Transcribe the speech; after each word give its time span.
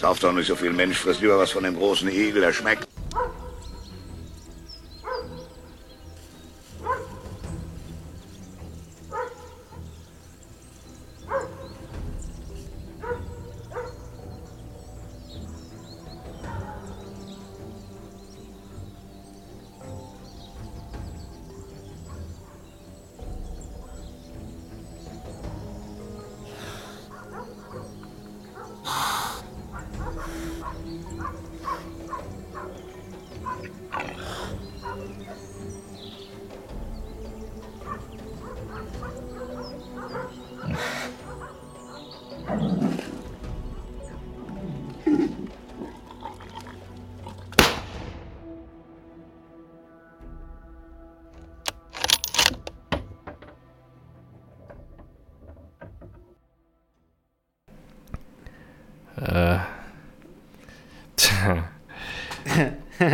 Sauf 0.00 0.20
doch 0.20 0.32
nicht 0.32 0.46
so 0.46 0.54
viel 0.54 0.72
Mensch, 0.72 0.96
frisst 0.98 1.20
lieber 1.20 1.38
was 1.38 1.50
von 1.50 1.64
dem 1.64 1.76
großen 1.76 2.08
Igel, 2.08 2.40
der 2.40 2.52
schmeckt. 2.52 2.87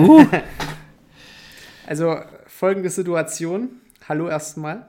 Uh. 0.00 0.26
Also 1.86 2.18
folgende 2.46 2.88
Situation. 2.88 3.80
Hallo 4.08 4.28
erstmal. 4.28 4.86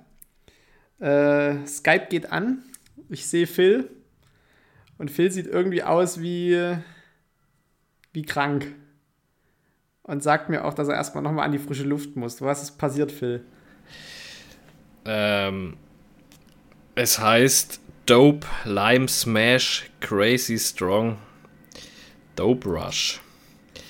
Äh, 1.00 1.66
Skype 1.68 2.08
geht 2.10 2.32
an. 2.32 2.64
Ich 3.10 3.28
sehe 3.28 3.48
Phil. 3.48 3.90
Und 4.98 5.12
Phil 5.12 5.30
sieht 5.32 5.48
irgendwie 5.48 5.84
aus 5.84 6.22
wie, 6.22 6.78
wie 8.14 8.22
krank. 8.24 8.74
Und 10.04 10.24
sagt 10.24 10.50
mir 10.50 10.64
auch, 10.64 10.74
dass 10.74 10.88
er 10.88 10.96
erstmal 10.96 11.24
nochmal 11.24 11.46
an 11.46 11.52
die 11.52 11.60
frische 11.60 11.84
Luft 11.84 12.16
muss. 12.16 12.42
Was 12.42 12.64
ist 12.64 12.78
passiert, 12.78 13.12
Phil? 13.12 13.44
Ähm, 15.04 15.76
es 16.96 17.20
heißt 17.20 17.82
Dope 18.06 18.48
Lime 18.64 19.08
Smash 19.08 19.90
Crazy 20.00 20.58
Strong 20.58 21.18
Dope 22.36 22.70
Rush. 22.70 23.20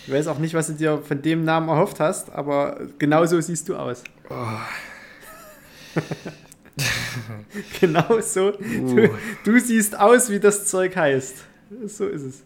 Ich 0.06 0.14
weiß 0.14 0.28
auch 0.28 0.38
nicht, 0.38 0.54
was 0.54 0.68
du 0.68 0.74
dir 0.74 1.00
von 1.00 1.22
dem 1.22 1.46
Namen 1.46 1.68
erhofft 1.68 2.00
hast, 2.00 2.32
aber 2.32 2.80
genau 3.00 3.26
so 3.26 3.42
siehst 3.42 3.68
du 3.68 3.76
aus. 3.76 4.04
Oh. 4.30 4.60
genau 7.80 8.20
so. 8.22 8.54
Uh. 8.54 8.96
Du, 8.96 9.10
du, 9.44 9.60
siehst 9.60 9.98
aus, 9.98 10.30
wie 10.30 10.40
das 10.40 10.68
Zeug 10.68 10.96
heißt. 10.96 11.38
So 11.88 12.08
ist 12.08 12.22
es. 12.22 12.44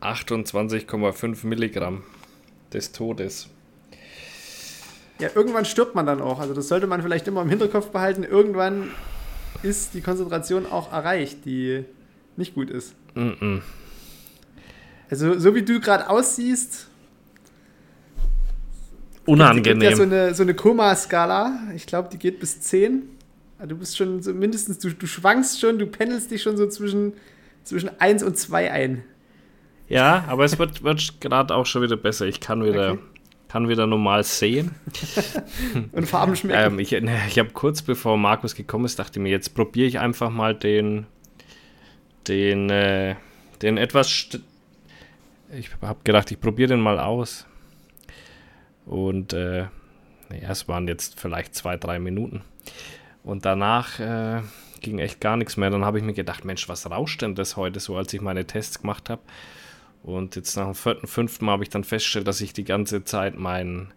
28,5 0.00 1.46
Milligramm 1.46 2.02
des 2.72 2.92
Todes. 2.92 3.48
Ja, 5.18 5.28
irgendwann 5.34 5.66
stirbt 5.66 5.94
man 5.94 6.06
dann 6.06 6.22
auch. 6.22 6.40
Also 6.40 6.54
das 6.54 6.68
sollte 6.68 6.86
man 6.86 7.02
vielleicht 7.02 7.28
immer 7.28 7.42
im 7.42 7.50
Hinterkopf 7.50 7.88
behalten. 7.88 8.24
Irgendwann 8.24 8.90
ist 9.62 9.92
die 9.92 10.00
Konzentration 10.00 10.64
auch 10.64 10.90
erreicht, 10.92 11.44
die 11.44 11.84
nicht 12.36 12.54
gut 12.54 12.70
ist. 12.70 12.94
Mm 13.14 13.20
-mm. 13.20 13.60
Also, 15.10 15.38
so 15.38 15.54
wie 15.54 15.62
du 15.62 15.80
gerade 15.80 16.08
aussiehst. 16.08 16.86
Unangenehm. 19.26 19.82
ja 19.82 19.96
so 19.96 20.04
eine, 20.04 20.34
so 20.34 20.42
eine 20.42 20.54
Koma-Skala. 20.54 21.72
Ich 21.74 21.86
glaube, 21.86 22.08
die 22.10 22.18
geht 22.18 22.40
bis 22.40 22.60
10. 22.60 23.02
Du 23.68 23.76
bist 23.76 23.96
schon 23.96 24.22
so 24.22 24.32
mindestens, 24.32 24.78
du, 24.78 24.90
du 24.90 25.06
schwankst 25.06 25.60
schon, 25.60 25.78
du 25.78 25.86
pendelst 25.86 26.30
dich 26.30 26.42
schon 26.42 26.56
so 26.56 26.66
zwischen, 26.68 27.12
zwischen 27.62 27.90
1 28.00 28.22
und 28.22 28.38
2 28.38 28.70
ein. 28.72 29.04
Ja, 29.88 30.24
aber 30.28 30.44
es 30.44 30.58
wird, 30.58 30.82
wird 30.82 31.20
gerade 31.20 31.54
auch 31.54 31.66
schon 31.66 31.82
wieder 31.82 31.96
besser. 31.96 32.26
Ich 32.26 32.40
kann 32.40 32.64
wieder, 32.64 32.92
okay. 32.92 33.02
kann 33.48 33.68
wieder 33.68 33.86
normal 33.86 34.22
sehen. 34.22 34.70
und 35.92 36.06
Farben 36.06 36.36
schmecken. 36.36 36.74
Ähm, 36.74 36.78
ich 36.78 36.92
ne, 36.92 37.20
ich 37.28 37.38
habe 37.38 37.50
kurz 37.50 37.82
bevor 37.82 38.16
Markus 38.16 38.54
gekommen 38.54 38.84
ist, 38.84 38.98
dachte 38.98 39.20
mir, 39.20 39.30
jetzt 39.30 39.54
probiere 39.54 39.88
ich 39.88 39.98
einfach 39.98 40.30
mal 40.30 40.54
den, 40.54 41.06
den, 42.28 42.70
äh, 42.70 43.16
den 43.60 43.76
etwas 43.76 44.08
ich 45.52 45.70
habe 45.82 46.00
gedacht, 46.04 46.30
ich 46.30 46.40
probiere 46.40 46.68
den 46.70 46.80
mal 46.80 46.98
aus. 46.98 47.46
Und 48.86 49.32
äh, 49.32 49.66
naja, 50.28 50.50
es 50.50 50.68
waren 50.68 50.88
jetzt 50.88 51.20
vielleicht 51.20 51.54
zwei, 51.54 51.76
drei 51.76 51.98
Minuten. 51.98 52.42
Und 53.22 53.44
danach 53.44 53.98
äh, 54.00 54.42
ging 54.80 54.98
echt 54.98 55.20
gar 55.20 55.36
nichts 55.36 55.56
mehr. 55.56 55.70
Dann 55.70 55.84
habe 55.84 55.98
ich 55.98 56.04
mir 56.04 56.14
gedacht, 56.14 56.44
Mensch, 56.44 56.68
was 56.68 56.90
rauscht 56.90 57.22
denn 57.22 57.34
das 57.34 57.56
heute 57.56 57.80
so, 57.80 57.96
als 57.96 58.12
ich 58.12 58.20
meine 58.20 58.46
Tests 58.46 58.80
gemacht 58.80 59.10
habe? 59.10 59.22
Und 60.02 60.36
jetzt 60.36 60.56
nach 60.56 60.64
dem 60.64 60.74
vierten, 60.74 61.06
fünften 61.06 61.44
Mal 61.44 61.52
habe 61.52 61.62
ich 61.62 61.68
dann 61.68 61.84
festgestellt, 61.84 62.26
dass 62.26 62.40
ich 62.40 62.52
die 62.52 62.64
ganze 62.64 63.04
Zeit 63.04 63.36
mein, 63.36 63.92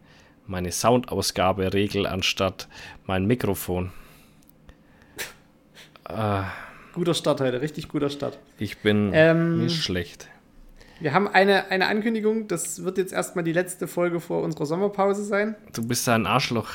meine 0.45 0.71
Soundausgabe 0.71 1.73
regel, 1.73 2.05
anstatt 2.05 2.67
mein 3.05 3.25
Mikrofon. 3.25 3.91
äh, 6.09 6.41
guter 6.91 7.13
Start 7.13 7.39
heute, 7.39 7.61
richtig 7.61 7.87
guter 7.87 8.09
Start. 8.09 8.37
Ich 8.57 8.79
bin 8.79 9.11
ähm, 9.13 9.63
nicht 9.63 9.81
schlecht. 9.81 10.27
Wir 11.03 11.13
haben 11.13 11.27
eine, 11.27 11.69
eine 11.69 11.87
Ankündigung, 11.87 12.47
das 12.47 12.85
wird 12.85 12.97
jetzt 12.97 13.11
erstmal 13.11 13.43
die 13.43 13.51
letzte 13.51 13.89
Folge 13.89 14.21
vor 14.21 14.41
unserer 14.41 14.65
Sommerpause 14.65 15.25
sein. 15.25 15.57
Du 15.73 15.85
bist 15.85 16.07
ein 16.07 16.25
Arschloch. 16.25 16.69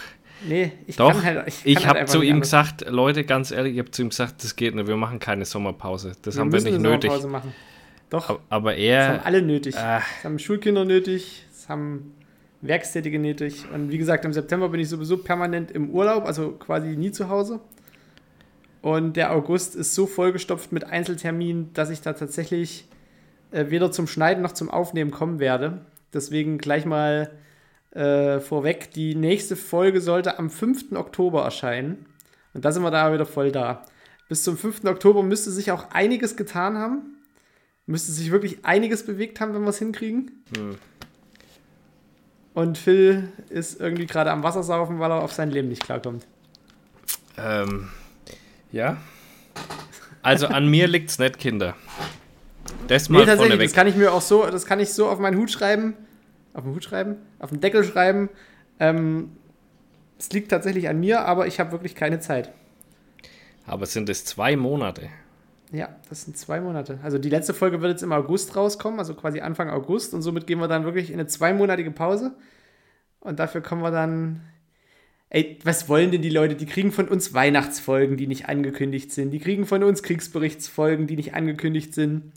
Nee, 0.47 0.73
ich 0.87 0.97
Doch, 0.97 1.13
kann 1.13 1.25
halt. 1.25 1.49
Ich, 1.49 1.65
ich 1.65 1.87
habe 1.87 2.01
halt 2.01 2.11
zu 2.11 2.21
ihm 2.21 2.35
anders. 2.35 2.51
gesagt, 2.51 2.91
Leute, 2.91 3.25
ganz 3.25 3.51
ehrlich, 3.53 3.73
ich 3.73 3.79
habe 3.79 3.91
zu 3.91 4.03
ihm 4.03 4.11
gesagt, 4.11 4.45
das 4.45 4.55
geht 4.55 4.75
nicht, 4.75 4.87
wir 4.87 4.99
machen 4.99 5.19
keine 5.19 5.47
Sommerpause. 5.47 6.13
Das 6.21 6.37
wir 6.37 6.43
haben 6.43 6.53
wir 6.53 6.61
nicht 6.61 6.75
eine 6.75 6.79
nötig. 6.79 7.11
Sommerpause 7.11 7.29
machen. 7.29 7.55
Doch. 8.11 8.29
Aber, 8.29 8.41
aber 8.51 8.75
er. 8.75 8.99
Das 8.99 9.17
haben 9.17 9.27
alle 9.27 9.41
nötig. 9.41 9.75
Äh, 9.75 9.79
das 9.79 10.25
haben 10.25 10.39
Schulkinder 10.39 10.85
nötig, 10.85 11.47
das 11.51 11.71
haben 11.71 12.13
Werkstätige 12.61 13.19
nötig. 13.19 13.65
Und 13.73 13.91
wie 13.91 13.97
gesagt, 13.97 14.27
im 14.27 14.35
September 14.35 14.69
bin 14.69 14.81
ich 14.81 14.91
sowieso 14.91 15.17
permanent 15.17 15.71
im 15.71 15.89
Urlaub, 15.89 16.27
also 16.27 16.51
quasi 16.51 16.89
nie 16.89 17.13
zu 17.13 17.31
Hause. 17.31 17.61
Und 18.83 19.17
der 19.17 19.33
August 19.33 19.75
ist 19.75 19.95
so 19.95 20.07
vollgestopft 20.07 20.71
mit 20.71 20.85
Einzelterminen, 20.85 21.73
dass 21.73 21.89
ich 21.89 22.03
da 22.03 22.13
tatsächlich 22.13 22.85
äh, 23.51 23.67
weder 23.71 23.91
zum 23.93 24.07
Schneiden 24.07 24.43
noch 24.43 24.53
zum 24.53 24.71
Aufnehmen 24.71 25.11
kommen 25.11 25.39
werde. 25.39 25.85
Deswegen 26.13 26.59
gleich 26.59 26.85
mal 26.85 27.31
äh, 27.93 28.41
vorweg, 28.41 28.93
die 28.93 29.15
nächste 29.15 29.57
Folge 29.57 30.01
sollte 30.01 30.39
am 30.39 30.51
5. 30.51 30.93
Oktober 30.93 31.43
erscheinen. 31.43 32.07
Und 32.55 32.65
da 32.65 32.73
sind 32.73 32.83
wir 32.83 32.91
da 32.91 33.13
wieder 33.13 33.27
voll 33.27 33.53
da. 33.53 33.83
Bis 34.29 34.43
zum 34.43 34.59
5. 34.59 34.85
Oktober 34.85 35.23
müsste 35.23 35.51
sich 35.51 35.71
auch 35.71 35.91
einiges 35.91 36.37
getan 36.37 36.77
haben. 36.77 37.17
Müsste 37.87 38.13
sich 38.13 38.31
wirklich 38.31 38.65
einiges 38.65 39.07
bewegt 39.07 39.41
haben, 39.41 39.55
wenn 39.55 39.63
wir 39.63 39.71
es 39.71 39.79
hinkriegen. 39.79 40.43
Hm. 40.55 40.77
Und 42.53 42.77
Phil 42.77 43.29
ist 43.49 43.81
irgendwie 43.81 44.07
gerade 44.07 44.31
am 44.31 44.43
Wassersaufen, 44.43 44.99
weil 44.99 45.11
er 45.11 45.23
auf 45.23 45.33
sein 45.33 45.51
Leben 45.51 45.69
nicht 45.69 45.85
klarkommt. 45.85 46.27
Ähm, 47.39 47.89
ja. 48.73 48.99
Also 50.23 50.49
an 50.49 50.69
mir 50.69 50.89
liegt's 50.89 51.19
nicht, 51.19 51.39
Kinder. 51.39 51.77
Das 52.89 53.09
mal 53.09 53.21
nee, 53.21 53.27
tatsächlich, 53.27 53.63
das 53.63 53.73
kann 53.73 53.87
ich 53.87 53.97
mir 53.97 54.13
auch 54.13 54.21
so, 54.21 54.47
das 54.47 54.67
kann 54.67 54.81
ich 54.81 54.93
so 54.93 55.09
auf 55.09 55.19
meinen 55.19 55.39
Hut 55.39 55.51
schreiben, 55.51 55.95
auf 56.55 56.65
den 56.65 56.75
Hut 56.75 56.85
schreiben, 56.85 57.17
auf 57.39 57.51
den 57.51 57.61
Deckel 57.61 57.85
schreiben. 57.85 58.29
Ähm, 58.81 59.33
es 60.19 60.31
liegt 60.33 60.51
tatsächlich 60.51 60.89
an 60.89 60.99
mir, 60.99 61.21
aber 61.21 61.47
ich 61.47 61.61
habe 61.61 61.73
wirklich 61.73 61.95
keine 61.95 62.21
Zeit. 62.21 62.53
Aber 63.67 63.87
sind 63.87 64.09
es 64.09 64.25
zwei 64.25 64.57
Monate? 64.57 65.11
Ja, 65.71 65.91
das 66.09 66.23
sind 66.23 66.37
zwei 66.37 66.61
Monate. 66.61 66.99
Also 67.03 67.19
die 67.19 67.29
letzte 67.29 67.53
Folge 67.53 67.81
wird 67.83 67.93
jetzt 67.93 68.03
im 68.03 68.13
August 68.13 68.57
rauskommen, 68.57 68.99
also 68.99 69.15
quasi 69.15 69.41
Anfang 69.41 69.69
August. 69.69 70.15
Und 70.15 70.23
somit 70.23 70.47
gehen 70.47 70.59
wir 70.59 70.69
dann 70.69 70.85
wirklich 70.85 71.11
in 71.11 71.17
eine 71.17 71.27
zweimonatige 71.27 71.91
Pause. 71.91 72.35
Und 73.21 73.39
dafür 73.39 73.61
kommen 73.61 73.83
wir 73.83 73.91
dann. 73.91 74.41
Ey, 75.31 75.59
was 75.63 75.91
wollen 75.91 76.11
denn 76.11 76.23
die 76.23 76.31
Leute? 76.31 76.55
Die 76.55 76.65
kriegen 76.65 76.91
von 76.91 77.07
uns 77.07 77.35
Weihnachtsfolgen, 77.35 78.17
die 78.17 78.27
nicht 78.27 78.49
angekündigt 78.49 79.13
sind. 79.13 79.31
Die 79.31 79.41
kriegen 79.41 79.67
von 79.67 79.83
uns 79.83 80.03
Kriegsberichtsfolgen, 80.03 81.07
die 81.07 81.17
nicht 81.17 81.35
angekündigt 81.35 81.93
sind. 81.93 82.33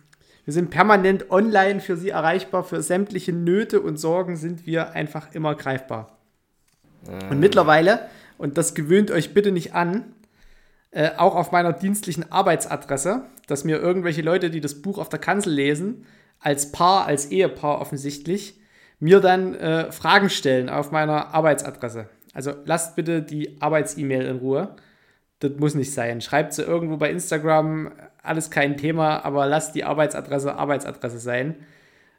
Wir 0.46 0.54
sind 0.54 0.70
permanent 0.70 1.30
online 1.30 1.80
für 1.80 1.96
Sie 1.96 2.10
erreichbar. 2.10 2.64
Für 2.64 2.82
sämtliche 2.82 3.34
Nöte 3.34 3.82
und 3.82 3.98
Sorgen 3.98 4.36
sind 4.36 4.66
wir 4.66 4.94
einfach 4.94 5.34
immer 5.34 5.56
greifbar. 5.56 6.18
Und 7.30 7.40
mittlerweile, 7.40 8.08
und 8.38 8.58
das 8.58 8.74
gewöhnt 8.74 9.12
euch 9.12 9.34
bitte 9.34 9.52
nicht 9.52 9.74
an, 9.74 10.14
äh, 10.92 11.12
auch 11.18 11.36
auf 11.36 11.52
meiner 11.52 11.74
dienstlichen 11.74 12.32
Arbeitsadresse, 12.32 13.24
dass 13.48 13.64
mir 13.64 13.80
irgendwelche 13.80 14.22
Leute, 14.22 14.50
die 14.50 14.62
das 14.62 14.82
Buch 14.82 14.98
auf 14.98 15.10
der 15.10 15.20
Kanzel 15.20 15.54
lesen, 15.54 16.06
als 16.40 16.72
Paar, 16.72 17.06
als 17.06 17.28
Ehepaar 17.32 17.80
offensichtlich, 17.80 18.60
mir 19.00 19.20
dann 19.20 19.56
äh, 19.56 19.92
Fragen 19.92 20.30
stellen 20.30 20.70
auf 20.70 20.92
meiner 20.92 21.34
Arbeitsadresse. 21.34 22.08
Also 22.34 22.54
lasst 22.66 22.96
bitte 22.96 23.22
die 23.22 23.58
Arbeits-E-Mail 23.62 24.26
in 24.26 24.38
Ruhe. 24.38 24.76
Das 25.40 25.52
muss 25.58 25.76
nicht 25.76 25.94
sein. 25.94 26.22
Schreibt 26.22 26.54
sie 26.54 26.62
irgendwo 26.62 26.98
bei 26.98 27.10
Instagram 27.10 27.92
alles 28.24 28.52
kein 28.52 28.78
Thema, 28.78 29.24
aber 29.26 29.46
lass 29.46 29.72
die 29.72 29.84
Arbeitsadresse 29.84 30.56
Arbeitsadresse 30.56 31.20
sein. 31.20 31.56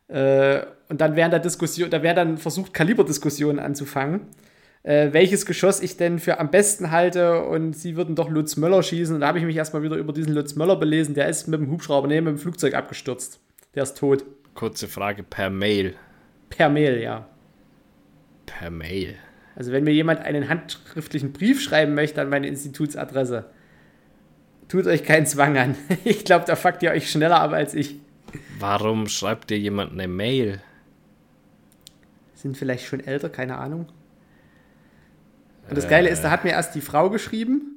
Äh, 0.09 0.63
und 0.89 1.01
dann 1.01 1.17
während 1.17 1.33
der 1.33 1.41
Diskussion, 1.41 1.91
da 1.91 2.03
wäre 2.03 2.15
dann 2.15 2.39
versucht, 2.39 2.75
Kaliberdiskussionen 2.75 3.59
anzufangen, 3.59 4.27
äh, 4.83 5.13
welches 5.13 5.47
Geschoss 5.47 5.81
ich 5.81 5.97
denn 5.97 6.19
für 6.19 6.39
am 6.41 6.51
besten 6.51 6.91
halte 6.91 7.45
und 7.45 7.75
sie 7.75 7.97
würden 7.97 8.15
doch 8.15 8.29
Lutz 8.29 8.57
Möller 8.57 8.83
schießen. 8.83 9.15
Und 9.15 9.21
da 9.21 9.29
habe 9.29 9.39
ich 9.39 9.45
mich 9.45 9.57
erstmal 9.57 9.83
wieder 9.83 9.97
über 9.97 10.13
diesen 10.13 10.35
Lutz 10.35 10.57
Möller 10.57 10.77
belesen, 10.77 11.15
der 11.15 11.29
ist 11.29 11.47
mit 11.47 11.61
dem 11.61 11.71
Hubschrauber, 11.71 12.09
nee, 12.09 12.21
mit 12.21 12.37
dem 12.37 12.39
Flugzeug 12.39 12.75
abgestürzt. 12.75 13.41
Der 13.75 13.85
ist 13.85 13.97
tot. 13.97 14.25
Kurze 14.55 14.89
Frage 14.89 15.23
per 15.23 15.49
Mail. 15.49 15.95
Per 16.51 16.69
Mail, 16.69 17.01
ja. 17.01 17.27
Per 18.45 18.71
Mail. 18.71 19.15
Also 19.55 19.73
wenn 19.73 19.85
mir 19.85 19.93
jemand 19.93 20.21
einen 20.21 20.49
handschriftlichen 20.49 21.33
Brief 21.33 21.63
schreiben 21.63 21.95
möchte 21.95 22.21
an 22.21 22.29
meine 22.29 22.49
Institutsadresse, 22.49 23.47
tut 24.69 24.87
euch 24.87 25.05
keinen 25.05 25.27
Zwang 25.27 25.57
an. 25.57 25.77
Ich 26.05 26.25
glaube, 26.25 26.45
da 26.47 26.57
fuckt 26.57 26.83
ihr 26.83 26.91
euch 26.91 27.11
schneller 27.11 27.41
ab 27.41 27.53
als 27.53 27.75
ich. 27.75 27.97
Warum 28.59 29.09
schreibt 29.09 29.51
dir 29.51 29.59
jemand 29.59 29.93
eine 29.93 30.09
Mail? 30.09 30.63
Sind 32.35 32.57
vielleicht 32.57 32.87
schon 32.87 33.01
älter, 33.01 33.29
keine 33.29 33.59
Ahnung. 33.59 33.87
Und 35.69 35.79
das 35.79 35.89
Geile 35.89 36.09
ist, 36.09 36.23
da 36.23 36.31
hat 36.31 36.45
mir 36.45 36.51
erst 36.51 36.75
die 36.75 36.81
Frau 36.81 37.09
geschrieben 37.09 37.73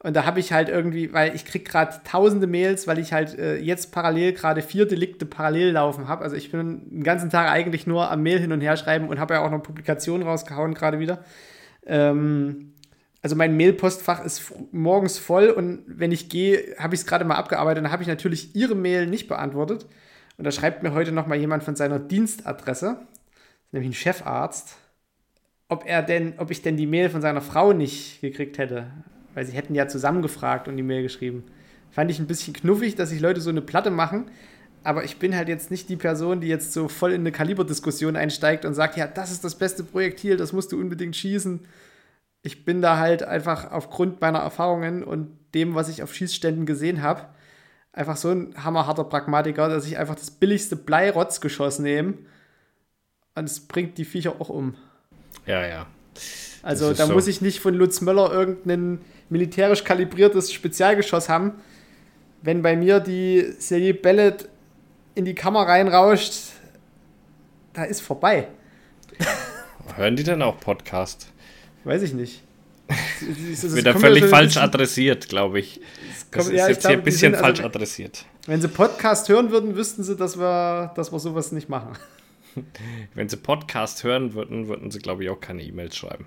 und 0.00 0.14
da 0.14 0.24
habe 0.24 0.38
ich 0.38 0.52
halt 0.52 0.68
irgendwie, 0.68 1.12
weil 1.12 1.34
ich 1.34 1.44
krieg 1.44 1.68
gerade 1.68 2.00
tausende 2.04 2.46
Mails, 2.46 2.86
weil 2.86 3.00
ich 3.00 3.12
halt 3.12 3.36
äh, 3.36 3.56
jetzt 3.56 3.90
parallel 3.90 4.32
gerade 4.32 4.62
vier 4.62 4.86
Delikte 4.86 5.26
parallel 5.26 5.72
laufen 5.72 6.06
habe. 6.06 6.22
Also 6.22 6.36
ich 6.36 6.52
bin 6.52 6.88
den 6.88 7.02
ganzen 7.02 7.30
Tag 7.30 7.50
eigentlich 7.50 7.86
nur 7.88 8.08
am 8.08 8.22
Mail 8.22 8.38
hin 8.38 8.52
und 8.52 8.60
her 8.60 8.76
schreiben 8.76 9.08
und 9.08 9.18
habe 9.18 9.34
ja 9.34 9.44
auch 9.44 9.50
noch 9.50 9.60
Publikationen 9.62 10.26
rausgehauen 10.26 10.74
gerade 10.74 11.00
wieder. 11.00 11.24
Ähm, 11.84 12.74
also 13.22 13.36
mein 13.36 13.56
Mailpostfach 13.56 14.24
ist 14.24 14.52
morgens 14.72 15.18
voll 15.18 15.48
und 15.48 15.82
wenn 15.86 16.12
ich 16.12 16.28
gehe, 16.28 16.76
habe 16.78 16.94
ich 16.94 17.00
es 17.00 17.06
gerade 17.06 17.24
mal 17.24 17.36
abgearbeitet. 17.36 17.84
Dann 17.84 17.92
habe 17.92 18.02
ich 18.02 18.08
natürlich 18.08 18.54
ihre 18.54 18.74
Mail 18.74 19.06
nicht 19.06 19.28
beantwortet. 19.28 19.86
Und 20.36 20.44
da 20.44 20.52
schreibt 20.52 20.84
mir 20.84 20.92
heute 20.92 21.10
noch 21.10 21.26
mal 21.26 21.36
jemand 21.36 21.64
von 21.64 21.74
seiner 21.74 21.98
Dienstadresse, 21.98 23.00
nämlich 23.72 23.90
ein 23.90 23.94
Chefarzt, 23.94 24.76
ob 25.68 25.84
er 25.84 26.02
denn, 26.02 26.34
ob 26.36 26.52
ich 26.52 26.62
denn 26.62 26.76
die 26.76 26.86
Mail 26.86 27.10
von 27.10 27.20
seiner 27.20 27.40
Frau 27.40 27.72
nicht 27.72 28.20
gekriegt 28.20 28.58
hätte 28.58 28.86
weil 29.38 29.46
sie 29.46 29.52
hätten 29.52 29.76
ja 29.76 29.86
zusammengefragt 29.86 30.66
und 30.66 30.76
die 30.76 30.82
Mail 30.82 31.04
geschrieben. 31.04 31.44
Fand 31.92 32.10
ich 32.10 32.18
ein 32.18 32.26
bisschen 32.26 32.54
knuffig, 32.54 32.96
dass 32.96 33.10
sich 33.10 33.20
Leute 33.20 33.40
so 33.40 33.50
eine 33.50 33.62
Platte 33.62 33.88
machen. 33.88 34.32
Aber 34.82 35.04
ich 35.04 35.20
bin 35.20 35.36
halt 35.36 35.48
jetzt 35.48 35.70
nicht 35.70 35.88
die 35.88 35.94
Person, 35.94 36.40
die 36.40 36.48
jetzt 36.48 36.72
so 36.72 36.88
voll 36.88 37.12
in 37.12 37.20
eine 37.20 37.30
Kaliberdiskussion 37.30 38.16
einsteigt 38.16 38.64
und 38.64 38.74
sagt, 38.74 38.96
ja, 38.96 39.06
das 39.06 39.30
ist 39.30 39.44
das 39.44 39.56
beste 39.56 39.84
Projektil, 39.84 40.36
das 40.36 40.52
musst 40.52 40.72
du 40.72 40.80
unbedingt 40.80 41.14
schießen. 41.14 41.60
Ich 42.42 42.64
bin 42.64 42.82
da 42.82 42.98
halt 42.98 43.22
einfach 43.22 43.70
aufgrund 43.70 44.20
meiner 44.20 44.38
Erfahrungen 44.38 45.02
und 45.02 45.36
dem, 45.54 45.74
was 45.74 45.88
ich 45.88 46.02
auf 46.02 46.14
Schießständen 46.14 46.66
gesehen 46.66 47.02
habe, 47.02 47.28
einfach 47.92 48.16
so 48.16 48.30
ein 48.30 48.54
hammerharter 48.62 49.04
Pragmatiker, 49.04 49.68
dass 49.68 49.86
ich 49.86 49.98
einfach 49.98 50.14
das 50.14 50.30
billigste 50.30 50.76
Bleirotzgeschoss 50.76 51.78
nehme 51.80 52.14
und 53.34 53.44
es 53.44 53.60
bringt 53.60 53.98
die 53.98 54.04
Viecher 54.04 54.36
auch 54.40 54.48
um. 54.48 54.74
Ja, 55.46 55.66
ja. 55.66 55.86
Also 56.62 56.92
da 56.92 57.06
so. 57.06 57.12
muss 57.12 57.26
ich 57.26 57.40
nicht 57.40 57.60
von 57.60 57.74
Lutz 57.74 58.00
Möller 58.00 58.32
irgendeinen 58.32 59.00
militärisch 59.28 59.84
kalibriertes 59.84 60.52
Spezialgeschoss 60.52 61.28
haben. 61.28 61.54
Wenn 62.42 62.62
bei 62.62 62.76
mir 62.76 63.00
die 63.00 63.52
Serie 63.58 63.94
Bellet 63.94 64.48
in 65.14 65.24
die 65.24 65.34
Kammer 65.34 65.62
reinrauscht, 65.66 66.34
da 67.72 67.84
ist 67.84 68.00
vorbei. 68.00 68.48
Hören 69.96 70.16
die 70.16 70.24
denn 70.24 70.42
auch 70.42 70.60
Podcast? 70.60 71.32
Weiß 71.88 72.02
ich 72.02 72.12
nicht. 72.12 72.42
Das, 73.20 73.62
das 73.62 73.74
wird 73.74 73.86
da 73.86 73.98
völlig 73.98 74.24
so 74.24 74.28
falsch 74.28 74.56
adressiert, 74.58 75.28
glaube 75.28 75.58
ich. 75.58 75.80
Das 76.30 76.30
kommt, 76.30 76.54
ist 76.54 76.58
ja, 76.58 76.68
jetzt 76.68 76.80
glaube, 76.80 76.92
hier 76.94 76.98
ein 76.98 77.04
bisschen 77.04 77.32
sind, 77.32 77.40
falsch 77.40 77.58
also, 77.58 77.68
adressiert. 77.68 78.24
Wenn 78.46 78.60
sie 78.60 78.68
Podcast 78.68 79.28
hören 79.28 79.50
würden, 79.50 79.74
wüssten 79.74 80.04
sie, 80.04 80.14
dass 80.14 80.38
wir, 80.38 80.92
dass 80.94 81.12
wir 81.12 81.18
sowas 81.18 81.50
nicht 81.50 81.68
machen. 81.68 81.94
Wenn 83.14 83.28
sie 83.28 83.36
Podcast 83.36 84.04
hören 84.04 84.34
würden, 84.34 84.68
würden 84.68 84.90
sie, 84.90 85.00
glaube 85.00 85.24
ich, 85.24 85.30
auch 85.30 85.40
keine 85.40 85.62
E-Mails 85.62 85.96
schreiben. 85.96 86.26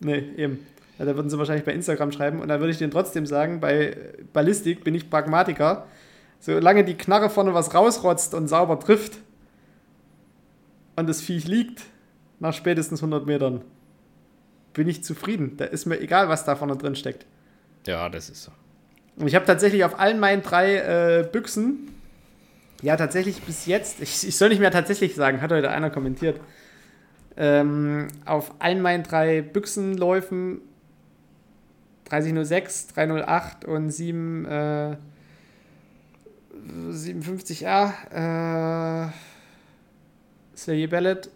Nee, 0.00 0.24
eben. 0.36 0.66
Ja, 0.98 1.04
da 1.04 1.14
würden 1.14 1.28
sie 1.28 1.36
wahrscheinlich 1.36 1.64
bei 1.64 1.74
Instagram 1.74 2.12
schreiben 2.12 2.40
und 2.40 2.48
da 2.48 2.58
würde 2.58 2.72
ich 2.72 2.78
denen 2.78 2.90
trotzdem 2.90 3.26
sagen, 3.26 3.60
bei 3.60 3.96
Ballistik 4.32 4.82
bin 4.82 4.94
ich 4.94 5.10
Pragmatiker. 5.10 5.86
Solange 6.38 6.84
die 6.84 6.94
Knarre 6.94 7.28
vorne 7.28 7.52
was 7.52 7.74
rausrotzt 7.74 8.32
und 8.32 8.48
sauber 8.48 8.78
trifft 8.80 9.18
und 10.96 11.08
das 11.08 11.20
Viech 11.20 11.46
liegt, 11.46 11.82
nach 12.38 12.54
spätestens 12.54 13.00
100 13.00 13.26
Metern, 13.26 13.62
bin 14.72 14.88
ich 14.88 15.04
zufrieden. 15.04 15.56
Da 15.56 15.64
ist 15.64 15.86
mir 15.86 16.00
egal, 16.00 16.28
was 16.28 16.44
da 16.44 16.56
vorne 16.56 16.76
drin 16.76 16.96
steckt. 16.96 17.26
Ja, 17.86 18.08
das 18.08 18.30
ist 18.30 18.44
so. 18.44 18.52
Und 19.16 19.26
ich 19.26 19.34
habe 19.34 19.44
tatsächlich 19.44 19.84
auf 19.84 19.98
allen 19.98 20.20
meinen 20.20 20.42
drei 20.42 20.76
äh, 20.76 21.28
Büchsen, 21.30 21.88
ja, 22.82 22.96
tatsächlich 22.96 23.42
bis 23.42 23.66
jetzt, 23.66 24.00
ich, 24.00 24.26
ich 24.26 24.36
soll 24.36 24.48
nicht 24.48 24.60
mehr 24.60 24.70
tatsächlich 24.70 25.14
sagen, 25.14 25.42
hat 25.42 25.52
heute 25.52 25.70
einer 25.70 25.90
kommentiert, 25.90 26.40
ähm, 27.36 28.08
auf 28.24 28.54
allen 28.58 28.80
meinen 28.80 29.02
drei 29.02 29.42
Büchsenläufen 29.42 30.62
3006, 32.06 32.88
308 32.88 33.64
und 33.66 33.90
7, 33.90 34.44
äh, 34.46 34.96
57a. 36.90 39.06
Äh, 39.06 39.10
Slayer 40.56 40.88
Ballet, 40.88 41.30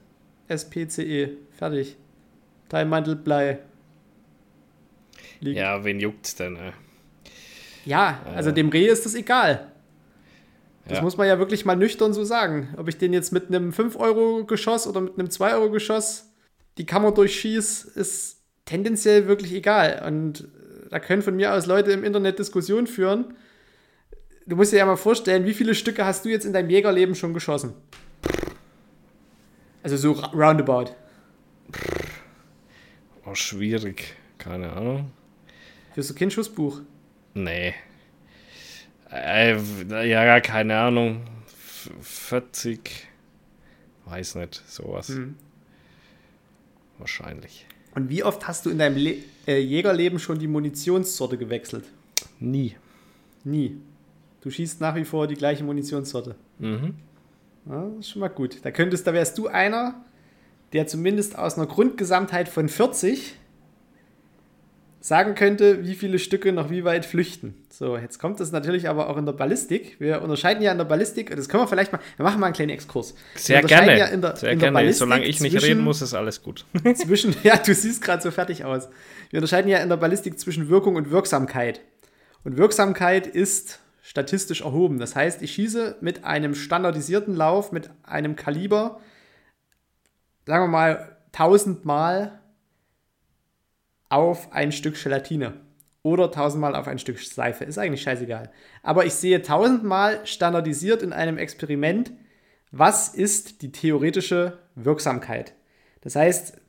SPCE. 0.48 1.36
Fertig. 1.56 1.96
Teilmantel 2.74 3.14
Blei. 3.14 3.60
Liegt. 5.38 5.56
Ja, 5.56 5.84
wen 5.84 6.00
juckt's 6.00 6.34
denn? 6.34 6.56
Äh? 6.56 6.72
Ja, 7.84 8.20
also 8.34 8.50
dem 8.50 8.68
Reh 8.68 8.88
ist 8.88 9.06
das 9.06 9.14
egal. 9.14 9.70
Das 10.88 10.98
ja. 10.98 11.04
muss 11.04 11.16
man 11.16 11.28
ja 11.28 11.38
wirklich 11.38 11.64
mal 11.64 11.76
nüchtern 11.76 12.12
so 12.12 12.24
sagen. 12.24 12.74
Ob 12.76 12.88
ich 12.88 12.98
den 12.98 13.12
jetzt 13.12 13.32
mit 13.32 13.46
einem 13.46 13.70
5-Euro-Geschoss 13.70 14.88
oder 14.88 15.02
mit 15.02 15.16
einem 15.16 15.28
2-Euro-Geschoss 15.28 16.32
die 16.76 16.84
Kammer 16.84 17.12
durchschieße, 17.12 17.96
ist 17.96 18.40
tendenziell 18.64 19.28
wirklich 19.28 19.52
egal. 19.52 20.02
Und 20.04 20.48
da 20.90 20.98
können 20.98 21.22
von 21.22 21.36
mir 21.36 21.54
aus 21.54 21.66
Leute 21.66 21.92
im 21.92 22.02
Internet 22.02 22.40
Diskussionen 22.40 22.88
führen. 22.88 23.36
Du 24.46 24.56
musst 24.56 24.72
dir 24.72 24.78
ja 24.78 24.86
mal 24.86 24.96
vorstellen, 24.96 25.44
wie 25.44 25.54
viele 25.54 25.76
Stücke 25.76 26.04
hast 26.04 26.24
du 26.24 26.28
jetzt 26.28 26.44
in 26.44 26.52
deinem 26.52 26.70
Jägerleben 26.70 27.14
schon 27.14 27.34
geschossen? 27.34 27.72
Also 29.84 29.96
so 29.96 30.12
roundabout. 30.34 30.86
Oh, 33.26 33.34
schwierig. 33.34 34.14
Keine 34.38 34.72
Ahnung. 34.72 35.10
Führst 35.94 36.10
du 36.10 36.14
kein 36.14 36.30
Schussbuch? 36.30 36.80
Nee. 37.34 37.74
Äh, 39.10 40.08
ja, 40.08 40.40
keine 40.40 40.78
Ahnung. 40.78 41.22
40. 42.00 43.08
Weiß 44.06 44.34
nicht, 44.34 44.62
sowas. 44.66 45.08
Hm. 45.08 45.36
Wahrscheinlich. 46.98 47.66
Und 47.94 48.08
wie 48.08 48.22
oft 48.22 48.46
hast 48.46 48.66
du 48.66 48.70
in 48.70 48.78
deinem 48.78 48.96
Le 48.96 49.16
äh, 49.46 49.58
Jägerleben 49.58 50.19
schon 50.19 50.38
die 50.38 50.48
Munitionssorte 50.48 51.38
gewechselt? 51.38 51.84
Nie. 52.40 52.76
Nie. 53.44 53.76
Du 54.40 54.50
schießt 54.50 54.81
nach 54.81 54.94
wie 54.94 55.04
vor 55.04 55.26
die 55.26 55.36
gleiche 55.36 55.64
Munitionssorte. 55.64 56.34
Mhm. 56.58 56.94
Ja, 57.66 57.88
das 57.88 58.00
ist 58.00 58.10
schon 58.10 58.20
mal 58.20 58.28
gut. 58.28 58.58
Da 58.62 58.70
könntest, 58.70 59.06
da 59.06 59.12
wärst 59.12 59.38
du 59.38 59.48
einer, 59.48 60.04
der 60.74 60.86
zumindest 60.86 61.38
aus 61.38 61.56
einer 61.56 61.66
Grundgesamtheit 61.66 62.48
von 62.48 62.69
40 62.69 63.36
sagen 65.00 65.34
könnte, 65.34 65.84
wie 65.84 65.94
viele 65.94 66.19
Stücke 66.19 66.50
noch 66.52 66.70
wie 66.70 66.82
weit 66.82 67.04
flüchten. 67.04 67.54
So, 67.70 67.96
jetzt 67.96 68.19
kommt 68.19 68.40
das 68.40 68.52
natürlich 68.52 68.88
aber 68.88 69.08
auch 69.08 69.16
in 69.16 69.26
der 69.26 69.34
Ballistik. 69.34 70.00
Wir 70.00 70.22
unterscheiden 70.22 70.62
ja 70.62 70.72
in 70.72 70.78
der 70.78 70.86
Ballistik, 70.86 71.34
das 71.36 71.48
können 71.48 71.62
wir 71.62 71.69
vielleicht 71.69 71.93
mal, 71.93 72.00
wir 72.16 72.24
machen 72.24 72.40
mal 72.40 72.46
einen 72.46 72.54
kleinen 72.54 72.70
Exkurs. 72.70 73.14
Sehr 73.36 73.62
gerne. 73.62 73.98
Ja 73.98 74.06
in 74.06 74.22
der, 74.22 74.34
Sehr 74.34 74.50
in 74.50 74.58
der 74.58 74.72
gerne. 74.72 74.93
Solange 74.94 75.26
ich 75.26 75.40
nicht 75.40 75.52
zwischen, 75.52 75.66
reden 75.66 75.84
muss, 75.84 76.02
ist 76.02 76.14
alles 76.14 76.43
gut. 76.43 76.64
zwischen, 76.94 77.36
ja, 77.43 77.56
du 77.56 77.74
siehst 77.74 78.02
gerade 78.02 78.22
so 78.22 78.31
fertig 78.31 78.64
aus. 78.64 78.88
Wir 79.31 79.38
unterscheiden 79.38 79.70
ja 79.70 79.78
in 79.78 79.90
der 79.90 79.98
Ballistik 79.98 80.40
zwischen 80.40 80.69
Wirkung 80.69 80.96
und 80.96 81.10
Wirksamkeit. 81.10 81.82
Und 82.43 82.56
Wirksamkeit 82.56 83.26
ist 83.26 83.81
statistisch 84.02 84.62
erhoben. 84.62 84.98
Das 84.98 85.14
heißt, 85.14 85.43
ich 85.43 85.52
schieße 85.52 85.98
mit 86.00 86.24
einem 86.24 86.54
standardisierten 86.54 87.36
Lauf, 87.36 87.72
mit 87.72 87.90
einem 88.04 88.36
Kaliber, 88.36 89.00
sagen 90.46 90.65
wir 90.65 90.69
mal, 90.69 91.17
1000 91.32 91.84
Mal 91.84 92.41
auf 94.08 94.53
ein 94.53 94.72
Stück 94.72 95.03
Gelatine 95.03 95.55
oder 96.03 96.31
tausendmal 96.31 96.77
auf 96.77 96.86
ein 96.86 96.98
Stück 96.98 97.19
Seife. 97.19 97.65
Ist 97.65 97.79
eigentlich 97.79 98.03
scheißegal. 98.03 98.51
Aber 98.82 99.06
ich 99.06 99.15
sehe 99.15 99.43
tausendmal 99.43 100.24
standardisiert 100.27 101.03
in 101.03 101.13
einem 101.13 101.39
Experiment, 101.39 102.13
was 102.70 103.08
ist 103.08 103.63
die 103.63 103.72
theoretische 103.72 104.58
Wirksamkeit. 104.74 105.55
Das 106.03 106.15
heißt, 106.15 106.60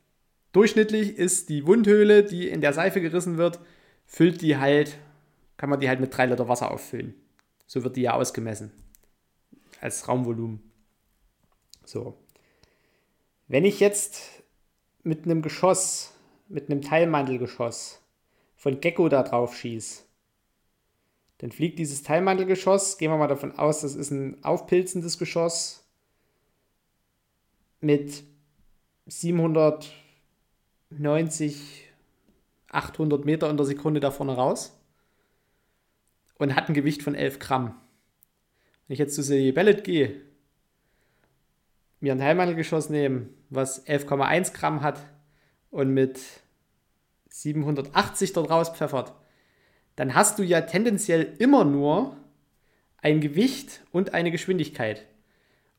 durchschnittlich 0.53 1.17
ist 1.17 1.49
die 1.49 1.67
Wundhöhle, 1.67 2.23
die 2.23 2.47
in 2.47 2.61
der 2.61 2.73
Seife 2.73 3.01
gerissen 3.01 3.37
wird, 3.37 3.59
füllt 4.05 4.41
die 4.41 4.57
halt, 4.57 4.97
kann 5.57 5.69
man 5.69 5.79
die 5.79 5.89
halt 5.89 5.99
mit 5.99 6.15
drei 6.15 6.27
Liter 6.27 6.47
Wasser 6.47 6.71
auffüllen. 6.71 7.13
So 7.67 7.83
wird 7.83 7.97
die 7.97 8.03
ja 8.03 8.13
ausgemessen. 8.13 8.71
Als 9.81 10.07
Raumvolumen. 10.07 10.61
So. 11.83 12.24
Wenn 13.47 13.65
ich 13.65 13.79
jetzt 13.79 14.43
mit 15.03 15.25
einem 15.25 15.41
Geschoss 15.41 16.11
mit 16.47 16.69
einem 16.69 16.81
Teilmantelgeschoss 16.81 18.01
von 18.55 18.79
Gecko 18.79 19.09
da 19.09 19.23
drauf 19.23 19.55
schieß, 19.55 20.05
Dann 21.39 21.51
fliegt 21.51 21.79
dieses 21.79 22.03
Teilmantelgeschoss, 22.03 22.97
gehen 22.97 23.11
wir 23.11 23.17
mal 23.17 23.27
davon 23.27 23.57
aus, 23.57 23.81
das 23.81 23.95
ist 23.95 24.11
ein 24.11 24.41
aufpilzendes 24.43 25.17
Geschoss 25.17 25.85
mit 27.81 28.23
790, 29.05 31.91
800 32.69 33.25
Meter 33.25 33.49
in 33.49 33.57
der 33.57 33.65
Sekunde 33.65 33.99
da 33.99 34.11
vorne 34.11 34.35
raus 34.35 34.79
und 36.37 36.55
hat 36.55 36.69
ein 36.69 36.73
Gewicht 36.73 37.03
von 37.03 37.15
11 37.15 37.39
Gramm. 37.39 37.77
Wenn 38.87 38.93
ich 38.93 38.99
jetzt 38.99 39.15
zu 39.15 39.21
Silje 39.21 39.51
Bellet 39.51 39.83
gehe, 39.83 40.21
mir 41.99 42.13
ein 42.13 42.19
Teilmantelgeschoss 42.19 42.89
nehme, 42.89 43.27
was 43.49 43.85
11,1 43.87 44.53
Gramm 44.53 44.81
hat 44.81 45.01
und 45.71 45.93
mit 45.93 46.19
780 47.29 48.33
dort 48.33 48.49
rauspfeffert, 48.49 49.13
dann 49.95 50.15
hast 50.15 50.39
du 50.39 50.43
ja 50.43 50.61
tendenziell 50.61 51.33
immer 51.39 51.65
nur 51.65 52.17
ein 52.97 53.21
Gewicht 53.21 53.83
und 53.91 54.13
eine 54.13 54.31
Geschwindigkeit. 54.31 55.05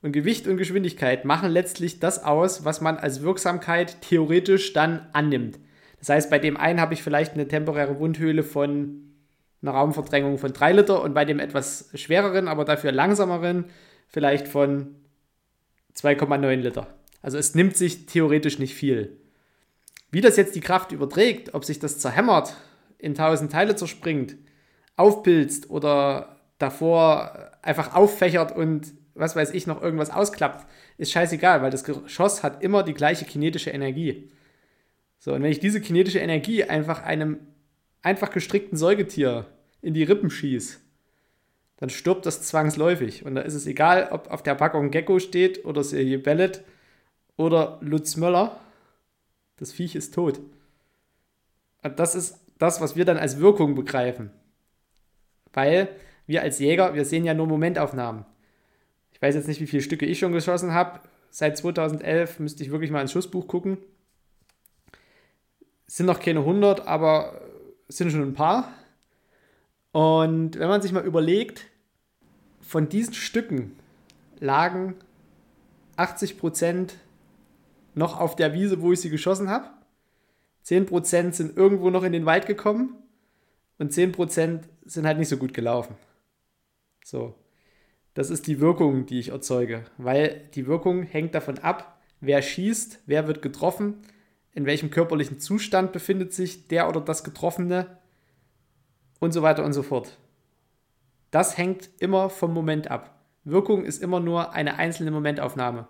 Und 0.03 0.13
Gewicht 0.13 0.47
und 0.47 0.59
Geschwindigkeit 0.59 1.25
machen 1.25 1.51
letztlich 1.51 1.99
das 1.99 2.23
aus, 2.23 2.65
was 2.65 2.81
man 2.81 2.97
als 2.99 3.23
Wirksamkeit 3.23 4.01
theoretisch 4.03 4.73
dann 4.73 5.09
annimmt. 5.13 5.59
Das 5.99 6.11
heißt, 6.11 6.31
bei 6.31 6.39
dem 6.39 6.57
einen 6.57 6.81
habe 6.81 6.95
ich 6.95 7.03
vielleicht 7.03 7.35
eine 7.35 7.49
temporäre 7.49 7.99
Wundhöhle 7.99 8.43
von 8.43 9.03
einer 9.63 9.73
Raumverdrängung 9.73 10.39
von 10.39 10.53
3 10.53 10.73
Liter 10.73 11.03
und 11.03 11.15
bei 11.15 11.25
dem 11.25 11.41
etwas 11.41 11.91
schwereren, 11.95 12.47
aber 12.47 12.65
dafür 12.65 12.93
langsameren 12.93 13.65
vielleicht 14.07 14.47
von 14.47 14.95
2,9 15.97 16.57
Liter. 16.57 16.87
Also 17.27 17.39
es 17.39 17.57
nimmt 17.57 17.77
sich 17.77 18.07
theoretisch 18.07 18.61
nicht 18.61 18.77
viel. 18.77 19.17
Wie 20.13 20.21
das 20.21 20.37
jetzt 20.37 20.55
die 20.55 20.61
Kraft 20.61 20.93
überträgt, 20.93 21.55
ob 21.55 21.65
sich 21.65 21.81
das 21.81 21.99
zerhämmert, 21.99 22.55
in 22.99 23.17
tausend 23.17 23.51
Teile 23.51 23.75
zerspringt, 23.75 24.37
aufpilzt 24.95 25.69
oder 25.69 26.37
davor 26.59 27.51
einfach 27.63 27.97
auffächert 27.97 28.55
und 28.55 28.93
was 29.17 29.35
weiß 29.35 29.55
ich 29.55 29.67
noch 29.67 29.83
irgendwas 29.83 30.11
ausklappt, 30.11 30.71
ist 30.99 31.11
scheißegal, 31.11 31.63
weil 31.63 31.73
das 31.73 31.83
Geschoss 31.83 32.45
hat 32.45 32.63
immer 32.63 32.85
die 32.85 32.95
gleiche 32.95 33.25
kinetische 33.25 33.71
Energie. 33.71 34.31
So, 35.19 35.33
und 35.33 35.43
wenn 35.43 35.51
ich 35.51 35.59
diese 35.59 35.81
kinetische 35.81 36.21
Energie 36.21 36.63
einfach 36.63 37.03
einem 37.03 37.39
einfach 38.03 38.31
gestrickten 38.31 38.79
Säugetier 38.79 39.47
in 39.83 39.95
die 39.95 40.05
Rippen 40.05 40.31
schieße, 40.31 40.79
dann 41.79 41.91
stirbt 41.91 42.25
das 42.25 42.43
zwangsläufig. 42.43 43.27
Und 43.27 43.35
da 43.35 43.41
ist 43.41 43.55
es 43.55 43.67
egal, 43.67 44.11
ob 44.13 44.31
auf 44.31 44.45
der 44.45 44.55
Packung 44.55 44.93
Gecko 44.93 45.19
steht 45.19 45.65
oder 45.65 45.83
Silje 45.83 46.21
Bellet 46.21 46.63
oder 47.37 47.79
Lutz 47.81 48.17
Möller. 48.17 48.59
Das 49.57 49.73
Viech 49.73 49.95
ist 49.95 50.15
tot. 50.15 50.41
Und 51.83 51.99
das 51.99 52.15
ist 52.15 52.41
das, 52.59 52.81
was 52.81 52.97
wir 52.97 53.05
dann 53.05 53.17
als 53.17 53.39
Wirkung 53.39 53.75
begreifen. 53.75 54.31
Weil 55.53 55.89
wir 56.27 56.43
als 56.43 56.59
Jäger, 56.59 56.95
wir 56.95 57.05
sehen 57.05 57.25
ja 57.25 57.35
nur 57.35 57.47
Momentaufnahmen. 57.47 58.25
Ich 59.13 59.23
weiß 59.23 59.35
jetzt 59.35 59.49
nicht, 59.49 59.61
wie 59.61 59.67
viele 59.67 59.83
Stücke 59.83 60.07
ich 60.07 60.19
schon 60.19 60.33
geschossen 60.33 60.75
habe. 60.75 61.01
Seit 61.31 61.57
2011 61.57 62.41
müsste 62.41 62.63
ich 62.63 62.71
wirklich 62.71 62.91
mal 62.91 63.01
ins 63.01 63.13
Schussbuch 63.13 63.47
gucken. 63.47 63.79
Es 65.87 65.97
sind 65.97 66.07
noch 66.07 66.21
keine 66.21 66.41
100, 66.41 66.87
aber 66.87 67.41
es 67.89 67.97
sind 67.97 68.11
schon 68.11 68.23
ein 68.23 68.35
paar. 68.35 68.73
Und 69.93 70.59
wenn 70.59 70.69
man 70.69 70.83
sich 70.83 70.93
mal 70.93 71.05
überlegt, 71.05 71.67
von 72.61 72.89
diesen 72.89 73.15
Stücken 73.15 73.79
lagen 74.41 74.97
80% 75.97 76.91
noch 77.97 78.21
auf 78.21 78.37
der 78.37 78.53
Wiese, 78.53 78.81
wo 78.81 78.93
ich 78.93 79.01
sie 79.01 79.11
geschossen 79.11 79.51
habe. 79.51 79.71
10% 80.65 81.33
sind 81.33 81.57
irgendwo 81.57 81.91
noch 81.91 82.03
in 82.03 82.13
den 82.13 82.27
Wald 82.27 82.47
gekommen 82.47 82.95
und 83.79 83.93
10% 83.93 84.61
sind 84.85 85.07
halt 85.07 85.19
nicht 85.19 85.29
so 85.29 85.37
gut 85.37 85.55
gelaufen. 85.55 85.97
So. 87.05 87.35
Das 88.15 88.31
ist 88.31 88.47
die 88.47 88.61
Wirkung, 88.61 89.07
die 89.07 89.19
ich 89.19 89.29
erzeuge, 89.29 89.85
weil 89.99 90.49
die 90.55 90.67
Wirkung 90.67 91.03
hängt 91.03 91.35
davon 91.35 91.59
ab, 91.59 92.01
wer 92.21 92.41
schießt, 92.41 93.01
wer 93.07 93.27
wird 93.27 93.43
getroffen, 93.43 94.03
in 94.53 94.65
welchem 94.65 94.91
körperlichen 94.91 95.39
Zustand 95.39 95.93
befindet 95.93 96.33
sich 96.33 96.67
der 96.69 96.89
oder 96.89 97.01
das 97.01 97.25
Getroffene 97.25 97.99
und 99.21 99.33
so 99.33 99.43
weiter 99.43 99.65
und 99.65 99.75
so 99.75 99.83
fort. 99.83 100.17
Das 101.31 101.59
hängt 101.59 101.91
immer 101.99 102.31
vom 102.31 102.55
Moment 102.55 102.91
ab. 102.91 103.21
Wirkung 103.45 103.85
ist 103.85 104.03
immer 104.03 104.21
nur 104.21 104.53
eine 104.55 104.77
einzelne 104.79 105.11
Momentaufnahme. 105.11 105.87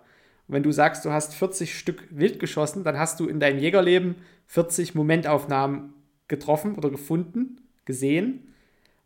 Wenn 0.47 0.63
du 0.63 0.71
sagst, 0.71 1.03
du 1.03 1.11
hast 1.11 1.33
40 1.33 1.77
Stück 1.77 2.07
wild 2.09 2.39
geschossen, 2.39 2.83
dann 2.83 2.97
hast 2.97 3.19
du 3.19 3.27
in 3.27 3.39
deinem 3.39 3.59
Jägerleben 3.59 4.15
40 4.47 4.95
Momentaufnahmen 4.95 5.93
getroffen 6.27 6.75
oder 6.75 6.89
gefunden, 6.89 7.61
gesehen 7.85 8.53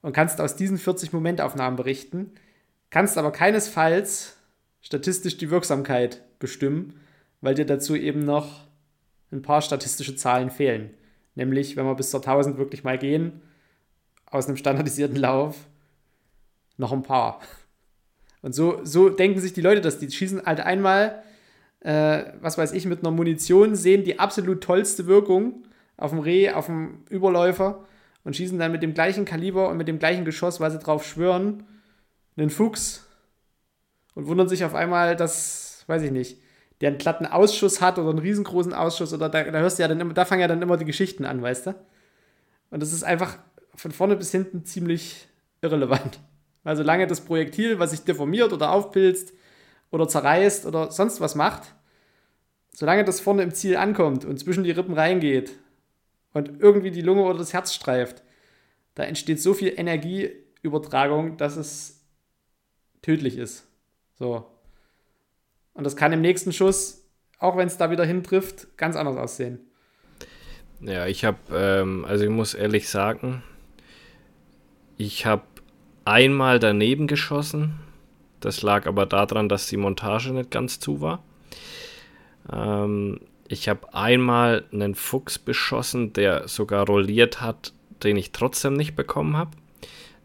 und 0.02 0.14
kannst 0.14 0.40
aus 0.40 0.56
diesen 0.56 0.78
40 0.78 1.14
Momentaufnahmen 1.14 1.78
berichten, 1.78 2.32
kannst 2.90 3.18
aber 3.18 3.32
keinesfalls 3.32 4.38
statistisch 4.82 5.38
die 5.38 5.50
Wirksamkeit 5.50 6.22
bestimmen, 6.40 7.00
weil 7.42 7.56
dir 7.56 7.66
dazu 7.66 7.96
eben 7.96 8.26
noch 8.26 8.68
ein 9.32 9.42
paar 9.42 9.62
statistische 9.62 10.16
Zahlen 10.16 10.50
fehlen. 10.50 10.92
Nämlich, 11.36 11.76
wenn 11.76 11.86
wir 11.86 11.96
bis 11.96 12.12
zur 12.12 12.20
1000 12.20 12.58
wirklich 12.58 12.84
mal 12.84 12.98
gehen, 12.98 13.42
aus 14.26 14.48
einem 14.48 14.58
standardisierten 14.58 15.16
Lauf, 15.16 15.58
noch 16.78 16.92
ein 16.92 17.04
paar. 17.04 17.42
Und 18.42 18.54
so, 18.54 18.84
so 18.84 19.10
denken 19.10 19.40
sich 19.40 19.54
die 19.54 19.62
Leute 19.62 19.82
das. 19.82 20.00
Die 20.00 20.12
schießen 20.12 20.46
halt 20.46 20.60
einmal, 20.60 21.24
äh, 21.82 22.24
was 22.42 22.58
weiß 22.58 22.74
ich, 22.74 22.86
mit 22.86 23.00
einer 23.00 23.12
Munition, 23.12 23.76
sehen 23.76 24.04
die 24.04 24.20
absolut 24.20 24.64
tollste 24.64 25.08
Wirkung 25.08 25.64
auf 25.98 26.12
dem 26.12 26.20
Reh, 26.20 26.52
auf 26.52 26.68
dem 26.68 27.04
Überläufer 27.10 27.86
und 28.24 28.36
schießen 28.36 28.58
dann 28.60 28.72
mit 28.72 28.84
dem 28.84 28.94
gleichen 28.94 29.26
Kaliber 29.26 29.70
und 29.70 29.78
mit 29.78 29.88
dem 29.88 30.00
gleichen 30.00 30.26
Geschoss, 30.26 30.60
weil 30.60 30.72
sie 30.72 30.80
drauf 30.80 31.06
schwören, 31.06 31.64
einen 32.38 32.50
Fuchs 32.50 33.08
und 34.14 34.28
wundern 34.28 34.48
sich 34.48 34.64
auf 34.64 34.76
einmal, 34.76 35.16
dass, 35.16 35.84
weiß 35.88 36.04
ich 36.04 36.12
nicht, 36.12 36.38
der 36.82 36.90
einen 36.90 36.98
glatten 36.98 37.26
Ausschuss 37.26 37.82
hat 37.82 38.00
oder 38.00 38.10
einen 38.10 38.20
riesengroßen 38.20 38.74
Ausschuss 38.74 39.14
oder 39.14 39.30
da, 39.30 39.44
da 39.44 39.60
hörst 39.60 39.78
du 39.78 39.84
ja 39.84 39.88
dann 39.88 40.00
immer, 40.00 40.14
da 40.14 40.26
fangen 40.26 40.42
ja 40.42 40.48
dann 40.48 40.62
immer 40.62 40.78
die 40.78 40.86
Geschichten 40.86 41.26
an, 41.26 41.42
weißt 41.42 41.68
du? 41.68 41.76
Und 42.72 42.82
das 42.82 42.94
ist 42.94 43.04
einfach 43.04 43.38
von 43.76 43.92
vorne 43.92 44.16
bis 44.16 44.32
hinten 44.32 44.66
ziemlich 44.66 45.28
irrelevant. 45.62 46.20
Weil 46.64 46.76
solange 46.76 47.08
das 47.08 47.22
Projektil, 47.22 47.80
was 47.80 47.92
sich 47.92 48.02
deformiert 48.04 48.54
oder 48.54 48.72
aufpilzt 48.72 49.34
oder 49.92 50.08
zerreißt 50.08 50.66
oder 50.66 50.92
sonst 50.92 51.22
was 51.22 51.36
macht, 51.36 51.76
solange 52.72 53.04
das 53.04 53.20
vorne 53.20 53.44
im 53.44 53.54
Ziel 53.54 53.78
ankommt 53.78 54.26
und 54.26 54.40
zwischen 54.40 54.64
die 54.64 54.72
Rippen 54.72 54.94
reingeht 54.94 55.52
und 56.34 56.62
irgendwie 56.62 56.92
die 56.92 57.02
Lunge 57.02 57.24
oder 57.24 57.38
das 57.38 57.54
Herz 57.54 57.74
streift, 57.74 58.24
da 58.96 59.04
entsteht 59.04 59.42
so 59.42 59.54
viel 59.54 59.74
Energieübertragung, 59.78 61.38
dass 61.38 61.58
es 61.58 62.02
tödlich 63.02 63.38
ist. 63.38 63.68
So. 64.18 64.46
Und 65.74 65.84
das 65.84 65.96
kann 65.96 66.14
im 66.14 66.22
nächsten 66.22 66.54
Schuss, 66.54 67.06
auch 67.40 67.58
wenn 67.58 67.68
es 67.68 67.78
da 67.78 67.92
wieder 67.92 68.06
hintrifft, 68.06 68.78
ganz 68.78 68.96
anders 68.96 69.18
aussehen. 69.18 69.60
Ja, 70.82 71.06
ich 71.06 71.26
habe, 71.26 71.38
ähm, 71.54 72.06
also 72.06 72.24
ich 72.24 72.30
muss 72.30 72.54
ehrlich 72.54 72.90
sagen, 72.90 73.44
ich 74.98 75.26
habe 75.26 75.44
einmal 76.06 76.60
daneben 76.60 77.08
geschossen. 77.08 77.80
Das 78.42 78.62
lag 78.62 78.88
aber 78.88 79.06
daran, 79.06 79.48
dass 79.48 79.68
die 79.68 79.78
Montage 79.78 80.32
nicht 80.32 80.52
ganz 80.52 80.80
zu 80.80 81.00
war. 81.00 81.24
Ähm, 82.52 83.22
ich 83.48 83.70
habe 83.70 83.94
einmal 83.94 84.66
einen 84.74 84.96
Fuchs 84.96 85.40
beschossen, 85.40 86.14
der 86.14 86.48
sogar 86.48 86.86
rolliert 86.86 87.42
hat, 87.42 87.74
den 88.04 88.18
ich 88.18 88.32
trotzdem 88.32 88.74
nicht 88.74 88.96
bekommen 88.96 89.38
habe. 89.38 89.52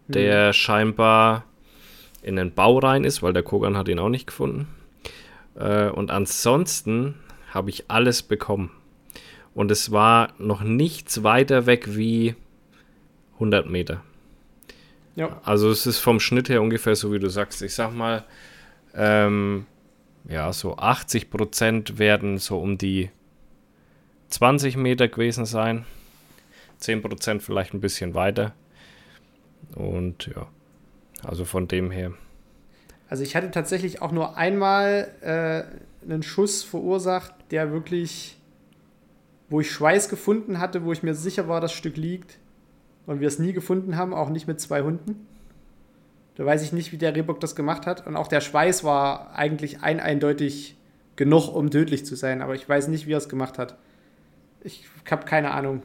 Der 0.08 0.48
hm. 0.48 0.52
scheinbar 0.52 1.44
in 2.22 2.36
den 2.36 2.52
Bau 2.52 2.78
rein 2.78 3.04
ist, 3.04 3.22
weil 3.22 3.32
der 3.32 3.42
Kogan 3.42 3.76
hat 3.76 3.88
ihn 3.88 3.98
auch 3.98 4.08
nicht 4.08 4.26
gefunden. 4.26 4.68
Äh, 5.54 5.88
und 5.90 6.10
ansonsten 6.10 7.14
habe 7.52 7.70
ich 7.70 7.90
alles 7.90 8.22
bekommen. 8.22 8.70
Und 9.54 9.70
es 9.70 9.90
war 9.90 10.34
noch 10.38 10.62
nichts 10.62 11.22
weiter 11.22 11.66
weg 11.66 11.96
wie 11.96 12.34
100 13.34 13.68
Meter. 13.68 14.02
Ja. 15.16 15.40
Also 15.44 15.70
es 15.70 15.86
ist 15.86 15.98
vom 15.98 16.20
Schnitt 16.20 16.48
her 16.50 16.62
ungefähr 16.62 16.94
so, 16.94 17.12
wie 17.12 17.18
du 17.18 17.28
sagst. 17.28 17.62
Ich 17.62 17.74
sag 17.74 17.92
mal, 17.92 18.24
ähm, 18.94 19.66
ja, 20.28 20.52
so 20.52 20.76
80 20.76 21.30
Prozent 21.30 21.98
werden 21.98 22.38
so 22.38 22.58
um 22.58 22.78
die 22.78 23.10
20 24.28 24.76
Meter 24.76 25.08
gewesen 25.08 25.46
sein. 25.46 25.86
10 26.78 27.00
Prozent 27.00 27.42
vielleicht 27.42 27.72
ein 27.72 27.80
bisschen 27.80 28.12
weiter. 28.12 28.52
Und 29.74 30.26
ja, 30.26 30.46
also 31.24 31.46
von 31.46 31.66
dem 31.66 31.90
her. 31.90 32.12
Also 33.08 33.22
ich 33.22 33.34
hatte 33.34 33.50
tatsächlich 33.50 34.02
auch 34.02 34.12
nur 34.12 34.36
einmal 34.36 35.12
äh, 35.22 36.04
einen 36.04 36.22
Schuss 36.22 36.62
verursacht, 36.62 37.32
der 37.50 37.72
wirklich, 37.72 38.36
wo 39.48 39.60
ich 39.60 39.70
Schweiß 39.70 40.10
gefunden 40.10 40.58
hatte, 40.58 40.84
wo 40.84 40.92
ich 40.92 41.02
mir 41.02 41.14
sicher 41.14 41.48
war, 41.48 41.62
das 41.62 41.72
Stück 41.72 41.96
liegt 41.96 42.38
und 43.06 43.20
wir 43.20 43.28
es 43.28 43.38
nie 43.38 43.52
gefunden 43.52 43.96
haben, 43.96 44.12
auch 44.12 44.28
nicht 44.28 44.46
mit 44.46 44.60
zwei 44.60 44.82
Hunden. 44.82 45.26
Da 46.34 46.44
weiß 46.44 46.62
ich 46.62 46.72
nicht, 46.72 46.92
wie 46.92 46.98
der 46.98 47.14
Rehbock 47.14 47.40
das 47.40 47.56
gemacht 47.56 47.86
hat. 47.86 48.06
Und 48.06 48.16
auch 48.16 48.28
der 48.28 48.40
Schweiß 48.40 48.84
war 48.84 49.34
eigentlich 49.34 49.82
ein 49.82 50.00
eindeutig 50.00 50.76
genug, 51.16 51.48
um 51.54 51.70
tödlich 51.70 52.04
zu 52.04 52.14
sein. 52.14 52.42
Aber 52.42 52.54
ich 52.54 52.68
weiß 52.68 52.88
nicht, 52.88 53.06
wie 53.06 53.12
er 53.12 53.18
es 53.18 53.28
gemacht 53.28 53.58
hat. 53.58 53.78
Ich 54.62 54.84
habe 55.10 55.24
keine 55.24 55.52
Ahnung. 55.52 55.82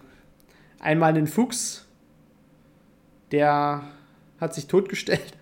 Einmal 0.79 1.11
einen 1.11 1.27
Fuchs, 1.27 1.87
der 3.31 3.83
hat 4.39 4.53
sich 4.53 4.67
totgestellt. 4.67 5.37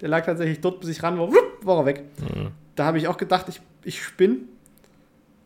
Der 0.00 0.08
lag 0.08 0.24
tatsächlich 0.24 0.60
dort, 0.60 0.80
bis 0.80 0.88
ich 0.88 1.02
ran 1.02 1.18
war, 1.18 1.28
wupp, 1.28 1.58
war 1.62 1.78
er 1.78 1.86
weg. 1.86 2.04
Mhm. 2.18 2.52
Da 2.74 2.86
habe 2.86 2.98
ich 2.98 3.06
auch 3.06 3.18
gedacht, 3.18 3.48
ich, 3.48 3.60
ich 3.84 4.02
spinne. 4.02 4.38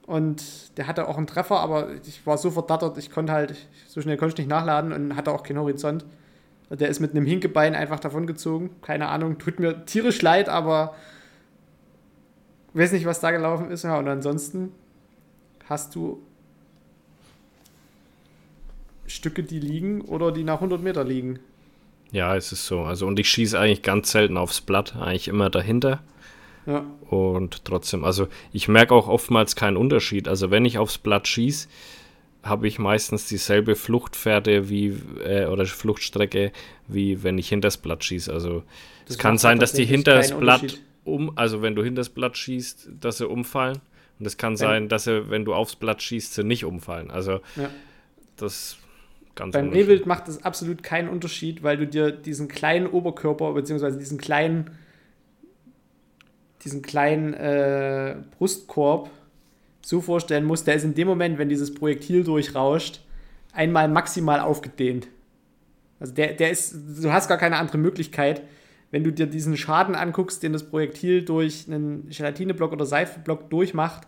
Und 0.07 0.77
der 0.77 0.87
hatte 0.87 1.09
auch 1.09 1.17
einen 1.17 1.27
Treffer, 1.27 1.61
aber 1.61 1.89
ich 2.07 2.27
war 2.27 2.37
so 2.37 2.51
verdattert, 2.51 2.99
ich 2.99 3.11
konnte 3.11 3.33
halt, 3.33 3.57
so 3.89 4.03
schnell 4.03 4.19
konnte 4.19 4.35
ich 4.35 4.39
nicht 4.39 4.51
nachladen 4.51 4.93
und 4.93 5.17
hatte 5.17 5.33
auch 5.33 5.43
keinen 5.43 5.59
Horizont. 5.59 6.05
Der 6.71 6.89
ist 6.89 7.01
mit 7.01 7.13
einem 7.13 7.27
Hinkebein 7.27 7.75
einfach 7.75 8.01
davongezogen. 8.01 8.71
Keine 8.83 9.09
Ahnung, 9.09 9.39
tut 9.39 9.61
mir 9.61 9.85
tierisch 9.87 10.21
leid, 10.23 10.49
aber 10.49 10.95
weiß 12.75 12.93
nicht, 12.93 13.07
was 13.07 13.21
da 13.21 13.31
gelaufen 13.31 13.71
ist. 13.71 13.85
Ja, 13.85 13.99
und 13.99 14.09
ansonsten 14.09 14.73
hast 15.69 15.95
du 15.95 16.23
Stücke, 19.07 19.43
die 19.43 19.61
liegen 19.61 20.03
oder 20.03 20.33
die 20.33 20.45
nach 20.45 20.57
100 20.57 20.83
Meter 20.83 21.05
liegen. 21.05 21.39
Ja, 22.11 22.37
es 22.37 22.53
ist 22.53 22.67
so. 22.67 22.83
Also, 22.83 23.07
und 23.07 23.19
ich 23.19 23.29
schieße 23.29 23.59
eigentlich 23.59 23.83
ganz 23.83 24.11
selten 24.11 24.37
aufs 24.37 24.61
Blatt, 24.61 24.97
eigentlich 24.97 25.29
immer 25.29 25.51
dahinter. 25.51 26.03
Ja. 26.67 26.85
Und 27.11 27.65
trotzdem, 27.65 28.05
also 28.05 28.29
ich 28.53 28.69
merke 28.69 28.95
auch 28.95 29.09
oftmals 29.09 29.57
keinen 29.57 29.77
Unterschied. 29.77 30.29
Also, 30.29 30.51
wenn 30.51 30.65
ich 30.65 30.79
aufs 30.79 30.99
Blatt 30.99 31.29
schieße, 31.29 31.69
habe 32.43 32.69
ich 32.69 32.79
meistens 32.79 33.27
dieselbe 33.27 33.75
Fluchtpferde 33.75 34.69
wie 34.69 34.95
äh, 35.25 35.47
oder 35.47 35.65
Fluchtstrecke, 35.65 36.53
wie 36.89 37.23
wenn 37.23 37.39
ich 37.39 37.49
hinters 37.49 37.79
Blatt 37.79 38.05
schieße. 38.05 38.33
Also 38.33 38.63
Das 39.07 39.17
es 39.17 39.19
kann 39.19 39.39
sein, 39.39 39.59
dass 39.59 39.73
die 39.73 39.85
hinters 39.85 40.31
keinen 40.31 40.41
Blatt 40.41 40.79
um, 41.05 41.37
also 41.37 41.63
wenn 41.63 41.75
du 41.75 41.83
hinters 41.83 42.11
Blatt 42.11 42.37
schießt, 42.37 42.91
dass 43.01 43.19
sie 43.19 43.29
umfallen. 43.29 43.79
Und 44.19 44.27
es 44.27 44.37
kann 44.37 44.57
sein, 44.57 44.89
dass 44.89 45.05
sie, 45.05 45.29
wenn 45.31 45.45
du 45.45 45.55
aufs 45.55 45.77
Blatt 45.77 46.03
schießt, 46.03 46.35
sie 46.35 46.45
nicht 46.45 46.65
umfallen. 46.65 47.11
Also 47.11 47.41
Ja. 47.57 47.71
das 48.37 48.77
ganz 49.35 49.55
Beim. 49.55 49.71
Rehwild 49.71 50.07
macht 50.07 50.29
es 50.29 50.45
absolut 50.45 50.83
keinen 50.83 51.09
Unterschied, 51.09 51.63
weil 51.63 51.77
du 51.77 51.87
dir 51.87 52.11
diesen 52.13 52.49
kleinen 52.49 52.87
Oberkörper 52.87 53.53
beziehungsweise 53.53 53.99
diesen 53.99 54.19
kleinen 54.19 54.71
diesen 56.65 56.83
kleinen 56.83 57.35
äh, 57.35 58.17
Brustkorb 58.37 59.11
so 59.83 60.01
vorstellen 60.01 60.45
musst, 60.45 60.67
der 60.67 60.75
ist 60.75 60.85
in 60.85 60.95
dem 60.95 61.07
Moment, 61.07 61.39
wenn 61.39 61.49
dieses 61.49 61.75
Projektil 61.75 62.25
durchrauscht, 62.25 63.01
einmal 63.53 63.89
maximal 63.89 64.41
aufgedehnt. 64.41 65.09
Also 66.01 66.15
der, 66.15 66.33
der 66.33 66.51
ist, 66.51 66.75
du 66.75 67.13
hast 67.13 67.29
gar 67.29 67.39
keine 67.39 67.57
andere 67.57 67.79
Möglichkeit, 67.79 68.43
wenn 68.91 69.05
du 69.05 69.13
dir 69.13 69.27
diesen 69.27 69.57
Schaden 69.57 69.95
anguckst, 69.95 70.43
den 70.43 70.53
das 70.53 70.65
Projektil 70.65 71.25
durch 71.25 71.67
einen 71.67 72.09
Gelatineblock 72.09 72.73
oder 72.73 72.87
Seifenblock 72.87 73.51
durchmacht, 73.51 74.07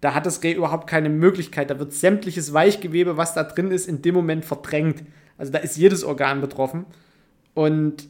da 0.00 0.14
hat 0.14 0.26
das 0.26 0.42
Reh 0.42 0.52
überhaupt 0.52 0.88
keine 0.88 1.08
Möglichkeit. 1.08 1.70
Da 1.70 1.78
wird 1.78 1.92
sämtliches 1.92 2.52
Weichgewebe, 2.52 3.16
was 3.16 3.34
da 3.34 3.42
drin 3.42 3.70
ist, 3.70 3.88
in 3.88 4.00
dem 4.00 4.14
Moment 4.14 4.44
verdrängt. 4.44 5.02
Also 5.36 5.52
da 5.52 5.58
ist 5.58 5.76
jedes 5.76 6.04
Organ 6.04 6.40
betroffen. 6.40 6.86
Und 7.54 8.08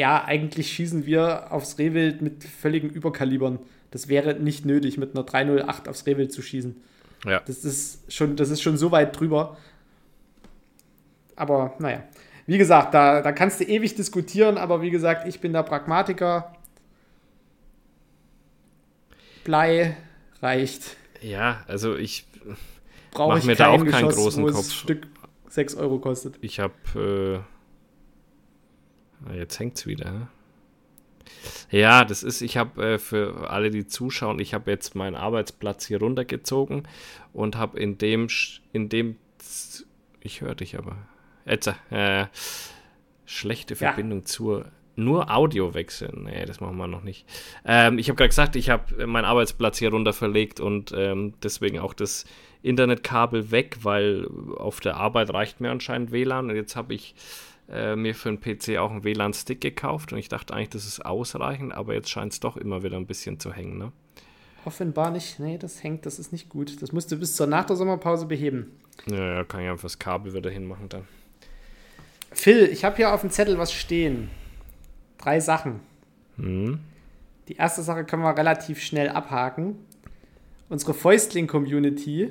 ja, 0.00 0.24
eigentlich 0.24 0.72
schießen 0.72 1.04
wir 1.04 1.52
aufs 1.52 1.76
Rehwild 1.76 2.22
mit 2.22 2.42
völligen 2.42 2.88
Überkalibern. 2.88 3.58
Das 3.90 4.08
wäre 4.08 4.34
nicht 4.34 4.64
nötig, 4.64 4.96
mit 4.96 5.14
einer 5.14 5.24
308 5.24 5.88
aufs 5.88 6.06
Rehwild 6.06 6.32
zu 6.32 6.40
schießen. 6.40 6.74
Ja. 7.26 7.40
Das 7.40 7.66
ist 7.66 8.10
schon, 8.10 8.34
das 8.34 8.48
ist 8.48 8.62
schon 8.62 8.78
so 8.78 8.92
weit 8.92 9.20
drüber. 9.20 9.58
Aber 11.36 11.74
naja. 11.78 12.02
Wie 12.46 12.56
gesagt, 12.56 12.94
da, 12.94 13.20
da 13.20 13.30
kannst 13.32 13.60
du 13.60 13.64
ewig 13.64 13.94
diskutieren, 13.94 14.56
aber 14.56 14.80
wie 14.80 14.90
gesagt, 14.90 15.28
ich 15.28 15.38
bin 15.40 15.52
der 15.52 15.64
Pragmatiker. 15.64 16.56
Blei 19.44 19.98
reicht. 20.40 20.96
ja, 21.20 21.62
also 21.68 21.94
ich, 21.94 22.26
Brauche 23.10 23.46
mir 23.46 23.54
da 23.54 23.68
auch 23.68 23.84
keinen 23.84 24.08
Geschoss, 24.08 24.16
großen 24.16 24.46
Kopf. 24.46 24.72
Stück 24.72 25.06
6 25.48 25.74
Euro 25.74 25.98
kostet. 25.98 26.36
ich 26.40 26.58
habe, 26.58 26.72
äh, 26.96 27.59
jetzt 29.34 29.58
hängt's 29.58 29.86
wieder. 29.86 30.12
hä? 30.12 30.26
Ja, 31.70 32.04
das 32.04 32.22
ist, 32.22 32.40
ich 32.40 32.56
habe 32.56 32.94
äh, 32.94 32.98
für 32.98 33.50
alle, 33.50 33.70
die 33.70 33.86
zuschauen, 33.86 34.38
ich 34.38 34.54
habe 34.54 34.70
jetzt 34.70 34.94
meinen 34.94 35.14
Arbeitsplatz 35.14 35.86
hier 35.86 36.00
runtergezogen 36.00 36.88
und 37.32 37.56
habe 37.56 37.78
in 37.78 37.98
dem, 37.98 38.28
in 38.72 38.88
dem, 38.88 39.16
ich 40.20 40.40
höre 40.40 40.54
dich 40.54 40.78
aber, 40.78 40.96
jetzt, 41.46 41.72
äh, 41.90 42.26
schlechte 43.24 43.74
Ja. 43.74 43.78
Verbindung 43.92 44.26
zur, 44.26 44.66
nur 44.96 45.30
Audio 45.30 45.72
wechseln, 45.74 46.24
nee, 46.24 46.44
das 46.44 46.60
machen 46.60 46.76
wir 46.76 46.88
noch 46.88 47.02
nicht. 47.02 47.26
Ähm, 47.64 47.98
ich 47.98 48.08
habe 48.08 48.16
gerade 48.16 48.28
gesagt, 48.28 48.56
ich 48.56 48.70
habe 48.70 49.06
meinen 49.06 49.24
Arbeitsplatz 49.24 49.78
hier 49.78 49.90
runter 49.90 50.12
verlegt 50.12 50.60
und 50.60 50.92
ähm, 50.96 51.34
deswegen 51.42 51.78
auch 51.78 51.94
das 51.94 52.24
Internetkabel 52.62 53.50
weg, 53.50 53.78
weil 53.82 54.26
auf 54.56 54.80
der 54.80 54.96
Arbeit 54.96 55.32
reicht 55.32 55.60
mir 55.60 55.70
anscheinend 55.70 56.12
WLAN 56.12 56.50
und 56.50 56.56
jetzt 56.56 56.76
habe 56.76 56.92
ich 56.92 57.14
äh, 57.72 57.96
mir 57.96 58.14
für 58.14 58.34
den 58.34 58.40
PC 58.40 58.78
auch 58.78 58.90
einen 58.90 59.04
WLAN-Stick 59.04 59.60
gekauft 59.60 60.12
und 60.12 60.18
ich 60.18 60.28
dachte 60.28 60.54
eigentlich, 60.54 60.70
das 60.70 60.86
ist 60.86 61.04
ausreichend, 61.04 61.72
aber 61.72 61.94
jetzt 61.94 62.10
scheint 62.10 62.32
es 62.32 62.40
doch 62.40 62.56
immer 62.56 62.82
wieder 62.82 62.96
ein 62.96 63.06
bisschen 63.06 63.38
zu 63.38 63.52
hängen, 63.52 63.78
ne? 63.78 63.92
Offenbar 64.64 65.10
nicht. 65.10 65.40
Nee, 65.40 65.56
das 65.56 65.82
hängt, 65.82 66.04
das 66.04 66.18
ist 66.18 66.32
nicht 66.32 66.50
gut. 66.50 66.82
Das 66.82 66.92
musst 66.92 67.10
du 67.10 67.16
bis 67.16 67.34
zur 67.34 67.46
nach 67.46 67.64
der 67.64 67.76
Sommerpause 67.76 68.26
beheben. 68.26 68.78
Ja, 69.06 69.36
ja, 69.36 69.44
kann 69.44 69.62
ich 69.62 69.68
einfach 69.70 69.84
das 69.84 69.98
Kabel 69.98 70.34
wieder 70.34 70.50
hinmachen 70.50 70.88
dann. 70.88 71.04
Phil, 72.32 72.64
ich 72.64 72.84
habe 72.84 72.96
hier 72.96 73.14
auf 73.14 73.22
dem 73.22 73.30
Zettel 73.30 73.58
was 73.58 73.72
stehen. 73.72 74.30
Drei 75.18 75.40
Sachen. 75.40 75.80
Hm. 76.36 76.80
Die 77.48 77.56
erste 77.56 77.82
Sache 77.82 78.04
können 78.04 78.22
wir 78.22 78.36
relativ 78.36 78.82
schnell 78.82 79.08
abhaken. 79.08 79.76
Unsere 80.68 80.94
Fäustling-Community 80.94 82.30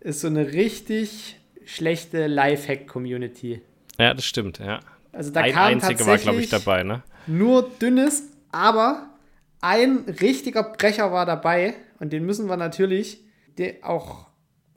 ist 0.00 0.20
so 0.20 0.26
eine 0.26 0.52
richtig 0.52 1.40
schlechte 1.64 2.26
Lifehack-Community. 2.26 3.62
Ja, 3.98 4.14
das 4.14 4.24
stimmt, 4.24 4.58
ja. 4.58 4.80
Also 5.12 5.30
da 5.30 5.40
Ein 5.40 5.52
kam 5.52 5.64
einziger 5.72 6.06
war, 6.06 6.18
glaube 6.18 6.40
ich, 6.40 6.50
tatsächlich 6.50 6.50
dabei, 6.50 6.82
ne? 6.82 7.02
nur 7.26 7.70
dünnes, 7.80 8.24
aber 8.52 9.10
ein 9.60 10.04
richtiger 10.20 10.62
Brecher 10.62 11.12
war 11.12 11.26
dabei 11.26 11.74
und 11.98 12.12
den 12.12 12.24
müssen 12.24 12.48
wir 12.48 12.56
natürlich 12.56 13.24
auch 13.82 14.26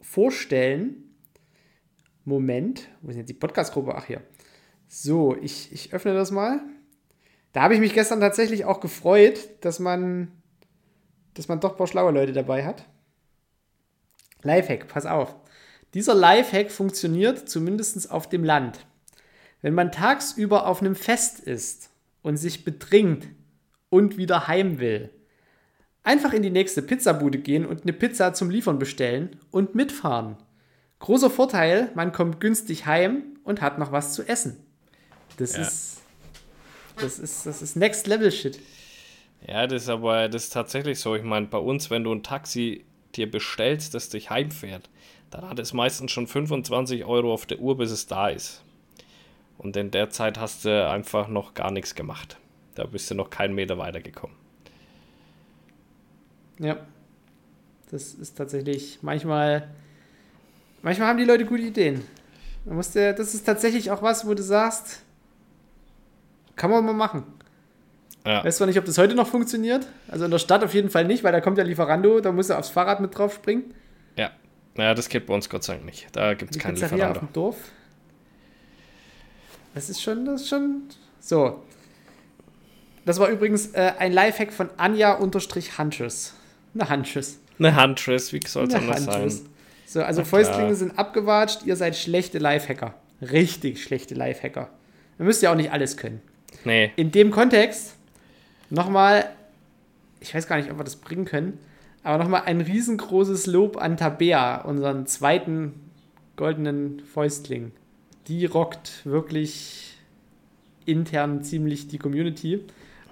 vorstellen. 0.02 1.04
Moment, 2.24 2.88
wo 3.02 3.10
ist 3.10 3.18
jetzt 3.18 3.30
die 3.30 3.34
Podcast-Gruppe? 3.34 3.96
Ach 3.96 4.06
hier. 4.06 4.22
So, 4.88 5.36
ich, 5.42 5.72
ich 5.72 5.94
öffne 5.94 6.14
das 6.14 6.32
mal. 6.32 6.62
Da 7.52 7.62
habe 7.62 7.74
ich 7.74 7.80
mich 7.80 7.94
gestern 7.94 8.20
tatsächlich 8.20 8.66
auch 8.66 8.80
gefreut, 8.80 9.40
dass 9.62 9.80
man, 9.80 10.32
dass 11.34 11.48
man 11.48 11.60
doch 11.60 11.72
ein 11.72 11.78
paar 11.78 11.88
schlaue 11.88 12.12
Leute 12.12 12.34
dabei 12.34 12.66
hat. 12.66 12.86
Lifehack, 14.44 14.88
pass 14.88 15.06
auf. 15.06 15.36
Dieser 15.94 16.14
Lifehack 16.14 16.72
funktioniert 16.72 17.50
zumindest 17.50 18.12
auf 18.12 18.30
dem 18.30 18.44
Land. 18.44 18.86
Wenn 19.62 19.74
man 19.74 19.92
tagsüber 19.92 20.68
auf 20.68 20.82
einem 20.82 20.96
Fest 20.96 21.40
ist 21.40 21.90
und 22.22 22.38
sich 22.38 22.64
betrinkt 22.64 23.28
und 23.90 24.18
wieder 24.18 24.48
heim 24.48 24.80
will, 24.80 25.10
einfach 26.04 26.34
in 26.34 26.44
die 26.44 26.50
nächste 26.50 26.82
Pizzabude 26.82 27.40
gehen 27.40 27.66
und 27.66 27.84
eine 27.84 27.94
Pizza 27.94 28.34
zum 28.34 28.50
Liefern 28.50 28.80
bestellen 28.80 29.38
und 29.52 29.76
mitfahren. 29.76 30.38
Großer 31.00 31.30
Vorteil, 31.30 31.92
man 31.96 32.12
kommt 32.12 32.40
günstig 32.40 32.86
heim 32.86 33.24
und 33.44 33.62
hat 33.62 33.80
noch 33.80 33.92
was 33.92 34.14
zu 34.14 34.28
essen. 34.28 34.58
Das 35.38 35.56
Ja. 35.56 35.62
ist 35.62 35.96
das 36.98 37.18
ist 37.18 37.46
das 37.46 37.62
ist 37.62 37.76
Next 37.78 38.08
Level 38.08 38.32
Shit. 38.32 38.60
Ja, 39.48 39.68
das 39.68 39.84
ist 39.84 39.90
aber 39.90 40.28
das 40.28 40.46
ist 40.46 40.54
tatsächlich 40.54 41.00
so. 41.00 41.16
Ich 41.16 41.24
meine, 41.24 41.46
bei 41.48 41.58
uns, 41.58 41.90
wenn 41.90 42.04
du 42.04 42.14
ein 42.14 42.24
Taxi 42.24 42.84
dir 43.16 43.30
bestellst, 43.32 43.94
das 43.94 44.10
dich 44.10 44.30
heimfährt, 44.30 44.90
dann 45.32 45.48
hat 45.50 45.60
es 45.60 45.72
meistens 45.74 46.12
schon 46.12 46.28
25 46.28 47.06
Euro 47.06 47.34
auf 47.34 47.46
der 47.46 47.60
Uhr, 47.60 47.78
bis 47.78 47.92
es 47.92 48.08
da 48.08 48.28
ist. 48.30 48.64
Und 49.60 49.76
in 49.76 49.92
der 49.92 50.10
Zeit 50.10 50.40
hast 50.40 50.66
du 50.66 50.90
einfach 50.90 51.28
noch 51.28 51.54
gar 51.54 51.70
nichts 51.70 51.94
gemacht. 51.94 52.38
Da 52.76 52.86
bist 52.86 53.12
du 53.12 53.16
noch 53.16 53.30
keinen 53.30 53.54
Meter 53.54 53.78
weitergekommen. 53.78 54.36
Ja. 56.60 56.78
Das 57.92 58.14
ist 58.14 58.38
tatsächlich 58.38 59.00
manchmal 59.02 59.68
manchmal 60.82 61.10
haben 61.10 61.18
die 61.18 61.26
Leute 61.26 61.46
gute 61.46 61.64
Ideen. 61.64 62.04
Man 62.66 62.78
muss 62.78 62.92
der, 62.92 63.14
das 63.14 63.34
ist 63.34 63.46
tatsächlich 63.46 63.92
auch 63.92 64.02
was, 64.02 64.26
wo 64.26 64.34
du 64.34 64.44
sagst, 64.44 65.02
kann 66.56 66.72
man 66.72 66.86
mal 66.86 66.94
machen. 66.94 67.24
Ja. 68.26 68.44
Weißt 68.44 68.60
zwar 68.60 68.68
nicht, 68.68 68.80
ob 68.80 68.86
das 68.86 68.98
heute 68.98 69.16
noch 69.16 69.28
funktioniert. 69.28 69.88
Also 70.08 70.26
in 70.26 70.32
der 70.32 70.40
Stadt 70.40 70.64
auf 70.64 70.74
jeden 70.74 70.90
Fall 70.90 71.06
nicht, 71.06 71.24
weil 71.24 71.32
da 71.32 71.42
kommt 71.42 71.58
ja 71.58 71.64
Lieferando, 71.66 72.22
da 72.22 72.32
musst 72.32 72.50
du 72.50 72.58
aufs 72.58 72.70
Fahrrad 72.70 73.02
mit 73.02 73.18
drauf 73.18 73.34
springen. 73.34 73.74
Ja. 74.16 74.32
Naja, 74.76 74.94
das 74.94 75.10
geht 75.10 75.26
bei 75.26 75.34
uns 75.34 75.50
Gott 75.50 75.64
sei 75.64 75.74
Dank 75.74 75.86
nicht. 75.86 76.08
Da 76.16 76.34
gibt 76.34 76.56
es 76.56 76.62
keinen 76.62 76.76
Pizzeria 76.76 77.10
auf 77.10 77.16
Lieferando. 77.16 77.20
dem 77.20 77.34
Dorf. 77.34 77.58
Das 79.74 79.90
ist 79.90 80.02
schon, 80.02 80.26
das 80.26 80.42
ist 80.42 80.50
schon. 80.50 80.84
So. 81.20 81.64
Das 83.06 83.20
war 83.20 83.30
übrigens 83.30 83.68
äh, 83.68 83.94
ein 83.98 84.12
Lifehack 84.12 84.52
von 84.54 84.70
Anja-Hanches. 84.78 86.34
Eine 86.74 86.90
Hanches. 86.90 87.40
Eine 87.60 87.82
Huntress, 87.82 88.32
wie 88.32 88.40
soll 88.46 88.68
es 88.68 88.74
anders 88.74 89.06
Huntress. 89.06 89.38
sein? 89.38 89.50
So, 89.86 90.02
also 90.02 90.22
klar. 90.22 90.44
Fäustlinge 90.44 90.76
sind 90.76 90.98
abgewatscht, 90.98 91.66
ihr 91.66 91.76
seid 91.76 91.96
schlechte 91.96 92.38
Lifehacker. 92.38 92.94
Richtig 93.22 93.84
schlechte 93.84 94.16
Lifehacker. 94.16 94.70
Ihr 95.18 95.26
müsst 95.26 95.42
ja 95.42 95.52
auch 95.52 95.56
nicht 95.56 95.72
alles 95.72 95.98
können. 95.98 96.22
Nee. 96.64 96.92
In 96.96 97.12
dem 97.12 97.32
Kontext 97.32 97.96
nochmal, 98.70 99.30
ich 100.22 100.34
weiß 100.34 100.48
gar 100.48 100.58
nicht, 100.58 100.72
ob 100.72 100.78
wir 100.78 100.84
das 100.84 100.96
bringen 100.96 101.26
können, 101.26 101.60
aber 102.04 102.24
nochmal 102.24 102.44
ein 102.46 102.62
riesengroßes 102.62 103.46
Lob 103.48 103.78
an 103.78 103.98
Tabea, 103.98 104.62
unseren 104.62 105.06
zweiten 105.06 105.74
goldenen 106.38 107.02
Fäustling. 107.02 107.72
Die 108.30 108.46
rockt 108.46 109.06
wirklich 109.06 109.98
intern 110.86 111.44
ziemlich 111.44 111.88
die 111.88 111.98
Community. 111.98 112.64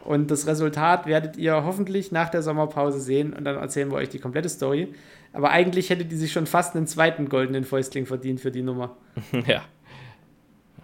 Und 0.06 0.32
das 0.32 0.48
Resultat 0.48 1.06
werdet 1.06 1.36
ihr 1.36 1.66
hoffentlich 1.66 2.12
nach 2.12 2.30
der 2.30 2.42
Sommerpause 2.42 3.02
sehen 3.02 3.34
und 3.34 3.44
dann 3.44 3.58
erzählen 3.58 3.92
wir 3.92 3.98
euch 3.98 4.10
die 4.10 4.20
komplette 4.20 4.48
Story. 4.48 4.94
Aber 5.34 5.50
eigentlich 5.50 5.90
hätte 5.90 6.06
die 6.06 6.16
sich 6.16 6.32
schon 6.32 6.48
fast 6.48 6.76
einen 6.76 6.88
zweiten 6.88 7.28
goldenen 7.28 7.66
Fäustling 7.66 8.06
verdient 8.06 8.40
für 8.40 8.52
die 8.52 8.62
Nummer. 8.62 8.96
ja. 9.48 9.64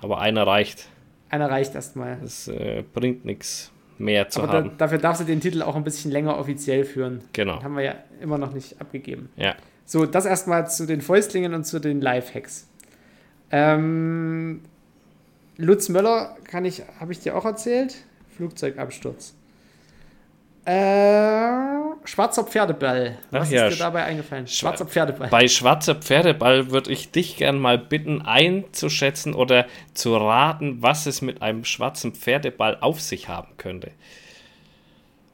Aber 0.01 0.19
einer 0.19 0.45
reicht. 0.45 0.89
Einer 1.29 1.49
reicht 1.49 1.73
erstmal. 1.73 2.17
Das 2.21 2.49
äh, 2.49 2.83
bringt 2.93 3.23
nichts 3.23 3.71
mehr 3.97 4.27
zu 4.29 4.41
Aber 4.41 4.51
haben. 4.51 4.69
da, 4.71 4.75
dafür 4.79 4.97
darf 4.97 5.17
sie 5.17 5.25
den 5.25 5.39
Titel 5.39 5.61
auch 5.61 5.75
ein 5.75 5.83
bisschen 5.83 6.11
länger 6.11 6.37
offiziell 6.37 6.83
führen. 6.83 7.21
Genau. 7.31 7.55
Den 7.55 7.63
haben 7.63 7.75
wir 7.77 7.83
ja 7.83 7.95
immer 8.19 8.37
noch 8.37 8.53
nicht 8.53 8.81
abgegeben. 8.81 9.29
Ja. 9.37 9.55
So, 9.85 10.05
das 10.05 10.25
erstmal 10.25 10.69
zu 10.69 10.85
den 10.85 11.01
Fäustlingen 11.01 11.53
und 11.53 11.63
zu 11.65 11.79
den 11.79 12.01
Lifehacks. 12.01 12.67
Ähm, 13.53 14.61
Lutz 15.57 15.87
Möller 15.87 16.35
kann 16.43 16.65
ich, 16.65 16.81
habe 16.99 17.11
ich 17.11 17.19
dir 17.19 17.37
auch 17.37 17.45
erzählt? 17.45 17.95
Flugzeugabsturz. 18.35 19.35
Äh, 20.65 21.51
schwarzer 22.03 22.45
Pferdeball. 22.45 23.19
Was 23.29 23.51
ja, 23.51 23.67
ist 23.67 23.77
dir 23.77 23.83
dabei 23.83 24.05
eingefallen? 24.05 24.47
Schwarzer 24.47 24.87
Pferdeball. 24.87 25.29
Bei 25.29 25.47
schwarzer 25.47 25.93
Pferdeball 25.93 26.71
würde 26.71 26.91
ich 26.91 27.11
dich 27.11 27.37
gern 27.37 27.59
mal 27.59 27.77
bitten, 27.77 28.23
einzuschätzen 28.23 29.35
oder 29.35 29.67
zu 29.93 30.15
raten, 30.15 30.81
was 30.81 31.05
es 31.05 31.21
mit 31.21 31.43
einem 31.43 31.63
schwarzen 31.63 32.15
Pferdeball 32.15 32.79
auf 32.81 33.01
sich 33.01 33.29
haben 33.29 33.49
könnte. 33.57 33.91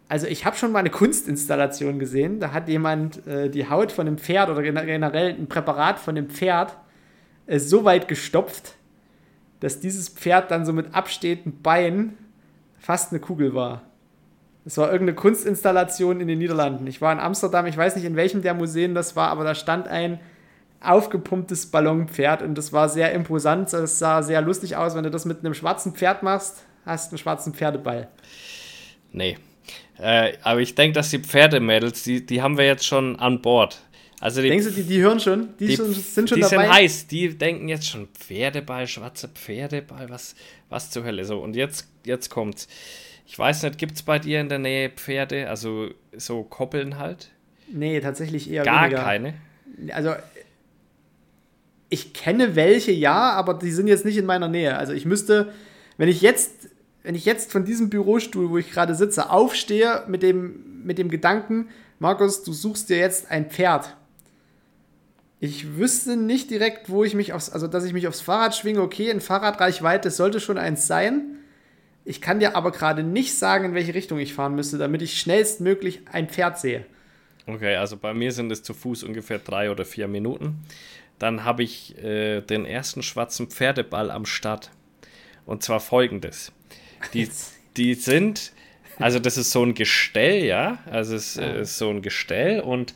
Also 0.09 0.27
ich 0.27 0.43
habe 0.43 0.57
schon 0.57 0.73
mal 0.73 0.79
eine 0.79 0.89
Kunstinstallation 0.89 1.99
gesehen. 1.99 2.41
Da 2.41 2.51
hat 2.51 2.67
jemand 2.67 3.25
äh, 3.27 3.49
die 3.49 3.69
Haut 3.69 3.93
von 3.93 4.07
einem 4.07 4.17
Pferd 4.17 4.49
oder 4.49 4.61
generell 4.61 5.35
ein 5.35 5.47
Präparat 5.47 5.99
von 5.99 6.15
dem 6.15 6.29
Pferd 6.29 6.75
äh, 7.49 7.59
so 7.59 7.83
weit 7.83 8.07
gestopft, 8.07 8.75
dass 9.59 9.79
dieses 9.79 10.07
Pferd 10.07 10.51
dann 10.51 10.65
so 10.65 10.71
mit 10.71 10.93
abstehenden 10.93 11.61
Beinen 11.61 12.17
fast 12.77 13.11
eine 13.11 13.19
Kugel 13.19 13.53
war. 13.53 13.81
Es 14.65 14.77
war 14.77 14.91
irgendeine 14.91 15.15
Kunstinstallation 15.15 16.21
in 16.21 16.27
den 16.27 16.39
Niederlanden. 16.39 16.85
Ich 16.87 17.01
war 17.01 17.11
in 17.11 17.19
Amsterdam, 17.19 17.65
ich 17.65 17.75
weiß 17.75 17.95
nicht, 17.95 18.05
in 18.05 18.15
welchem 18.15 18.41
der 18.41 18.53
Museen 18.53 18.93
das 18.93 19.15
war, 19.15 19.29
aber 19.29 19.43
da 19.43 19.55
stand 19.55 19.87
ein 19.87 20.19
aufgepumptes 20.81 21.71
Ballonpferd 21.71 22.41
und 22.41 22.55
das 22.55 22.71
war 22.71 22.87
sehr 22.87 23.11
imposant. 23.13 23.73
Das 23.73 23.99
sah 23.99 24.21
sehr 24.21 24.41
lustig 24.41 24.75
aus. 24.75 24.95
Wenn 24.95 25.03
du 25.03 25.11
das 25.11 25.25
mit 25.25 25.39
einem 25.39 25.53
schwarzen 25.53 25.93
Pferd 25.93 26.23
machst, 26.23 26.63
hast 26.85 27.11
du 27.11 27.15
einen 27.15 27.17
schwarzen 27.17 27.53
Pferdeball. 27.53 28.07
Nee. 29.11 29.37
Äh, 29.97 30.33
aber 30.43 30.61
ich 30.61 30.75
denke, 30.75 30.93
dass 30.93 31.09
die 31.09 31.19
Pferdemädels, 31.19 32.03
die, 32.03 32.25
die 32.25 32.41
haben 32.41 32.57
wir 32.57 32.65
jetzt 32.65 32.85
schon 32.85 33.17
an 33.17 33.41
Bord. 33.41 33.81
Also 34.19 34.41
die, 34.41 34.49
Denkst 34.49 34.65
du, 34.65 34.71
die, 34.71 34.83
die 34.83 35.01
hören 35.01 35.19
schon? 35.19 35.49
Die, 35.59 35.67
die 35.67 35.75
schon, 35.75 35.93
sind 35.93 36.29
schon 36.29 36.35
die 36.37 36.41
dabei? 36.41 36.63
sind 36.63 36.73
heiß. 36.73 37.07
Die 37.07 37.37
denken 37.37 37.69
jetzt 37.69 37.87
schon, 37.87 38.07
Pferdeball, 38.07 38.85
schwarzer 38.87 39.29
Pferdeball, 39.29 40.09
was, 40.09 40.35
was 40.67 40.91
zur 40.91 41.03
Hölle. 41.05 41.23
So, 41.23 41.39
und 41.39 41.55
jetzt, 41.55 41.87
jetzt 42.05 42.29
kommt's. 42.29 42.67
Ich 43.25 43.37
weiß 43.37 43.63
nicht, 43.63 43.77
gibt 43.77 43.93
es 43.93 44.03
bei 44.03 44.19
dir 44.19 44.41
in 44.41 44.49
der 44.49 44.59
Nähe 44.59 44.89
Pferde, 44.89 45.49
also 45.49 45.89
so 46.17 46.43
Koppeln 46.43 46.97
halt? 46.97 47.29
Nee, 47.71 48.01
tatsächlich 48.01 48.49
eher 48.49 48.63
Gar 48.63 48.85
weniger. 48.85 49.03
keine. 49.03 49.33
Also, 49.93 50.15
ich 51.89 52.13
kenne 52.13 52.55
welche, 52.55 52.91
ja, 52.91 53.31
aber 53.31 53.53
die 53.53 53.71
sind 53.71 53.87
jetzt 53.87 54.05
nicht 54.05 54.17
in 54.17 54.25
meiner 54.25 54.47
Nähe. 54.47 54.77
Also 54.77 54.93
ich 54.93 55.05
müsste, 55.05 55.53
wenn 55.97 56.09
ich 56.09 56.21
jetzt, 56.21 56.69
wenn 57.03 57.15
ich 57.15 57.25
jetzt 57.25 57.51
von 57.51 57.65
diesem 57.65 57.89
Bürostuhl, 57.89 58.49
wo 58.49 58.57
ich 58.57 58.71
gerade 58.71 58.95
sitze, 58.95 59.29
aufstehe 59.29 60.03
mit 60.07 60.23
dem, 60.23 60.83
mit 60.83 60.97
dem 60.97 61.09
Gedanken, 61.09 61.69
Markus, 61.97 62.43
du 62.43 62.53
suchst 62.53 62.89
dir 62.89 62.97
jetzt 62.97 63.31
ein 63.31 63.49
Pferd. 63.49 63.95
Ich 65.41 65.77
wüsste 65.77 66.17
nicht 66.17 66.51
direkt, 66.51 66.89
wo 66.89 67.03
ich 67.03 67.13
mich 67.13 67.31
aufs, 67.31 67.49
also 67.49 67.67
dass 67.67 67.85
ich 67.85 67.93
mich 67.93 68.07
aufs 68.07 68.21
Fahrrad 68.21 68.55
schwinge, 68.55 68.81
okay, 68.81 69.09
in 69.09 69.21
Fahrradreichweite 69.21 70.11
sollte 70.11 70.39
schon 70.39 70.57
eins 70.57 70.85
sein. 70.85 71.37
Ich 72.03 72.21
kann 72.21 72.39
dir 72.39 72.55
aber 72.55 72.71
gerade 72.71 73.03
nicht 73.03 73.37
sagen, 73.37 73.65
in 73.65 73.73
welche 73.73 73.93
Richtung 73.93 74.19
ich 74.19 74.33
fahren 74.33 74.55
müsste, 74.55 74.77
damit 74.77 75.01
ich 75.01 75.19
schnellstmöglich 75.19 76.01
ein 76.11 76.27
Pferd 76.27 76.59
sehe. 76.59 76.85
Okay, 77.45 77.75
also 77.75 77.97
bei 77.97 78.13
mir 78.13 78.31
sind 78.31 78.51
es 78.51 78.63
zu 78.63 78.73
Fuß 78.73 79.03
ungefähr 79.03 79.39
drei 79.39 79.71
oder 79.71 79.85
vier 79.85 80.07
Minuten. 80.07 80.59
Dann 81.19 81.43
habe 81.43 81.63
ich 81.63 81.97
äh, 82.03 82.41
den 82.41 82.65
ersten 82.65 83.01
schwarzen 83.01 83.47
Pferdeball 83.47 84.11
am 84.11 84.25
Start. 84.25 84.71
Und 85.45 85.63
zwar 85.63 85.79
folgendes. 85.79 86.51
Die, 87.13 87.29
die 87.77 87.93
sind, 87.93 88.51
also 88.97 89.19
das 89.19 89.37
ist 89.37 89.51
so 89.51 89.63
ein 89.63 89.73
Gestell, 89.73 90.43
ja. 90.43 90.79
Also 90.85 91.15
es 91.15 91.37
äh, 91.37 91.61
ist 91.61 91.77
so 91.77 91.89
ein 91.89 92.01
Gestell 92.01 92.59
und 92.59 92.93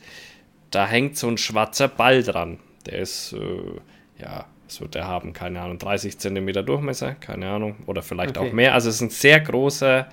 da 0.74 0.86
hängt 0.86 1.16
so 1.16 1.28
ein 1.28 1.38
schwarzer 1.38 1.88
Ball 1.88 2.22
dran. 2.22 2.58
Der 2.86 2.98
ist, 2.98 3.32
äh, 3.32 4.20
ja, 4.20 4.46
was 4.66 4.80
wird 4.80 4.94
der 4.94 5.06
haben? 5.06 5.32
Keine 5.32 5.60
Ahnung, 5.60 5.78
30 5.78 6.18
Zentimeter 6.18 6.62
Durchmesser, 6.62 7.14
keine 7.14 7.50
Ahnung. 7.50 7.76
Oder 7.86 8.02
vielleicht 8.02 8.36
Okay. 8.36 8.48
auch 8.48 8.52
mehr. 8.52 8.74
Also 8.74 8.88
es 8.88 8.96
ist 8.96 9.00
ein 9.02 9.10
sehr 9.10 9.40
großer 9.40 10.08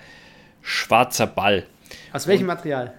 schwarzer 0.62 1.28
Ball. 1.28 1.65
Aus 2.13 2.28
welchem 2.28 2.47
Material? 2.47 2.93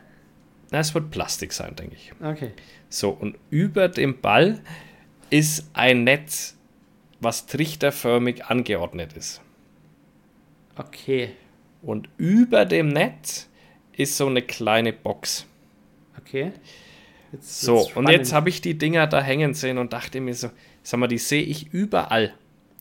Na, 0.70 0.78
es 0.80 0.94
wird 0.94 1.10
Plastik 1.10 1.52
sein, 1.52 1.76
denke 1.76 1.96
ich. 1.96 2.12
Okay. 2.22 2.52
So, 2.88 3.10
und 3.10 3.36
über 3.50 3.88
dem 3.88 4.20
Ball 4.20 4.60
ist 5.30 5.68
ein 5.74 6.04
Netz, 6.04 6.56
was 7.20 7.46
trichterförmig 7.46 8.46
angeordnet 8.46 9.12
ist. 9.14 9.40
Okay. 10.76 11.30
Und 11.82 12.08
über 12.16 12.64
dem 12.64 12.88
Netz 12.88 13.48
ist 13.96 14.16
so 14.16 14.26
eine 14.26 14.42
kleine 14.42 14.92
Box. 14.92 15.46
Okay. 16.18 16.52
Jetzt 17.32 17.60
So, 17.62 17.76
wird's 17.76 17.96
und 17.96 18.08
jetzt 18.10 18.32
habe 18.32 18.48
ich 18.48 18.60
die 18.60 18.76
Dinger 18.78 19.06
da 19.06 19.20
hängen 19.22 19.54
sehen 19.54 19.78
und 19.78 19.92
dachte 19.92 20.20
mir 20.20 20.34
so, 20.34 20.50
sag 20.82 21.00
mal, 21.00 21.06
die 21.08 21.18
sehe 21.18 21.42
ich 21.42 21.72
überall. 21.72 22.34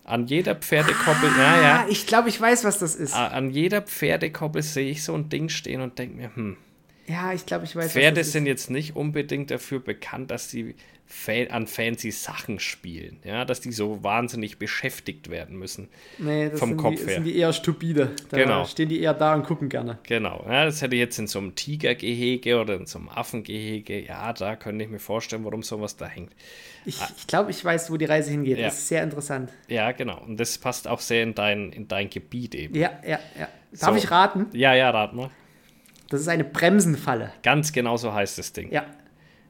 An 0.04 0.28
jeder 0.28 0.56
Pferdekoppel, 0.56 1.30
ja, 1.38 1.62
ja, 1.62 1.76
Ah, 1.82 1.86
ich 1.90 2.08
glaube, 2.08 2.28
ich 2.30 2.40
weiß, 2.42 2.64
was 2.64 2.80
das 2.80 2.96
ist. 2.96 3.14
an 3.16 3.50
jeder 3.52 3.82
Pferdekoppel 3.82 4.62
sehe 4.64 4.90
ich 4.90 5.04
so 5.04 5.14
ein 5.14 5.30
Ding 5.30 5.48
stehen 5.50 5.80
und 5.82 5.98
denke 6.00 6.16
mir, 6.18 6.36
hm, 6.36 6.58
Ja, 7.08 7.34
ich 7.34 7.46
glaube, 7.46 7.66
ich 7.66 7.76
weiß, 7.76 7.92
Pferde 7.94 8.20
was 8.20 8.28
das 8.28 8.32
sind 8.34 8.46
jetzt 8.46 8.70
nicht 8.72 8.96
unbedingt 8.96 9.52
dafür 9.52 9.80
bekannt, 9.80 10.32
dass 10.32 10.50
sie 10.50 10.76
an 11.50 11.68
fancy 11.68 12.10
Sachen 12.12 12.60
spielen, 12.60 13.20
ja, 13.24 13.44
dass 13.46 13.60
die 13.62 13.72
so 13.72 14.04
wahnsinnig 14.04 14.58
beschäftigt 14.58 15.30
werden 15.30 15.58
müssen. 15.58 15.90
Nee, 16.18 16.50
das 16.50 16.60
vom 16.60 16.70
sind 16.70 16.78
Kopf 16.78 16.92
die, 16.92 16.98
das 17.00 17.08
her. 17.08 17.16
sind 17.16 17.24
die 17.26 17.36
eher 17.38 17.54
stupide. 17.54 18.12
Da 18.30 18.38
Genau. 18.38 18.66
stehen 18.66 18.90
die 18.90 19.02
eher 19.02 19.14
da 19.14 19.34
und 19.36 19.44
gucken 19.44 19.70
gerne. 19.70 20.00
Genau, 20.04 20.44
ja, 20.48 20.66
das 20.66 20.82
hätte 20.82 20.96
ich 20.96 21.00
jetzt 21.00 21.20
in 21.20 21.28
so 21.28 21.40
einem 21.40 21.56
Tigergehege 21.56 22.60
oder 22.60 22.76
in 22.76 22.86
so 22.86 23.00
einem 23.00 23.10
Affengehege, 23.10 24.00
ja, 24.06 24.32
da 24.34 24.56
könnte 24.56 24.86
ich 24.86 24.90
mir 24.90 25.00
vorstellen, 25.00 25.44
warum 25.44 25.64
sowas 25.64 25.98
da 25.98 26.08
hängt. 26.08 26.32
Ich, 26.86 27.00
ich 27.18 27.28
glaube, 27.28 27.52
ich 27.52 27.64
weiß, 27.64 27.92
wo 27.92 27.98
die 27.98 28.06
Reise 28.06 28.32
hingeht. 28.32 28.58
Ja. 28.58 28.66
Das 28.66 28.78
ist 28.80 28.88
sehr 28.88 29.04
interessant. 29.04 29.52
Ja, 29.68 29.92
genau, 29.92 30.20
und 30.22 30.40
das 30.40 30.58
passt 30.58 30.88
auch 30.88 31.00
sehr 31.00 31.24
in 31.24 31.36
dein, 31.36 31.72
in 31.74 31.88
dein 31.88 32.10
Gebiet 32.10 32.56
eben. 32.56 32.76
Ja, 32.76 32.92
ja, 33.06 33.20
ja. 33.40 33.48
Darf 33.80 33.92
So. 33.92 33.96
ich 33.98 34.10
raten? 34.12 34.48
Ja, 34.54 34.74
ja, 34.74 34.90
rat 34.90 35.14
mal. 35.14 35.30
Das 36.10 36.20
ist 36.22 36.28
eine 36.28 36.44
Bremsenfalle. 36.44 37.32
Ganz 37.44 37.72
genau 37.72 37.96
so 37.98 38.14
heißt 38.14 38.38
das 38.38 38.52
Ding. 38.52 38.72
Ja. 38.72 38.86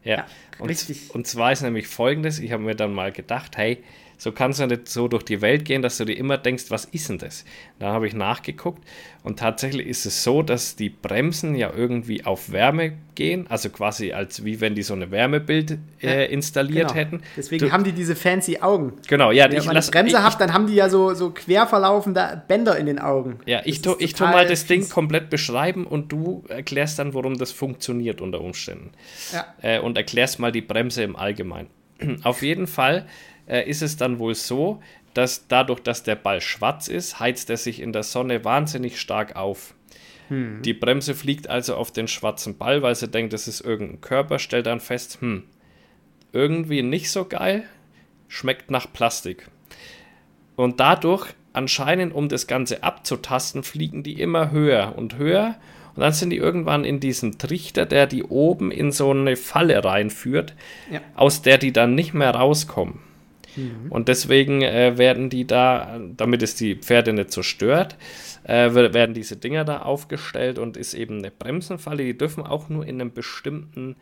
Ja, 0.04 0.18
Ja, 0.18 0.26
und, 0.60 0.70
richtig. 0.70 1.14
Und 1.14 1.28
zwar 1.28 1.52
ist 1.52 1.62
nämlich 1.62 1.88
folgendes: 1.88 2.40
Ich 2.40 2.52
habe 2.52 2.64
mir 2.64 2.76
dann 2.76 2.94
mal 2.94 3.12
gedacht, 3.12 3.58
hey, 3.58 3.84
so 4.22 4.32
kannst 4.32 4.60
du 4.60 4.68
nicht 4.68 4.88
so 4.88 5.08
durch 5.08 5.24
die 5.24 5.42
Welt 5.42 5.66
gehen, 5.66 5.82
dass 5.82 5.98
du 5.98 6.06
dir 6.06 6.16
immer 6.16 6.38
denkst, 6.38 6.66
was 6.70 6.86
ist 6.86 7.10
denn 7.10 7.18
das? 7.18 7.44
Da 7.80 7.88
habe 7.92 8.06
ich 8.06 8.14
nachgeguckt 8.14 8.84
und 9.24 9.40
tatsächlich 9.40 9.88
ist 9.88 10.06
es 10.06 10.24
so, 10.24 10.44
dass 10.44 10.76
die 10.76 10.92
Bremsen 10.92 11.56
ja 11.56 11.72
irgendwie 11.76 12.24
auf 12.24 12.52
Wärme 12.52 12.94
gehen, 13.16 13.48
also 13.50 13.72
quasi 13.72 14.14
als 14.14 14.46
wie 14.46 14.62
wenn 14.62 14.76
die 14.76 14.84
so 14.84 14.94
eine 14.94 15.10
Wärmebild 15.10 15.80
äh, 16.04 16.32
installiert 16.32 16.90
Genau. 16.90 16.94
hätten. 16.94 17.22
Deswegen 17.36 17.66
du, 17.66 17.72
haben 17.72 17.84
die 17.84 17.94
diese 17.94 18.16
fancy 18.16 18.60
Augen. 18.60 18.94
genau, 19.08 19.32
ja, 19.32 19.50
Wenn 19.50 19.58
ich 19.58 19.66
man 19.66 19.74
lass, 19.74 19.90
eine 19.90 20.04
Bremse 20.04 20.18
ich, 20.18 20.24
habt, 20.24 20.40
dann 20.40 20.54
haben 20.54 20.68
die 20.68 20.76
ja 20.76 20.88
so, 20.88 21.16
so 21.16 21.32
quer 21.32 21.66
verlaufende 21.66 22.44
Bänder 22.48 22.78
in 22.78 22.86
den 22.86 23.00
Augen. 23.00 23.40
Ja, 23.48 23.62
ich, 23.66 23.82
Das 23.82 23.98
tu, 23.98 24.24
mal 24.26 24.46
das 24.46 24.68
Ding 24.68 24.88
komplett 24.88 25.32
beschreiben 25.32 25.88
und 25.88 26.12
du 26.12 26.44
erklärst 26.48 27.00
dann, 27.00 27.16
warum 27.16 27.40
das 27.40 27.52
funktioniert 27.52 28.22
unter 28.22 28.40
Umständen. 28.42 28.92
Ja. 29.34 29.48
Äh, 29.64 29.80
und 29.80 29.98
erklärst 29.98 30.38
mal 30.38 30.52
die 30.52 30.62
Bremse 30.62 31.02
im 31.02 31.16
Allgemeinen. 31.16 31.70
Auf 32.24 32.44
jeden 32.44 32.68
Fall 32.68 33.08
äh, 33.52 33.70
ist 33.70 33.82
es 33.82 33.98
dann 33.98 34.18
wohl 34.20 34.34
so, 34.34 34.82
dass 35.14 35.48
dadurch, 35.48 35.82
dass 35.82 36.04
der 36.04 36.16
Ball 36.16 36.40
schwarz 36.42 36.88
ist, 36.88 37.20
heizt 37.20 37.50
er 37.50 37.58
sich 37.58 37.82
in 37.82 37.92
der 37.92 38.04
Sonne 38.04 38.46
wahnsinnig 38.46 39.00
stark 39.00 39.36
auf. 39.36 39.76
Hm. 40.30 40.62
Die 40.64 40.74
Bremse 40.74 41.14
fliegt 41.14 41.50
also 41.50 41.76
auf 41.76 41.92
den 41.92 42.08
schwarzen 42.08 42.58
Ball, 42.58 42.82
weil 42.82 42.96
sie 42.96 43.10
denkt, 43.10 43.34
das 43.34 43.48
ist 43.48 43.60
irgendein 43.62 44.00
Körper, 44.00 44.40
stellt 44.40 44.68
dann 44.68 44.80
fest, 44.80 45.18
hm, 45.20 45.44
irgendwie 46.32 46.82
nicht 46.82 47.12
so 47.12 47.26
geil, 47.26 47.64
schmeckt 48.30 48.72
nach 48.72 48.92
Plastik. 48.92 49.50
Und 50.56 50.80
dadurch, 50.80 51.34
anscheinend, 51.52 52.14
um 52.14 52.30
das 52.30 52.48
Ganze 52.48 52.84
abzutasten, 52.84 53.64
fliegen 53.64 54.04
die 54.04 54.22
immer 54.22 54.52
höher 54.52 54.94
und 54.98 55.18
höher. 55.18 55.56
Und 55.96 56.02
dann 56.04 56.14
sind 56.14 56.30
die 56.30 56.38
irgendwann 56.38 56.86
in 56.86 57.02
diesem 57.02 57.38
Trichter, 57.38 57.86
der 57.86 58.08
die 58.08 58.24
oben 58.24 58.72
in 58.72 58.94
so 58.94 59.12
eine 59.12 59.36
Falle 59.36 59.84
reinführt, 59.84 60.56
Ja. 60.90 61.02
aus 61.16 61.42
der 61.42 61.58
die 61.58 61.74
dann 61.74 61.96
nicht 61.96 62.14
mehr 62.14 62.32
rauskommen. 62.32 63.00
Und 63.90 64.08
deswegen 64.08 64.62
äh, 64.62 64.98
werden 64.98 65.30
die 65.30 65.46
da, 65.46 66.00
damit 66.18 66.42
es 66.44 66.56
die 66.56 66.76
Pferde 66.76 67.14
nicht 67.14 67.32
so 67.32 67.44
stört, 67.44 67.98
äh, 68.44 68.70
wer- 68.74 68.94
werden 68.94 69.14
diese 69.14 69.36
Dinger 69.38 69.66
da 69.66 69.82
aufgestellt 69.82 70.58
und 70.60 70.78
ist 70.78 70.94
eben 70.94 71.18
eine 71.20 71.32
Bremsenfalle. 71.32 72.04
Die 72.04 72.18
dürfen 72.18 72.46
auch 72.46 72.70
nur 72.70 72.86
in 72.86 73.00
einem 73.02 73.14
bestimmten 73.14 73.96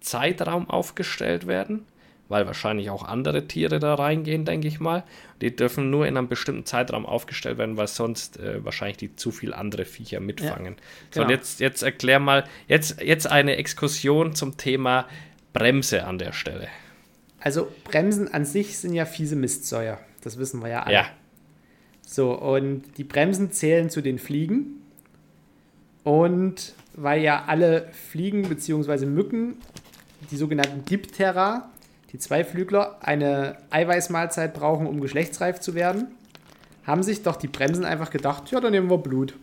Zeitraum 0.00 0.68
aufgestellt 0.70 1.46
werden. 1.46 1.84
weil 2.30 2.46
wahrscheinlich 2.46 2.90
auch 2.90 3.04
andere 3.04 3.48
Tiere 3.48 3.78
da 3.78 3.94
reingehen, 3.94 4.44
denke 4.44 4.68
ich 4.68 4.80
mal. 4.80 5.02
Die 5.40 5.56
dürfen 5.56 5.88
nur 5.88 6.06
in 6.06 6.18
einem 6.18 6.28
bestimmten 6.28 6.66
Zeitraum 6.66 7.06
aufgestellt 7.06 7.56
werden, 7.56 7.78
weil 7.78 7.86
sonst 7.86 8.38
äh, 8.38 8.62
wahrscheinlich 8.62 8.98
die 8.98 9.16
zu 9.16 9.30
viel 9.30 9.54
andere 9.54 9.86
Viecher 9.86 10.20
mitfangen. 10.20 10.74
Ja, 10.74 10.80
So, 10.80 11.20
genau. 11.20 11.24
und 11.24 11.30
jetzt, 11.30 11.58
jetzt 11.60 11.80
erklär 11.82 12.18
mal, 12.20 12.44
jetzt, 12.66 13.00
jetzt 13.00 13.26
eine 13.30 13.56
Exkursion 13.56 14.34
zum 14.34 14.58
Thema 14.58 15.06
Bremse 15.54 16.04
an 16.04 16.18
der 16.18 16.32
Stelle. 16.34 16.68
Also 17.40 17.68
Bremsen 17.84 18.32
an 18.32 18.44
sich 18.44 18.78
sind 18.78 18.94
ja 18.94 19.04
fiese 19.04 19.36
Mistsäuer. 19.36 19.98
Das 20.22 20.38
wissen 20.38 20.60
wir 20.60 20.68
ja 20.68 20.82
alle. 20.82 20.94
Ja, 20.94 21.06
So, 22.06 22.32
und 22.32 22.82
die 22.98 23.04
Bremsen 23.04 23.52
zählen 23.52 23.90
zu 23.90 24.00
den 24.00 24.18
Fliegen. 24.18 24.82
Und 26.02 26.74
weil 26.94 27.22
ja 27.22 27.44
alle 27.46 27.88
Fliegen 28.10 28.48
bzw. 28.48 29.06
Mücken, 29.06 29.56
die 30.30 30.36
sogenannten 30.36 30.84
Diptera, 30.84 31.70
die 32.12 32.18
Zweiflügler, 32.18 32.98
eine 33.00 33.58
Eiweißmahlzeit 33.70 34.54
brauchen, 34.54 34.86
um 34.86 35.00
geschlechtsreif 35.00 35.60
zu 35.60 35.74
werden, 35.74 36.08
haben 36.84 37.02
sich 37.02 37.22
doch 37.22 37.36
die 37.36 37.48
Bremsen 37.48 37.84
einfach 37.84 38.10
gedacht, 38.10 38.50
ja, 38.50 38.60
dann 38.60 38.72
nehmen 38.72 38.90
wir 38.90 38.98
Blut. 38.98 39.34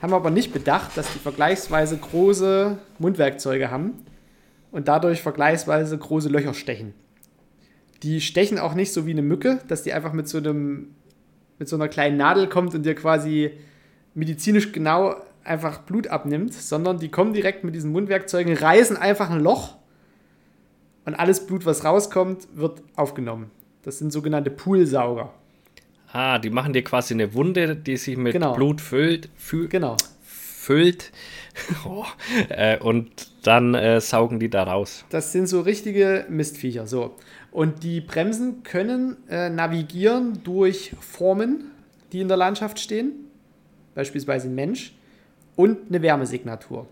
Haben 0.00 0.14
aber 0.14 0.30
nicht 0.30 0.52
bedacht, 0.52 0.96
dass 0.96 1.12
die 1.12 1.18
vergleichsweise 1.18 1.98
große 1.98 2.78
Mundwerkzeuge 2.98 3.70
haben 3.70 4.06
und 4.72 4.88
dadurch 4.88 5.22
vergleichsweise 5.22 5.96
große 5.98 6.28
Löcher 6.28 6.54
stechen. 6.54 6.94
Die 8.02 8.20
stechen 8.20 8.58
auch 8.58 8.74
nicht 8.74 8.92
so 8.92 9.06
wie 9.06 9.10
eine 9.10 9.22
Mücke, 9.22 9.60
dass 9.68 9.82
die 9.82 9.92
einfach 9.92 10.12
mit 10.12 10.28
so 10.28 10.38
einem 10.38 10.94
mit 11.58 11.68
so 11.68 11.76
einer 11.76 11.88
kleinen 11.88 12.16
Nadel 12.16 12.48
kommt 12.48 12.74
und 12.74 12.84
dir 12.86 12.94
quasi 12.94 13.50
medizinisch 14.14 14.72
genau 14.72 15.14
einfach 15.44 15.80
Blut 15.82 16.06
abnimmt, 16.08 16.54
sondern 16.54 16.98
die 16.98 17.10
kommen 17.10 17.34
direkt 17.34 17.64
mit 17.64 17.74
diesen 17.74 17.92
Mundwerkzeugen, 17.92 18.54
reißen 18.56 18.96
einfach 18.96 19.28
ein 19.30 19.40
Loch 19.40 19.76
und 21.04 21.14
alles 21.14 21.46
Blut, 21.46 21.66
was 21.66 21.84
rauskommt, 21.84 22.48
wird 22.54 22.82
aufgenommen. 22.96 23.50
Das 23.82 23.98
sind 23.98 24.10
sogenannte 24.10 24.50
Poolsauger. 24.50 25.34
Ah, 26.12 26.38
die 26.38 26.50
machen 26.50 26.72
dir 26.72 26.82
quasi 26.82 27.14
eine 27.14 27.34
Wunde, 27.34 27.76
die 27.76 27.96
sich 27.98 28.16
mit 28.16 28.32
Genau. 28.32 28.54
Blut 28.54 28.80
füllt, 28.80 29.28
fü 29.36 29.68
Genau. 29.68 29.96
füllt 30.22 31.12
oh, 31.84 32.04
äh, 32.48 32.78
und 32.78 33.10
dann 33.42 33.74
äh, 33.74 34.00
saugen 34.00 34.40
die 34.40 34.50
da 34.50 34.64
raus. 34.64 35.04
Das 35.10 35.32
sind 35.32 35.46
so 35.46 35.60
richtige 35.60 36.26
Mistviecher. 36.28 36.86
So. 36.86 37.14
Und 37.52 37.82
die 37.82 38.00
Bremsen 38.00 38.62
können 38.62 39.16
äh, 39.28 39.50
navigieren 39.50 40.42
durch 40.44 40.92
Formen, 41.00 41.70
die 42.12 42.20
in 42.20 42.28
der 42.28 42.36
Landschaft 42.36 42.78
stehen, 42.78 43.12
beispielsweise 43.94 44.48
ein 44.48 44.54
Mensch, 44.54 44.94
und 45.56 45.88
eine 45.88 46.00
Wärmesignatur. 46.00 46.86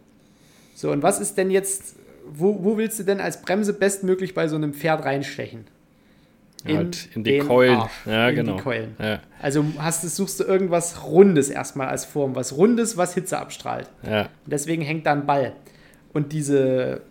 So, 0.75 0.91
und 0.91 1.03
was 1.03 1.21
ist 1.21 1.37
denn 1.39 1.51
jetzt, 1.51 1.97
wo, 2.27 2.63
wo 2.63 2.77
willst 2.77 2.99
du 2.99 3.05
denn 3.05 3.21
als 3.21 3.43
Bremse 3.43 3.73
bestmöglich 3.73 4.35
bei 4.35 4.47
so 4.49 4.57
einem 4.57 4.75
Pferd 4.75 5.05
reinstechen? 5.05 5.65
Halt 6.67 7.09
in 7.15 7.25
die 7.25 7.39
Keulen. 7.39 7.77
Arsch, 7.79 7.93
Ja, 8.07 8.29
in 8.29 8.37
genau. 8.37 8.57
Die 8.57 8.63
Keulen. 8.63 8.97
Ja, 8.99 9.21
Also 9.41 9.65
hast 9.79 10.03
suchst 10.03 10.41
du 10.41 10.45
irgendwas 10.45 11.05
Rundes 11.05 11.51
erstmal 11.51 11.89
als 11.89 12.05
Form, 12.05 12.35
was 12.35 12.57
Rundes, 12.57 12.97
was 12.97 13.15
Hitze 13.15 13.39
abstrahlt. 13.39 13.89
ja. 14.03 14.23
Und 14.23 14.29
deswegen 14.47 14.83
hängt 14.83 15.07
da 15.07 15.13
ein 15.13 15.27
Ball. 15.27 15.53
Und 16.13 16.33
diese, 16.33 17.03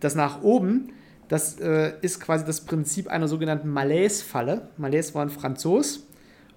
das 0.00 0.14
nach 0.14 0.42
oben, 0.42 0.92
das 1.28 1.60
äh, 1.60 1.92
ist 2.00 2.20
quasi 2.20 2.44
das 2.44 2.62
Prinzip 2.62 3.08
einer 3.08 3.28
sogenannten 3.28 3.68
Malaise-Falle. 3.68 4.68
Malaise 4.78 5.14
war 5.14 5.22
ein 5.22 5.30
Franzos 5.30 6.06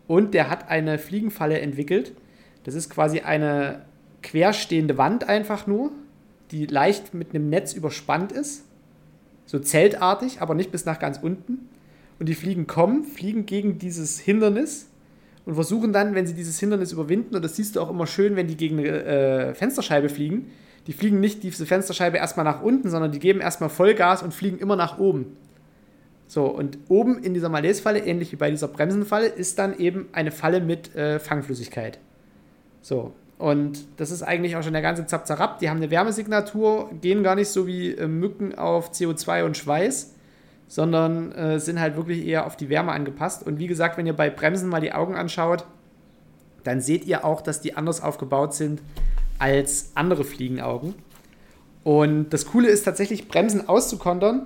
und 0.08 0.34
der 0.34 0.49
hat 0.49 0.69
eine 0.69 0.97
Fliegenfalle 0.97 1.60
entwickelt. 1.60 2.13
Das 2.63 2.73
ist 2.73 2.89
quasi 2.89 3.19
eine 3.19 3.82
querstehende 4.21 4.97
Wand 4.97 5.27
einfach 5.27 5.67
nur, 5.67 5.91
die 6.51 6.65
leicht 6.65 7.13
mit 7.13 7.36
einem 7.36 7.49
Netz 7.49 7.73
überspannt 7.73 8.32
ist. 8.32 8.63
So 9.45 9.60
zeltartig, 9.60 10.41
aber 10.41 10.56
nicht 10.56 10.71
bis 10.71 10.86
nach 10.86 10.99
ganz 10.99 11.19
unten. 11.21 11.69
Und 12.19 12.29
die 12.29 12.36
Fliegen 12.36 12.67
kommen, 12.67 13.03
fliegen 13.03 13.45
gegen 13.45 13.79
dieses 13.79 14.19
Hindernis 14.19 14.88
und 15.45 15.56
versuchen 15.56 15.91
dann, 15.93 16.15
wenn 16.15 16.25
sie 16.25 16.34
dieses 16.34 16.60
Hindernis 16.60 16.91
überwinden, 16.91 17.36
und 17.36 17.43
das 17.43 17.56
siehst 17.56 17.75
du 17.75 17.82
auch 17.82 17.89
immer 17.89 18.08
schön, 18.08 18.36
wenn 18.36 18.47
die 18.47 18.56
gegen 18.56 18.79
eine 18.79 19.03
äh, 19.03 19.53
Fensterscheibe 19.53 20.10
fliegen, 20.10 20.51
die 20.88 20.93
fliegen 20.93 21.19
nicht 21.19 21.43
diese 21.43 21.65
Fensterscheibe 21.65 22.17
erstmal 22.17 22.45
nach 22.45 22.62
unten, 22.62 22.89
sondern 22.89 23.12
die 23.12 23.19
geben 23.19 23.41
erstmal 23.41 23.69
Vollgas 23.69 24.21
und 24.21 24.34
fliegen 24.34 24.58
immer 24.58 24.75
nach 24.75 24.99
oben. 24.99 25.38
So, 26.27 26.45
und 26.45 26.77
oben 26.89 27.21
in 27.23 27.34
dieser 27.34 27.49
Malaise-Falle, 27.49 27.99
ähnlich 27.99 28.32
wie 28.32 28.38
bei 28.38 28.49
dieser 28.49 28.67
Bremsenfalle, 28.67 29.27
ist 29.27 29.60
dann 29.60 29.77
eben 29.77 30.08
eine 30.13 30.32
Falle 30.32 30.62
mit 30.62 30.95
äh, 30.95 31.19
Fangflüssigkeit. 31.19 31.99
So, 32.82 33.13
und 33.38 33.86
das 33.98 34.12
ist 34.12 34.24
eigentlich 34.24 34.56
auch 34.56 34.63
schon 34.63 34.74
der 34.74 34.82
ganze 34.82 35.06
Zapzarab. 35.06 35.60
Die 35.60 35.69
haben 35.69 35.78
eine 35.78 35.91
Wärmesignatur, 35.91 36.89
gehen 37.02 37.24
gar 37.24 37.36
nicht 37.36 37.50
so 37.50 37.67
wie 37.67 37.91
äh, 37.91 38.08
Mücken 38.08 38.56
auf 38.56 38.91
CO2 38.91 39.43
und 39.43 39.58
Schweiß, 39.58 40.13
sondern 40.67 41.32
äh, 41.34 41.60
sind 41.60 41.80
halt 41.80 41.96
wirklich 41.96 42.26
eher 42.26 42.46
auf 42.46 42.56
die 42.56 42.69
Wärme 42.69 42.91
angepasst. 42.91 43.46
Und 43.46 43.60
wie 43.60 43.67
gesagt, 43.67 43.98
wenn 43.98 44.06
ihr 44.06 44.15
bei 44.15 44.30
Bremsen 44.30 44.69
mal 44.69 44.82
die 44.82 44.93
Augen 44.93 45.15
anschaut, 45.15 45.65
dann 46.63 46.80
seht 46.80 47.06
ihr 47.06 47.26
auch, 47.26 47.41
dass 47.41 47.62
die 47.62 47.76
anders 47.76 48.02
aufgebaut 48.02 48.54
sind 48.54 48.82
als 49.39 49.91
andere 49.96 50.24
Fliegenaugen. 50.24 50.96
Und 51.84 52.30
das 52.30 52.46
Coole 52.46 52.69
ist 52.69 52.84
tatsächlich, 52.84 53.28
Bremsen 53.28 53.67
auszukontern. 53.67 54.46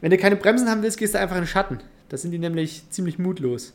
Wenn 0.00 0.10
du 0.10 0.18
keine 0.18 0.36
Bremsen 0.36 0.68
haben 0.68 0.82
willst, 0.82 0.98
gehst 0.98 1.14
du 1.14 1.18
einfach 1.18 1.36
in 1.36 1.42
den 1.42 1.48
Schatten. 1.48 1.78
Da 2.10 2.18
sind 2.18 2.32
die 2.32 2.38
nämlich 2.38 2.90
ziemlich 2.90 3.18
mutlos. 3.18 3.72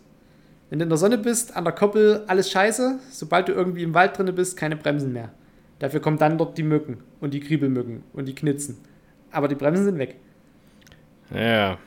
Wenn 0.69 0.79
du 0.79 0.83
in 0.83 0.89
der 0.89 0.97
Sonne 0.97 1.17
bist, 1.17 1.55
an 1.55 1.63
der 1.63 1.73
Koppel, 1.73 2.23
alles 2.27 2.51
scheiße. 2.51 2.99
Sobald 3.11 3.47
du 3.47 3.53
irgendwie 3.53 3.83
im 3.83 3.93
Wald 3.93 4.17
drinne 4.17 4.33
bist, 4.33 4.55
keine 4.55 4.75
Bremsen 4.75 5.13
mehr. 5.13 5.31
Dafür 5.79 5.99
kommen 5.99 6.17
dann 6.17 6.37
dort 6.37 6.57
die 6.57 6.63
Mücken 6.63 6.97
und 7.19 7.33
die 7.33 7.39
Kriebelmücken 7.39 8.03
und 8.13 8.27
die 8.27 8.35
Knitzen. 8.35 8.77
Aber 9.31 9.47
die 9.47 9.55
Bremsen 9.55 9.85
sind 9.85 9.97
weg. 9.97 10.17
Ja. 11.33 11.77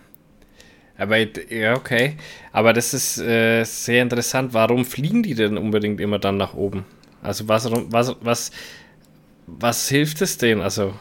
Aber 0.97 1.17
ja, 1.17 1.75
okay. 1.77 2.17
Aber 2.53 2.73
das 2.73 2.95
ist 2.95 3.19
äh, 3.19 3.65
sehr 3.65 4.03
interessant. 4.03 4.55
Warum 4.55 4.85
fliegen 4.85 5.23
die 5.23 5.35
denn 5.35 5.59
unbedingt 5.59 6.01
immer 6.01 6.19
dann 6.19 6.37
nach 6.37 6.55
oben? 6.55 6.85
Also 7.23 7.49
was, 7.49 7.71
was, 7.71 8.17
was, 8.21 8.51
was 9.47 9.89
hilft 9.89 10.23
es 10.23 10.39
denen? 10.39 10.61
Also, 10.61 10.95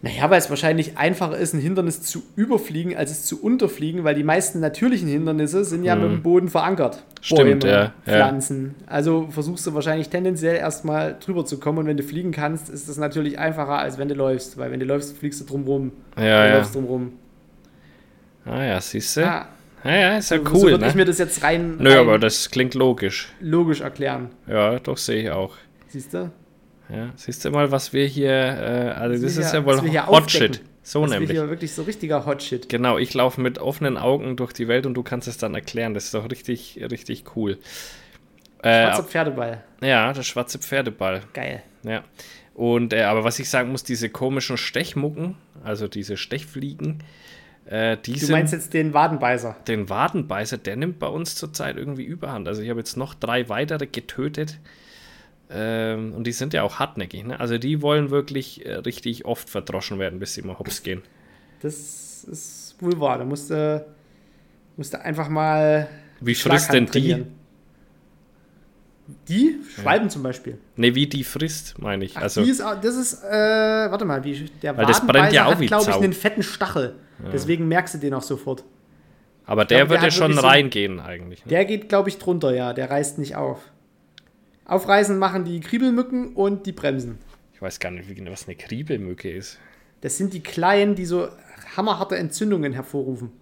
Naja, 0.00 0.30
weil 0.30 0.38
es 0.38 0.48
wahrscheinlich 0.48 0.96
einfacher 0.96 1.36
ist, 1.36 1.54
ein 1.54 1.60
Hindernis 1.60 2.02
zu 2.02 2.22
überfliegen, 2.36 2.96
als 2.96 3.10
es 3.10 3.24
zu 3.24 3.42
unterfliegen, 3.42 4.04
weil 4.04 4.14
die 4.14 4.22
meisten 4.22 4.60
natürlichen 4.60 5.08
Hindernisse 5.08 5.64
sind 5.64 5.82
ja 5.82 5.96
mit 5.96 6.04
dem 6.10 6.22
Boden 6.22 6.48
verankert. 6.48 6.96
Hm. 6.96 7.02
Stimmt, 7.20 7.64
ja, 7.64 7.70
ja. 7.82 7.92
Pflanzen. 8.04 8.76
Also 8.86 9.26
versuchst 9.30 9.66
du 9.66 9.74
wahrscheinlich 9.74 10.08
tendenziell 10.08 10.54
erstmal 10.54 11.16
drüber 11.18 11.44
zu 11.44 11.58
kommen 11.58 11.78
und 11.78 11.86
wenn 11.86 11.96
du 11.96 12.04
fliegen 12.04 12.30
kannst, 12.30 12.68
ist 12.70 12.88
das 12.88 12.96
natürlich 12.96 13.40
einfacher, 13.40 13.78
als 13.78 13.98
wenn 13.98 14.08
du 14.08 14.14
läufst, 14.14 14.56
weil 14.56 14.70
wenn 14.70 14.78
du 14.78 14.86
läufst, 14.86 15.18
fliegst 15.18 15.40
du 15.40 15.44
drumrum. 15.44 15.90
ja, 16.16 16.22
du 16.22 16.48
ja. 16.50 16.56
läufst 16.58 16.74
drumrum. 16.76 17.12
Ah 18.44 18.62
ja, 18.64 18.80
siehst 18.80 19.16
du? 19.16 19.26
Ah, 19.26 19.48
Ja, 19.84 19.96
ja, 19.96 20.16
ist 20.18 20.30
ja 20.30 20.38
so, 20.38 20.44
so 20.44 20.50
cool, 20.54 20.70
würde 20.70 20.86
ich 20.86 20.94
ne? 20.94 21.00
mir 21.00 21.04
das 21.06 21.18
jetzt 21.18 21.42
rein, 21.42 21.76
Nö, 21.78 21.90
rein 21.90 21.98
aber 21.98 22.18
das 22.20 22.50
klingt 22.50 22.74
logisch. 22.74 23.32
logisch 23.40 23.80
erklären. 23.80 24.30
Ja, 24.46 24.78
doch, 24.78 24.96
sehe 24.96 25.22
ich 25.24 25.30
auch. 25.30 25.56
Siehst 25.88 26.14
du? 26.14 26.30
Ja, 26.90 27.10
siehst 27.16 27.44
du 27.44 27.50
mal, 27.50 27.70
was 27.70 27.92
wir 27.92 28.06
hier, 28.06 28.30
äh, 28.30 28.90
also 28.96 29.22
das 29.22 29.36
ist 29.36 29.50
hier- 29.50 29.60
ja 29.60 29.66
wohl 29.66 29.74
was 29.76 29.82
wir 29.84 29.90
hier 29.90 30.06
Hot 30.06 30.30
Shit. 30.30 30.42
aufdecken. 30.50 30.68
So 30.82 31.02
das 31.02 31.10
ist 31.10 31.14
nämlich. 31.18 31.30
hier 31.32 31.50
wirklich 31.50 31.72
so 31.74 31.82
richtiger 31.82 32.24
Hotshit. 32.24 32.70
Genau, 32.70 32.96
ich 32.96 33.12
laufe 33.12 33.42
mit 33.42 33.58
offenen 33.58 33.98
Augen 33.98 34.36
durch 34.38 34.54
die 34.54 34.68
Welt 34.68 34.86
und 34.86 34.94
du 34.94 35.02
kannst 35.02 35.28
es 35.28 35.36
dann 35.36 35.54
erklären. 35.54 35.92
Das 35.92 36.06
ist 36.06 36.14
doch 36.14 36.30
richtig, 36.30 36.80
richtig 36.90 37.24
cool. 37.36 37.58
Äh, 38.62 38.84
Schwarzer 38.86 39.04
Pferdeball. 39.04 39.64
ja, 39.82 40.12
der 40.14 40.22
schwarze 40.22 40.58
Pferdeball. 40.58 41.20
Geil. 41.34 41.62
Ja. 41.82 42.04
Und 42.54 42.92
äh, 42.94 43.02
aber 43.02 43.22
was 43.22 43.38
ich 43.38 43.50
sagen 43.50 43.70
muss, 43.70 43.84
diese 43.84 44.08
komischen 44.08 44.56
Stechmucken, 44.56 45.36
also 45.62 45.88
diese 45.88 46.16
Stechfliegen, 46.16 47.02
äh, 47.66 47.98
die 48.04 48.14
Du 48.18 48.32
meinst 48.32 48.54
jetzt 48.54 48.72
den 48.72 48.94
Wadenbeißer. 48.94 49.56
den 49.68 49.90
Wadenbeißer, 49.90 50.56
der 50.56 50.76
nimmt 50.76 50.98
bei 50.98 51.06
uns 51.06 51.34
zurzeit 51.36 51.76
irgendwie 51.76 52.04
Überhand. 52.04 52.48
Also 52.48 52.62
ich 52.62 52.70
habe 52.70 52.80
jetzt 52.80 52.96
noch 52.96 53.12
drei 53.14 53.48
weitere 53.50 53.86
getötet. 53.86 54.58
Ähm, 55.50 56.12
und 56.12 56.26
die 56.26 56.32
sind 56.32 56.52
ja 56.52 56.62
auch 56.62 56.78
hartnäckig. 56.78 57.24
Ne? 57.24 57.40
Also 57.40 57.56
die 57.58 57.80
wollen 57.80 58.10
wirklich 58.10 58.66
äh, 58.66 58.74
richtig 58.74 59.24
oft 59.24 59.48
verdroschen 59.48 59.98
werden, 59.98 60.18
bis 60.18 60.34
sie 60.34 60.42
mal 60.42 60.58
hops 60.58 60.82
gehen. 60.82 61.02
Das 61.62 62.24
ist 62.24 62.76
wohl 62.80 63.00
wahr. 63.00 63.18
Da 63.18 63.24
musst 63.24 63.50
du, 63.50 63.84
musst 64.76 64.92
du 64.92 65.00
einfach 65.02 65.28
mal. 65.28 65.88
Wie 66.20 66.34
frisst 66.34 66.72
denn 66.72 66.86
die? 66.86 67.24
Die? 69.26 69.58
Schwalben 69.74 70.10
zum 70.10 70.22
Beispiel. 70.22 70.58
Ne, 70.76 70.94
wie 70.94 71.06
die 71.06 71.24
frisst, 71.24 71.78
meine 71.78 72.04
ich. 72.04 72.16
Ach, 72.16 72.22
also, 72.22 72.42
ist, 72.42 72.60
das 72.60 72.94
ist, 72.96 73.24
äh, 73.24 73.30
warte 73.30 74.04
mal, 74.04 74.22
wie, 74.22 74.50
der 74.62 74.76
Weil 74.76 74.84
das 74.84 75.06
brennt 75.06 75.32
ja 75.32 75.46
auch 75.46 75.52
hat, 75.54 75.60
glaube 75.66 75.90
ich, 75.90 75.96
einen 75.96 76.12
fetten 76.12 76.42
Stachel. 76.42 76.94
Deswegen 77.32 77.66
merkst 77.68 77.94
du 77.94 77.98
den 77.98 78.12
auch 78.14 78.22
sofort. 78.22 78.64
aber 79.46 79.64
der 79.64 79.78
glaube, 79.78 79.88
der 79.88 79.90
wird 79.90 80.00
ja 80.02 80.06
hat 80.06 80.12
schon 80.12 80.28
wirklich 80.32 80.40
so- 80.42 80.46
reingehen 80.46 81.00
eigentlich. 81.00 81.44
Ne? 81.46 81.50
Der 81.50 81.64
geht, 81.64 81.88
glaube 81.88 82.10
ich, 82.10 82.18
drunter, 82.18 82.54
ja. 82.54 82.74
Der 82.74 82.90
reißt 82.90 83.18
nicht 83.18 83.34
auf. 83.34 83.60
Aufreißen 84.68 85.18
machen 85.18 85.44
die 85.44 85.58
Kriebelmücken 85.60 86.34
und 86.34 86.66
die 86.66 86.72
Bremsen. 86.72 87.18
Ich 87.54 87.60
weiß 87.60 87.80
gar 87.80 87.90
nicht, 87.90 88.14
genau, 88.14 88.30
was 88.30 88.46
eine 88.46 88.54
Kriebelmücke 88.54 89.30
ist. 89.30 89.58
Das 90.02 90.16
sind 90.16 90.32
die 90.32 90.40
kleinen, 90.42 90.94
die 90.94 91.06
so 91.06 91.28
hammerharte 91.76 92.16
Entzündungen 92.16 92.72
hervorrufen. 92.72 93.32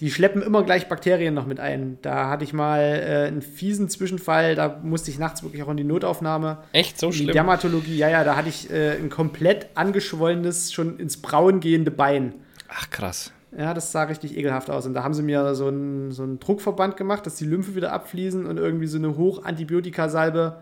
die 0.00 0.10
schleppen 0.10 0.42
immer 0.42 0.64
gleich 0.64 0.88
Bakterien 0.88 1.32
noch 1.32 1.46
mit 1.46 1.60
ein. 1.60 1.98
Da 2.02 2.28
hatte 2.28 2.42
ich 2.44 2.52
mal 2.52 2.80
äh, 2.80 3.28
einen 3.28 3.40
fiesen 3.40 3.88
Zwischenfall, 3.88 4.56
da 4.56 4.80
musste 4.82 5.10
ich 5.10 5.18
nachts 5.18 5.42
wirklich 5.44 5.62
auch 5.62 5.70
in 5.70 5.76
die 5.76 5.84
Notaufnahme. 5.84 6.58
Echt 6.72 6.98
so 6.98 7.06
in 7.06 7.12
die 7.12 7.18
schlimm? 7.18 7.32
Dermatologie, 7.32 7.96
ja, 7.96 8.10
ja, 8.10 8.24
da 8.24 8.34
hatte 8.36 8.48
ich 8.48 8.70
äh, 8.70 8.96
ein 8.96 9.08
komplett 9.08 9.68
angeschwollenes, 9.76 10.72
schon 10.72 10.98
ins 10.98 11.22
Braun 11.22 11.60
gehende 11.60 11.92
Bein. 11.92 12.34
Ach 12.68 12.90
krass. 12.90 13.32
Ja, 13.56 13.72
das 13.72 13.92
sah 13.92 14.04
richtig 14.04 14.36
ekelhaft 14.36 14.68
aus. 14.68 14.86
Und 14.86 14.94
da 14.94 15.04
haben 15.04 15.14
sie 15.14 15.22
mir 15.22 15.54
so 15.54 15.68
einen, 15.68 16.10
so 16.10 16.24
einen 16.24 16.40
Druckverband 16.40 16.96
gemacht, 16.96 17.24
dass 17.26 17.36
die 17.36 17.44
Lymphe 17.44 17.76
wieder 17.76 17.92
abfließen 17.92 18.46
und 18.46 18.56
irgendwie 18.56 18.86
so 18.86 18.98
eine 18.98 19.16
Hochantibiotika-Salbe 19.16 20.60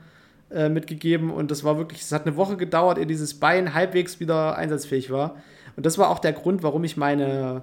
äh, 0.50 0.68
mitgegeben. 0.68 1.30
Und 1.30 1.50
das 1.50 1.64
war 1.64 1.78
wirklich, 1.78 2.02
es 2.02 2.12
hat 2.12 2.26
eine 2.26 2.36
Woche 2.36 2.56
gedauert, 2.56 2.98
ehe 2.98 3.06
dieses 3.06 3.40
Bein 3.40 3.72
halbwegs 3.72 4.20
wieder 4.20 4.56
einsatzfähig 4.56 5.10
war. 5.10 5.36
Und 5.76 5.86
das 5.86 5.96
war 5.96 6.10
auch 6.10 6.18
der 6.18 6.34
Grund, 6.34 6.62
warum 6.62 6.84
ich 6.84 6.98
meine, 6.98 7.62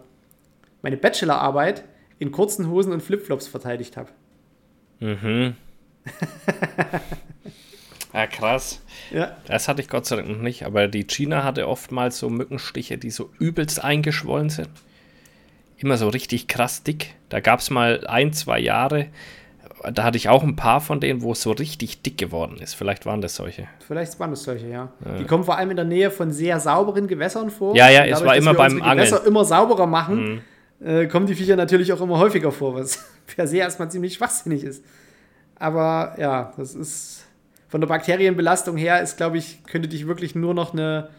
meine 0.82 0.98
Bachelorarbeit 0.98 1.84
in 2.18 2.32
kurzen 2.32 2.68
Hosen 2.68 2.92
und 2.92 3.04
Flipflops 3.04 3.48
verteidigt 3.48 3.98
habe. 3.98 4.10
Mhm. 5.00 5.56
ja, 8.13 8.26
krass. 8.26 8.82
Ja. 9.12 9.38
Das 9.46 9.68
hatte 9.68 9.82
ich 9.82 9.89
Gott 9.89 10.08
sei 10.08 10.15
Dank 10.15 10.30
noch 10.30 10.42
nicht, 10.42 10.65
aber 10.65 10.88
die 10.88 11.06
China 11.06 11.44
hatte 11.44 11.68
oftmals 11.68 12.18
so 12.18 12.32
Mückenstiche, 12.32 12.98
die 12.98 13.12
so 13.12 13.30
übelst 13.38 13.84
eingeschwollen 13.84 14.50
sind. 14.50 14.70
Immer 15.80 15.98
so 15.98 16.10
richtig 16.10 16.48
krass 16.48 16.84
dick. 16.84 17.15
Da 17.30 17.39
gab 17.39 17.60
es 17.60 17.70
mal 17.70 18.06
ein, 18.08 18.34
zwei 18.34 18.60
Jahre, 18.60 19.08
da 19.94 20.04
hatte 20.04 20.18
ich 20.18 20.30
auch 20.30 20.44
ein 20.44 20.56
paar 20.56 20.82
von 20.82 21.00
denen, 21.00 21.22
wo 21.22 21.32
es 21.32 21.42
so 21.42 21.52
richtig 21.52 22.02
dick 22.02 22.18
geworden 22.18 22.58
ist. 22.60 22.74
Vielleicht 22.74 23.06
waren 23.06 23.22
das 23.22 23.36
solche. 23.36 23.68
Vielleicht 23.86 24.20
waren 24.20 24.32
das 24.32 24.44
solche, 24.44 24.68
ja. 24.68 24.92
Die 25.20 25.24
kommen 25.24 25.44
vor 25.44 25.58
allem 25.58 25.72
in 25.72 25.78
der 25.78 25.86
Nähe 25.86 26.12
von 26.12 26.32
sehr 26.32 26.60
sauberen 26.60 27.08
Gewässern 27.08 27.50
vor. 27.50 27.76
Ja, 27.76 27.89
ja, 27.89 28.04
Und 28.04 28.10
es 28.10 28.26
war 28.26 28.36
immer 28.36 28.54
beim 28.54 28.82
Angeln. 28.82 28.98
Mhm. 28.98 28.98
Gewässer 28.98 29.26
immer 29.26 29.46
sauberer 29.46 29.88
machen, 29.88 30.42
äh, 30.84 31.08
kommen 31.08 31.28
die 31.28 31.36
Viecher 31.36 31.56
natürlich 31.56 31.94
auch 31.94 32.02
immer 32.02 32.18
häufiger 32.18 32.52
vor, 32.52 32.76
was 32.76 33.06
per 33.36 33.48
se 33.48 33.58
erstmal 33.58 33.89
ziemlich 33.89 34.15
schwachsinnig 34.15 34.63
ist. 34.63 34.84
Aber 35.56 36.15
ja, 36.18 36.54
das 36.58 36.76
ist 36.76 37.26
von 37.68 37.82
der 37.82 37.88
Bakterienbelastung 37.88 38.78
her 38.78 39.02
ist, 39.02 39.18
glaube 39.18 39.38
ich, 39.38 39.63
könnte 39.65 39.88
dich 39.88 40.08
wirklich 40.08 40.36
nur 40.36 40.54
noch 40.54 40.74
eine, 40.74 41.10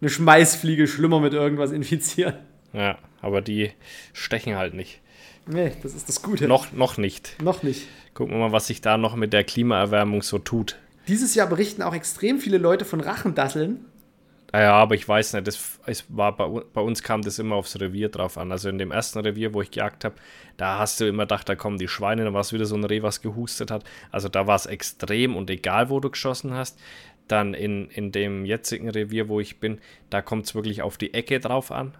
eine 0.00 0.08
Schmeißfliege 0.08 0.86
schlimmer 0.86 1.20
mit 1.20 1.34
irgendwas 1.34 1.70
infizieren. 1.70 2.34
Ja, 2.72 2.96
aber 3.20 3.40
die 3.40 3.72
stechen 4.12 4.56
halt 4.56 4.74
nicht. 4.74 5.00
Nee, 5.46 5.72
das 5.82 5.94
ist 5.94 6.08
das 6.08 6.22
Gute. 6.22 6.46
Noch, 6.46 6.72
noch 6.72 6.98
nicht. 6.98 7.40
noch 7.42 7.62
nicht. 7.62 7.86
Gucken 8.14 8.34
wir 8.34 8.38
mal, 8.40 8.52
was 8.52 8.66
sich 8.66 8.80
da 8.80 8.98
noch 8.98 9.16
mit 9.16 9.32
der 9.32 9.44
Klimaerwärmung 9.44 10.22
so 10.22 10.38
tut. 10.38 10.76
Dieses 11.08 11.34
Jahr 11.34 11.46
berichten 11.46 11.82
auch 11.82 11.94
extrem 11.94 12.38
viele 12.38 12.58
Leute 12.58 12.84
von 12.84 13.00
Rachendasseln. 13.00 13.86
Ah 14.52 14.60
Ja, 14.60 14.72
aber 14.74 14.94
ich 14.94 15.06
weiß 15.06 15.34
nicht, 15.34 15.46
das, 15.46 15.78
es 15.86 16.04
war 16.08 16.36
bei, 16.36 16.46
bei 16.72 16.80
uns 16.80 17.02
kam 17.02 17.22
das 17.22 17.38
immer 17.38 17.56
aufs 17.56 17.78
Revier 17.78 18.08
drauf 18.08 18.38
an. 18.38 18.50
Also 18.52 18.68
in 18.68 18.78
dem 18.78 18.90
ersten 18.90 19.20
Revier, 19.20 19.54
wo 19.54 19.62
ich 19.62 19.70
gejagt 19.70 20.04
habe, 20.04 20.16
da 20.56 20.78
hast 20.78 21.00
du 21.00 21.06
immer 21.06 21.24
gedacht, 21.24 21.48
da 21.48 21.54
kommen 21.54 21.78
die 21.78 21.88
Schweine, 21.88 22.24
dann 22.24 22.34
war 22.34 22.40
es 22.40 22.52
wieder 22.52 22.66
so 22.66 22.74
ein 22.74 22.84
Reh, 22.84 23.02
was 23.02 23.22
gehustet 23.22 23.70
hat. 23.70 23.84
Also 24.10 24.28
da 24.28 24.46
war 24.46 24.56
es 24.56 24.66
extrem 24.66 25.36
und 25.36 25.50
egal, 25.50 25.90
wo 25.90 26.00
du 26.00 26.10
geschossen 26.10 26.54
hast. 26.54 26.78
Dann 27.26 27.52
in, 27.52 27.90
in 27.90 28.10
dem 28.10 28.46
jetzigen 28.46 28.88
Revier, 28.88 29.28
wo 29.28 29.38
ich 29.38 29.60
bin, 29.60 29.80
da 30.08 30.22
kommt 30.22 30.46
es 30.46 30.54
wirklich 30.54 30.80
auf 30.80 30.96
die 30.96 31.12
Ecke 31.12 31.40
drauf 31.40 31.70
an. 31.70 31.94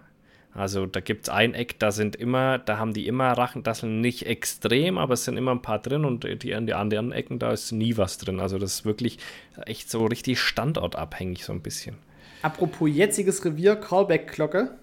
Also 0.53 0.87
da 0.87 0.99
gibt 0.99 1.27
es 1.27 1.29
ein 1.29 1.53
Eck, 1.53 1.79
da 1.79 1.91
sind 1.91 2.15
immer, 2.15 2.57
da 2.57 2.77
haben 2.79 2.93
die 2.93 3.07
immer 3.07 3.31
Rachendasseln 3.31 4.01
nicht 4.01 4.25
extrem, 4.25 4.97
aber 4.97 5.13
es 5.13 5.23
sind 5.23 5.37
immer 5.37 5.51
ein 5.51 5.61
paar 5.61 5.79
drin 5.79 6.05
und 6.05 6.23
die 6.43 6.55
an 6.55 6.65
den 6.65 6.75
anderen 6.75 7.11
Ecken, 7.11 7.39
da 7.39 7.51
ist 7.51 7.71
nie 7.71 7.97
was 7.97 8.17
drin. 8.17 8.39
Also 8.39 8.57
das 8.57 8.73
ist 8.73 8.85
wirklich 8.85 9.19
echt 9.65 9.89
so 9.89 10.05
richtig 10.05 10.39
standortabhängig 10.39 11.45
so 11.45 11.53
ein 11.53 11.61
bisschen. 11.61 11.97
Apropos 12.41 12.89
jetziges 12.91 13.45
Revier, 13.45 13.75
Callback-Glocke. 13.75 14.77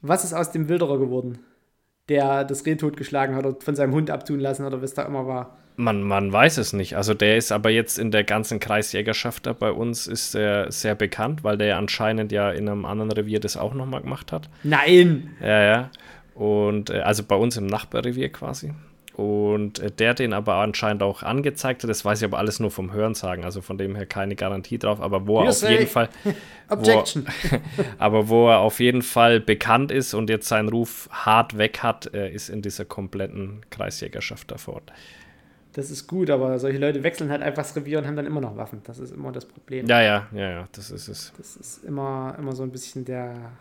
Was 0.00 0.24
ist 0.24 0.32
aus 0.32 0.50
dem 0.50 0.68
Wilderer 0.68 0.98
geworden? 0.98 1.38
Der 2.08 2.44
das 2.44 2.66
Reh 2.66 2.74
totgeschlagen 2.74 3.36
hat 3.36 3.46
oder 3.46 3.60
von 3.60 3.76
seinem 3.76 3.94
Hund 3.94 4.10
abtun 4.10 4.40
lassen 4.40 4.66
oder 4.66 4.82
was 4.82 4.94
da 4.94 5.02
immer 5.02 5.26
war. 5.26 5.58
Man, 5.76 6.02
man 6.02 6.32
weiß 6.32 6.58
es 6.58 6.72
nicht. 6.72 6.96
Also 6.96 7.14
der 7.14 7.36
ist 7.36 7.50
aber 7.50 7.70
jetzt 7.70 7.98
in 7.98 8.10
der 8.10 8.24
ganzen 8.24 8.60
Kreisjägerschaft 8.60 9.46
da 9.46 9.52
bei 9.52 9.72
uns 9.72 10.06
ist 10.06 10.34
er 10.34 10.70
sehr 10.70 10.94
bekannt, 10.94 11.44
weil 11.44 11.56
der 11.56 11.78
anscheinend 11.78 12.30
ja 12.32 12.50
in 12.50 12.68
einem 12.68 12.84
anderen 12.84 13.10
Revier 13.10 13.40
das 13.40 13.56
auch 13.56 13.74
nochmal 13.74 14.02
gemacht 14.02 14.32
hat. 14.32 14.48
Nein! 14.62 15.30
Ja, 15.40 15.62
ja. 15.62 15.90
Und 16.34 16.90
äh, 16.90 17.00
also 17.00 17.22
bei 17.22 17.36
uns 17.36 17.56
im 17.56 17.66
Nachbarrevier 17.66 18.30
quasi. 18.30 18.72
Und 19.14 19.78
äh, 19.78 19.90
der 19.90 20.14
den 20.14 20.32
aber 20.32 20.54
anscheinend 20.54 21.02
auch 21.02 21.22
angezeigt 21.22 21.82
hat, 21.82 21.90
das 21.90 22.04
weiß 22.04 22.20
ich 22.22 22.24
aber 22.24 22.38
alles 22.38 22.60
nur 22.60 22.70
vom 22.70 22.92
Hörensagen, 22.92 23.44
also 23.44 23.60
von 23.60 23.76
dem 23.76 23.94
her 23.94 24.06
keine 24.06 24.36
Garantie 24.36 24.78
drauf, 24.78 25.00
aber 25.00 25.26
wo 25.26 25.40
er 25.40 25.50
auf 25.50 25.68
jeden 25.68 25.86
Fall, 25.86 26.08
Objection. 26.68 27.26
aber 27.98 28.28
wo 28.28 28.48
er 28.48 28.60
auf 28.60 28.80
jeden 28.80 29.02
Fall 29.02 29.40
bekannt 29.40 29.92
ist 29.92 30.14
und 30.14 30.30
jetzt 30.30 30.48
seinen 30.48 30.70
Ruf 30.70 31.10
hart 31.12 31.58
weg 31.58 31.82
hat, 31.82 32.12
äh, 32.14 32.32
ist 32.32 32.48
in 32.48 32.62
dieser 32.62 32.86
kompletten 32.86 33.60
Kreisjägerschaft 33.68 34.50
davor. 34.50 34.80
Das 35.74 35.90
ist 35.90 36.06
gut, 36.06 36.28
aber 36.28 36.58
solche 36.58 36.78
Leute 36.78 37.02
wechseln 37.02 37.30
halt 37.30 37.42
einfach 37.42 37.62
das 37.62 37.74
Revier 37.74 37.98
und 37.98 38.06
haben 38.06 38.16
dann 38.16 38.26
immer 38.26 38.40
noch 38.40 38.56
Waffen. 38.56 38.80
Das 38.84 38.98
ist 38.98 39.12
immer 39.12 39.32
das 39.32 39.46
Problem. 39.46 39.86
Ja, 39.86 40.02
ja, 40.02 40.26
ja, 40.32 40.50
ja, 40.50 40.68
das 40.72 40.90
ist 40.90 41.08
es. 41.08 41.32
Das 41.38 41.56
ist 41.56 41.84
immer, 41.84 42.34
immer 42.38 42.54
so 42.54 42.62
ein 42.62 42.70
bisschen 42.70 43.06
der, 43.06 43.52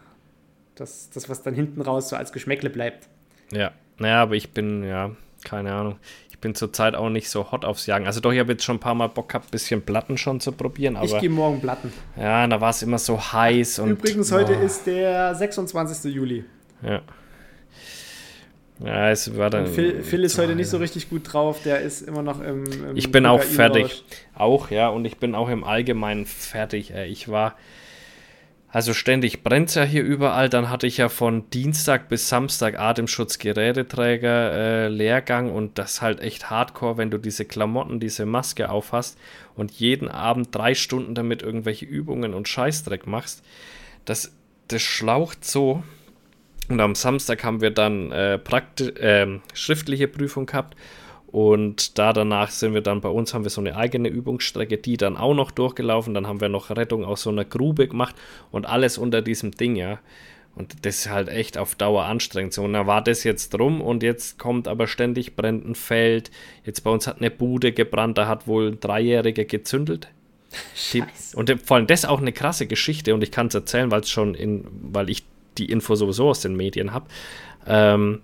das, 0.76 1.10
das, 1.10 1.30
was 1.30 1.42
dann 1.42 1.54
hinten 1.54 1.82
raus 1.82 2.10
so 2.10 2.18
als 2.18 2.34
Geschmäckle 2.34 2.70
bleibt. 2.70 3.08
Ja, 3.52 3.72
naja, 3.98 4.22
aber 4.24 4.36
ich 4.36 4.52
bin, 4.52 4.84
ja, 4.84 5.12
keine 5.46 5.72
Ahnung. 5.74 5.98
Ich 6.30 6.40
bin 6.40 6.54
zurzeit 6.54 6.96
auch 6.96 7.10
nicht 7.10 7.30
so 7.30 7.52
hot 7.52 7.64
aufs 7.64 7.86
Jagen. 7.86 8.08
Also 8.08 8.20
doch, 8.20 8.34
ich 8.34 8.40
habe 8.40 8.54
jetzt 8.54 8.66
schon 8.66 8.78
ein 8.78 8.80
paar 8.80 8.96
Mal 8.96 9.08
Bock 9.08 9.30
gehabt, 9.30 9.48
ein 9.48 9.52
bisschen 9.52 9.82
Platten 9.82 10.18
schon 10.18 10.42
zu 10.42 10.52
probieren, 10.52 10.98
ich 11.02 11.12
aber 11.12 11.22
gehe 11.22 11.30
morgen 11.30 11.62
Platten. 11.62 11.94
ja, 12.18 12.46
da 12.46 12.60
war 12.60 12.72
es 12.72 12.82
immer 12.82 12.98
so 12.98 13.22
heiß 13.22 13.80
und. 13.80 13.92
Übrigens, 13.92 14.32
heute 14.34 14.58
oh, 14.60 14.66
ist 14.66 14.86
der 14.86 15.34
26. 15.34 16.14
Juli. 16.14 16.44
Ja. 16.82 17.02
Ja, 18.84 19.12
es 19.12 19.38
war 19.38 19.50
dann. 19.50 19.66
Und 19.66 19.74
Phil, 19.74 20.02
Phil 20.02 20.24
ist 20.24 20.38
heute 20.38 20.56
nicht 20.56 20.70
so 20.70 20.78
richtig 20.78 21.10
gut 21.10 21.32
drauf. 21.32 21.62
Der 21.64 21.82
ist 21.82 22.02
immer 22.02 22.24
noch 22.24 22.42
im. 22.42 22.66
im 22.66 22.98
Ich 22.98 23.12
bin 23.12 23.26
auch 23.26 23.42
fertig. 23.42 24.04
Auch, 24.34 24.72
ja, 24.72 24.90
und 24.90 25.06
ich 25.06 25.18
bin 25.18 25.36
auch 25.36 25.50
im 25.50 25.64
Allgemeinen 25.64 26.26
fertig. 26.26 26.92
Ey. 26.92 27.08
Ich 27.10 27.28
war. 27.28 27.56
Also 28.74 28.94
ständig 28.94 29.44
brennt 29.44 29.76
ja 29.76 29.84
hier 29.84 30.02
überall. 30.02 30.48
Dann 30.48 30.70
hatte 30.70 30.88
ich 30.88 30.96
ja 30.96 31.10
von 31.10 31.50
Dienstag 31.50 32.08
bis 32.08 32.30
Samstag 32.30 32.80
Atemschutzgeräteträger 32.80 34.54
äh, 34.54 34.88
Lehrgang 34.88 35.52
und 35.52 35.78
das 35.78 36.02
halt 36.02 36.22
echt 36.22 36.50
hardcore, 36.50 36.96
wenn 36.96 37.12
du 37.12 37.18
diese 37.18 37.44
Klamotten, 37.44 38.00
diese 38.00 38.26
Maske 38.26 38.70
aufhast 38.70 39.18
und 39.56 39.72
jeden 39.72 40.08
Abend 40.08 40.56
drei 40.56 40.74
Stunden 40.74 41.16
damit 41.16 41.44
irgendwelche 41.44 41.86
Übungen 41.86 42.34
und 42.34 42.48
Scheißdreck 42.48 43.08
machst. 43.08 43.44
Das, 44.06 44.32
das 44.70 44.82
schlaucht 44.82 45.44
so. 45.44 45.84
Und 46.72 46.80
am 46.80 46.96
Samstag 46.96 47.44
haben 47.44 47.60
wir 47.60 47.72
dann 47.72 48.14
äh, 48.14 48.40
ähm, 49.00 49.42
schriftliche 49.54 50.08
Prüfung 50.08 50.46
gehabt. 50.46 50.78
Und 51.28 51.98
da 51.98 52.14
danach 52.14 52.50
sind 52.50 52.74
wir 52.74 52.82
dann 52.82 53.02
bei 53.02 53.10
uns, 53.10 53.34
haben 53.34 53.44
wir 53.44 53.50
so 53.50 53.60
eine 53.60 53.76
eigene 53.76 54.08
Übungsstrecke, 54.08 54.78
die 54.78 54.96
dann 54.96 55.18
auch 55.18 55.34
noch 55.34 55.52
durchgelaufen. 55.52 56.14
Dann 56.14 56.28
haben 56.28 56.40
wir 56.40 56.48
noch 56.48 56.70
Rettung 56.70 57.04
aus 57.04 57.24
so 57.24 57.30
einer 57.30 57.44
Grube 57.44 57.90
gemacht 57.90 58.16
und 58.52 58.66
alles 58.66 58.98
unter 58.98 59.22
diesem 59.22 59.52
Ding, 59.52 59.76
ja. 59.76 60.00
Und 60.56 60.86
das 60.86 61.00
ist 61.00 61.10
halt 61.10 61.28
echt 61.28 61.58
auf 61.58 61.76
Dauer 61.76 62.06
anstrengend. 62.06 62.54
So, 62.54 62.64
und 62.64 62.74
da 62.74 62.88
war 62.88 63.02
das 63.02 63.26
jetzt 63.26 63.50
drum 63.50 63.82
und 63.82 64.02
jetzt 64.02 64.40
kommt 64.40 64.68
aber 64.68 64.88
ständig 64.88 65.36
brennt 65.36 65.66
ein 65.66 65.76
Feld. 65.76 66.32
Jetzt 66.66 66.82
bei 66.82 66.90
uns 66.90 67.06
hat 67.06 67.18
eine 67.20 67.32
Bude 67.32 67.74
gebrannt, 67.74 68.18
da 68.18 68.28
hat 68.28 68.48
wohl 68.48 68.70
ein 68.70 68.80
Dreijähriger 68.80 69.44
gezündelt. 69.44 70.10
Die, 70.94 71.04
und 71.34 71.54
vor 71.66 71.78
allem 71.78 71.88
das 71.88 72.02
ist 72.02 72.10
auch 72.10 72.20
eine 72.20 72.34
krasse 72.34 72.68
Geschichte 72.68 73.14
und 73.14 73.24
ich 73.24 73.32
kann 73.32 73.48
es 73.48 73.56
erzählen, 73.56 73.92
weil 73.92 74.02
es 74.02 74.10
schon 74.10 74.36
in, 74.36 74.66
weil 74.82 75.10
ich 75.10 75.24
die 75.58 75.66
Info 75.66 75.96
sowieso 75.96 76.30
aus 76.30 76.42
den 76.42 76.56
Medien 76.56 76.94
habe. 76.94 77.08
Ähm, 77.68 78.22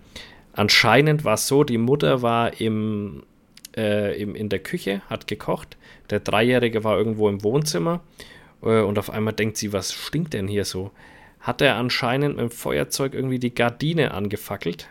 anscheinend 0.52 1.24
war 1.24 1.34
es 1.34 1.46
so, 1.46 1.64
die 1.64 1.78
Mutter 1.78 2.22
war 2.22 2.60
im, 2.60 3.22
äh, 3.76 4.20
im, 4.20 4.34
in 4.34 4.48
der 4.48 4.58
Küche, 4.60 5.02
hat 5.08 5.26
gekocht, 5.26 5.76
der 6.10 6.20
Dreijährige 6.20 6.84
war 6.84 6.96
irgendwo 6.96 7.28
im 7.28 7.42
Wohnzimmer 7.42 8.00
äh, 8.62 8.80
und 8.80 8.98
auf 8.98 9.10
einmal 9.10 9.34
denkt 9.34 9.56
sie, 9.56 9.72
was 9.72 9.92
stinkt 9.92 10.34
denn 10.34 10.48
hier 10.48 10.64
so? 10.64 10.90
Hat 11.40 11.60
er 11.60 11.76
anscheinend 11.76 12.36
mit 12.36 12.42
dem 12.42 12.50
Feuerzeug 12.50 13.14
irgendwie 13.14 13.38
die 13.38 13.54
Gardine 13.54 14.12
angefackelt 14.12 14.88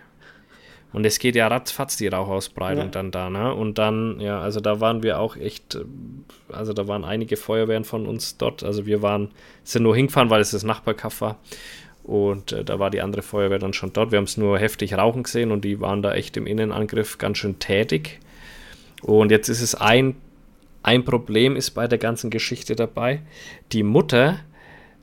und 0.94 1.06
es 1.06 1.20
geht 1.20 1.36
ja 1.36 1.48
ratzfatz 1.48 1.98
die 1.98 2.08
Rauchausbreitung 2.08 2.86
Ja. 2.86 2.92
dann 2.92 3.12
da, 3.12 3.30
ne? 3.30 3.54
Und 3.54 3.78
dann, 3.78 4.20
ja, 4.20 4.40
also 4.40 4.62
da 4.62 4.80
waren 4.80 5.04
wir 5.04 5.20
auch 5.20 5.36
echt, 5.36 5.78
also 6.50 6.74
da 6.74 6.88
waren 6.88 7.04
einige 7.04 7.36
Feuerwehren 7.36 7.84
von 7.84 8.06
uns 8.08 8.38
dort. 8.38 8.64
Also 8.64 8.86
wir 8.86 9.02
waren, 9.02 9.30
sind 9.64 9.84
nur 9.84 9.96
hingefahren, 9.96 10.30
weil 10.30 10.42
es 10.42 10.52
das 10.52 10.64
Nachbarkaff 10.64 11.20
war. 11.22 11.40
Und 12.08 12.54
äh, 12.54 12.64
da 12.64 12.80
war 12.80 12.90
die 12.90 13.02
andere 13.02 13.22
Feuerwehr 13.22 13.60
dann 13.60 13.74
schon 13.74 13.92
dort. 13.92 14.12
Wir 14.12 14.18
haben 14.18 14.24
es 14.24 14.38
nur 14.38 14.58
heftig 14.58 14.94
rauchen 14.94 15.24
gesehen 15.24 15.52
und 15.52 15.66
die 15.66 15.82
waren 15.82 16.02
da 16.02 16.14
echt 16.16 16.38
im 16.38 16.48
Innenangriff 16.48 17.18
ganz 17.18 17.38
schön 17.38 17.60
tätig. 17.60 18.20
Und 19.02 19.30
jetzt 19.30 19.50
ist 19.50 19.62
es 19.62 19.76
ein, 19.76 20.16
ein 20.84 21.04
Problem 21.04 21.58
ist 21.58 21.72
bei 21.72 21.86
der 21.88 21.98
ganzen 21.98 22.30
Geschichte 22.30 22.78
dabei. 22.78 23.22
Die 23.74 23.84
Mutter 23.84 24.40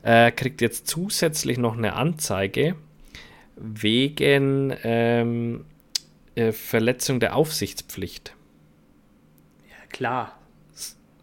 äh, 0.01 0.31
kriegt 0.31 0.61
jetzt 0.61 0.87
zusätzlich 0.87 1.59
noch 1.59 1.77
eine 1.77 1.93
Anzeige 1.93 2.75
wegen 3.55 4.75
ähm, 4.83 5.65
äh, 6.33 6.51
Verletzung 6.51 7.19
der 7.19 7.35
Aufsichtspflicht. 7.35 8.33
Ja, 9.69 9.87
klar. 9.89 10.39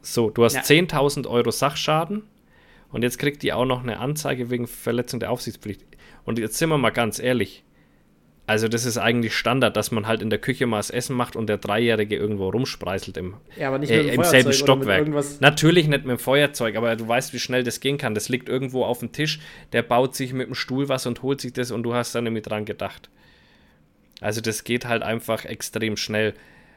So, 0.00 0.30
du 0.30 0.44
hast 0.44 0.54
Ja. 0.54 0.62
10.000 0.62 1.26
Euro 1.28 1.50
Sachschaden 1.50 2.22
und 2.92 3.02
jetzt 3.02 3.18
kriegt 3.18 3.42
die 3.42 3.52
auch 3.52 3.64
noch 3.64 3.82
eine 3.82 3.98
Anzeige 3.98 4.50
wegen 4.50 4.66
Verletzung 4.66 5.20
der 5.20 5.30
Aufsichtspflicht. 5.30 5.82
Und 6.24 6.38
jetzt 6.38 6.58
sind 6.58 6.68
wir 6.68 6.78
mal 6.78 6.90
ganz 6.90 7.18
ehrlich. 7.18 7.64
Also 8.46 8.66
das 8.68 8.84
ist 8.84 8.98
eigentlich 8.98 9.36
Standard, 9.36 9.76
dass 9.76 9.92
man 9.92 10.06
halt 10.06 10.20
in 10.20 10.28
der 10.28 10.38
Küche 10.38 10.66
mal 10.66 10.78
das 10.78 10.90
Essen 10.90 11.16
macht 11.16 11.36
und 11.36 11.46
der 11.46 11.58
Dreijährige 11.58 12.16
irgendwo 12.16 12.48
rumspreiselt 12.48 13.16
im, 13.16 13.34
Ja, 13.56 13.68
aber 13.68 13.78
nicht 13.78 13.90
äh, 13.90 14.02
mit 14.02 14.12
dem 14.12 14.20
im 14.20 14.24
selben 14.24 14.52
Stockwerk. 14.52 15.08
Natürlich 15.40 15.86
nicht 15.86 16.04
mit 16.04 16.10
dem 16.10 16.18
Feuerzeug, 16.18 16.76
aber 16.76 16.96
du 16.96 17.06
weißt, 17.06 17.32
wie 17.32 17.38
schnell 17.38 17.62
das 17.62 17.80
gehen 17.80 17.98
kann. 17.98 18.14
Das 18.14 18.28
liegt 18.28 18.48
irgendwo 18.48 18.84
auf 18.84 18.98
dem 18.98 19.12
Tisch, 19.12 19.40
der 19.72 19.82
baut 19.82 20.16
sich 20.16 20.32
mit 20.32 20.48
dem 20.48 20.54
Stuhl 20.54 20.88
was 20.88 21.06
und 21.06 21.22
holt 21.22 21.40
sich 21.40 21.52
das 21.52 21.70
und 21.70 21.84
du 21.84 21.94
hast 21.94 22.14
da 22.14 22.20
nicht 22.20 22.32
mit 22.32 22.46
dran 22.46 22.64
gedacht. 22.64 23.10
Also 24.20 24.40
das 24.40 24.64
geht 24.64 24.86
halt 24.86 25.02
einfach 25.02 25.44
extrem 25.44 25.96
schnell. 25.96 26.34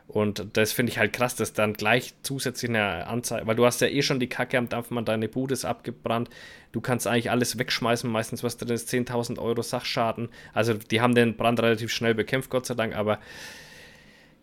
Und 0.07 0.45
das 0.53 0.71
finde 0.71 0.91
ich 0.91 0.99
halt 0.99 1.13
krass, 1.13 1.35
dass 1.35 1.53
dann 1.53 1.73
gleich 1.73 2.13
zusätzlich 2.21 2.69
eine 2.69 3.07
Anzeige, 3.07 3.47
weil 3.47 3.55
du 3.55 3.65
hast 3.65 3.81
ja 3.81 3.87
eh 3.87 4.01
schon 4.01 4.19
die 4.19 4.29
Kacke 4.29 4.57
am 4.57 4.69
Dampfmann, 4.69 5.03
deine 5.03 5.27
Bude 5.27 5.53
ist 5.53 5.65
abgebrannt, 5.65 6.29
du 6.71 6.79
kannst 6.79 7.07
eigentlich 7.07 7.31
alles 7.31 7.57
wegschmeißen, 7.57 8.09
meistens 8.09 8.43
was 8.43 8.57
drin 8.57 8.69
ist, 8.69 8.89
10.000 8.89 9.39
Euro 9.39 9.61
Sachschaden. 9.61 10.29
Also 10.53 10.75
die 10.75 11.01
haben 11.01 11.15
den 11.15 11.35
Brand 11.35 11.59
relativ 11.59 11.91
schnell 11.91 12.13
bekämpft, 12.13 12.49
Gott 12.49 12.65
sei 12.67 12.75
Dank, 12.75 12.95
aber 12.95 13.19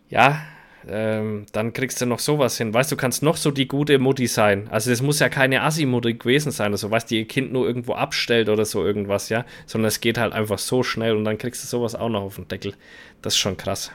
ja, 0.09 0.41
ähm, 0.87 1.45
dann 1.53 1.71
kriegst 1.71 2.01
du 2.01 2.05
noch 2.05 2.19
sowas 2.19 2.57
hin. 2.57 2.73
Weißt 2.73 2.91
du, 2.91 2.97
kannst 2.97 3.23
noch 3.23 3.37
so 3.37 3.49
die 3.49 3.67
gute 3.67 3.99
Mutti 3.99 4.27
sein. 4.27 4.67
Also 4.69 4.89
das 4.89 5.01
muss 5.01 5.19
ja 5.19 5.29
keine 5.29 5.61
Assi-Mutti 5.61 6.15
gewesen 6.15 6.51
sein, 6.51 6.73
also 6.73 6.91
weißt 6.91 7.09
du, 7.09 7.15
ihr 7.15 7.25
Kind 7.25 7.53
nur 7.53 7.65
irgendwo 7.65 7.93
abstellt 7.93 8.49
oder 8.49 8.65
so 8.65 8.85
irgendwas, 8.85 9.29
ja, 9.29 9.45
sondern 9.65 9.87
es 9.87 10.01
geht 10.01 10.17
halt 10.17 10.33
einfach 10.33 10.59
so 10.59 10.83
schnell 10.83 11.15
und 11.15 11.23
dann 11.23 11.37
kriegst 11.37 11.63
du 11.63 11.67
sowas 11.67 11.95
auch 11.95 12.09
noch 12.09 12.21
auf 12.21 12.35
den 12.35 12.49
Deckel. 12.49 12.73
Das 13.21 13.33
ist 13.33 13.39
schon 13.39 13.55
krass. 13.55 13.91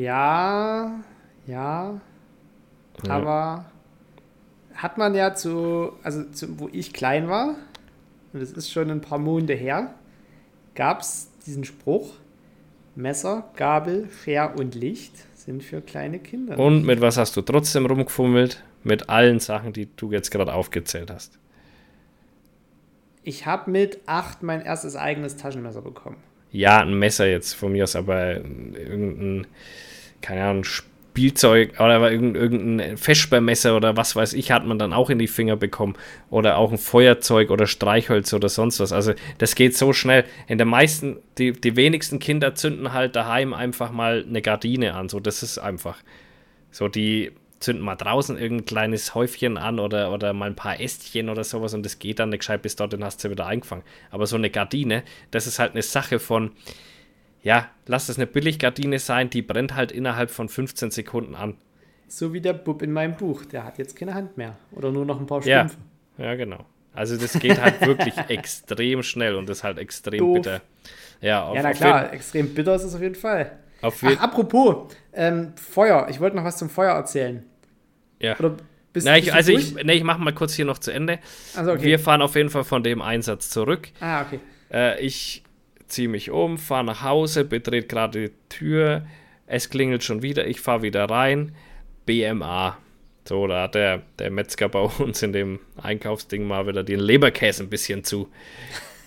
Ja, 0.00 1.00
ja, 1.46 2.00
Ja. 3.04 3.10
aber 3.12 3.64
hat 4.74 4.96
man 4.96 5.14
ja 5.14 5.34
zu, 5.34 5.92
also 6.02 6.24
zu, 6.30 6.58
wo 6.58 6.68
ich 6.72 6.92
klein 6.92 7.28
war, 7.28 7.56
und 8.32 8.40
das 8.40 8.52
ist 8.52 8.70
schon 8.72 8.90
ein 8.90 9.02
paar 9.02 9.18
Monate 9.18 9.52
her, 9.54 9.94
gab 10.74 11.00
es 11.00 11.28
diesen 11.44 11.64
Spruch, 11.64 12.14
Messer, 12.94 13.50
Gabel, 13.56 14.08
Scher 14.22 14.54
und 14.58 14.74
Licht 14.74 15.12
sind 15.34 15.62
für 15.62 15.80
kleine 15.82 16.18
Kinder. 16.18 16.58
Und 16.58 16.84
mit 16.84 17.00
was 17.00 17.16
hast 17.18 17.36
du 17.36 17.42
trotzdem 17.42 17.86
rumgefummelt? 17.86 18.62
Mit 18.82 19.10
allen 19.10 19.38
Sachen, 19.40 19.74
die 19.74 19.88
du 19.96 20.10
jetzt 20.12 20.30
gerade 20.30 20.54
aufgezählt 20.54 21.10
hast. 21.10 21.38
Ich 23.22 23.44
habe 23.44 23.70
mit 23.70 24.00
acht 24.06 24.42
mein 24.42 24.62
erstes 24.62 24.96
eigenes 24.96 25.36
Taschenmesser 25.36 25.82
bekommen. 25.82 26.16
Ja, 26.52 26.80
ein 26.80 26.98
Messer 26.98 27.26
jetzt 27.28 27.54
von 27.54 27.72
mir 27.72 27.84
aus, 27.84 27.94
aber 27.94 28.36
irgendein, 28.36 29.46
keine 30.20 30.44
Ahnung, 30.44 30.64
Spielzeug 30.64 31.80
oder 31.80 32.10
irgendein, 32.10 32.96
Feschbarmesser 32.96 33.76
oder 33.76 33.96
was 33.96 34.14
weiß 34.14 34.32
ich, 34.34 34.52
hat 34.52 34.64
man 34.64 34.78
dann 34.78 34.92
auch 34.92 35.10
in 35.10 35.18
die 35.18 35.26
Finger 35.26 35.56
bekommen. 35.56 35.96
Oder 36.30 36.56
auch 36.56 36.70
ein 36.70 36.78
Feuerzeug 36.78 37.50
oder 37.50 37.66
Streichholz 37.66 38.32
oder 38.32 38.48
sonst 38.48 38.80
was. 38.80 38.92
Also 38.92 39.14
das 39.38 39.54
geht 39.54 39.76
so 39.76 39.92
schnell. 39.92 40.24
In 40.46 40.58
der 40.58 40.66
meisten, 40.66 41.18
die, 41.38 41.52
die 41.52 41.76
wenigsten 41.76 42.20
Kinder 42.20 42.54
zünden 42.54 42.92
halt 42.92 43.16
daheim 43.16 43.52
einfach 43.54 43.90
mal 43.90 44.24
eine 44.26 44.40
Gardine 44.40 44.94
an. 44.94 45.08
So, 45.08 45.20
das 45.20 45.42
ist 45.42 45.58
einfach. 45.58 45.98
So, 46.70 46.88
die 46.88 47.32
zünden 47.58 47.84
mal 47.84 47.96
draußen 47.96 48.38
irgendein 48.38 48.64
kleines 48.64 49.14
Häufchen 49.14 49.58
an 49.58 49.78
oder, 49.78 50.12
oder 50.12 50.32
mal 50.32 50.46
ein 50.46 50.56
paar 50.56 50.80
Ästchen 50.80 51.28
oder 51.28 51.44
sowas 51.44 51.74
und 51.74 51.84
das 51.84 51.98
geht 51.98 52.18
dann 52.18 52.30
nicht 52.30 52.40
gescheit 52.40 52.62
bis 52.62 52.74
dorthin 52.74 53.04
hast 53.04 53.18
du 53.18 53.28
sie 53.28 53.32
wieder 53.32 53.46
eingefangen. 53.46 53.84
Aber 54.10 54.26
so 54.26 54.36
eine 54.36 54.48
Gardine, 54.48 55.02
das 55.30 55.46
ist 55.46 55.58
halt 55.58 55.72
eine 55.72 55.82
Sache 55.82 56.18
von, 56.18 56.52
ja, 57.42 57.68
lass 57.86 58.08
es 58.08 58.16
eine 58.16 58.26
Billiggardine 58.26 58.98
sein, 58.98 59.30
die 59.30 59.42
brennt 59.42 59.74
halt 59.74 59.92
innerhalb 59.92 60.30
von 60.30 60.48
15 60.48 60.90
Sekunden 60.90 61.34
an. 61.34 61.56
So 62.08 62.32
wie 62.32 62.40
der 62.40 62.52
Bub 62.54 62.82
in 62.82 62.92
meinem 62.92 63.16
Buch, 63.16 63.44
der 63.44 63.64
hat 63.64 63.78
jetzt 63.78 63.96
keine 63.96 64.14
Hand 64.14 64.36
mehr. 64.36 64.56
Oder 64.72 64.90
nur 64.90 65.04
noch 65.06 65.20
ein 65.20 65.26
paar 65.26 65.42
Ja, 65.46 65.68
Strümpfe. 65.68 65.78
ja, 66.18 66.34
genau. 66.34 66.64
Also 66.92 67.16
das 67.16 67.38
geht 67.38 67.60
halt 67.60 67.80
wirklich 67.86 68.16
extrem 68.28 69.02
schnell 69.02 69.36
und 69.36 69.48
das 69.48 69.58
ist 69.58 69.64
halt 69.64 69.78
extrem 69.78 70.18
Doof. 70.18 70.34
bitter. 70.34 70.60
Ja, 71.20 71.44
auf, 71.44 71.54
Ja, 71.56 71.62
na 71.62 71.72
klar, 71.72 72.12
extrem 72.12 72.52
bitter 72.52 72.74
ist 72.74 72.82
es 72.82 72.94
auf 72.94 73.00
jeden 73.00 73.14
Fall. 73.14 73.52
Auf 73.82 74.02
Ach, 74.04 74.20
apropos, 74.20 74.92
ähm, 75.12 75.52
Feuer. 75.56 76.08
Ich 76.10 76.18
wollte 76.20 76.36
noch 76.36 76.44
was 76.44 76.58
zum 76.58 76.68
Feuer 76.68 76.94
erzählen. 76.94 77.44
ja. 78.18 78.36
Oder 78.38 78.56
bist, 78.92 79.06
Na, 79.06 79.12
bist 79.14 79.24
ich, 79.26 79.30
du 79.30 79.34
also 79.36 79.52
ich, 79.52 79.74
nee, 79.84 79.92
ich 79.92 80.02
mache 80.02 80.20
mal 80.20 80.34
kurz 80.34 80.52
hier 80.54 80.64
noch 80.64 80.78
zu 80.78 80.90
Ende. 80.92 81.20
Also, 81.54 81.72
okay. 81.72 81.82
Wir 81.84 81.98
fahren 82.00 82.22
auf 82.22 82.34
jeden 82.34 82.50
Fall 82.50 82.64
von 82.64 82.82
dem 82.82 83.00
Einsatz 83.02 83.48
zurück. 83.50 83.88
ah, 84.00 84.22
okay. 84.22 84.40
Äh, 84.72 85.00
ich 85.00 85.44
ziehe 85.90 86.08
mich 86.08 86.30
um, 86.30 86.58
fahre 86.58 86.84
nach 86.84 87.02
Hause, 87.02 87.44
betrete 87.44 87.86
gerade 87.86 88.28
die 88.28 88.34
Tür. 88.48 89.06
Es 89.46 89.68
klingelt 89.68 90.04
schon 90.04 90.22
wieder, 90.22 90.46
ich 90.46 90.60
fahre 90.60 90.82
wieder 90.82 91.04
rein. 91.04 91.52
BMA. 92.06 92.78
So, 93.28 93.46
da 93.46 93.64
hat 93.64 93.74
der, 93.74 94.02
der 94.18 94.30
Metzger 94.30 94.68
bei 94.68 94.80
uns 94.98 95.22
in 95.22 95.32
dem 95.32 95.60
Einkaufsding 95.80 96.46
mal 96.46 96.66
wieder 96.66 96.82
den 96.82 97.00
Leberkäse 97.00 97.64
ein 97.64 97.68
bisschen 97.68 98.02
zu, 98.04 98.28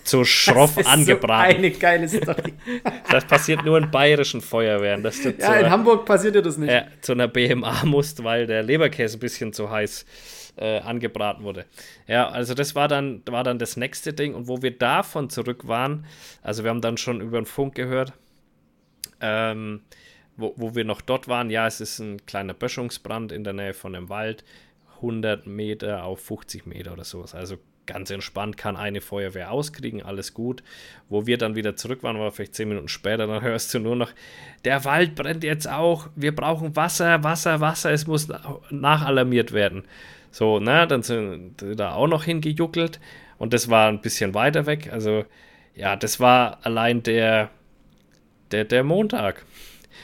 zu 0.04 0.24
schroff 0.24 0.76
Das 0.76 0.86
ist 0.86 0.92
angebraten. 0.92 1.52
So 1.52 1.58
eine 1.58 1.70
geile 1.70 2.08
Story. 2.08 2.54
Das 3.10 3.24
passiert 3.26 3.64
nur 3.64 3.78
in 3.78 3.90
bayerischen 3.90 4.40
Feuerwehren, 4.40 5.02
dass 5.02 5.20
du 5.20 5.30
ja, 5.38 5.54
in 5.54 5.70
Hamburg 5.70 6.04
passiert 6.04 6.34
dir 6.34 6.42
das 6.42 6.56
nicht. 6.56 6.70
äh, 6.70 6.84
zu 7.00 7.12
einer 7.12 7.28
BMA 7.28 7.84
musst, 7.84 8.24
weil 8.24 8.46
der 8.46 8.62
Leberkäse 8.62 9.16
ein 9.18 9.20
bisschen 9.20 9.52
zu 9.52 9.70
heiß 9.70 10.04
äh, 10.56 10.78
angebraten 10.78 11.44
wurde. 11.44 11.66
Ja, 12.06 12.28
also 12.28 12.54
das 12.54 12.74
war 12.74 12.88
dann, 12.88 13.22
war 13.26 13.44
dann 13.44 13.58
das 13.58 13.76
nächste 13.76 14.12
Ding. 14.12 14.34
Und 14.34 14.48
wo 14.48 14.62
wir 14.62 14.76
davon 14.76 15.30
zurück 15.30 15.66
waren, 15.66 16.06
also 16.42 16.62
wir 16.64 16.70
haben 16.70 16.80
dann 16.80 16.96
schon 16.96 17.20
über 17.20 17.40
den 17.40 17.46
Funk 17.46 17.74
gehört, 17.74 18.12
ähm, 19.20 19.80
wo, 20.36 20.54
wo 20.56 20.74
wir 20.74 20.84
noch 20.84 21.00
dort 21.00 21.28
waren, 21.28 21.50
ja, 21.50 21.66
es 21.66 21.80
ist 21.80 21.98
ein 21.98 22.24
kleiner 22.26 22.54
Böschungsbrand 22.54 23.32
in 23.32 23.44
der 23.44 23.52
Nähe 23.52 23.74
von 23.74 23.94
einem 23.94 24.08
Wald, 24.08 24.44
100 24.96 25.46
Meter 25.46 26.04
auf 26.04 26.20
50 26.20 26.66
Meter 26.66 26.92
oder 26.92 27.04
sowas. 27.04 27.34
Also 27.34 27.56
ganz 27.86 28.10
entspannt 28.10 28.56
kann 28.56 28.76
eine 28.76 29.00
Feuerwehr 29.00 29.50
auskriegen, 29.52 30.02
alles 30.02 30.34
gut. 30.34 30.62
Wo 31.08 31.26
wir 31.26 31.38
dann 31.38 31.54
wieder 31.54 31.76
zurück 31.76 32.02
waren, 32.02 32.18
war 32.18 32.32
vielleicht 32.32 32.54
10 32.54 32.68
Minuten 32.68 32.88
später, 32.88 33.26
dann 33.26 33.42
hörst 33.42 33.72
du 33.74 33.78
nur 33.78 33.96
noch, 33.96 34.10
der 34.64 34.84
Wald 34.84 35.14
brennt 35.14 35.44
jetzt 35.44 35.68
auch, 35.68 36.08
wir 36.16 36.34
brauchen 36.34 36.74
Wasser, 36.76 37.22
Wasser, 37.22 37.60
Wasser, 37.60 37.92
es 37.92 38.06
muss 38.06 38.28
na- 38.28 38.60
nachalarmiert 38.70 39.52
werden. 39.52 39.84
So, 40.34 40.58
ne, 40.58 40.84
dann 40.88 41.04
sind 41.04 41.62
wir 41.62 41.76
da 41.76 41.92
auch 41.92 42.08
noch 42.08 42.24
hingejuckelt 42.24 42.98
und 43.38 43.52
das 43.52 43.70
war 43.70 43.86
ein 43.86 44.00
bisschen 44.00 44.34
weiter 44.34 44.66
weg. 44.66 44.92
Also, 44.92 45.24
ja, 45.76 45.94
das 45.94 46.18
war 46.18 46.58
allein 46.66 47.04
der, 47.04 47.50
der, 48.50 48.64
der 48.64 48.82
Montag. 48.82 49.46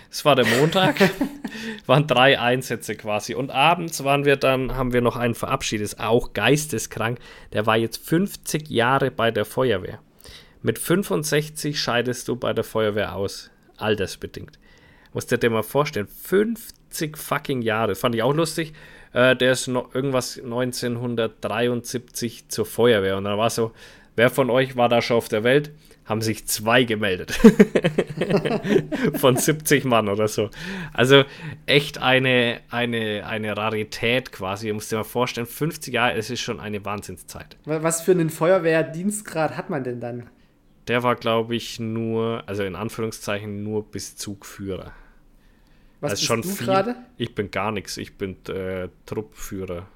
Es 0.09 0.25
war 0.25 0.37
der 0.37 0.47
Montag, 0.47 1.01
waren 1.87 2.07
drei 2.07 2.39
Einsätze 2.39 2.95
quasi. 2.95 3.35
Und 3.35 3.51
abends 3.51 4.05
waren 4.05 4.25
wir 4.25 4.37
dann, 4.37 4.77
haben 4.77 4.93
wir 4.93 5.01
noch 5.01 5.17
einen 5.17 5.35
verabschiedet, 5.35 5.85
ist 5.85 5.99
auch 5.99 6.33
geisteskrank. 6.33 7.19
Der 7.53 7.67
war 7.67 7.77
jetzt 7.77 7.97
50 8.09 8.71
Jahre 8.71 9.11
bei 9.11 9.33
der 9.33 9.45
Feuerwehr. 9.45 9.99
Mit 10.63 10.79
65 10.79 11.81
scheidest 11.81 12.29
du 12.29 12.37
bei 12.37 12.53
der 12.53 12.63
Feuerwehr 12.63 13.17
aus, 13.17 13.51
altersbedingt. 13.79 14.61
Musst 15.13 15.33
du 15.33 15.39
dir 15.39 15.51
mal 15.51 15.65
vorstellen, 15.65 16.07
50 16.07 17.19
fucking 17.19 17.63
Jahre. 17.63 17.97
Fand 17.97 18.15
ich 18.15 18.23
auch 18.23 18.33
lustig. 18.33 18.75
Äh, 19.13 19.37
der 19.37 19.53
ist 19.53 19.67
noch 19.69 19.95
irgendwas 19.95 20.39
1973 20.39 22.49
zur 22.49 22.67
Feuerwehr. 22.67 23.17
Und 23.17 23.25
dann 23.25 23.39
war 23.39 23.51
so, 23.51 23.73
wer 24.17 24.31
von 24.31 24.51
euch 24.51 24.77
war 24.77 24.89
da 24.89 25.03
schon 25.03 25.17
auf 25.17 25.29
der 25.29 25.45
Welt? 25.45 25.71
Haben 26.05 26.23
sich 26.23 26.47
zwei 26.47 26.85
gemeldet. 26.85 27.33
von 29.15 29.37
70 29.37 29.85
Mann 29.85 30.09
oder 30.09 30.29
so. 30.29 30.51
Also 30.93 31.25
echt 31.67 31.99
eine, 31.99 32.61
eine, 32.71 33.27
eine 33.27 33.57
Rarität 33.57 34.33
quasi. 34.33 34.69
Ihr 34.69 34.75
müsst 34.75 34.91
dir 34.91 34.97
mal 34.97 35.05
vorstellen, 35.05 35.47
50 35.47 35.95
Jahre, 35.95 36.15
es 36.15 36.31
ist 36.31 36.41
schon 36.41 36.59
eine 36.59 36.85
Wahnsinnszeit. 36.85 37.57
Wa- 37.65 37.83
Was 37.83 38.03
für 38.03 38.13
einen 38.13 38.31
Feuerwehrdienstgrad 38.31 39.57
hat 39.57 39.71
man 39.71 39.85
denn 39.85 40.01
dann? 40.01 40.29
Der 40.89 41.03
war, 41.05 41.15
glaube 41.15 41.55
ich, 41.55 41.79
nur, 41.79 42.43
also 42.47 42.65
in 42.65 42.75
Anführungszeichen, 42.75 43.63
nur 43.63 43.85
bis 43.89 44.17
Zugführer. 44.17 44.93
Was 46.01 46.15
ist 46.15 46.21
bist 46.21 46.27
schon 46.27 46.43
du 46.43 46.49
viel. 46.49 46.67
gerade? 46.67 46.97
Ich 47.17 47.35
bin 47.35 47.51
gar 47.51 47.73
nichts, 47.73 47.97
ich 47.97 48.17
bin 48.17 48.37
äh, 48.49 48.89
Truppführer. 49.07 49.87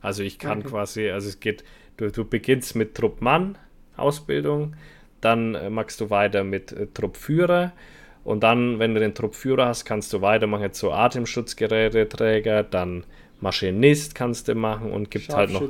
Also 0.00 0.22
ich 0.22 0.38
kann 0.38 0.60
Okay. 0.60 0.68
quasi, 0.68 1.10
also 1.10 1.28
es 1.28 1.40
geht, 1.40 1.64
du, 1.96 2.10
du 2.10 2.24
beginnst 2.24 2.76
mit 2.76 2.94
Truppmann 2.94 3.58
Ausbildung, 3.96 4.76
dann 5.20 5.54
äh, 5.54 5.70
machst 5.70 6.00
du 6.00 6.10
weiter 6.10 6.44
mit 6.44 6.72
äh, 6.72 6.86
Truppführer 6.86 7.72
und 8.24 8.42
dann, 8.42 8.78
wenn 8.78 8.94
du 8.94 9.00
den 9.00 9.14
Truppführer 9.14 9.66
hast, 9.66 9.84
kannst 9.84 10.12
du 10.12 10.20
weitermachen 10.22 10.70
so 10.72 10.92
Atemschutzgeräteträger, 10.92 12.62
dann 12.62 13.04
Maschinist 13.40 14.14
kannst 14.14 14.48
du 14.48 14.54
machen 14.54 14.90
und 14.90 15.10
gibt 15.10 15.32
halt 15.32 15.50
noch 15.52 15.62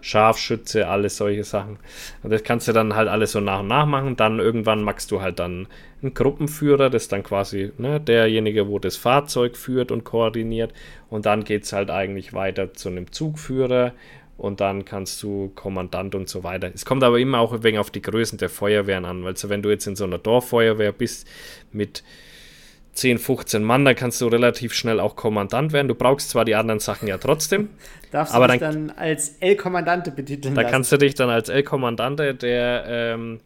Scharfschütze. 0.00 0.86
Alles 0.86 1.16
solche 1.16 1.44
Sachen. 1.44 1.78
Und 2.22 2.30
das 2.30 2.44
kannst 2.44 2.68
du 2.68 2.72
dann 2.72 2.94
halt 2.94 3.08
alles 3.08 3.32
so 3.32 3.40
nach 3.40 3.60
und 3.60 3.68
nach 3.68 3.86
machen. 3.86 4.16
Dann 4.16 4.38
irgendwann 4.38 4.82
machst 4.82 5.10
du 5.10 5.20
halt 5.20 5.38
dann 5.38 5.66
einen 6.02 6.14
Gruppenführer, 6.14 6.88
das 6.90 7.04
ist 7.04 7.12
dann 7.12 7.22
quasi 7.22 7.72
ne, 7.78 8.00
derjenige, 8.00 8.68
wo 8.68 8.78
das 8.78 8.96
Fahrzeug 8.96 9.56
führt 9.56 9.90
und 9.90 10.04
koordiniert. 10.04 10.72
Und 11.10 11.26
dann 11.26 11.44
geht 11.44 11.64
es 11.64 11.72
halt 11.72 11.90
eigentlich 11.90 12.32
weiter 12.32 12.74
zu 12.74 12.88
einem 12.88 13.10
Zugführer 13.10 13.92
und 14.38 14.60
dann 14.60 14.84
kannst 14.84 15.22
du 15.22 15.50
Kommandant 15.54 16.14
und 16.14 16.28
so 16.28 16.44
weiter. 16.44 16.70
Es 16.72 16.84
kommt 16.84 17.02
aber 17.02 17.18
immer 17.18 17.40
auch 17.40 17.52
ein 17.52 17.62
wenig 17.62 17.80
auf 17.80 17.90
die 17.90 18.02
Größen 18.02 18.38
der 18.38 18.50
Feuerwehren 18.50 19.04
an, 19.04 19.24
weil 19.24 19.36
so, 19.36 19.48
wenn 19.48 19.62
du 19.62 19.70
jetzt 19.70 19.86
in 19.86 19.96
so 19.96 20.04
einer 20.04 20.18
Dorffeuerwehr 20.18 20.92
bist 20.92 21.26
mit 21.72 22.04
10, 22.96 23.18
15 23.18 23.62
Mann, 23.62 23.84
da 23.84 23.94
kannst 23.94 24.20
du 24.20 24.26
relativ 24.28 24.72
schnell 24.74 24.98
auch 25.00 25.14
Kommandant 25.16 25.72
werden. 25.72 25.86
Du 25.88 25.94
brauchst 25.94 26.30
zwar 26.30 26.44
die 26.44 26.54
anderen 26.54 26.80
Sachen 26.80 27.06
ja 27.08 27.18
trotzdem, 27.18 27.68
Darfst 28.10 28.34
Aber 28.34 28.46
du 28.46 28.52
dich 28.54 28.60
dann- 28.60 28.88
dann, 28.88 28.96
als 28.98 29.36
El-Kommandante 29.40 30.10
betiteln 30.10 30.54
Da 30.54 30.62
lassen? 30.62 30.72
kannst 30.72 30.92
du 30.92 30.96
dich 30.96 31.14
dann 31.14 31.28
als 31.30 31.48
El-Kommandante 31.48 32.34
der, 32.34 32.84
ähm, 32.88 33.40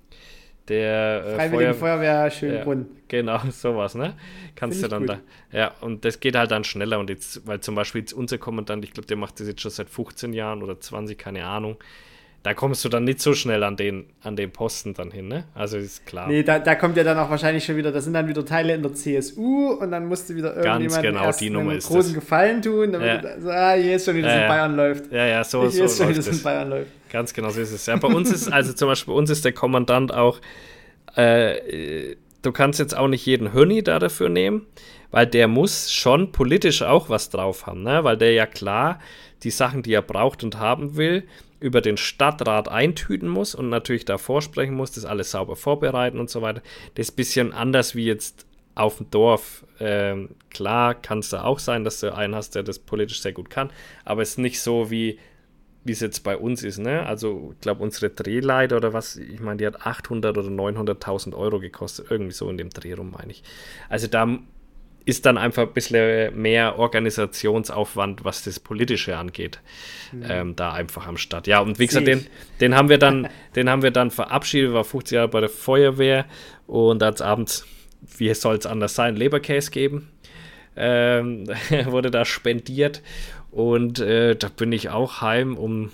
der 0.69 1.25
äh, 1.27 1.35
Freiwillige 1.37 1.75
Feuerwehr 1.75 2.31
Schönbrunn. 2.31 2.87
Ja, 2.89 2.97
genau, 3.09 3.39
sowas, 3.51 3.95
ne? 3.95 4.15
Kannst 4.55 4.83
du 4.83 4.89
dann 4.89 5.07
gut. 5.07 5.19
da. 5.53 5.59
Ja, 5.59 5.73
und 5.81 6.05
das 6.05 6.21
geht 6.21 6.37
halt 6.37 6.51
dann 6.51 6.65
schneller. 6.65 6.99
Und 6.99 7.11
jetzt, 7.11 7.47
weil 7.47 7.61
zum 7.61 7.75
Beispiel 7.75 8.03
jetzt 8.03 8.13
unser 8.13 8.39
Kommandant, 8.39 8.85
ich 8.85 8.93
glaube, 8.93 9.07
der 9.07 9.17
macht 9.17 9.41
das 9.41 9.49
jetzt 9.49 9.63
schon 9.63 9.71
seit 9.71 9.89
15 9.91 10.33
Jahren 10.33 10.63
oder 10.63 10.79
20, 10.79 11.19
keine 11.19 11.45
Ahnung 11.45 11.77
da 12.43 12.55
kommst 12.55 12.85
du 12.85 12.89
dann 12.89 13.05
nicht 13.05 13.21
so 13.21 13.35
schnell 13.35 13.63
an 13.63 13.77
den, 13.77 14.07
an 14.23 14.35
den 14.35 14.51
Posten 14.51 14.95
dann 14.95 15.11
hin, 15.11 15.29
ne? 15.29 15.45
Also 15.55 15.77
ist 15.77 16.07
klar. 16.07 16.27
Nee, 16.27 16.43
da, 16.43 16.59
da 16.59 16.75
kommt 16.75 16.97
ja 16.97 17.05
dann 17.05 17.19
auch 17.19 17.29
wahrscheinlich 17.29 17.65
schon 17.65 17.77
wieder, 17.77 17.93
das 17.93 18.05
sind 18.05 18.15
dann 18.15 18.29
wieder 18.29 18.45
Teile 18.47 18.75
in 18.75 18.83
der 18.83 18.95
CSU 18.95 19.73
und 19.73 19.91
dann 19.91 20.07
musst 20.07 20.31
du 20.31 20.37
wieder 20.37 20.57
irgendjemand 20.57 21.03
genau, 21.03 21.25
erst 21.25 21.43
einen 21.43 21.69
großen 21.69 21.95
das. 21.97 22.15
Gefallen 22.15 22.63
tun, 22.63 22.93
damit 22.93 23.07
ja. 23.07 23.19
du 23.19 23.43
so, 23.43 23.51
ah, 23.51 23.75
hier 23.75 23.97
ist 23.97 24.07
schon, 24.07 24.17
wie 24.17 24.23
das 24.23 24.33
ja, 24.33 24.43
in 24.43 24.49
Bayern 24.49 24.75
läuft. 24.77 25.13
Ja, 25.13 25.27
ja, 25.27 25.45
so, 25.45 25.63
hier 25.63 25.71
so 25.71 25.85
ist 25.85 25.99
schon, 25.99 26.09
wie 26.09 26.15
das 26.15 26.29
in 26.29 26.43
Bayern 26.43 26.71
läuft. 26.71 26.91
Ganz 27.11 27.35
genau, 27.35 27.51
so 27.51 27.61
ist 27.61 27.73
es. 27.73 27.85
Ja, 27.85 27.97
bei 27.97 28.09
uns 28.09 28.33
ist, 28.33 28.51
also 28.51 28.73
zum 28.73 28.89
Beispiel 28.89 29.13
bei 29.13 29.19
uns 29.19 29.29
ist 29.29 29.45
der 29.45 29.53
Kommandant 29.53 30.15
auch, 30.15 30.41
äh, 31.17 32.17
du 32.41 32.53
kannst 32.53 32.79
jetzt 32.79 32.97
auch 32.97 33.09
nicht 33.09 33.27
jeden 33.27 33.53
Hörni 33.53 33.83
da 33.83 33.99
dafür 33.99 34.31
nehmen, 34.31 34.67
weil 35.11 35.27
der 35.27 35.47
muss 35.47 35.93
schon 35.93 36.33
politisch 36.33 36.81
auch 36.81 37.11
was 37.11 37.29
drauf 37.29 37.67
haben, 37.67 37.83
ne? 37.83 38.03
Weil 38.03 38.17
der 38.17 38.33
ja 38.33 38.47
klar 38.47 38.99
die 39.43 39.51
Sachen, 39.51 39.83
die 39.83 39.93
er 39.93 40.03
braucht 40.03 40.43
und 40.45 40.59
haben 40.59 40.97
will, 40.97 41.25
über 41.61 41.81
den 41.81 41.97
Stadtrat 41.97 42.69
eintüten 42.69 43.29
muss 43.29 43.55
und 43.55 43.69
natürlich 43.69 44.05
da 44.05 44.19
vorsprechen 44.19 44.75
muss, 44.75 44.93
das 44.93 45.05
alles 45.05 45.31
sauber 45.31 45.57
vorbereiten 45.57 46.19
und 46.19 46.31
so 46.31 46.43
weiter. 46.43 46.63
Das 46.95 47.09
ist 47.09 47.13
ein 47.13 47.17
bisschen 47.17 47.53
anders 47.53 47.95
wie 47.95 48.07
jetzt 48.07 48.47
auf 48.75 48.97
dem 48.97 49.11
Dorf. 49.11 49.65
Ähm, 49.79 50.31
klar 50.51 50.95
kann 50.95 51.19
es 51.19 51.29
da 51.29 51.45
auch 51.45 51.59
sein, 51.59 51.85
dass 51.85 52.01
du 52.01 52.15
einen 52.15 52.35
hast, 52.35 52.55
der 52.55 52.63
das 52.63 52.79
politisch 52.79 53.21
sehr 53.21 53.33
gut 53.33 53.51
kann, 53.51 53.71
aber 54.05 54.23
es 54.23 54.31
ist 54.31 54.39
nicht 54.39 54.61
so 54.61 54.91
wie 54.91 55.19
wie 55.85 55.93
es 55.93 56.01
jetzt 56.01 56.25
bei 56.25 56.37
uns 56.37 56.63
ist, 56.63 56.79
ne? 56.79 57.07
Also, 57.07 57.53
ich 57.55 57.61
glaube, 57.61 57.83
unsere 57.83 58.11
Drehleiter 58.11 58.77
oder 58.77 58.93
was, 58.93 59.17
ich 59.17 59.41
meine, 59.41 59.57
die 59.57 59.67
hat 59.67 59.87
800 59.87 60.37
oder 60.37 60.49
900.000 60.49 61.35
Euro 61.35 61.59
gekostet, 61.59 62.11
irgendwie 62.11 62.33
so 62.33 62.51
in 62.51 62.59
dem 62.59 62.71
Dreh 62.71 62.93
rum, 62.93 63.13
meine 63.17 63.33
ich. 63.33 63.43
Also, 63.89 64.07
da 64.07 64.39
ist 65.05 65.27
dann 65.27 65.39
einfach 65.39 65.63
ein 65.63 65.73
bisschen 65.73 66.41
mehr 66.41 66.79
Organisationsaufwand, 66.79 68.25
was 68.25 68.43
das 68.43 68.61
Politische 68.61 69.17
angeht, 69.17 69.61
mhm. 70.13 70.25
ähm, 70.29 70.57
da 70.57 70.73
einfach 70.73 71.07
am 71.07 71.17
Start. 71.17 71.47
Ja, 71.47 71.61
und 71.61 71.79
wie 71.79 71.87
gesagt, 71.87 72.07
den, 72.07 72.27
den 72.61 72.75
haben 72.75 72.89
wir 72.89 72.99
dann, 72.99 73.29
den 73.57 73.69
haben 73.71 73.83
wir 73.83 73.91
dann 73.91 74.11
verabschiedet, 74.11 74.73
war 74.73 74.85
50 74.85 75.17
Jahre 75.17 75.29
bei 75.29 75.41
der 75.41 75.49
Feuerwehr 75.49 76.27
und 76.67 77.03
als 77.03 77.23
abends, 77.23 77.67
wie 78.19 78.33
soll 78.35 78.57
es 78.57 78.67
anders 78.67 78.95
sein, 78.95 79.17
Leberkäse 79.17 79.71
geben. 79.71 80.11
Ähm, 80.77 81.47
wurde 81.87 82.11
da 82.11 82.25
spendiert 82.25 83.03
und 83.51 83.99
äh, 83.99 84.37
da 84.37 84.49
bin 84.49 84.71
ich 84.73 84.91
auch 84.91 85.21
heim 85.21 85.57
um 85.57 85.91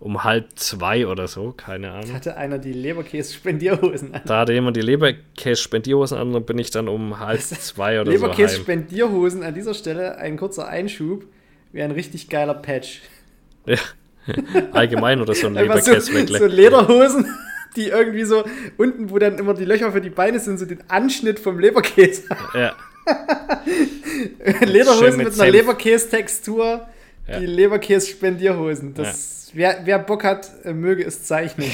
um 0.00 0.22
halb 0.22 0.58
zwei 0.58 1.06
oder 1.06 1.26
so, 1.26 1.52
keine 1.52 1.90
Ahnung. 1.90 2.12
Hatte 2.12 2.36
einer 2.36 2.58
die 2.58 2.72
Leberkäse-Spendierhosen 2.72 4.14
an. 4.14 4.20
Da 4.26 4.40
hatte 4.40 4.52
jemand 4.52 4.76
die 4.76 4.80
Leberkäse-Spendierhosen 4.82 6.16
an 6.16 6.34
und 6.34 6.46
bin 6.46 6.58
ich 6.58 6.70
dann 6.70 6.88
um 6.88 7.18
halb 7.18 7.40
zwei 7.42 8.00
oder 8.00 8.10
Leberkäse 8.10 8.56
so 8.56 8.60
Leberkäse-Spendierhosen 8.60 9.42
an 9.42 9.54
dieser 9.54 9.74
Stelle, 9.74 10.16
ein 10.18 10.36
kurzer 10.36 10.68
Einschub, 10.68 11.24
wäre 11.72 11.88
ein 11.88 11.92
richtig 11.92 12.28
geiler 12.28 12.54
Patch. 12.54 13.02
Ja, 13.66 13.78
allgemein 14.72 15.20
oder 15.20 15.34
so 15.34 15.48
ein 15.48 15.54
leberkäse 15.56 16.00
so, 16.00 16.38
so 16.38 16.46
Lederhosen, 16.46 17.26
die 17.74 17.88
irgendwie 17.88 18.24
so 18.24 18.44
unten, 18.76 19.10
wo 19.10 19.18
dann 19.18 19.36
immer 19.38 19.54
die 19.54 19.64
Löcher 19.64 19.90
für 19.90 20.00
die 20.00 20.10
Beine 20.10 20.38
sind, 20.38 20.58
so 20.58 20.64
den 20.64 20.82
Anschnitt 20.88 21.40
vom 21.40 21.58
Leberkäse 21.58 22.22
Ja. 22.54 22.76
Lederhosen 24.60 25.16
mit, 25.16 25.28
mit 25.28 25.40
einer 25.40 25.50
Leberkäse-Textur, 25.50 26.86
ja. 27.26 27.40
die 27.40 27.46
Leberkäse-Spendierhosen, 27.46 28.94
das... 28.94 29.32
Ja 29.32 29.37
Wer, 29.54 29.80
wer 29.84 29.98
Bock 29.98 30.24
hat, 30.24 30.50
äh, 30.64 30.72
möge 30.72 31.04
es 31.04 31.24
zeichnen. 31.24 31.70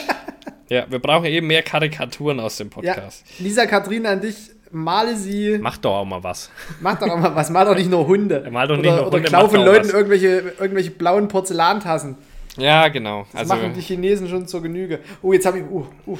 ja, 0.68 0.86
wir 0.88 0.98
brauchen 0.98 1.26
eben 1.26 1.46
mehr 1.46 1.62
Karikaturen 1.62 2.40
aus 2.40 2.56
dem 2.56 2.70
Podcast. 2.70 3.24
Ja, 3.38 3.44
Lisa 3.44 3.66
Katrin 3.66 4.06
an 4.06 4.20
dich, 4.20 4.50
male 4.70 5.16
sie. 5.16 5.58
Mach 5.60 5.78
doch 5.78 5.96
auch 5.96 6.04
mal 6.04 6.22
was. 6.22 6.50
Mach 6.80 6.98
doch 6.98 7.08
auch 7.08 7.18
mal 7.18 7.34
was. 7.34 7.50
Mal 7.50 7.64
doch 7.64 7.76
nicht 7.76 7.90
nur 7.90 8.06
Hunde. 8.06 8.42
Ja, 8.44 8.50
mal 8.50 8.66
doch 8.66 8.76
nicht 8.76 8.86
oder, 8.86 8.96
nur 8.96 9.04
Hunde. 9.06 9.18
Oder 9.18 9.28
klau 9.28 9.48
von 9.48 9.64
Leuten 9.64 9.90
irgendwelche, 9.90 10.54
irgendwelche 10.58 10.90
blauen 10.90 11.28
Porzellantassen. 11.28 12.16
Ja, 12.56 12.88
genau. 12.88 13.26
Das 13.32 13.42
also, 13.42 13.54
machen 13.54 13.72
die 13.74 13.80
Chinesen 13.80 14.28
schon 14.28 14.46
zur 14.46 14.62
Genüge. 14.62 15.00
Oh, 15.22 15.32
jetzt 15.32 15.46
habe 15.46 15.58
ich. 15.58 15.64
Uh, 15.64 15.86
uh. 16.06 16.18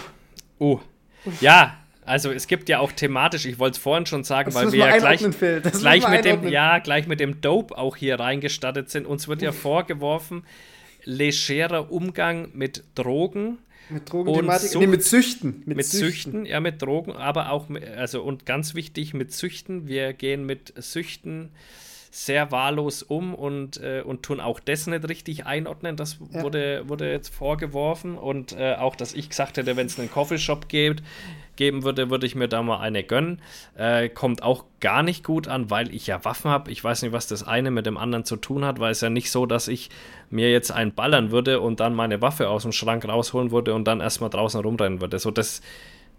Uh. 0.60 0.78
Ja, 1.40 1.77
also 2.08 2.32
es 2.32 2.46
gibt 2.46 2.68
ja 2.68 2.80
auch 2.80 2.92
thematisch, 2.92 3.44
ich 3.46 3.58
wollte 3.58 3.76
es 3.76 3.78
vorhin 3.78 4.06
schon 4.06 4.24
sagen, 4.24 4.50
das 4.50 4.54
weil 4.54 4.72
wir 4.72 4.78
ja 4.78 4.96
gleich, 4.98 5.20
gleich 5.20 6.08
mit 6.08 6.24
dem, 6.24 6.48
ja, 6.48 6.78
gleich 6.78 7.06
mit 7.06 7.20
dem 7.20 7.40
Dope 7.40 7.76
auch 7.76 7.96
hier 7.96 8.18
reingestattet 8.18 8.90
sind. 8.90 9.06
Uns 9.06 9.28
wird 9.28 9.42
ja 9.42 9.52
vorgeworfen, 9.52 10.44
legerer 11.04 11.92
Umgang 11.92 12.48
mit 12.54 12.84
Drogen. 12.94 13.58
Mit 13.90 14.12
Drogenthematik? 14.12 14.74
Nee, 14.74 14.86
mit 14.86 15.04
Süchten. 15.04 15.62
Mit, 15.64 15.76
mit 15.76 15.86
Süchten. 15.86 16.10
Süchten. 16.10 16.46
ja, 16.46 16.60
mit 16.60 16.82
Drogen, 16.82 17.12
aber 17.12 17.50
auch, 17.50 17.68
mit, 17.68 17.86
also 17.88 18.22
und 18.22 18.44
ganz 18.44 18.74
wichtig, 18.74 19.14
mit 19.14 19.32
Süchten. 19.32 19.86
Wir 19.86 20.12
gehen 20.12 20.44
mit 20.44 20.74
Süchten 20.76 21.50
sehr 22.10 22.50
wahllos 22.50 23.02
um 23.02 23.34
und, 23.34 23.78
äh, 23.78 24.02
und 24.04 24.22
tun 24.22 24.40
auch 24.40 24.60
das 24.60 24.86
nicht 24.86 25.08
richtig 25.08 25.46
einordnen. 25.46 25.96
Das 25.96 26.18
ja. 26.32 26.42
wurde, 26.42 26.88
wurde 26.88 27.10
jetzt 27.10 27.34
vorgeworfen. 27.34 28.16
Und 28.16 28.52
äh, 28.52 28.74
auch, 28.74 28.96
dass 28.96 29.14
ich 29.14 29.28
gesagt 29.28 29.56
hätte, 29.56 29.76
wenn 29.76 29.86
es 29.86 29.98
einen 29.98 30.10
Coffeeshop 30.10 30.68
gibt, 30.68 31.02
geben 31.56 31.82
würde, 31.82 32.08
würde 32.08 32.24
ich 32.24 32.34
mir 32.34 32.48
da 32.48 32.62
mal 32.62 32.78
eine 32.78 33.02
gönnen. 33.02 33.42
Äh, 33.76 34.08
kommt 34.08 34.42
auch 34.42 34.64
gar 34.80 35.02
nicht 35.02 35.24
gut 35.24 35.48
an, 35.48 35.70
weil 35.70 35.94
ich 35.94 36.06
ja 36.06 36.24
Waffen 36.24 36.50
habe. 36.50 36.70
Ich 36.70 36.82
weiß 36.82 37.02
nicht, 37.02 37.12
was 37.12 37.26
das 37.26 37.46
eine 37.46 37.70
mit 37.70 37.84
dem 37.84 37.98
anderen 37.98 38.24
zu 38.24 38.36
tun 38.36 38.64
hat, 38.64 38.78
weil 38.78 38.92
es 38.92 39.00
ja 39.00 39.10
nicht 39.10 39.30
so, 39.30 39.44
dass 39.44 39.68
ich 39.68 39.90
mir 40.30 40.50
jetzt 40.50 40.70
einen 40.70 40.94
ballern 40.94 41.30
würde 41.30 41.60
und 41.60 41.80
dann 41.80 41.94
meine 41.94 42.22
Waffe 42.22 42.48
aus 42.48 42.62
dem 42.62 42.72
Schrank 42.72 43.06
rausholen 43.06 43.50
würde 43.50 43.74
und 43.74 43.86
dann 43.86 44.00
erstmal 44.00 44.30
draußen 44.30 44.60
rumrennen 44.60 45.00
würde. 45.00 45.18
So, 45.18 45.30
das 45.30 45.60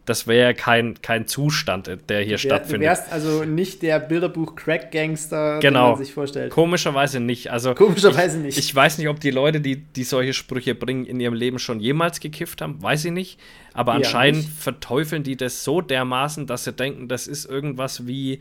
das 0.09 0.25
wäre 0.25 0.55
kein, 0.55 0.99
kein 1.03 1.27
Zustand, 1.27 1.87
der 2.09 2.21
hier 2.21 2.39
stattfindet. 2.39 2.81
Du 2.81 2.85
wärst 2.85 3.11
also 3.11 3.43
nicht 3.43 3.83
der 3.83 3.99
Bilderbuch-Crack-Gangster, 3.99 5.59
genau. 5.59 5.89
den 5.89 5.91
man 5.91 6.03
sich 6.03 6.13
vorstellt. 6.15 6.51
Komischerweise 6.51 7.19
nicht. 7.19 7.51
Also 7.51 7.75
Komischerweise 7.75 8.37
ich, 8.39 8.43
nicht. 8.43 8.57
Ich 8.57 8.73
weiß 8.73 8.97
nicht, 8.97 9.07
ob 9.07 9.19
die 9.19 9.29
Leute, 9.29 9.61
die, 9.61 9.75
die 9.75 10.03
solche 10.03 10.33
Sprüche 10.33 10.73
bringen, 10.73 11.05
in 11.05 11.19
ihrem 11.19 11.35
Leben 11.35 11.59
schon 11.59 11.79
jemals 11.79 12.19
gekifft 12.19 12.61
haben, 12.61 12.81
weiß 12.81 13.05
ich 13.05 13.11
nicht. 13.11 13.39
Aber 13.73 13.91
ja, 13.91 13.97
anscheinend 13.97 14.41
nicht. 14.41 14.59
verteufeln 14.59 15.21
die 15.21 15.37
das 15.37 15.63
so 15.63 15.79
dermaßen, 15.79 16.47
dass 16.47 16.63
sie 16.63 16.73
denken, 16.73 17.07
das 17.07 17.27
ist 17.27 17.45
irgendwas 17.45 18.07
wie 18.07 18.39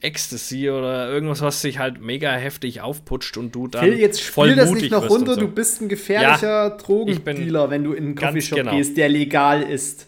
Ecstasy 0.00 0.70
oder 0.70 1.08
irgendwas, 1.08 1.40
was 1.40 1.60
sich 1.60 1.78
halt 1.78 2.00
mega 2.00 2.32
heftig 2.32 2.80
aufputscht 2.80 3.36
und 3.36 3.54
du 3.54 3.68
dann 3.68 3.84
Phil, 3.84 4.00
jetzt 4.00 4.20
voll 4.20 4.56
das 4.56 4.72
nicht 4.72 4.90
noch 4.90 5.08
runter, 5.08 5.34
so. 5.34 5.40
du 5.42 5.48
bist 5.48 5.80
ein 5.80 5.88
gefährlicher 5.88 6.48
ja, 6.48 6.70
Drogendealer, 6.70 7.70
wenn 7.70 7.84
du 7.84 7.92
in 7.92 8.06
einen 8.06 8.14
Coffeeshop 8.16 8.58
genau. 8.58 8.72
gehst, 8.72 8.96
der 8.96 9.08
legal 9.08 9.62
ist. 9.62 10.07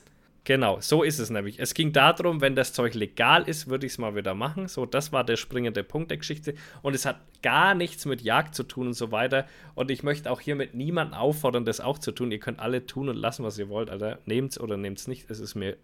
Genau, 0.50 0.80
so 0.80 1.04
ist 1.04 1.20
es 1.20 1.30
nämlich. 1.30 1.60
Es 1.60 1.74
ging 1.74 1.92
darum, 1.92 2.40
wenn 2.40 2.56
das 2.56 2.72
Zeug 2.72 2.94
legal 2.94 3.44
ist, 3.44 3.68
würde 3.68 3.86
ich 3.86 3.92
es 3.92 3.98
mal 3.98 4.16
wieder 4.16 4.34
machen. 4.34 4.66
So, 4.66 4.84
das 4.84 5.12
war 5.12 5.22
der 5.22 5.36
springende 5.36 5.84
Punkt 5.84 6.10
der 6.10 6.18
Geschichte. 6.18 6.54
Und 6.82 6.96
es 6.96 7.06
hat 7.06 7.20
gar 7.40 7.76
nichts 7.76 8.04
mit 8.04 8.20
Jagd 8.20 8.56
zu 8.56 8.64
tun 8.64 8.88
und 8.88 8.94
so 8.94 9.12
weiter. 9.12 9.46
Und 9.76 9.92
ich 9.92 10.02
möchte 10.02 10.28
auch 10.28 10.40
hiermit 10.40 10.74
niemanden 10.74 11.14
auffordern, 11.14 11.64
das 11.64 11.78
auch 11.78 12.00
zu 12.00 12.10
tun. 12.10 12.32
Ihr 12.32 12.40
könnt 12.40 12.58
alle 12.58 12.84
tun 12.84 13.08
und 13.08 13.14
lassen, 13.14 13.44
was 13.44 13.60
ihr 13.60 13.68
wollt, 13.68 13.90
Alter. 13.90 14.18
Nehmt's 14.26 14.58
oder 14.58 14.76
nehmt's 14.76 15.06
nicht. 15.06 15.30
Es 15.30 15.38
ist 15.38 15.54
mir 15.54 15.76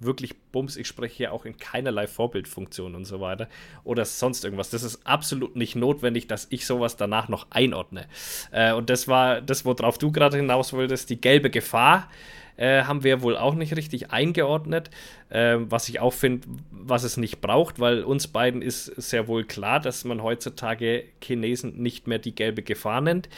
wirklich 0.00 0.40
Bums. 0.52 0.78
Ich 0.78 0.88
spreche 0.88 1.16
hier 1.16 1.32
auch 1.34 1.44
in 1.44 1.58
keinerlei 1.58 2.06
Vorbildfunktion 2.06 2.94
und 2.94 3.04
so 3.04 3.20
weiter. 3.20 3.50
Oder 3.84 4.06
sonst 4.06 4.42
irgendwas. 4.42 4.70
Das 4.70 4.84
ist 4.84 5.06
absolut 5.06 5.54
nicht 5.54 5.76
notwendig, 5.76 6.28
dass 6.28 6.46
ich 6.48 6.64
sowas 6.64 6.96
danach 6.96 7.28
noch 7.28 7.48
einordne. 7.50 8.06
Äh, 8.52 8.72
und 8.72 8.88
das 8.88 9.06
war 9.06 9.42
das, 9.42 9.66
worauf 9.66 9.98
du 9.98 10.10
gerade 10.10 10.38
hinaus 10.38 10.72
wolltest, 10.72 11.10
die 11.10 11.20
gelbe 11.20 11.50
Gefahr 11.50 12.08
äh, 12.56 12.82
haben 12.82 13.04
wir 13.04 13.22
wohl 13.22 13.36
auch 13.36 13.54
nicht 13.54 13.76
richtig 13.76 14.10
eingeordnet, 14.10 14.90
äh, 15.30 15.56
was 15.58 15.88
ich 15.88 16.00
auch 16.00 16.12
finde, 16.12 16.46
was 16.70 17.02
es 17.02 17.16
nicht 17.16 17.40
braucht, 17.40 17.80
weil 17.80 18.02
uns 18.02 18.28
beiden 18.28 18.62
ist 18.62 18.86
sehr 18.86 19.28
wohl 19.28 19.44
klar, 19.44 19.80
dass 19.80 20.04
man 20.04 20.22
heutzutage 20.22 21.04
Chinesen 21.22 21.82
nicht 21.82 22.06
mehr 22.06 22.18
die 22.18 22.34
gelbe 22.34 22.62
Gefahr 22.62 23.00
nennt, 23.00 23.28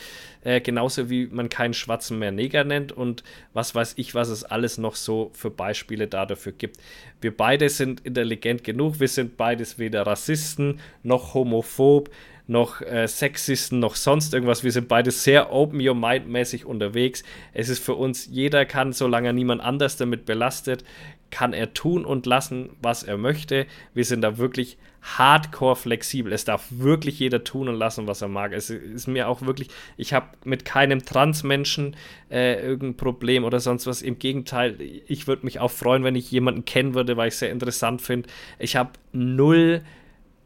äh, 0.45 0.61
genauso 0.61 1.09
wie 1.11 1.27
man 1.27 1.49
keinen 1.49 1.75
Schwarzen 1.75 2.19
mehr 2.19 2.33
Neger 2.33 2.65
nennt 2.65 2.93
und 2.93 3.25
was 3.53 3.75
weiß 3.75 3.95
ich, 3.97 4.15
was 4.15 4.29
es 4.29 4.45
alles 4.45 4.79
noch 4.79 4.97
so 4.97 5.31
für 5.33 5.51
Beispiele 5.51 6.07
da 6.07 6.27
dafür 6.27 6.53
gibt. 6.53 6.79
Wir 7.21 7.37
beide 7.37 7.69
sind 7.69 8.01
intelligent 8.01 8.65
genug, 8.65 9.01
wir 9.01 9.09
sind 9.09 9.37
beides 9.37 9.79
weder 9.79 10.07
Rassisten 10.07 10.81
noch 11.03 11.35
homophob, 11.35 12.11
noch 12.47 12.81
äh, 12.81 13.09
Sexisten, 13.09 13.79
noch 13.81 13.97
sonst 13.97 14.33
irgendwas. 14.33 14.65
Wir 14.65 14.73
sind 14.73 14.89
beide 14.89 15.11
sehr 15.11 15.53
open 15.53 15.87
your 15.87 15.95
mind 15.95 16.29
mäßig 16.29 16.65
unterwegs. 16.65 17.25
Es 17.53 17.69
ist 17.69 17.83
für 17.85 17.95
uns, 17.95 18.27
jeder 18.27 18.65
kann, 18.65 18.93
solange 18.93 19.33
niemand 19.33 19.61
anders 19.61 19.97
damit 19.97 20.27
belastet, 20.27 20.85
kann 21.31 21.53
er 21.53 21.75
tun 21.75 22.05
und 22.05 22.27
lassen, 22.27 22.71
was 22.81 23.03
er 23.03 23.17
möchte. 23.17 23.67
Wir 23.95 24.05
sind 24.05 24.23
da 24.23 24.39
wirklich 24.39 24.79
hardcore 25.03 25.77
flexibel. 25.77 26.33
Es 26.33 26.45
darf 26.45 26.67
wirklich 26.71 27.19
jeder 27.19 27.45
tun 27.45 27.69
und 27.69 27.77
lassen, 27.77 28.07
was 28.07 28.23
er 28.23 28.29
mag. 28.29 28.53
Es 28.53 28.71
ist 28.71 29.07
mir 29.07 29.29
auch 29.29 29.43
wirklich, 29.43 29.69
ich 29.97 30.13
habe 30.13 30.27
mit 30.45 30.65
keinem 30.65 31.05
Transmenschen 31.05 31.97
äh, 32.31 32.61
irgendein 32.61 32.97
Problem 32.97 33.45
oder 33.45 33.61
sonst 33.61 33.87
was. 33.87 34.03
Im 34.03 34.19
Gegenteil, 34.19 34.81
ich 34.81 35.27
würde 35.27 35.45
mich 35.45 35.61
auch 35.61 35.71
freuen, 35.71 36.03
wenn 36.05 36.17
ich 36.17 36.31
jemanden 36.31 36.65
kennen 36.65 36.95
würde, 36.95 37.17
weil 37.17 37.29
ich 37.29 37.37
sehr 37.37 37.53
interessant 37.53 38.03
finde. 38.03 38.29
Ich 38.59 38.77
habe 38.77 38.91
null 39.13 39.83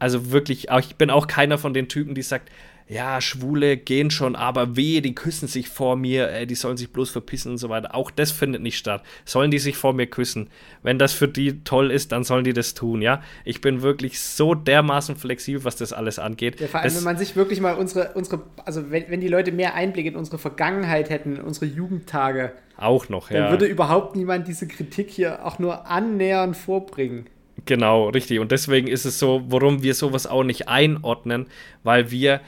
also 0.00 0.32
wirklich, 0.32 0.68
ich 0.70 0.96
bin 0.96 1.10
auch 1.10 1.28
keiner 1.28 1.58
von 1.58 1.72
den 1.72 1.88
Typen, 1.88 2.14
die 2.16 2.22
sagt, 2.22 2.50
ja, 2.90 3.20
Schwule 3.20 3.76
gehen 3.76 4.10
schon, 4.10 4.34
aber 4.34 4.74
wehe, 4.74 5.00
die 5.00 5.14
küssen 5.14 5.46
sich 5.46 5.68
vor 5.68 5.94
mir, 5.94 6.28
äh, 6.30 6.44
die 6.44 6.56
sollen 6.56 6.76
sich 6.76 6.92
bloß 6.92 7.10
verpissen 7.10 7.52
und 7.52 7.58
so 7.58 7.68
weiter. 7.68 7.94
Auch 7.94 8.10
das 8.10 8.32
findet 8.32 8.62
nicht 8.62 8.76
statt. 8.76 9.04
Sollen 9.24 9.52
die 9.52 9.60
sich 9.60 9.76
vor 9.76 9.92
mir 9.92 10.08
küssen? 10.08 10.50
Wenn 10.82 10.98
das 10.98 11.12
für 11.12 11.28
die 11.28 11.62
toll 11.62 11.92
ist, 11.92 12.10
dann 12.10 12.24
sollen 12.24 12.42
die 12.42 12.52
das 12.52 12.74
tun, 12.74 13.00
ja? 13.00 13.22
Ich 13.44 13.60
bin 13.60 13.82
wirklich 13.82 14.18
so 14.18 14.56
dermaßen 14.56 15.14
flexibel, 15.14 15.62
was 15.62 15.76
das 15.76 15.92
alles 15.92 16.18
angeht. 16.18 16.58
Ja, 16.58 16.66
vor 16.66 16.80
allem, 16.80 16.88
das, 16.88 16.96
wenn 16.96 17.04
man 17.04 17.16
sich 17.16 17.36
wirklich 17.36 17.60
mal 17.60 17.76
unsere, 17.76 18.12
unsere 18.14 18.42
also 18.64 18.90
wenn, 18.90 19.08
wenn 19.08 19.20
die 19.20 19.28
Leute 19.28 19.52
mehr 19.52 19.74
Einblick 19.74 20.06
in 20.06 20.16
unsere 20.16 20.38
Vergangenheit 20.38 21.10
hätten, 21.10 21.36
in 21.36 21.42
unsere 21.42 21.66
Jugendtage, 21.66 22.54
auch 22.76 23.08
noch, 23.08 23.28
dann 23.28 23.36
ja. 23.36 23.50
würde 23.50 23.66
überhaupt 23.66 24.16
niemand 24.16 24.48
diese 24.48 24.66
Kritik 24.66 25.10
hier 25.10 25.46
auch 25.46 25.60
nur 25.60 25.86
annähernd 25.86 26.56
vorbringen. 26.56 27.26
Genau, 27.70 28.08
richtig. 28.08 28.40
Und 28.40 28.50
deswegen 28.50 28.88
ist 28.88 29.04
es 29.04 29.20
so, 29.20 29.44
warum 29.46 29.84
wir 29.84 29.94
sowas 29.94 30.26
auch 30.26 30.42
nicht 30.42 30.66
einordnen, 30.66 31.46
weil 31.84 32.10
wir 32.10 32.40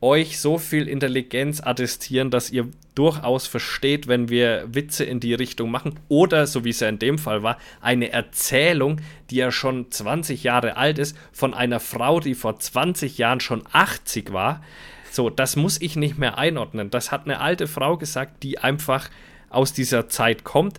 euch 0.00 0.38
so 0.38 0.56
viel 0.56 0.86
Intelligenz 0.86 1.60
attestieren, 1.60 2.30
dass 2.30 2.52
ihr 2.52 2.68
durchaus 2.94 3.48
versteht, 3.48 4.06
wenn 4.06 4.28
wir 4.28 4.68
Witze 4.72 5.04
in 5.04 5.18
die 5.18 5.34
Richtung 5.34 5.72
machen. 5.72 5.98
Oder, 6.06 6.46
so 6.46 6.62
wie 6.62 6.70
es 6.70 6.78
ja 6.78 6.88
in 6.88 7.00
dem 7.00 7.18
Fall 7.18 7.42
war, 7.42 7.58
eine 7.80 8.12
Erzählung, 8.12 9.00
die 9.30 9.38
ja 9.38 9.50
schon 9.50 9.90
20 9.90 10.44
Jahre 10.44 10.76
alt 10.76 11.00
ist, 11.00 11.16
von 11.32 11.54
einer 11.54 11.80
Frau, 11.80 12.20
die 12.20 12.36
vor 12.36 12.60
20 12.60 13.18
Jahren 13.18 13.40
schon 13.40 13.64
80 13.72 14.32
war. 14.32 14.62
So, 15.10 15.28
das 15.28 15.56
muss 15.56 15.80
ich 15.80 15.96
nicht 15.96 16.18
mehr 16.18 16.38
einordnen. 16.38 16.90
Das 16.90 17.10
hat 17.10 17.24
eine 17.24 17.40
alte 17.40 17.66
Frau 17.66 17.96
gesagt, 17.96 18.44
die 18.44 18.60
einfach 18.60 19.10
aus 19.50 19.72
dieser 19.72 20.08
Zeit 20.08 20.44
kommt, 20.44 20.78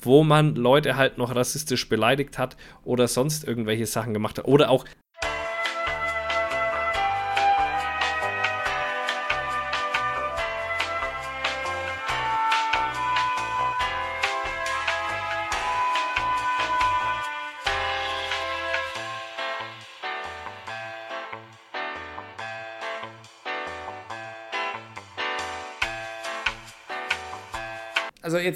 wo 0.00 0.24
man 0.24 0.54
Leute 0.54 0.96
halt 0.96 1.18
noch 1.18 1.34
rassistisch 1.34 1.88
beleidigt 1.88 2.38
hat 2.38 2.56
oder 2.84 3.08
sonst 3.08 3.44
irgendwelche 3.44 3.86
Sachen 3.86 4.14
gemacht 4.14 4.38
hat. 4.38 4.46
Oder 4.46 4.70
auch 4.70 4.84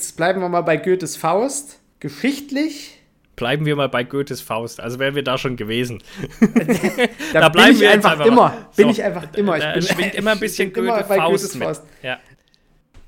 jetzt 0.00 0.16
bleiben 0.16 0.40
wir 0.40 0.48
mal 0.48 0.62
bei 0.62 0.78
Goethes 0.78 1.18
Faust. 1.18 1.78
Geschichtlich 2.00 2.96
bleiben 3.36 3.66
wir 3.66 3.76
mal 3.76 3.90
bei 3.90 4.02
Goethes 4.02 4.40
Faust. 4.40 4.80
Also 4.80 4.98
wären 4.98 5.14
wir 5.14 5.22
da 5.22 5.36
schon 5.36 5.56
gewesen. 5.56 6.02
da, 7.34 7.40
da 7.40 7.48
bleiben 7.50 7.78
wir 7.78 7.90
einfach, 7.90 8.12
einfach 8.12 8.24
immer. 8.24 8.36
Mal. 8.36 8.66
Bin 8.76 8.86
so, 8.86 8.90
ich 8.92 9.02
einfach 9.02 9.34
immer. 9.34 9.58
Da, 9.58 9.76
ich 9.76 9.86
bin, 9.86 9.94
schwingt 9.94 10.14
immer 10.20 10.30
ein 10.32 10.40
bisschen 10.40 10.72
Goethe 10.72 10.86
immer 10.86 11.04
Faust, 11.04 11.52
Goethes 11.52 11.56
Faust. 11.56 11.82
Ja. 12.02 12.18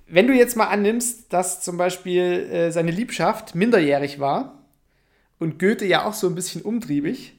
Wenn 0.07 0.27
du 0.27 0.35
jetzt 0.35 0.55
mal 0.55 0.67
annimmst, 0.67 1.33
dass 1.33 1.63
zum 1.63 1.79
Beispiel 1.79 2.23
äh, 2.23 2.71
seine 2.71 2.91
Liebschaft 2.91 3.55
minderjährig 3.55 4.21
war 4.21 4.59
und 5.39 5.59
Goethe 5.59 5.87
ja 5.87 6.05
auch 6.05 6.13
so 6.13 6.27
ein 6.27 6.35
bisschen 6.35 6.61
umtriebig, 6.61 7.39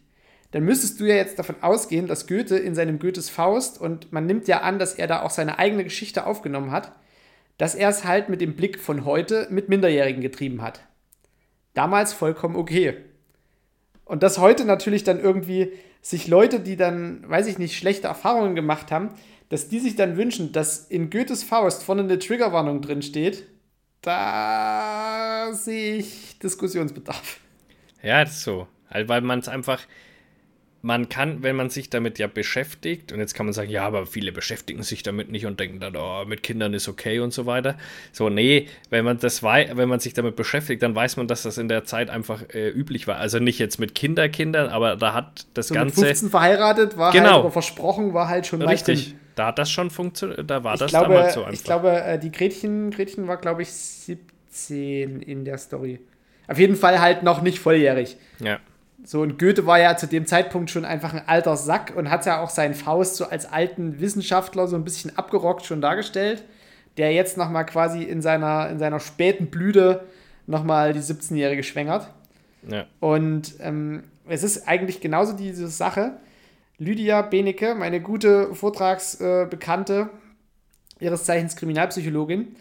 dann 0.49 0.63
müsstest 0.63 0.99
du 0.99 1.05
ja 1.05 1.13
jetzt 1.15 1.37
davon 1.37 1.57
ausgehen, 1.61 2.07
dass 2.07 2.25
Goethe 2.25 2.57
in 2.57 2.73
seinem 2.73 2.97
Goethes 2.97 3.29
Faust, 3.29 3.79
und 3.79 4.11
man 4.11 4.25
nimmt 4.25 4.47
ja 4.47 4.61
an, 4.61 4.79
dass 4.79 4.95
er 4.95 5.05
da 5.05 5.21
auch 5.21 5.29
seine 5.29 5.59
eigene 5.59 5.83
Geschichte 5.83 6.25
aufgenommen 6.25 6.71
hat, 6.71 6.91
dass 7.57 7.75
er 7.75 7.89
es 7.89 8.05
halt 8.05 8.29
mit 8.29 8.41
dem 8.41 8.55
Blick 8.55 8.79
von 8.79 9.05
heute 9.05 9.47
mit 9.49 9.69
Minderjährigen 9.69 10.21
getrieben 10.21 10.61
hat. 10.61 10.81
Damals 11.73 12.13
vollkommen 12.13 12.55
okay. 12.55 12.97
Und 14.05 14.23
dass 14.23 14.37
heute 14.37 14.65
natürlich 14.65 15.03
dann 15.03 15.19
irgendwie 15.19 15.71
sich 16.01 16.27
Leute, 16.27 16.59
die 16.59 16.75
dann, 16.75 17.27
weiß 17.27 17.47
ich 17.47 17.57
nicht, 17.57 17.77
schlechte 17.77 18.07
Erfahrungen 18.07 18.55
gemacht 18.55 18.91
haben, 18.91 19.09
dass 19.49 19.69
die 19.69 19.79
sich 19.79 19.95
dann 19.95 20.17
wünschen, 20.17 20.51
dass 20.51 20.87
in 20.87 21.09
Goethes 21.09 21.43
Faust 21.43 21.83
vorne 21.83 22.03
eine 22.03 22.19
Triggerwarnung 22.19 22.81
drin 22.81 23.01
steht, 23.01 23.45
da 24.01 25.51
sehe 25.53 25.97
ich 25.97 26.37
Diskussionsbedarf. 26.39 27.39
Ja, 28.01 28.23
das 28.23 28.33
ist 28.33 28.43
so. 28.43 28.67
weil 28.89 29.21
man 29.21 29.39
es 29.39 29.47
einfach, 29.47 29.81
man 30.85 31.07
kann, 31.07 31.43
wenn 31.43 31.55
man 31.55 31.69
sich 31.69 31.89
damit 31.89 32.19
ja 32.19 32.27
beschäftigt, 32.27 33.13
und 33.13 33.19
jetzt 33.19 33.33
kann 33.33 33.45
man 33.45 33.53
sagen, 33.53 33.69
ja, 33.69 33.87
aber 33.87 34.05
viele 34.05 34.33
beschäftigen 34.33 34.83
sich 34.83 35.01
damit 35.01 35.31
nicht 35.31 35.45
und 35.45 35.57
denken 35.57 35.79
dann, 35.79 35.95
oh, 35.95 36.25
mit 36.25 36.43
Kindern 36.43 36.73
ist 36.73 36.89
okay 36.89 37.21
und 37.21 37.31
so 37.33 37.45
weiter. 37.45 37.77
So, 38.11 38.29
nee, 38.29 38.67
wenn 38.89 39.05
man 39.05 39.17
das 39.17 39.41
wenn 39.43 39.87
man 39.87 40.01
sich 40.01 40.13
damit 40.13 40.35
beschäftigt, 40.35 40.83
dann 40.83 40.93
weiß 40.93 41.15
man, 41.15 41.29
dass 41.29 41.43
das 41.43 41.57
in 41.57 41.69
der 41.69 41.85
Zeit 41.85 42.09
einfach 42.09 42.43
äh, 42.53 42.67
üblich 42.67 43.07
war. 43.07 43.15
Also 43.15 43.39
nicht 43.39 43.59
jetzt 43.59 43.79
mit 43.79 43.95
Kinderkindern, 43.95 44.67
aber 44.67 44.97
da 44.97 45.13
hat 45.13 45.47
das 45.53 45.69
so 45.69 45.73
Ganze. 45.73 46.01
Mit 46.01 46.09
15 46.09 46.29
verheiratet, 46.29 46.97
war 46.97 47.13
genau. 47.13 47.27
halt, 47.27 47.37
aber 47.37 47.51
versprochen, 47.51 48.13
war 48.13 48.27
halt 48.27 48.45
schon 48.45 48.61
Richtig. 48.61 49.15
Da 49.35 49.47
hat 49.47 49.59
das 49.59 49.71
schon 49.71 49.89
funktioniert, 49.89 50.49
da 50.51 50.65
war 50.65 50.73
ich 50.73 50.81
das 50.81 50.91
glaube, 50.91 51.13
damals 51.13 51.33
so 51.33 51.39
einfach. 51.39 51.53
Ich 51.53 51.63
glaube, 51.63 52.01
äh, 52.03 52.19
die 52.19 52.31
Gretchen, 52.31 52.91
Gretchen 52.91 53.27
war, 53.29 53.37
glaube 53.37 53.61
ich, 53.61 53.71
17 53.71 55.21
in 55.21 55.45
der 55.45 55.57
Story. 55.57 56.01
Auf 56.45 56.59
jeden 56.59 56.75
Fall 56.75 56.99
halt 56.99 57.23
noch 57.23 57.41
nicht 57.41 57.59
volljährig. 57.59 58.17
Ja. 58.39 58.59
So, 59.05 59.21
und 59.21 59.37
Goethe 59.37 59.65
war 59.65 59.79
ja 59.79 59.97
zu 59.97 60.07
dem 60.07 60.25
Zeitpunkt 60.25 60.69
schon 60.69 60.85
einfach 60.85 61.13
ein 61.13 61.27
alter 61.27 61.57
Sack 61.57 61.93
und 61.95 62.09
hat 62.09 62.25
ja 62.25 62.41
auch 62.41 62.49
seinen 62.49 62.73
Faust 62.73 63.17
so 63.17 63.25
als 63.25 63.51
alten 63.51 63.99
Wissenschaftler 63.99 64.67
so 64.67 64.77
ein 64.77 64.85
bisschen 64.85 65.17
abgerockt 65.17 65.65
schon 65.65 65.81
dargestellt, 65.81 66.43
der 66.97 67.11
jetzt 67.11 67.37
nochmal 67.37 67.65
quasi 67.65 68.03
in 68.03 68.21
seiner, 68.21 68.69
in 68.69 68.79
seiner 68.79 69.01
späten 69.01 69.47
Blüte 69.47 70.05
nochmal 70.47 70.93
die 70.93 71.01
17-Jährige 71.01 71.63
schwängert. 71.63 72.09
Ja. 72.69 72.85
Und 73.01 73.55
ähm, 73.59 74.03
es 74.27 74.43
ist 74.43 74.67
eigentlich 74.67 75.01
genauso 75.01 75.33
diese 75.33 75.67
Sache. 75.67 76.17
Lydia 76.77 77.21
Benecke, 77.21 77.75
meine 77.75 77.99
gute 77.99 78.55
Vortragsbekannte, 78.55 80.09
äh, 80.99 81.03
ihres 81.03 81.25
Zeichens 81.25 81.55
Kriminalpsychologin, 81.57 82.55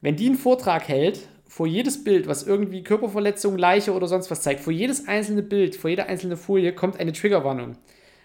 wenn 0.00 0.16
die 0.16 0.26
einen 0.26 0.36
Vortrag 0.36 0.88
hält 0.88 1.28
vor 1.52 1.66
jedes 1.66 2.02
Bild, 2.02 2.28
was 2.28 2.46
irgendwie 2.46 2.82
Körperverletzung, 2.82 3.58
Leiche 3.58 3.92
oder 3.92 4.06
sonst 4.06 4.30
was 4.30 4.40
zeigt, 4.40 4.60
vor 4.60 4.72
jedes 4.72 5.06
einzelne 5.06 5.42
Bild, 5.42 5.76
vor 5.76 5.90
jeder 5.90 6.06
einzelne 6.06 6.38
Folie 6.38 6.72
kommt 6.72 6.98
eine 6.98 7.12
Triggerwarnung. 7.12 7.76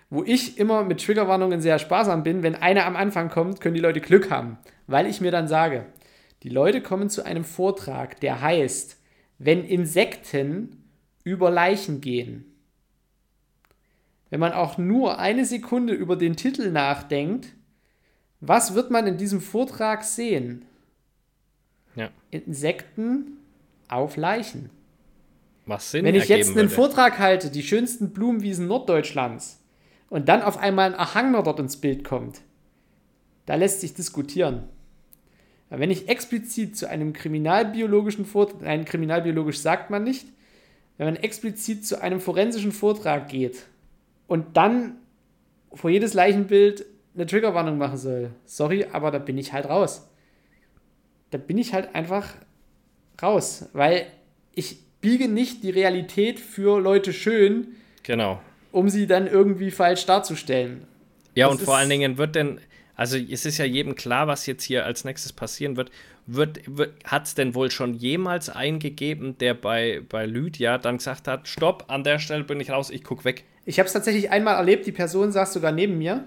Wo 0.09 0.23
ich 0.23 0.57
immer 0.57 0.85
mit 0.85 1.03
Triggerwarnungen 1.03 1.59
sehr 1.59 1.77
sparsam 1.77 2.23
bin, 2.23 2.41
wenn 2.41 2.55
eine 2.55 2.85
am 2.85 2.95
Anfang 2.95 3.27
kommt, 3.27 3.59
können 3.59 3.75
die 3.75 3.81
Leute 3.81 3.99
Glück 3.99 4.31
haben, 4.31 4.57
weil 4.87 5.07
ich 5.07 5.19
mir 5.19 5.31
dann 5.31 5.49
sage, 5.49 5.87
die 6.43 6.47
Leute 6.47 6.79
kommen 6.79 7.09
zu 7.09 7.25
einem 7.25 7.43
Vortrag, 7.43 8.17
der 8.21 8.39
heißt, 8.39 8.97
wenn 9.39 9.65
Insekten 9.65 10.85
über 11.25 11.51
Leichen 11.51 11.99
gehen. 11.99 12.45
Wenn 14.29 14.39
man 14.39 14.53
auch 14.53 14.77
nur 14.77 15.19
eine 15.19 15.43
Sekunde 15.43 15.93
über 15.93 16.15
den 16.15 16.37
Titel 16.37 16.71
nachdenkt, 16.71 17.49
was 18.39 18.73
wird 18.73 18.89
man 18.89 19.05
in 19.05 19.17
diesem 19.17 19.41
Vortrag 19.41 20.05
sehen? 20.05 20.63
Ja. 21.97 22.09
Insekten 22.31 23.37
auf 23.89 24.15
Leichen. 24.15 24.69
Was 25.65 25.91
Sinn 25.91 26.05
Wenn 26.05 26.15
ich 26.15 26.29
jetzt 26.29 26.49
einen 26.49 26.55
würde. 26.55 26.69
Vortrag 26.69 27.19
halte, 27.19 27.51
die 27.51 27.63
schönsten 27.63 28.11
Blumenwiesen 28.11 28.67
Norddeutschlands, 28.67 29.59
und 30.09 30.29
dann 30.29 30.41
auf 30.41 30.57
einmal 30.57 30.93
ein 30.93 30.99
Ahangner 30.99 31.43
dort 31.43 31.59
ins 31.59 31.77
Bild 31.77 32.03
kommt, 32.03 32.41
da 33.45 33.55
lässt 33.55 33.81
sich 33.81 33.93
diskutieren. 33.93 34.63
Aber 35.69 35.79
wenn 35.79 35.91
ich 35.91 36.07
explizit 36.07 36.77
zu 36.77 36.89
einem 36.89 37.13
kriminalbiologischen 37.13 38.25
Vortrag, 38.25 38.61
nein, 38.61 38.85
kriminalbiologisch 38.85 39.59
sagt 39.59 39.89
man 39.89 40.03
nicht, 40.03 40.27
wenn 40.97 41.07
man 41.07 41.15
explizit 41.17 41.85
zu 41.85 42.01
einem 42.01 42.21
forensischen 42.21 42.71
Vortrag 42.71 43.27
geht 43.27 43.65
und 44.27 44.55
dann 44.55 44.95
vor 45.73 45.89
jedes 45.89 46.13
Leichenbild 46.13 46.85
eine 47.13 47.25
Triggerwarnung 47.25 47.77
machen 47.77 47.97
soll, 47.97 48.31
sorry, 48.45 48.85
aber 48.91 49.11
da 49.11 49.19
bin 49.19 49.37
ich 49.37 49.51
halt 49.51 49.67
raus 49.67 50.09
da 51.31 51.37
bin 51.37 51.57
ich 51.57 51.73
halt 51.73 51.93
einfach 51.95 52.35
raus, 53.21 53.69
weil 53.73 54.07
ich 54.53 54.77
biege 55.01 55.27
nicht 55.27 55.63
die 55.63 55.69
Realität 55.69 56.39
für 56.39 56.79
Leute 56.79 57.13
schön, 57.13 57.67
genau. 58.03 58.41
um 58.71 58.89
sie 58.89 59.07
dann 59.07 59.27
irgendwie 59.27 59.71
falsch 59.71 60.05
darzustellen. 60.05 60.87
Ja, 61.35 61.47
das 61.47 61.59
und 61.59 61.65
vor 61.65 61.77
allen 61.77 61.89
Dingen 61.89 62.17
wird 62.17 62.35
denn, 62.35 62.59
also 62.95 63.17
es 63.17 63.45
ist 63.45 63.57
ja 63.57 63.65
jedem 63.65 63.95
klar, 63.95 64.27
was 64.27 64.45
jetzt 64.47 64.63
hier 64.63 64.85
als 64.85 65.03
nächstes 65.03 65.33
passieren 65.33 65.77
wird. 65.77 65.91
Wird, 66.25 66.59
wird 66.65 66.91
hat 67.05 67.25
es 67.25 67.35
denn 67.35 67.55
wohl 67.55 67.71
schon 67.71 67.93
jemals 67.93 68.49
eingegeben, 68.49 69.37
der 69.37 69.53
bei, 69.53 70.01
bei 70.09 70.25
Lydia 70.25 70.77
dann 70.77 70.97
gesagt 70.97 71.27
hat, 71.27 71.47
stopp, 71.47 71.85
an 71.87 72.03
der 72.03 72.19
Stelle 72.19 72.43
bin 72.43 72.59
ich 72.59 72.71
raus, 72.71 72.89
ich 72.89 73.03
guck 73.03 73.23
weg? 73.23 73.45
Ich 73.65 73.79
habe 73.79 73.87
es 73.87 73.93
tatsächlich 73.93 74.29
einmal 74.31 74.55
erlebt, 74.55 74.85
die 74.87 74.91
Person 74.91 75.31
saß 75.31 75.53
sogar 75.53 75.71
neben 75.71 75.97
mir. 75.97 76.25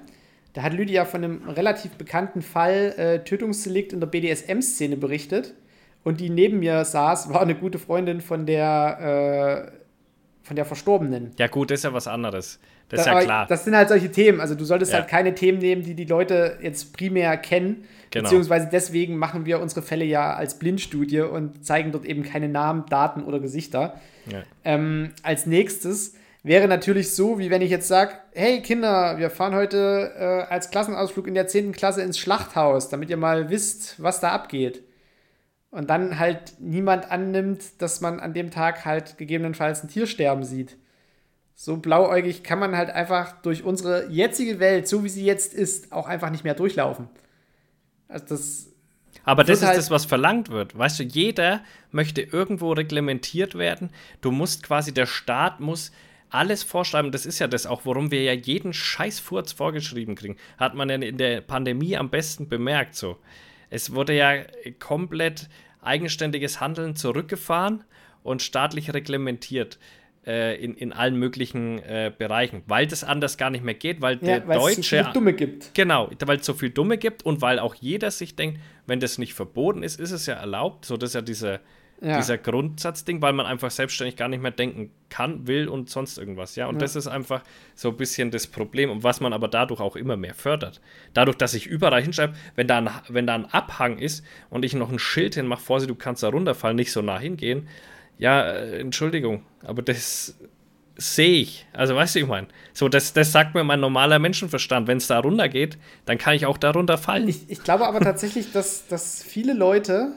Da 0.53 0.63
hat 0.63 0.73
Lydia 0.73 1.05
von 1.05 1.23
einem 1.23 1.49
relativ 1.49 1.93
bekannten 1.93 2.43
Fall 2.43 2.95
äh, 2.97 3.25
Tötungsdelikt 3.25 3.93
in 3.93 4.01
der 4.01 4.09
BDSM-Szene 4.09 4.97
berichtet. 4.97 5.55
Und 6.03 6.21
die 6.21 6.31
neben 6.31 6.61
mir 6.61 6.85
saß, 6.85 7.33
war 7.33 7.43
eine 7.43 7.55
gute 7.55 7.79
Freundin 7.79 8.21
von 8.21 8.47
der, 8.47 9.71
äh, 9.71 9.73
von 10.43 10.57
der 10.57 10.65
Verstorbenen. 10.65 11.33
Ja, 11.39 11.47
gut, 11.47 11.71
das 11.71 11.81
ist 11.81 11.85
ja 11.85 11.93
was 11.93 12.09
anderes. 12.09 12.59
Das 12.89 13.01
ist 13.01 13.07
ja 13.07 13.21
klar. 13.21 13.47
Das 13.47 13.65
sind 13.65 13.77
halt 13.77 13.89
solche 13.89 14.11
Themen. 14.11 14.41
Also, 14.41 14.55
du 14.55 14.65
solltest 14.65 14.93
ja. 14.93 14.99
halt 14.99 15.09
keine 15.09 15.35
Themen 15.35 15.59
nehmen, 15.59 15.83
die 15.83 15.95
die 15.95 16.07
Leute 16.07 16.59
jetzt 16.61 16.97
primär 16.97 17.37
kennen. 17.37 17.85
Genau. 18.11 18.25
Beziehungsweise 18.25 18.69
deswegen 18.73 19.17
machen 19.17 19.47
wir 19.47 19.61
unsere 19.61 19.83
Fälle 19.83 20.05
ja 20.05 20.35
als 20.35 20.59
Blindstudie 20.59 21.21
und 21.21 21.65
zeigen 21.65 21.93
dort 21.93 22.05
eben 22.05 22.25
keine 22.25 22.49
Namen, 22.49 22.87
Daten 22.89 23.23
oder 23.23 23.39
Gesichter. 23.39 24.01
Ja. 24.27 24.43
Ähm, 24.65 25.13
als 25.23 25.47
nächstes 25.47 26.15
wäre 26.43 26.68
natürlich 26.68 27.14
so, 27.14 27.38
wie 27.38 27.51
wenn 27.51 27.62
ich 27.62 27.70
jetzt 27.70 27.88
sage, 27.88 28.14
hey 28.32 28.62
Kinder, 28.62 29.18
wir 29.18 29.30
fahren 29.30 29.55
heute 29.55 30.12
äh, 30.16 30.53
als 30.53 30.70
Klassenausflug 30.70 31.26
in 31.26 31.34
der 31.34 31.47
10. 31.47 31.72
Klasse 31.72 32.03
ins 32.03 32.18
Schlachthaus, 32.18 32.88
damit 32.88 33.11
ihr 33.11 33.16
mal 33.16 33.51
wisst, 33.51 34.03
was 34.03 34.20
da 34.20 34.30
abgeht. 34.30 34.82
Und 35.70 35.88
dann 35.88 36.18
halt 36.18 36.55
niemand 36.59 37.11
annimmt, 37.11 37.80
dass 37.80 38.01
man 38.01 38.18
an 38.18 38.34
dem 38.34 38.51
Tag 38.51 38.84
halt 38.84 39.18
gegebenenfalls 39.18 39.84
ein 39.84 39.88
Tier 39.88 40.07
sterben 40.07 40.43
sieht. 40.43 40.76
So 41.55 41.76
blauäugig 41.76 42.43
kann 42.43 42.59
man 42.59 42.76
halt 42.76 42.91
einfach 42.91 43.41
durch 43.43 43.62
unsere 43.62 44.09
jetzige 44.09 44.59
Welt, 44.59 44.88
so 44.88 45.05
wie 45.05 45.11
sie 45.11 45.24
jetzt 45.24 45.55
ist, 45.55 45.93
auch 45.93 46.09
einfach 46.09 46.30
nicht 46.30 46.43
mehr 46.43 46.55
durchlaufen. 46.55 47.09
Also 48.09 48.24
das 48.30 48.66
aber 49.24 49.45
das 49.45 49.59
ist 49.59 49.66
halt 49.66 49.76
das, 49.76 49.91
was 49.91 50.07
verlangt 50.07 50.49
wird. 50.49 50.76
Weißt 50.76 50.99
du, 50.99 51.03
jeder 51.03 51.62
möchte 51.91 52.22
irgendwo 52.22 52.72
reglementiert 52.72 53.57
werden. 53.57 53.91
Du 54.20 54.30
musst 54.30 54.62
quasi, 54.62 54.95
der 54.95 55.07
Staat 55.07 55.61
muss 55.61 55.93
alles 56.31 56.62
vorschreiben. 56.62 57.12
Das 57.12 57.26
ist 57.26 57.39
ja 57.39 57.49
das 57.49 57.66
auch, 57.66 57.83
warum 57.85 58.11
wir 58.11 58.22
ja 58.22 58.33
jeden 58.33 58.72
Scheißfurz 58.72 59.53
vorgeschrieben 59.53 60.14
kriegen. 60.14 60.37
Hat 60.59 60.74
man 60.74 60.89
ja 60.89 60.97
in 60.97 61.18
der 61.18 61.41
Pandemie 61.41 61.97
am 61.97 62.11
besten 62.11 62.49
bemerkt 62.49 62.95
so. 62.95 63.18
Es 63.68 63.95
wurde 63.95 64.14
ja 64.14 64.43
komplett 64.78 65.49
eigenständiges 65.83 66.61
Handeln 66.61 66.97
zurückgefahren 66.97 67.85
und 68.22 68.43
staatlich 68.43 68.93
reglementiert 68.93 69.78
äh, 70.26 70.62
in, 70.62 70.74
in 70.74 70.93
allen 70.93 71.16
möglichen 71.16 71.78
äh, 71.78 72.12
Bereichen, 72.16 72.62
weil 72.66 72.87
das 72.87 73.05
anders 73.05 73.39
gar 73.39 73.51
nicht 73.51 73.64
mehr 73.64 73.74
geht, 73.74 74.01
weil 74.03 74.14
Ja, 74.16 74.41
der 74.41 74.49
weil 74.49 74.59
es 74.59 74.76
Deutsche. 74.76 75.05
so 75.05 75.12
Dumme 75.12 75.33
gibt. 75.33 75.72
Genau, 75.74 76.11
weil 76.26 76.39
es 76.41 76.47
so 76.47 76.55
viel 76.55 76.70
Dumme 76.70 76.99
gibt 76.99 77.24
und 77.24 77.41
weil 77.41 77.59
auch 77.59 77.74
jeder 77.74 78.11
sich 78.11 78.37
denkt, 78.37 78.61
wenn 78.87 79.01
das 79.01 79.18
nicht 79.18 79.35
verboten 79.35 79.83
ist, 79.83 79.99
ist 79.99 80.11
es 80.11 80.26
ja 80.26 80.35
erlaubt. 80.35 80.85
So, 80.85 80.97
das 80.97 81.11
ist 81.11 81.14
ja 81.14 81.22
dieser, 81.22 81.61
Ja. 82.03 82.17
dieser 82.17 82.39
Grundsatzding, 82.39 83.21
weil 83.21 83.33
man 83.35 83.45
einfach 83.45 83.71
selbstständig 83.71 84.17
gar 84.17 84.29
nicht 84.29 84.41
mehr 84.43 84.51
denken 84.53 84.91
kann, 85.11 85.47
will 85.47 85.69
und 85.69 85.91
sonst 85.91 86.17
irgendwas. 86.17 86.57
Ja, 86.57 86.67
und 86.67 86.77
Ja. 86.77 86.81
das 86.81 86.97
ist 86.97 87.07
einfach 87.07 87.43
so 87.75 87.91
ein 87.91 87.97
bisschen 87.99 88.31
das 88.31 88.47
Problem 88.47 88.91
und 88.91 89.03
was 89.03 89.21
man 89.21 89.33
aber 89.35 89.49
dadurch 89.49 89.81
auch 89.81 89.97
immer 89.97 90.17
mehr 90.17 90.33
fördert. 90.35 90.81
Dadurch, 91.13 91.37
dass 91.37 91.53
ich 91.53 91.67
überall 91.67 92.01
hinschreibe, 92.03 92.33
wenn 92.57 92.67
da 92.69 92.79
ein, 92.79 92.91
wenn 93.09 93.27
da 93.27 93.35
ein 93.35 93.45
Abhang 93.47 93.99
ist 93.99 94.25
und 94.49 94.65
ich 94.65 94.73
noch 94.75 94.91
ein 94.91 94.99
Schild 94.99 95.35
hinmache, 95.35 95.61
Vorsicht, 95.63 95.91
du 95.91 95.95
kannst 95.95 96.23
da 96.23 96.29
runterfallen, 96.29 96.77
nicht 96.77 96.91
so 96.93 97.03
nah 97.03 97.19
hingehen. 97.19 97.69
Ja, 98.19 98.43
äh, 98.51 98.81
Entschuldigung, 98.81 99.43
aber 99.63 99.83
das 99.83 100.39
sehe 100.97 101.41
ich. 101.41 101.67
Also, 101.73 101.95
weißt 101.97 102.15
du, 102.15 102.19
ich 102.21 102.27
meine, 102.27 102.49
so, 102.73 102.89
das, 102.89 103.13
das 103.13 103.33
sagt 103.33 103.55
mir 103.55 103.65
mein 103.65 103.81
normaler 103.81 104.19
Menschenverstand. 104.19 104.87
Wenn 104.87 104.99
es 104.99 105.07
da 105.07 105.19
runtergeht, 105.19 105.79
dann 106.05 106.19
kann 106.19 106.35
ich 106.35 106.45
auch 106.47 106.59
da 106.59 106.71
runterfallen. 106.71 107.29
Ich, 107.29 107.49
ich 107.49 107.63
glaube 107.63 107.87
aber 107.87 108.01
tatsächlich, 108.01 108.53
dass, 108.53 108.87
dass 108.89 109.23
viele 109.23 109.55
Leute 109.55 110.13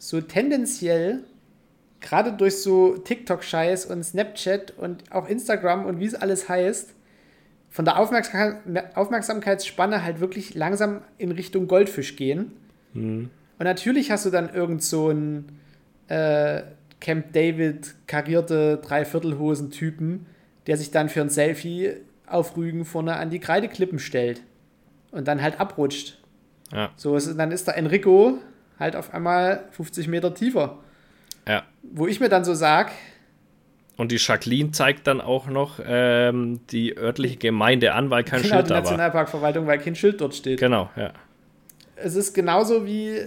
so 0.00 0.20
tendenziell, 0.22 1.24
gerade 2.00 2.32
durch 2.32 2.62
so 2.62 2.96
TikTok-Scheiß 2.96 3.84
und 3.84 4.02
Snapchat 4.02 4.72
und 4.78 5.12
auch 5.12 5.28
Instagram 5.28 5.84
und 5.84 6.00
wie 6.00 6.06
es 6.06 6.14
alles 6.14 6.48
heißt, 6.48 6.94
von 7.68 7.84
der 7.84 8.00
Aufmerksam 8.00 8.56
Aufmerksamkeitsspanne 8.94 10.02
halt 10.02 10.20
wirklich 10.20 10.54
langsam 10.54 11.02
in 11.18 11.30
Richtung 11.30 11.68
Goldfisch 11.68 12.16
gehen. 12.16 12.52
Und 13.58 13.64
natürlich 13.64 14.10
hast 14.10 14.24
du 14.24 14.30
dann 14.30 14.52
irgend 14.52 14.82
so 14.82 15.08
einen 15.10 15.60
äh, 16.08 16.62
Camp 17.00 17.32
David 17.34 17.94
karierte 18.06 18.78
Dreiviertelhosen-Typen, 18.82 20.26
der 20.66 20.78
sich 20.78 20.90
dann 20.90 21.10
für 21.10 21.20
ein 21.20 21.28
Selfie 21.28 21.92
auf 22.26 22.56
Rügen 22.56 22.86
vorne 22.86 23.16
an 23.16 23.28
die 23.28 23.38
Kreideklippen 23.38 23.98
stellt 23.98 24.40
und 25.10 25.28
dann 25.28 25.42
halt 25.42 25.60
abrutscht. 25.60 26.18
Ja, 26.72 26.90
So, 26.96 27.16
ist, 27.16 27.36
dann 27.36 27.52
ist 27.52 27.66
der 27.66 27.76
Enrico 27.76 28.38
halt 28.80 28.96
auf 28.96 29.14
einmal 29.14 29.64
50 29.72 30.08
Meter 30.08 30.34
tiefer. 30.34 30.78
ja. 31.46 31.62
Wo 31.82 32.06
ich 32.06 32.18
mir 32.18 32.28
dann 32.28 32.44
so 32.44 32.54
sag, 32.54 32.90
Und 33.96 34.10
die 34.12 34.16
Jacqueline 34.16 34.72
zeigt 34.72 35.06
dann 35.06 35.20
auch 35.20 35.46
noch 35.46 35.78
ähm, 35.84 36.60
die 36.70 36.96
örtliche 36.96 37.36
Gemeinde 37.36 37.92
an, 37.92 38.10
weil 38.10 38.24
kein 38.24 38.42
genau 38.42 38.54
Schild 38.54 38.66
die 38.66 38.68
da 38.70 38.74
war. 38.76 38.82
Nationalparkverwaltung, 38.82 39.66
weil 39.66 39.78
kein 39.78 39.94
Schild 39.94 40.20
dort 40.20 40.34
steht. 40.34 40.58
Genau, 40.58 40.90
ja. 40.96 41.12
Es 41.96 42.16
ist 42.16 42.32
genauso 42.32 42.86
wie, 42.86 43.20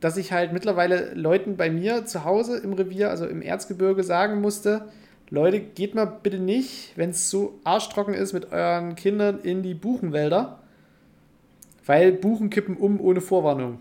dass 0.00 0.16
ich 0.16 0.32
halt 0.32 0.52
mittlerweile 0.52 1.14
Leuten 1.14 1.56
bei 1.56 1.70
mir 1.70 2.04
zu 2.04 2.24
Hause 2.24 2.58
im 2.58 2.72
Revier, 2.72 3.10
also 3.10 3.26
im 3.26 3.42
Erzgebirge, 3.42 4.02
sagen 4.02 4.40
musste, 4.40 4.88
Leute, 5.30 5.60
geht 5.60 5.94
mal 5.94 6.06
bitte 6.06 6.40
nicht, 6.40 6.92
wenn 6.96 7.10
es 7.10 7.30
so 7.30 7.60
arschtrocken 7.62 8.14
ist, 8.14 8.32
mit 8.32 8.50
euren 8.50 8.96
Kindern 8.96 9.38
in 9.40 9.62
die 9.62 9.74
Buchenwälder, 9.74 10.58
weil 11.86 12.10
Buchen 12.10 12.50
kippen 12.50 12.76
um 12.76 13.00
ohne 13.00 13.20
Vorwarnung. 13.20 13.78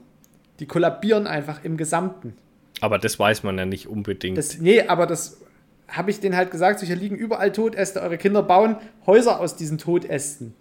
Die 0.60 0.66
kollabieren 0.66 1.28
einfach 1.28 1.64
im 1.64 1.78
Gesamten. 1.78 2.36
Aber 2.82 2.98
das 2.98 3.20
weiß 3.20 3.44
man 3.44 3.58
ja 3.58 3.66
nicht 3.66 3.88
unbedingt. 3.88 4.38
Das, 4.38 4.60
nee, 4.60 4.82
aber 4.82 5.06
das 5.06 5.42
habe 5.88 6.12
ich 6.12 6.20
denen 6.20 6.36
halt 6.36 6.52
gesagt, 6.52 6.80
so 6.80 6.86
hier 6.86 6.96
liegen 6.96 7.16
überall 7.16 7.52
Todäste, 7.52 8.02
eure 8.02 8.18
Kinder 8.18 8.44
bauen 8.44 8.78
Häuser 9.06 9.40
aus 9.40 9.56
diesen 9.56 9.78
Todästen. 9.78 10.54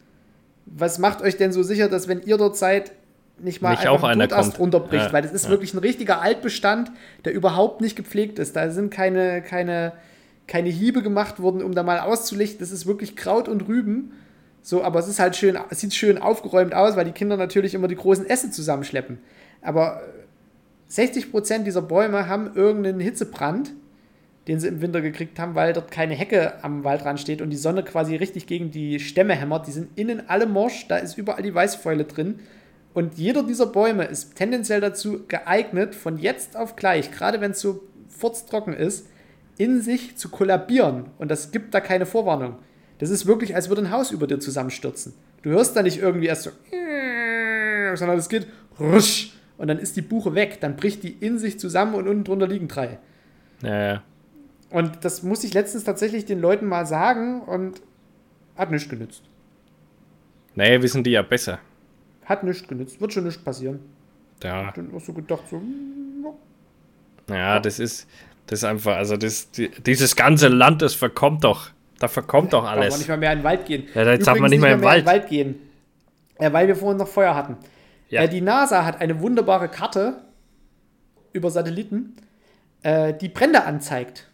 Was 0.66 0.99
macht 0.99 1.22
euch 1.22 1.36
denn 1.36 1.53
so 1.53 1.62
sicher, 1.62 1.88
dass 1.88 2.09
wenn 2.09 2.22
ihr 2.22 2.36
dort 2.36 2.57
seid, 2.57 2.92
nicht 3.38 3.62
mal 3.62 3.70
Nicht 3.70 3.86
auch 3.86 4.03
einen 4.03 4.28
Todast 4.28 4.59
runterbricht? 4.59 5.07
Ja, 5.07 5.12
Weil 5.12 5.22
das 5.22 5.32
ist 5.32 5.44
ja. 5.44 5.51
wirklich 5.51 5.74
ein 5.74 5.78
richtiger 5.78 6.20
Altbestand, 6.20 6.90
der 7.24 7.32
überhaupt 7.32 7.80
nicht 7.80 7.96
gepflegt 7.96 8.38
ist. 8.38 8.57
Da 8.57 8.70
sind 8.70 8.90
keine, 8.90 9.42
keine, 9.42 9.92
keine 10.46 10.68
Hiebe 10.68 11.03
gemacht 11.03 11.40
worden, 11.40 11.62
um 11.62 11.74
da 11.74 11.82
mal 11.82 12.01
auszulichten. 12.01 12.59
Das 12.59 12.70
ist 12.70 12.86
wirklich 12.86 13.16
Kraut 13.16 13.49
und 13.49 13.68
Rüben. 13.68 14.12
So, 14.62 14.82
aber 14.82 14.99
es 14.99 15.09
ist 15.09 15.20
halt 15.20 15.36
schön, 15.36 15.59
es 15.70 15.80
sieht 15.80 15.94
schön 15.94 16.18
aufgeräumt 16.18 16.74
aus, 16.74 16.96
weil 16.96 17.05
die 17.05 17.12
Kinder 17.12 17.36
natürlich 17.36 17.74
immer 17.74 17.88
die 17.88 17.96
großen 17.96 18.26
Äste 18.26 18.51
zusammenschleppen. 18.51 19.18
Aber 19.63 20.03
60% 20.91 21.65
dieser 21.65 21.83
Bäume 21.83 22.29
haben 22.29 22.55
irgendeinen 22.55 23.01
Hitzebrand, 23.01 23.73
den 24.47 24.61
sie 24.61 24.69
im 24.69 24.81
Winter 24.81 25.03
gekriegt 25.03 25.39
haben, 25.39 25.55
weil 25.55 25.75
dort 25.75 25.91
keine 25.91 26.15
Hecke 26.15 26.65
am 26.65 26.83
Waldrand 26.83 27.21
steht 27.21 27.43
und 27.43 27.51
die 27.51 27.57
Sonne 27.57 27.83
quasi 27.83 28.17
richtig 28.17 28.47
gegen 28.47 28.71
die 28.71 28.99
Stämme 28.99 29.35
hämmert. 29.35 29.67
Die 29.67 29.73
sind 29.73 29.99
innen 29.99 30.29
alle 30.29 30.47
morsch, 30.47 30.89
da 30.89 30.97
ist 30.97 31.19
überall 31.19 31.43
die 31.43 31.55
Weißfäule 31.55 32.05
drin. 32.05 32.41
Und 32.95 33.19
jeder 33.19 33.43
dieser 33.43 33.67
Bäume 33.67 34.05
ist 34.05 34.37
tendenziell 34.37 34.81
dazu 34.81 35.21
geeignet, 35.29 35.95
von 35.95 36.17
jetzt 36.17 36.57
auf 36.57 36.77
gleich, 36.77 37.13
gerade 37.13 37.43
wenn 37.43 37.51
es 37.51 37.61
so 37.61 37.83
furztrocken 38.09 38.73
ist, 38.73 39.07
in 39.59 39.83
sich 39.83 40.17
zu 40.17 40.31
kollabieren. 40.31 41.11
Und 41.19 41.31
das 41.31 41.51
gibt 41.51 41.75
da 41.75 41.81
keine 41.81 42.07
Vorwarnung. 42.07 42.57
Das 42.99 43.11
ist 43.11 43.27
wirklich, 43.27 43.55
als 43.55 43.69
würde 43.69 43.83
ein 43.83 43.91
Haus 43.91 44.11
über 44.11 44.27
dir 44.27 44.41
zusammenstürzen. 44.41 45.13
Du 45.43 45.51
hörst 45.51 45.77
da 45.77 45.83
nicht 45.83 46.01
irgendwie 46.01 46.27
erst 46.27 46.45
so, 46.45 46.51
sondern 47.95 48.19
es 48.19 48.29
geht 48.29 48.47
rusch 48.81 49.38
und 49.59 49.69
dann 49.69 49.79
ist 49.79 49.97
die 49.97 50.03
Buche 50.03 50.35
weg. 50.35 50.61
Dann 50.61 50.77
bricht 50.77 51.03
die 51.03 51.11
in 51.11 51.39
sich 51.39 51.59
zusammen 51.59 51.95
und 51.95 52.09
unten 52.09 52.25
drunter 52.25 52.47
liegen 52.47 52.69
drei. 52.69 52.99
ja, 53.63 53.93
ja. 53.93 54.03
Und 54.71 55.03
das 55.03 55.23
muss 55.23 55.45
ich 55.45 55.55
letztens 55.55 55.85
tatsächlich 55.85 56.27
den 56.27 56.41
Leuten 56.41 56.67
mal 56.67 56.85
sagen 56.85 57.41
und 57.41 57.81
hat 58.55 58.71
nichts 58.71 58.89
genützt. 58.89 59.23
Naja, 60.55 60.83
wissen 60.83 61.03
die 61.03 61.13
ja 61.13 61.23
besser. 61.23 61.59
Hat 62.27 62.45
nichts 62.45 62.69
genützt. 62.69 63.01
Wird 63.01 63.15
schon 63.15 63.25
nichts 63.25 63.43
passieren. 63.43 63.81
Ja, 64.43 64.71
Dann 64.73 64.95
auch 64.95 65.01
so 65.01 65.15
gedacht, 65.15 65.45
so, 65.51 65.57
hm, 65.57 66.27
ja. 67.31 67.35
ja 67.35 67.61
das 67.61 67.79
ist, 67.79 68.07
das 68.47 68.59
ist 68.61 68.65
einfach, 68.65 68.97
also 68.97 69.17
das, 69.17 69.51
die, 69.51 69.71
dieses 69.71 70.15
ganze 70.17 70.49
Land, 70.49 70.83
das 70.83 70.95
verkommt 70.95 71.45
doch. 71.45 71.71
Da 71.99 72.07
verkommt 72.07 72.53
doch 72.53 72.65
Darf 72.65 72.75
man 72.75 72.83
alles. 72.83 72.99
nicht 72.99 73.09
mal 73.09 73.17
mehr 73.17 73.33
in 73.33 73.39
den 73.39 73.45
Wald 73.45 73.65
gehen. 73.65 73.89
Ja, 73.95 74.05
jetzt 74.11 74.27
darf 74.27 74.39
man 74.39 74.47
Übrigens 74.47 74.51
nicht 74.51 74.61
mehr 74.61 74.73
im 74.73 74.79
in 74.79 74.81
den 74.83 74.87
Wald. 74.87 75.07
Wald 75.07 75.29
gehen. 75.29 75.55
Ja, 76.41 76.53
weil 76.53 76.69
wir 76.69 76.77
vorhin 76.77 76.99
noch 76.99 77.09
Feuer 77.09 77.35
hatten. 77.35 77.57
Ja. 78.09 78.23
Äh, 78.23 78.29
die 78.29 78.41
NASA 78.41 78.85
hat 78.85 79.01
eine 79.01 79.21
wunderbare 79.21 79.69
Karte 79.69 80.23
über 81.33 81.51
Satelliten, 81.51 82.17
äh, 82.83 83.13
die 83.15 83.29
Brände 83.29 83.65
anzeigt. 83.65 84.27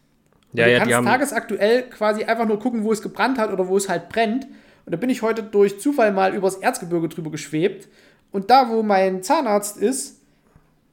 Und 0.52 0.58
Ja, 0.60 0.66
du 0.66 0.70
ja, 0.72 0.78
kannst 0.78 0.90
die 0.90 0.94
haben, 0.94 1.06
tagesaktuell 1.06 1.82
quasi 1.90 2.24
einfach 2.24 2.46
nur 2.46 2.58
gucken, 2.58 2.84
wo 2.84 2.92
es 2.92 3.02
gebrannt 3.02 3.38
hat 3.38 3.52
oder 3.52 3.66
wo 3.68 3.76
es 3.76 3.88
halt 3.88 4.08
brennt. 4.08 4.44
Und 4.86 4.92
da 4.92 4.96
bin 4.96 5.10
ich 5.10 5.22
heute 5.22 5.42
durch 5.42 5.80
Zufall 5.80 6.12
mal 6.12 6.34
übers 6.34 6.56
Erzgebirge 6.56 7.08
drüber 7.08 7.30
geschwebt. 7.30 7.88
Und 8.30 8.50
da, 8.50 8.68
wo 8.68 8.82
mein 8.82 9.22
Zahnarzt 9.22 9.76
ist, 9.76 10.20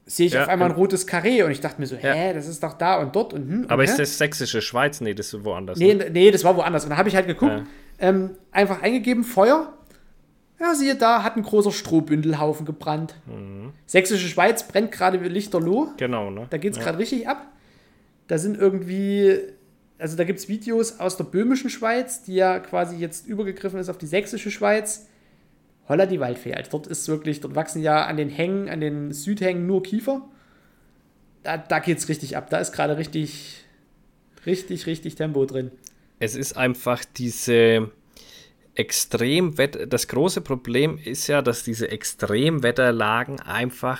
sehe 0.06 0.28
ich 0.28 0.34
Ja, 0.34 0.44
auf 0.44 0.50
einmal 0.50 0.70
ein 0.70 0.76
rotes 0.76 1.06
Karree. 1.06 1.44
Und 1.44 1.52
ich 1.52 1.60
dachte 1.62 1.80
mir 1.80 1.88
so, 1.88 1.96
Ja. 1.96 2.14
hä, 2.14 2.34
das 2.34 2.48
ist 2.48 2.64
doch 2.64 2.74
da 2.74 3.00
und 3.00 3.16
dort 3.16 3.34
und 3.34 3.48
hm. 3.50 3.66
aber 3.68 3.80
und, 3.82 3.86
ist 3.86 3.94
hä? 3.94 3.98
das 4.04 4.18
sächsische 4.18 4.62
Schweiz? 4.62 5.02
Nee, 5.02 5.14
das 5.14 5.34
ist 5.34 5.44
woanders. 5.44 5.78
Nee, 5.78 5.94
ne? 5.94 6.10
nee, 6.10 6.32
das 6.32 6.44
war 6.44 6.56
woanders. 6.56 6.84
Und 6.86 6.92
da 6.92 6.98
habe 6.98 7.10
ich 7.10 7.16
halt 7.16 7.28
geguckt, 7.28 7.52
Ja. 7.52 7.64
ähm, 8.00 8.32
einfach 8.52 8.82
eingegeben, 8.82 9.24
Feuer. 9.24 9.74
Ja, 10.62 10.76
siehe 10.76 10.96
da, 10.96 11.24
hat 11.24 11.38
ein 11.38 11.42
großer 11.42 11.72
Strohbündelhaufen 11.72 12.68
gebrannt. 12.68 13.16
Mhm. 13.26 13.74
Sächsische 13.88 14.28
Schweiz 14.28 14.68
brennt 14.68 14.92
gerade 14.92 15.24
wie 15.24 15.28
Lichterloh. 15.28 15.90
Genau, 15.98 16.30
ne? 16.30 16.46
Da 16.52 16.58
geht 16.58 16.74
es 16.74 16.78
ja. 16.78 16.84
gerade 16.84 17.00
richtig 17.00 17.28
ab. 17.28 17.48
Da 18.28 18.38
sind 18.38 18.60
irgendwie, 18.60 19.40
also 19.98 20.16
da 20.16 20.24
gibt 20.24 20.38
es 20.38 20.50
Videos 20.50 21.00
aus 21.00 21.18
der 21.18 21.24
böhmischen 21.24 21.72
Schweiz, 21.72 22.22
die 22.22 22.36
ja 22.36 22.60
quasi 22.60 22.98
jetzt 22.98 23.26
übergegriffen 23.26 23.80
ist 23.80 23.90
auf 23.90 23.98
die 23.98 24.06
sächsische 24.06 24.52
Schweiz. 24.52 25.08
Holla 25.90 26.06
die 26.06 26.20
Waldfee, 26.20 26.54
Alter. 26.54 26.70
Dort 26.70 26.86
ist 26.86 27.08
wirklich, 27.08 27.40
dort 27.40 27.56
wachsen 27.56 27.82
ja 27.82 28.06
an 28.06 28.18
den 28.18 28.30
Hängen, 28.30 28.70
an 28.70 28.82
den 28.82 29.14
Südhängen 29.14 29.66
nur 29.66 29.82
Kiefer. 29.82 30.22
Da, 31.42 31.58
da 31.58 31.80
geht 31.80 31.98
es 31.98 32.08
richtig 32.08 32.38
ab. 32.38 32.52
Da 32.52 32.60
ist 32.60 32.72
gerade 32.72 32.98
richtig, 32.98 33.66
richtig, 34.46 34.86
richtig 34.86 35.16
Tempo 35.16 35.44
drin. 35.48 35.72
Es 36.20 36.36
ist 36.36 36.56
einfach 36.56 37.04
diese 37.04 37.90
Extremwetter. 38.82 39.88
Das 39.88 40.08
große 40.08 40.42
Problem 40.42 41.00
ist 41.04 41.28
ja, 41.28 41.42
dass 41.42 41.64
diese 41.64 41.90
Extremwetterlagen 41.90 43.40
einfach 43.40 44.00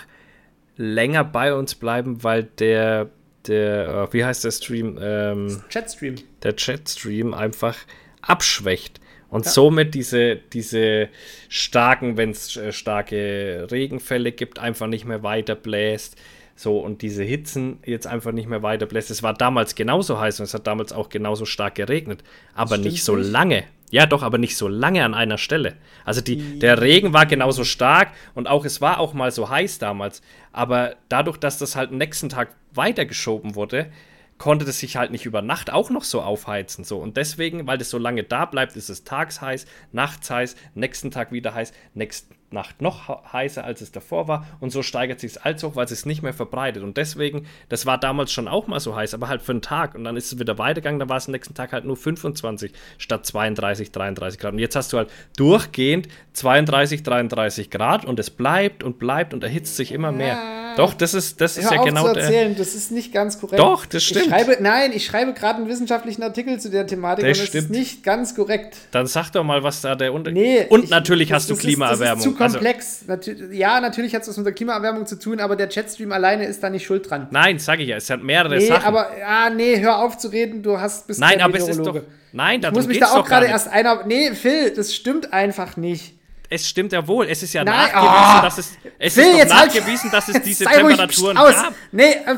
länger 0.78 1.24
bei 1.24 1.54
uns 1.54 1.76
bleiben, 1.76 2.24
weil 2.24 2.44
der 2.44 3.10
der, 3.48 4.08
äh, 4.10 4.14
wie 4.14 4.24
heißt 4.24 4.44
der 4.44 4.52
Stream? 4.52 5.00
Ähm, 5.02 5.62
Chatstream. 5.70 6.16
der 6.44 6.56
Chatstream 6.56 7.34
einfach 7.34 7.76
abschwächt. 8.22 9.00
Und 9.30 9.46
somit 9.46 9.96
diese, 9.96 10.36
diese 10.36 11.08
starken, 11.48 12.18
wenn 12.18 12.32
es 12.32 12.58
äh, 12.58 12.74
starke 12.74 13.68
Regenfälle 13.72 14.34
gibt, 14.34 14.60
einfach 14.60 14.88
nicht 14.88 15.06
mehr 15.06 15.24
weiter 15.24 15.56
bläst. 15.56 16.18
So, 16.58 16.80
und 16.80 17.02
diese 17.02 17.24
Hitzen 17.24 17.80
jetzt 17.86 18.08
einfach 18.08 18.34
nicht 18.34 18.50
mehr 18.50 18.62
weiter 18.62 18.86
bläst. 18.86 19.10
Es 19.10 19.24
war 19.24 19.34
damals 19.34 19.74
genauso 19.74 20.20
heiß 20.20 20.42
und 20.42 20.44
es 20.44 20.54
hat 20.54 20.68
damals 20.68 20.92
auch 20.92 21.10
genauso 21.10 21.46
stark 21.46 21.76
geregnet. 21.76 22.24
Aber 22.54 22.78
nicht 22.78 23.04
so 23.04 23.16
lange. 23.16 23.64
Ja, 23.92 24.06
doch, 24.06 24.24
aber 24.24 24.38
nicht 24.38 24.58
so 24.58 24.68
lange 24.68 25.04
an 25.04 25.14
einer 25.14 25.38
Stelle. 25.38 25.76
Also 26.06 26.22
die, 26.22 26.60
der 26.60 26.82
Regen 26.82 27.14
war 27.14 27.26
genauso 27.26 27.66
stark 27.66 28.12
und 28.34 28.48
auch 28.48 28.66
es 28.66 28.80
war 28.82 29.00
auch 29.00 29.14
mal 29.14 29.32
so 29.32 29.50
heiß 29.50 29.80
damals. 29.80 30.22
Aber 30.54 30.96
dadurch, 31.10 31.38
dass 31.38 31.58
das 31.58 31.76
halt 31.76 31.92
am 31.92 31.98
nächsten 31.98 32.30
Tag 32.30 32.56
weitergeschoben 32.74 33.56
wurde, 33.56 33.92
konnte 34.38 34.66
das 34.66 34.80
sich 34.80 34.96
halt 34.96 35.12
nicht 35.12 35.26
über 35.26 35.42
Nacht 35.42 35.72
auch 35.72 35.90
noch 35.90 36.04
so 36.04 36.22
aufheizen. 36.22 36.84
So. 36.84 36.98
Und 36.98 37.18
deswegen, 37.18 37.68
weil 37.68 37.78
das 37.78 37.90
so 37.90 37.98
lange 37.98 38.24
da 38.24 38.46
bleibt, 38.46 38.76
ist 38.76 38.90
es 38.90 39.04
tags 39.04 39.42
heiß, 39.42 39.66
nachts 39.92 40.32
heiß, 40.32 40.56
nächsten 40.74 41.12
Tag 41.12 41.32
wieder 41.32 41.54
heiß, 41.54 41.74
nächste 41.94 42.34
Nacht 42.54 42.82
noch 42.82 43.32
heißer, 43.34 43.64
als 43.64 43.82
es 43.82 43.92
davor 43.92 44.28
war. 44.28 44.46
Und 44.60 44.72
so 44.72 44.84
steigert 44.84 45.20
sich 45.20 45.32
es 45.32 45.38
allzu 45.38 45.70
hoch, 45.70 45.76
weil 45.76 45.86
es 45.86 45.92
sich 45.92 46.06
nicht 46.06 46.22
mehr 46.22 46.34
verbreitet. 46.34 46.84
Und 46.84 46.98
deswegen, 46.98 47.46
das 47.70 47.86
war 47.86 47.98
damals 47.98 48.32
schon 48.32 48.48
auch 48.48 48.68
mal 48.68 48.80
so 48.80 48.96
heiß, 48.96 49.14
aber 49.14 49.28
halt 49.30 49.42
für 49.42 49.52
einen 49.54 49.62
Tag. 49.62 49.96
Und 49.96 50.04
dann 50.04 50.18
ist 50.18 50.32
es 50.34 50.40
wieder 50.40 50.58
weitergegangen, 50.58 51.00
dann 51.00 51.10
war 51.10 51.18
es 51.18 51.28
am 51.28 51.32
nächsten 51.32 51.54
Tag 51.54 51.72
halt 51.74 51.86
nur 51.86 51.96
25 51.98 52.72
statt 52.98 53.26
32, 53.26 53.92
33 53.92 54.40
Grad. 54.40 54.54
Und 54.54 54.60
jetzt 54.60 54.76
hast 54.76 54.92
du 54.94 54.98
halt 54.98 55.10
durchgehend 55.38 56.08
32, 56.34 57.04
33 57.04 57.70
Grad 57.70 58.06
und 58.06 58.20
es 58.20 58.30
bleibt 58.30 58.84
und 58.84 59.00
bleibt 59.00 59.34
und 59.34 59.44
erhitzt 59.44 59.76
sich 59.76 59.92
immer 59.92 60.12
mehr. 60.12 60.38
Doch, 60.78 60.94
das 60.94 61.14
ist, 61.14 61.42
das 61.42 61.58
ist 61.58 61.66
Hör 61.66 61.74
ja 61.74 61.80
auf 61.80 61.86
genau 61.86 62.14
zu 62.14 62.20
erzählen, 62.20 62.56
das 62.56 62.76
ist 62.76 62.92
nicht 62.92 63.12
ganz 63.14 63.40
korrekt. 63.42 63.60
Doch, 63.60 63.86
das 63.86 64.04
stimmt. 64.04 64.28
Ich 64.28 64.32
schreibe, 64.32 64.58
nein, 64.62 64.92
ich 64.94 65.06
schreibe 65.06 65.34
gerade 65.34 65.58
einen 65.60 65.68
wissenschaftlichen 65.68 66.24
Artikel 66.24 66.60
zu 66.62 66.70
der 66.70 66.88
Thematik 66.88 67.26
Das 67.26 67.38
und 67.38 67.44
ist 67.44 67.50
stimmt. 67.50 67.72
nicht 67.72 68.04
ganz 68.04 68.36
korrekt. 68.36 68.78
Dann 68.92 69.06
sag 69.08 69.32
doch 69.32 69.44
mal, 69.44 69.64
was 69.64 69.82
da 69.82 69.96
der 69.96 70.14
Unterschied 70.14 70.38
Nee, 70.42 70.66
Und 70.70 70.86
ich- 70.86 70.90
natürlich 70.90 71.28
das- 71.30 71.36
hast 71.44 71.50
du 71.50 71.54
das 71.56 71.60
ist- 71.60 71.66
Klimaerwärmung. 71.66 72.24
Also- 72.44 72.58
komplex. 72.58 73.04
Natü 73.08 73.50
ja, 73.54 73.80
natürlich 73.82 74.14
hat 74.16 74.22
es 74.24 74.28
was 74.30 74.38
mit 74.38 74.46
der 74.46 74.54
Klimaerwärmung 74.54 75.06
zu 75.06 75.18
tun, 75.20 75.40
aber 75.40 75.56
der 75.56 75.70
Chatstream 75.70 76.12
alleine 76.12 76.46
ist 76.46 76.62
da 76.64 76.70
nicht 76.70 76.86
schuld 76.86 77.10
dran. 77.10 77.28
nein, 77.32 77.60
sage 77.60 77.84
ich 77.84 77.90
ja, 77.90 77.98
es 77.98 78.10
hat 78.10 78.22
mehrere 78.24 78.58
Nee, 78.58 78.68
Sachen. 78.68 78.86
aber 78.86 79.18
ja, 79.18 79.50
nee, 79.50 79.80
hör 79.80 79.98
auf 80.00 80.18
zu 80.18 80.28
reden, 80.30 80.64
du 80.64 80.80
hast 80.80 81.08
bist 81.08 81.20
nein, 81.20 81.42
aber 81.42 81.56
es 81.58 81.68
ist 81.68 81.78
doch. 81.80 81.94
Meteorologe. 81.94 82.06
Nein, 82.34 82.56
Ich 82.56 82.62
darum 82.62 82.78
muss 82.78 82.88
mich 82.88 83.00
da 83.00 83.08
auch 83.12 83.26
gerade 83.28 83.48
erst 83.48 83.68
einer. 83.68 84.06
Nee, 84.06 84.32
Phil, 84.36 84.72
das 84.74 84.94
stimmt 84.96 85.34
einfach 85.34 85.76
nicht. 85.78 86.16
Es 86.50 86.68
stimmt 86.68 86.92
ja 86.92 87.08
wohl. 87.08 87.28
Es 87.28 87.44
ist 87.44 87.54
ja 87.54 87.64
Nein, 87.64 87.76
nachgewiesen, 87.76 88.40
oh. 88.40 88.42
dass 88.42 88.58
es. 88.58 88.72
Es 89.00 89.14
Phil, 89.14 89.24
ist 89.24 89.32
doch 89.34 89.38
jetzt 89.38 89.54
halt- 89.56 89.76
nachgewiesen, 89.76 90.12
dass 90.12 90.28
es 90.30 90.42
diese 90.44 90.64
Sei 90.66 90.82
ruhig, 90.82 90.98
Temperaturen 90.98 91.36
pst, 91.38 91.46
aus. 91.46 91.54
gab. 91.64 91.74
Nee, 91.92 92.16
ähm, 92.28 92.38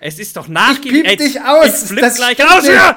Es 0.00 0.18
ist 0.18 0.36
doch 0.36 0.44
ich 0.46 0.50
nachgewiesen. 0.52 1.02
piep 1.04 1.18
dich 1.18 1.40
aus. 1.42 1.82
Ich 1.82 1.88
flipp 1.88 2.00
Das 2.00 2.14
gleich 2.16 2.44
aus 2.44 2.64
hier! 2.64 2.96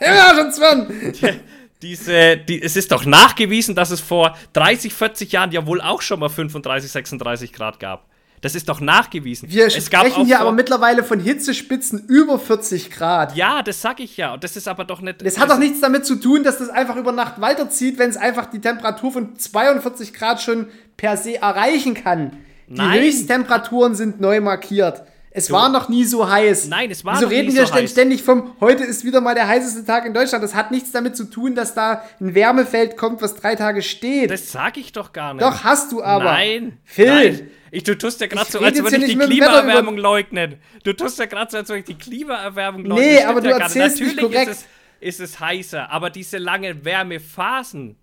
Ja, 0.00 0.34
schon 0.34 0.52
Sven. 0.52 1.40
Diese, 1.82 2.36
die, 2.36 2.62
es 2.62 2.76
ist 2.76 2.90
doch 2.92 3.04
nachgewiesen, 3.04 3.74
dass 3.74 3.90
es 3.90 4.00
vor 4.00 4.36
30, 4.54 4.94
40 4.94 5.32
Jahren 5.32 5.52
ja 5.52 5.66
wohl 5.66 5.80
auch 5.80 6.00
schon 6.00 6.20
mal 6.20 6.28
35, 6.28 6.90
36 6.90 7.52
Grad 7.52 7.80
gab. 7.80 8.06
Das 8.40 8.54
ist 8.54 8.68
doch 8.68 8.80
nachgewiesen. 8.80 9.50
Wir 9.50 9.66
es 9.66 9.86
sprechen 9.86 10.26
hier 10.26 10.40
aber 10.40 10.52
mittlerweile 10.52 11.02
von 11.02 11.20
Hitzespitzen 11.20 12.04
über 12.06 12.38
40 12.38 12.90
Grad. 12.90 13.34
Ja, 13.34 13.62
das 13.62 13.80
sag 13.80 13.98
ich 13.98 14.16
ja. 14.16 14.34
Und 14.34 14.44
das 14.44 14.56
ist 14.56 14.68
aber 14.68 14.84
doch 14.84 15.00
nicht. 15.00 15.24
Das 15.24 15.38
hat 15.38 15.50
doch 15.50 15.58
nichts 15.58 15.80
damit 15.80 16.04
zu 16.04 16.16
tun, 16.16 16.44
dass 16.44 16.58
das 16.58 16.68
einfach 16.68 16.96
über 16.96 17.12
Nacht 17.12 17.40
weiterzieht, 17.40 17.98
wenn 17.98 18.10
es 18.10 18.16
einfach 18.16 18.46
die 18.46 18.60
Temperatur 18.60 19.10
von 19.10 19.36
42 19.36 20.12
Grad 20.12 20.42
schon 20.42 20.68
per 20.96 21.16
se 21.16 21.40
erreichen 21.40 21.94
kann. 21.94 22.32
Die 22.68 22.74
Nein. 22.74 23.00
Höchsttemperaturen 23.00 23.94
sind 23.94 24.20
neu 24.20 24.40
markiert. 24.40 25.02
Es 25.36 25.50
war 25.50 25.68
noch 25.68 25.90
nie 25.90 26.04
so 26.04 26.30
heiß. 26.30 26.68
Nein, 26.68 26.90
es 26.90 27.04
war 27.04 27.16
Wieso 27.16 27.26
noch 27.26 27.30
reden 27.30 27.48
nie 27.48 27.56
wir 27.56 27.66
so 27.66 27.74
heiß. 27.74 27.90
ständig 27.90 28.22
vom, 28.22 28.56
heute 28.58 28.84
ist 28.84 29.04
wieder 29.04 29.20
mal 29.20 29.34
der 29.34 29.46
heißeste 29.46 29.84
Tag 29.84 30.06
in 30.06 30.14
Deutschland. 30.14 30.42
Das 30.42 30.54
hat 30.54 30.70
nichts 30.70 30.92
damit 30.92 31.14
zu 31.14 31.24
tun, 31.24 31.54
dass 31.54 31.74
da 31.74 32.02
ein 32.20 32.34
Wärmefeld 32.34 32.96
kommt, 32.96 33.20
was 33.20 33.34
drei 33.34 33.54
Tage 33.54 33.82
steht. 33.82 34.30
Das 34.30 34.50
sag 34.50 34.78
ich 34.78 34.92
doch 34.92 35.12
gar 35.12 35.34
nicht. 35.34 35.44
Doch, 35.44 35.62
hast 35.62 35.92
du 35.92 36.02
aber. 36.02 36.24
Nein. 36.24 36.78
Phil. 36.84 37.06
Nein. 37.06 37.50
Ich, 37.70 37.82
du 37.82 37.98
tust 37.98 38.22
ja 38.22 38.28
gerade 38.28 38.50
so, 38.50 38.60
als 38.60 38.82
würde 38.82 38.96
ich 38.96 39.04
die 39.12 39.18
Klimaerwärmung 39.18 39.98
leugnen. 39.98 40.54
Du 40.84 40.94
tust 40.94 41.18
ja 41.18 41.26
gerade 41.26 41.50
so, 41.50 41.58
als 41.58 41.68
würde 41.68 41.80
ich 41.80 41.84
die 41.84 41.98
Klimaerwärmung 41.98 42.86
leugnen. 42.86 43.06
Nee, 43.06 43.22
aber 43.22 43.42
du 43.42 43.50
ja 43.50 43.58
erzählst 43.58 44.00
nicht 44.00 44.16
Natürlich 44.16 44.32
korrekt. 44.32 44.50
Ist 44.50 44.66
es, 45.00 45.18
ist 45.18 45.20
es 45.20 45.40
heißer, 45.40 45.90
aber 45.90 46.08
diese 46.08 46.38
langen 46.38 46.82
Wärmephasen, 46.82 47.96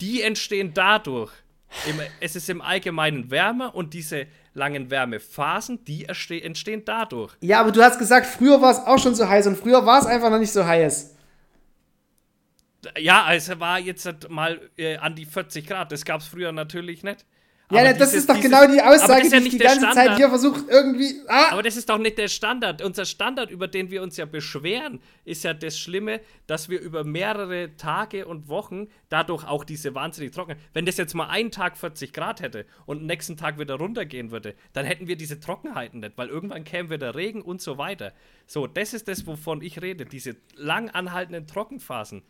die 0.00 0.22
entstehen 0.22 0.72
dadurch. 0.72 1.32
Im, 1.86 2.00
es 2.20 2.34
ist 2.34 2.48
im 2.48 2.62
Allgemeinen 2.62 3.30
wärmer 3.30 3.74
und 3.74 3.92
diese 3.92 4.26
langen 4.54 4.90
Wärmephasen, 4.90 5.84
die 5.84 6.06
entstehen 6.06 6.82
dadurch. 6.84 7.34
Ja, 7.40 7.60
aber 7.60 7.72
du 7.72 7.82
hast 7.82 7.98
gesagt, 7.98 8.26
früher 8.26 8.62
war 8.62 8.70
es 8.70 8.78
auch 8.78 8.98
schon 8.98 9.14
so 9.14 9.28
heiß 9.28 9.46
und 9.46 9.58
früher 9.58 9.84
war 9.84 10.00
es 10.00 10.06
einfach 10.06 10.30
noch 10.30 10.38
nicht 10.38 10.52
so 10.52 10.64
heiß. 10.64 11.14
Ja, 12.98 13.24
also 13.24 13.58
war 13.60 13.78
jetzt 13.78 14.06
halt 14.06 14.28
mal 14.30 14.60
äh, 14.76 14.96
an 14.96 15.14
die 15.14 15.26
40 15.26 15.66
Grad. 15.66 15.90
Das 15.90 16.04
gab 16.04 16.20
es 16.20 16.26
früher 16.26 16.52
natürlich 16.52 17.02
nicht. 17.02 17.24
Ja, 17.70 17.80
Aber 17.80 17.88
das 17.94 17.96
dieses- 18.10 18.14
ist 18.14 18.28
doch 18.28 18.36
dieses- 18.36 18.50
genau 18.50 18.70
die 18.70 18.82
Aussage, 18.82 19.26
ja 19.26 19.40
die 19.40 19.46
ich 19.46 19.50
die 19.52 19.58
ganze 19.58 19.80
Zeit 19.80 19.92
Standard. 19.92 20.16
hier 20.18 20.28
versuche 20.28 20.64
irgendwie. 20.68 21.14
Ah, 21.28 21.52
Aber 21.52 21.62
das 21.62 21.76
ist 21.76 21.88
doch 21.88 21.96
nicht 21.96 22.18
der 22.18 22.28
Standard. 22.28 22.82
Unser 22.82 23.06
Standard, 23.06 23.50
über 23.50 23.68
den 23.68 23.90
wir 23.90 24.02
uns 24.02 24.18
ja 24.18 24.26
beschweren, 24.26 25.00
ist 25.24 25.44
ja 25.44 25.54
das 25.54 25.78
Schlimme, 25.78 26.20
dass 26.46 26.68
wir 26.68 26.78
über 26.78 27.04
mehrere 27.04 27.74
Tage 27.78 28.26
und 28.26 28.48
Wochen 28.48 28.88
dadurch 29.08 29.44
auch 29.48 29.64
diese 29.64 29.94
wahnsinnig 29.94 30.32
trocken. 30.34 30.56
Wenn 30.74 30.84
das 30.84 30.98
jetzt 30.98 31.14
mal 31.14 31.28
einen 31.28 31.50
Tag 31.50 31.78
40 31.78 32.12
Grad 32.12 32.42
hätte 32.42 32.66
und 32.84 33.02
nächsten 33.06 33.38
Tag 33.38 33.58
wieder 33.58 33.76
runtergehen 33.76 34.30
würde, 34.30 34.54
dann 34.74 34.84
hätten 34.84 35.08
wir 35.08 35.16
diese 35.16 35.40
Trockenheiten 35.40 36.00
nicht, 36.00 36.18
weil 36.18 36.28
irgendwann 36.28 36.64
käme 36.64 36.90
wieder 36.90 37.14
Regen 37.14 37.40
und 37.40 37.62
so 37.62 37.78
weiter. 37.78 38.12
So, 38.46 38.66
das 38.66 38.92
ist 38.92 39.08
das, 39.08 39.26
wovon 39.26 39.62
ich 39.62 39.80
rede. 39.80 40.04
Diese 40.04 40.36
lang 40.54 40.90
anhaltenden 40.90 41.46
Trockenphasen. 41.46 42.22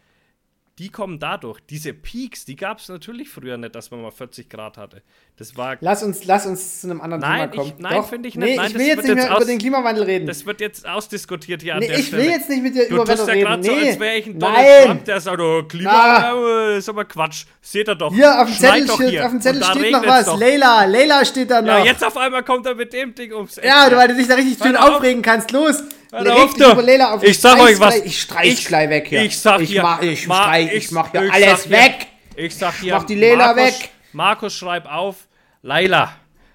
Die 0.80 0.88
kommen 0.90 1.20
dadurch. 1.20 1.60
Diese 1.70 1.94
Peaks, 1.94 2.44
die 2.44 2.56
gab 2.56 2.80
es 2.80 2.88
natürlich 2.88 3.28
früher 3.28 3.56
nicht, 3.56 3.76
dass 3.76 3.92
man 3.92 4.02
mal 4.02 4.10
40 4.10 4.50
Grad 4.50 4.76
hatte. 4.76 5.02
Das 5.36 5.56
war 5.56 5.76
lass 5.80 6.02
uns, 6.02 6.24
lass 6.24 6.46
uns 6.46 6.80
zu 6.80 6.88
einem 6.90 7.00
anderen 7.00 7.20
Nein, 7.20 7.50
Thema 7.52 7.62
kommen. 7.62 7.74
ich- 7.76 7.82
nein, 7.82 8.02
finde 8.04 8.28
ich 8.28 8.34
nicht. 8.34 8.44
Nee, 8.48 8.56
Nein, 8.56 8.70
ich 8.72 8.74
will 8.78 8.86
jetzt 8.86 8.96
nicht 9.04 9.06
mehr 9.14 9.16
jetzt 9.22 9.26
über 9.30 9.38
aus- 9.38 9.46
den 9.46 9.58
Klimawandel 9.58 10.02
reden. 10.02 10.26
Das 10.26 10.44
wird 10.46 10.60
jetzt 10.60 10.84
ausdiskutiert 10.84 11.62
hier 11.62 11.74
an 11.74 11.80
nee, 11.80 11.86
der 11.86 11.98
ich 12.00 12.08
Stelle. 12.08 12.22
will 12.24 12.30
jetzt 12.30 12.48
nicht 12.50 12.62
mit 12.64 12.74
dir 12.74 12.88
Du 12.88 12.94
über 12.96 13.04
tust 13.04 13.18
Wetter 13.28 13.34
ja 13.38 13.46
reden. 13.56 13.62
gerade 13.62 13.62
so, 13.82 13.86
als 13.88 14.00
wäre 14.00 14.16
ich 14.16 14.26
ein 14.26 14.38
Donald 14.40 14.58
Nein. 14.66 14.84
Trump, 14.86 15.04
der 15.04 15.20
sagt, 15.20 15.40
oh, 15.40 15.62
Klima, 15.62 16.32
äh, 16.32 16.78
ist 16.78 16.88
aber 16.88 17.04
Quatsch. 17.04 17.44
Seht 17.60 17.88
ihr 17.88 17.94
doch. 17.94 18.12
Hier 18.12 18.40
auf 18.42 18.48
dem 18.48 18.56
Zettel, 18.56 18.88
steht, 18.90 19.08
hier. 19.10 19.24
auf 19.26 19.30
dem 19.30 19.40
Zettel 19.40 19.62
steht 19.64 19.92
noch 19.92 20.06
was. 20.06 20.24
Doch. 20.26 20.40
Leila, 20.40 20.84
Leila 20.86 21.24
steht 21.24 21.50
da 21.52 21.62
noch. 21.62 21.68
Ja, 21.78 21.84
jetzt 21.84 22.04
auf 22.04 22.16
einmal 22.16 22.42
kommt 22.42 22.66
er 22.66 22.74
mit 22.74 22.92
dem 22.92 23.14
Ding 23.14 23.32
ums 23.32 23.58
Eck. 23.58 23.64
Ja, 23.66 23.88
du, 23.88 23.96
weil 23.96 24.08
du 24.08 24.16
dich 24.16 24.26
da 24.26 24.34
richtig 24.34 24.58
schön 24.60 24.74
aufregen 24.76 25.22
kannst. 25.22 25.52
Los, 25.52 25.82
auf, 26.12 26.54
du. 26.54 26.80
Leila 26.80 27.14
auf. 27.14 27.22
Ich 27.22 27.38
sag 27.40 27.58
euch 27.60 27.78
was. 27.80 27.96
Ich 27.98 28.20
streich 28.22 28.52
Ich- 28.52 28.66
gleich 28.66 28.88
weg 28.90 29.06
hier. 29.08 29.22
ich 29.22 29.38
sag 29.38 29.60
ich 29.60 29.70
hier, 29.70 29.82
Mach, 29.82 30.00
ich, 30.02 30.26
Ma- 30.26 30.42
streich, 30.42 30.66
ich, 30.72 30.84
ich- 30.84 30.90
mach 30.90 31.10
hier 31.10 31.24
ich 31.24 31.32
alles 31.32 31.50
sag 31.50 31.62
hier- 31.62 31.70
weg. 31.78 32.06
Ich 32.36 32.54
sag 32.56 32.74
hier, 32.80 32.94
mach 32.94 33.04
die 33.04 33.14
Leila 33.14 33.54
Markus, 33.54 33.62
weg. 33.80 33.88
Markus, 34.12 34.54
schreib 34.56 34.86
auf. 34.92 35.16
Laila. 35.62 36.12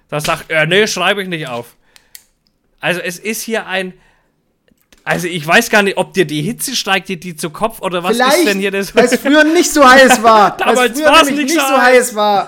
Da 0.09 0.19
sagt 0.19 0.49
er, 0.49 0.65
nee, 0.65 0.87
schreibe 0.87 1.21
ich 1.23 1.29
nicht 1.29 1.47
auf. 1.47 1.75
Also 2.79 2.99
es 3.01 3.17
ist 3.19 3.41
hier 3.43 3.65
ein... 3.67 3.93
Also 5.03 5.27
ich 5.27 5.45
weiß 5.47 5.69
gar 5.69 5.81
nicht, 5.81 5.97
ob 5.97 6.13
dir 6.13 6.25
die 6.25 6.41
Hitze 6.41 6.75
steigt, 6.75 7.09
dir 7.09 7.17
die 7.19 7.35
zu 7.35 7.49
Kopf 7.49 7.81
oder 7.81 8.03
was 8.03 8.15
Vielleicht, 8.17 8.37
ist 8.39 8.47
denn 8.47 8.59
hier 8.59 8.69
das? 8.71 8.93
weil 8.95 9.05
es 9.05 9.15
früher 9.19 9.43
nicht 9.43 9.71
so 9.71 9.83
heiß 9.87 10.21
war. 10.23 10.55
Damals 10.57 10.77
Weil 11.01 11.21
es 11.23 11.29
nicht 11.31 11.37
nicht 11.45 11.55
so 11.55 11.77
heiß 11.81 12.13
war. 12.15 12.47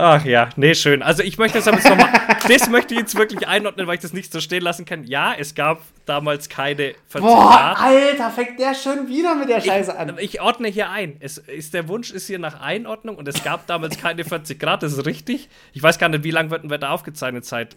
Ach 0.00 0.24
ja, 0.24 0.48
nee, 0.54 0.74
schön. 0.76 1.02
Also 1.02 1.24
ich 1.24 1.38
möchte 1.38 1.58
das 1.58 1.66
aber 1.66 1.78
jetzt 1.78 1.88
nochmal, 1.90 2.08
das 2.48 2.70
möchte 2.70 2.94
ich 2.94 3.00
jetzt 3.00 3.16
wirklich 3.16 3.48
einordnen, 3.48 3.88
weil 3.88 3.96
ich 3.96 4.00
das 4.00 4.12
nicht 4.12 4.32
so 4.32 4.40
stehen 4.40 4.62
lassen 4.62 4.84
kann. 4.84 5.02
Ja, 5.04 5.34
es 5.36 5.56
gab 5.56 5.82
damals 6.06 6.48
keine 6.48 6.94
40 7.08 7.20
Boah. 7.20 7.74
Alter, 7.76 8.30
fängt 8.30 8.60
der 8.60 8.74
schon 8.74 9.08
wieder 9.08 9.34
mit 9.34 9.48
der 9.48 9.60
Scheiße 9.60 9.98
an. 9.98 10.16
Ich 10.18 10.40
ordne 10.40 10.68
hier 10.68 10.88
ein. 10.90 11.16
Es 11.18 11.38
ist, 11.38 11.74
der 11.74 11.88
Wunsch 11.88 12.12
ist 12.12 12.28
hier 12.28 12.38
nach 12.38 12.60
Einordnung 12.60 13.16
und 13.16 13.26
es 13.26 13.42
gab 13.42 13.66
damals 13.66 13.98
keine 13.98 14.24
40 14.24 14.60
Grad, 14.60 14.84
das 14.84 14.92
ist 14.92 15.04
richtig. 15.04 15.48
Ich 15.72 15.82
weiß 15.82 15.98
gar 15.98 16.08
nicht, 16.08 16.22
wie 16.22 16.30
lange 16.30 16.50
wird 16.50 16.62
ein 16.62 16.70
Wetter 16.70 16.90
aufgezeichnet 16.92 17.44
seit. 17.44 17.76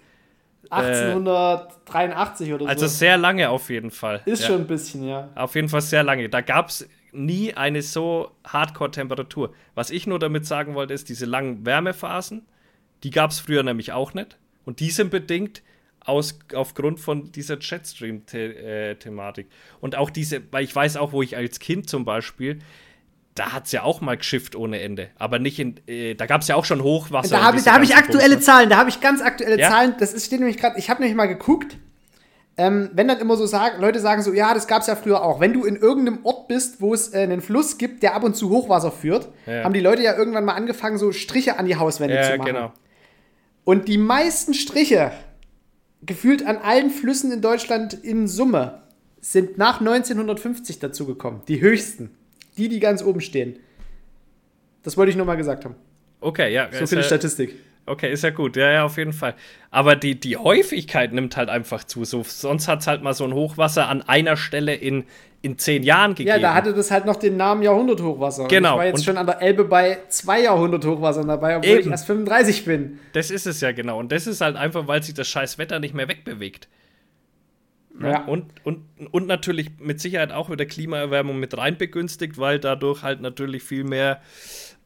1883 0.70 2.54
oder 2.54 2.68
Also 2.68 2.86
so. 2.88 2.94
sehr 2.96 3.18
lange 3.18 3.50
auf 3.50 3.70
jeden 3.70 3.92
Fall. 3.92 4.22
Ist 4.26 4.42
ja. 4.44 4.48
schon 4.48 4.62
ein 4.62 4.68
bisschen, 4.68 5.08
ja. 5.08 5.30
Auf 5.36 5.56
jeden 5.56 5.70
Fall 5.70 5.82
sehr 5.82 6.04
lange. 6.04 6.30
Da 6.30 6.42
gab 6.42 6.70
es 6.70 6.88
nie 7.12 7.54
eine 7.54 7.82
so 7.82 8.32
Hardcore-Temperatur. 8.46 9.54
Was 9.76 9.90
ich 9.90 10.08
nur 10.08 10.20
damit 10.20 10.46
sagen 10.46 10.76
wollte, 10.76 10.94
ist, 10.94 11.10
diese 11.10 11.26
langen 11.26 11.66
Wärmephasen, 11.66 12.46
die 13.04 13.10
gab 13.10 13.32
es 13.32 13.40
früher 13.40 13.64
nämlich 13.64 13.92
auch 13.92 14.14
nicht. 14.14 14.38
Und 14.66 14.80
die 14.80 14.92
sind 14.92 15.12
bedingt 15.12 15.64
aus, 16.00 16.40
aufgrund 16.54 17.00
von 17.00 17.32
dieser 17.32 17.60
Jetstream-Thematik. 17.60 19.48
Und 19.80 19.96
auch 19.96 20.10
diese, 20.10 20.42
weil 20.52 20.64
ich 20.64 20.76
weiß 20.76 20.98
auch, 20.98 21.12
wo 21.12 21.22
ich 21.22 21.38
als 21.38 21.60
Kind 21.60 21.90
zum 21.90 22.06
Beispiel, 22.06 22.60
da 23.36 23.54
hat 23.54 23.66
es 23.66 23.72
ja 23.72 23.84
auch 23.84 24.02
mal 24.02 24.18
geschifft 24.18 24.56
ohne 24.56 24.82
Ende. 24.82 25.10
Aber 25.18 25.40
nicht 25.40 25.60
in, 25.60 25.76
äh, 25.88 26.16
da 26.16 26.26
gab 26.26 26.42
es 26.42 26.48
ja 26.48 26.56
auch 26.56 26.66
schon 26.66 26.84
Hochwasser. 26.84 27.38
Da 27.38 27.44
habe 27.44 27.58
ich, 27.58 27.68
hab 27.68 27.82
ich 27.82 27.96
aktuelle 27.96 28.36
Bums, 28.36 28.46
Zahlen, 28.46 28.70
da 28.70 28.78
habe 28.78 28.90
ich 28.90 29.00
ganz 29.00 29.22
aktuelle 29.22 29.60
Ja? 29.60 29.70
Zahlen. 29.70 29.96
Das 30.00 30.14
ist, 30.14 30.26
steht 30.26 30.40
nämlich 30.40 30.58
gerade, 30.58 30.78
ich 30.78 30.90
habe 30.90 31.02
nämlich 31.02 31.16
mal 31.16 31.28
geguckt. 31.28 31.78
Ähm, 32.64 32.92
wenn 32.94 33.08
dann 33.08 33.18
immer 33.20 33.38
so 33.38 33.48
sagen, 33.48 33.82
Leute 33.82 34.00
sagen 34.00 34.22
so, 34.22 34.32
ja, 34.34 34.54
das 34.54 34.68
gab 34.68 34.82
es 34.82 34.88
ja 34.88 34.96
früher 34.96 35.24
auch. 35.24 35.40
Wenn 35.40 35.52
du 35.54 35.64
in 35.66 35.76
irgendeinem 35.78 36.20
Ort 36.26 36.48
bist, 36.48 36.80
wo 36.80 36.94
es 36.94 37.12
äh, 37.14 37.20
einen 37.22 37.42
Fluss 37.42 37.80
gibt, 37.80 38.04
der 38.04 38.14
ab 38.14 38.24
und 38.24 38.36
zu 38.36 38.52
Hochwasser 38.52 38.92
führt, 38.92 39.30
Ja. 39.48 39.64
haben 39.64 39.74
die 39.74 39.80
Leute 39.80 40.04
ja 40.04 40.16
irgendwann 40.16 40.46
mal 40.46 40.54
angefangen, 40.54 41.00
so 41.00 41.12
Striche 41.12 41.58
an 41.58 41.66
die 41.66 41.78
Hauswände 41.78 42.16
Ja, 42.16 42.24
zu 42.24 42.38
machen. 42.38 42.46
genau. 42.54 42.72
Und 43.64 43.88
die 43.88 43.98
meisten 43.98 44.54
Striche 44.54 45.12
gefühlt 46.06 46.46
an 46.46 46.58
allen 46.58 46.92
Flüssen 46.92 47.32
in 47.32 47.42
Deutschland 47.42 47.94
in 47.96 48.28
Summe 48.28 48.84
sind 49.22 49.58
nach 49.58 49.80
1950 49.80 50.78
dazugekommen. 50.80 51.42
Die 51.48 51.62
höchsten. 51.62 52.12
Die, 52.58 52.70
die 52.70 52.80
ganz 52.80 53.02
oben 53.04 53.22
stehen. 53.22 53.58
Das 54.84 54.98
wollte 54.98 55.10
ich 55.10 55.16
nur 55.18 55.26
mal 55.26 55.36
gesagt 55.38 55.66
haben. 55.66 55.76
Okay, 56.20 56.54
ja. 56.54 56.70
So 56.72 56.86
viel 56.86 57.02
Statistik. 57.04 57.56
Okay, 57.86 58.12
ist 58.12 58.24
ja 58.24 58.30
gut. 58.30 58.56
Ja, 58.56 58.72
ja, 58.72 58.84
auf 58.86 58.98
jeden 58.98 59.12
Fall. 59.14 59.34
Aber 59.72 59.96
die, 59.96 60.20
die 60.20 60.38
Häufigkeit 60.38 61.14
nimmt 61.14 61.36
halt 61.36 61.50
einfach 61.50 61.84
zu. 61.84 62.06
So, 62.06 62.24
sonst 62.24 62.68
hat 62.68 62.82
es 62.82 62.88
halt 62.88 63.02
mal 63.04 63.14
so 63.14 63.24
ein 63.26 63.34
Hochwasser 63.34 63.90
an 63.90 64.02
einer 64.04 64.38
Stelle 64.38 64.76
in, 64.76 65.06
in 65.42 65.58
zehn 65.58 65.82
Jahren 65.84 66.12
gegeben. 66.12 66.30
Ja, 66.30 66.40
da 66.40 66.54
hatte 66.54 66.74
das 66.74 66.92
halt 66.92 67.06
noch 67.06 67.16
den 67.16 67.38
Namen 67.38 67.64
Jahrhunderthochwasser. 67.64 68.48
Genau. 68.48 68.70
Und 68.70 68.76
ich 68.76 68.80
war 68.80 68.86
jetzt 68.86 68.98
Und- 69.00 69.06
schon 69.06 69.18
an 69.18 69.26
der 69.26 69.42
Elbe 69.42 69.64
bei 69.66 69.98
zwei 70.10 70.42
Jahrhunderthochwassern 70.44 71.28
dabei, 71.28 71.58
obwohl 71.58 71.70
ich 71.72 71.80
Eben. 71.80 71.92
erst 71.92 72.06
35 72.06 72.66
bin. 72.66 73.00
Das 73.14 73.32
ist 73.32 73.48
es 73.48 73.60
ja 73.62 73.72
genau. 73.72 73.98
Und 74.00 74.12
das 74.12 74.28
ist 74.28 74.42
halt 74.42 74.56
einfach, 74.56 74.88
weil 74.88 75.02
sich 75.02 75.16
das 75.16 75.28
scheiß 75.28 75.58
Wetter 75.58 75.80
nicht 75.80 75.96
mehr 75.96 76.08
wegbewegt. 76.08 76.68
Ja. 78.02 78.24
Und, 78.26 78.46
und, 78.64 78.86
und 79.12 79.28
natürlich 79.28 79.70
mit 79.80 80.00
Sicherheit 80.00 80.32
auch 80.32 80.50
wieder 80.50 80.66
Klimaerwärmung 80.66 81.40
mit 81.40 81.58
rein 81.58 81.78
begünstigt, 81.78 82.38
weil 82.38 82.58
dadurch 82.60 83.04
halt 83.04 83.22
natürlich 83.22 83.64
viel 83.64 83.84
mehr 83.84 84.22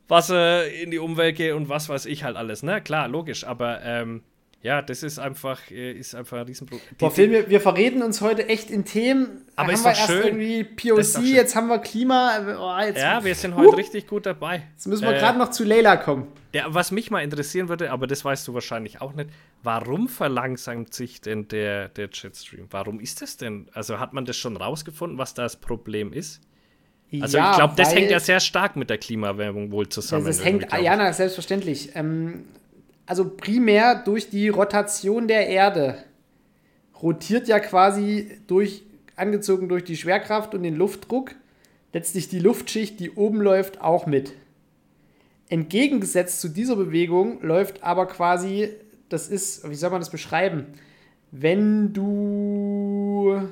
Wasser 0.07 0.71
in 0.71 0.91
die 0.91 0.99
Umwelt 0.99 1.35
geht 1.37 1.53
und 1.53 1.69
was 1.69 1.89
weiß 1.89 2.05
ich 2.05 2.23
halt 2.23 2.35
alles. 2.37 2.63
Ne? 2.63 2.81
Klar, 2.81 3.07
logisch. 3.07 3.43
Aber 3.45 3.81
ähm, 3.83 4.21
ja, 4.61 4.81
das 4.81 5.03
ist 5.03 5.19
einfach, 5.19 5.69
äh, 5.71 5.91
ist 5.91 6.15
einfach 6.15 6.37
ein 6.39 6.45
Riesenproblem. 6.45 6.87
Boah, 6.97 7.11
Phil, 7.11 7.29
wir, 7.31 7.49
wir 7.49 7.61
verreden 7.61 8.01
uns 8.01 8.21
heute 8.21 8.47
echt 8.47 8.71
in 8.71 8.83
Themen. 8.85 9.45
Aber 9.55 9.67
haben 9.67 9.73
ist 9.75 9.83
wir 9.83 9.91
doch 9.91 9.97
erst 9.99 10.11
schön. 10.11 10.23
irgendwie 10.41 10.63
POC, 10.63 11.05
schön. 11.05 11.25
jetzt 11.35 11.55
haben 11.55 11.67
wir 11.67 11.79
Klima. 11.79 12.39
Oh, 12.59 12.83
jetzt, 12.85 12.97
ja, 12.99 13.23
wir 13.23 13.35
sind 13.35 13.55
heute 13.55 13.67
Huh. 13.69 13.75
richtig 13.75 14.07
gut 14.07 14.25
dabei. 14.25 14.63
Jetzt 14.73 14.87
müssen 14.87 15.03
wir 15.03 15.15
Äh, 15.15 15.19
gerade 15.19 15.37
noch 15.37 15.51
zu 15.51 15.63
Leila 15.63 15.97
kommen. 15.97 16.27
Ja, 16.53 16.65
was 16.67 16.91
mich 16.91 17.11
mal 17.11 17.19
interessieren 17.21 17.67
würde, 17.69 17.91
aber 17.91 18.07
das 18.07 18.23
weißt 18.25 18.47
du 18.47 18.53
wahrscheinlich 18.53 19.01
auch 19.01 19.13
nicht, 19.13 19.29
warum 19.61 20.07
verlangsamt 20.07 20.93
sich 20.93 21.19
denn 21.21 21.47
der, 21.49 21.89
der 21.89 22.09
Jetstream? 22.11 22.67
Warum 22.71 22.99
ist 22.99 23.21
das 23.21 23.37
denn? 23.37 23.67
Also 23.73 23.99
hat 23.99 24.13
man 24.13 24.25
das 24.25 24.37
schon 24.37 24.55
rausgefunden, 24.57 25.17
was 25.17 25.33
das 25.33 25.57
Problem 25.57 26.13
ist? 26.13 26.41
Also 27.21 27.37
Ja, 27.37 27.51
ich 27.51 27.57
glaube, 27.57 27.73
das 27.77 27.93
hängt 27.93 28.11
ja 28.11 28.19
sehr 28.19 28.39
stark 28.39 28.75
mit 28.75 28.89
der 28.89 28.97
Klimaerwärmung 28.97 29.71
wohl 29.71 29.87
zusammen. 29.87 30.25
Das, 30.25 30.43
hängt, 30.43 30.67
ja, 30.81 30.95
na, 30.95 31.13
selbstverständlich. 31.13 31.91
Ähm, 31.95 32.45
also 33.05 33.29
primär 33.29 33.95
durch 33.95 34.29
die 34.29 34.49
Rotation 34.49 35.27
der 35.27 35.47
Erde 35.47 35.97
rotiert 37.01 37.47
ja 37.47 37.59
quasi 37.59 38.39
durch, 38.47 38.83
angezogen 39.15 39.69
durch 39.69 39.83
die 39.83 39.97
Schwerkraft 39.97 40.55
und 40.55 40.63
den 40.63 40.75
Luftdruck, 40.75 41.31
letztlich 41.93 42.29
die 42.29 42.39
Luftschicht, 42.39 42.99
die 42.99 43.11
oben 43.11 43.41
läuft, 43.41 43.81
auch 43.81 44.05
mit. 44.05 44.33
Entgegengesetzt 45.49 46.41
zu 46.41 46.49
dieser 46.49 46.75
Bewegung 46.75 47.41
läuft 47.41 47.83
aber 47.83 48.07
quasi, 48.07 48.69
das 49.09 49.27
ist, 49.27 49.69
wie 49.69 49.75
soll 49.75 49.91
man 49.91 50.01
das 50.01 50.09
beschreiben? 50.09 50.65
Wenn 51.31 51.93
du 51.93 53.49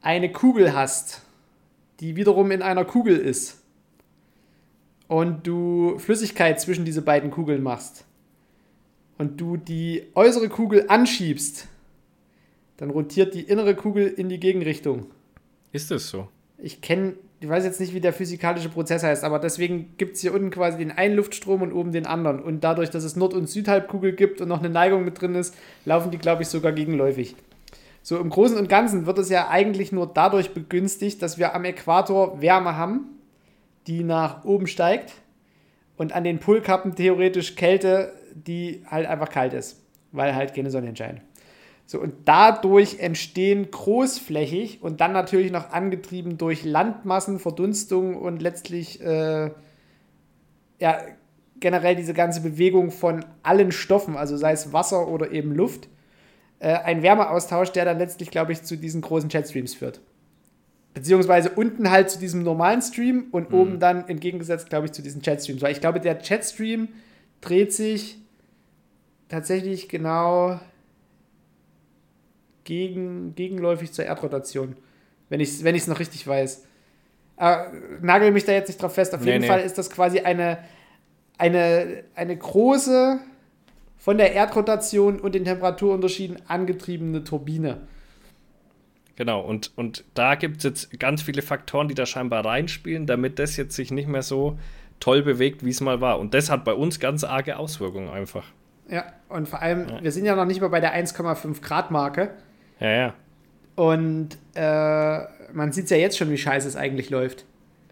eine 0.00 0.32
Kugel 0.32 0.74
hast, 0.74 1.23
die 2.00 2.16
wiederum 2.16 2.50
in 2.50 2.62
einer 2.62 2.84
Kugel 2.84 3.16
ist, 3.16 3.64
und 5.08 5.46
du 5.46 5.98
Flüssigkeit 5.98 6.60
zwischen 6.60 6.84
diese 6.84 7.02
beiden 7.02 7.30
Kugeln 7.30 7.62
machst 7.62 8.04
und 9.18 9.40
du 9.40 9.56
die 9.56 10.04
äußere 10.14 10.48
Kugel 10.48 10.86
anschiebst, 10.88 11.68
dann 12.78 12.90
rotiert 12.90 13.34
die 13.34 13.42
innere 13.42 13.74
Kugel 13.74 14.08
in 14.08 14.28
die 14.28 14.40
Gegenrichtung. 14.40 15.06
Ist 15.72 15.90
das 15.90 16.08
so? 16.08 16.28
Ich 16.58 16.80
kenne, 16.80 17.14
ich 17.40 17.48
weiß 17.48 17.64
jetzt 17.64 17.80
nicht, 17.80 17.94
wie 17.94 18.00
der 18.00 18.12
physikalische 18.12 18.68
Prozess 18.68 19.02
heißt, 19.02 19.22
aber 19.24 19.38
deswegen 19.38 19.94
gibt 19.98 20.16
es 20.16 20.22
hier 20.22 20.34
unten 20.34 20.50
quasi 20.50 20.78
den 20.78 20.90
einen 20.90 21.16
Luftstrom 21.16 21.62
und 21.62 21.72
oben 21.72 21.92
den 21.92 22.06
anderen. 22.06 22.40
Und 22.40 22.64
dadurch, 22.64 22.90
dass 22.90 23.04
es 23.04 23.16
Nord- 23.16 23.34
und 23.34 23.48
Südhalbkugel 23.48 24.12
gibt 24.12 24.40
und 24.40 24.48
noch 24.48 24.60
eine 24.60 24.70
Neigung 24.70 25.04
mit 25.04 25.20
drin 25.20 25.34
ist, 25.34 25.54
laufen 25.84 26.10
die, 26.10 26.18
glaube 26.18 26.42
ich, 26.42 26.48
sogar 26.48 26.72
gegenläufig. 26.72 27.36
So 28.04 28.18
im 28.18 28.28
Großen 28.28 28.58
und 28.58 28.68
Ganzen 28.68 29.06
wird 29.06 29.16
es 29.18 29.30
ja 29.30 29.48
eigentlich 29.48 29.90
nur 29.90 30.06
dadurch 30.06 30.52
begünstigt, 30.52 31.22
dass 31.22 31.38
wir 31.38 31.54
am 31.54 31.64
Äquator 31.64 32.42
Wärme 32.42 32.76
haben, 32.76 33.06
die 33.86 34.04
nach 34.04 34.44
oben 34.44 34.66
steigt 34.66 35.14
und 35.96 36.12
an 36.12 36.22
den 36.22 36.38
Polkappen 36.38 36.94
theoretisch 36.94 37.56
Kälte, 37.56 38.12
die 38.34 38.84
halt 38.86 39.06
einfach 39.06 39.30
kalt 39.30 39.54
ist, 39.54 39.82
weil 40.12 40.34
halt 40.34 40.52
keine 40.54 40.70
Sonne 40.70 40.94
scheint. 40.94 41.22
So, 41.86 41.98
und 41.98 42.12
dadurch 42.26 43.00
entstehen 43.00 43.70
großflächig 43.70 44.82
und 44.82 45.00
dann 45.00 45.12
natürlich 45.12 45.50
noch 45.50 45.70
angetrieben 45.70 46.36
durch 46.36 46.62
Landmassen, 46.62 47.38
Verdunstung 47.38 48.16
und 48.16 48.42
letztlich 48.42 49.00
äh, 49.00 49.50
ja, 50.78 50.98
generell 51.58 51.96
diese 51.96 52.12
ganze 52.12 52.42
Bewegung 52.42 52.90
von 52.90 53.24
allen 53.42 53.72
Stoffen, 53.72 54.14
also 54.14 54.36
sei 54.36 54.52
es 54.52 54.74
Wasser 54.74 55.08
oder 55.08 55.30
eben 55.30 55.52
Luft, 55.54 55.88
äh, 56.64 56.78
ein 56.78 57.02
Wärmeaustausch, 57.02 57.72
der 57.72 57.84
dann 57.84 57.98
letztlich, 57.98 58.30
glaube 58.30 58.52
ich, 58.52 58.62
zu 58.62 58.76
diesen 58.76 59.02
großen 59.02 59.28
Jetstreams 59.28 59.74
führt. 59.74 60.00
Beziehungsweise 60.94 61.50
unten 61.50 61.90
halt 61.90 62.08
zu 62.08 62.18
diesem 62.18 62.42
normalen 62.42 62.80
Stream 62.80 63.26
und 63.32 63.52
oben 63.52 63.80
dann 63.80 64.08
entgegengesetzt, 64.08 64.70
glaube 64.70 64.86
ich, 64.86 64.92
zu 64.92 65.02
diesen 65.02 65.20
Jetstreams. 65.20 65.60
Weil 65.60 65.72
ich 65.72 65.80
glaube, 65.80 66.00
der 66.00 66.18
Jetstream 66.22 66.88
dreht 67.42 67.74
sich 67.74 68.16
tatsächlich 69.28 69.88
genau 69.90 70.58
gegen, 72.62 73.34
gegenläufig 73.34 73.92
zur 73.92 74.06
Erdrotation. 74.06 74.76
Wenn 75.28 75.40
ich 75.40 75.50
es 75.50 75.64
wenn 75.64 75.74
ich's 75.74 75.88
noch 75.88 75.98
richtig 75.98 76.26
weiß. 76.26 76.64
Aber 77.36 77.72
nagel 78.00 78.30
mich 78.30 78.44
da 78.44 78.52
jetzt 78.52 78.68
nicht 78.68 78.80
drauf 78.80 78.94
fest. 78.94 79.14
Auf 79.14 79.20
Nee, 79.20 79.32
jeden 79.32 79.42
nee. 79.42 79.48
Fall 79.48 79.60
ist 79.60 79.76
das 79.76 79.90
quasi 79.90 80.20
eine, 80.20 80.58
eine, 81.36 82.04
eine 82.14 82.36
große, 82.36 83.18
von 84.04 84.18
der 84.18 84.34
Erdrotation 84.34 85.18
und 85.18 85.34
den 85.34 85.46
Temperaturunterschieden 85.46 86.36
angetriebene 86.46 87.24
Turbine. 87.24 87.78
Genau, 89.16 89.40
und, 89.40 89.72
und 89.76 90.04
da 90.12 90.34
gibt 90.34 90.58
es 90.58 90.64
jetzt 90.64 91.00
ganz 91.00 91.22
viele 91.22 91.40
Faktoren, 91.40 91.88
die 91.88 91.94
da 91.94 92.04
scheinbar 92.04 92.44
reinspielen, 92.44 93.06
damit 93.06 93.38
das 93.38 93.56
jetzt 93.56 93.74
sich 93.74 93.90
nicht 93.90 94.06
mehr 94.06 94.20
so 94.20 94.58
toll 95.00 95.22
bewegt, 95.22 95.64
wie 95.64 95.70
es 95.70 95.80
mal 95.80 96.02
war. 96.02 96.18
Und 96.18 96.34
das 96.34 96.50
hat 96.50 96.66
bei 96.66 96.74
uns 96.74 97.00
ganz 97.00 97.24
arge 97.24 97.56
Auswirkungen 97.56 98.10
einfach. 98.10 98.44
Ja, 98.90 99.04
und 99.30 99.48
vor 99.48 99.62
allem, 99.62 99.88
Ja. 99.88 100.02
wir 100.02 100.12
sind 100.12 100.26
ja 100.26 100.36
noch 100.36 100.44
nicht 100.44 100.60
mal 100.60 100.68
bei 100.68 100.80
der 100.80 100.92
1,5 100.94 101.62
Grad 101.62 101.90
Marke. 101.90 102.32
Ja, 102.80 102.90
ja. 102.90 103.14
Und 103.74 104.36
äh, 104.54 105.18
man 105.54 105.72
sieht 105.72 105.88
ja 105.88 105.96
jetzt 105.96 106.18
schon, 106.18 106.28
wie 106.30 106.36
scheiße 106.36 106.68
es 106.68 106.76
eigentlich 106.76 107.08
läuft. 107.08 107.46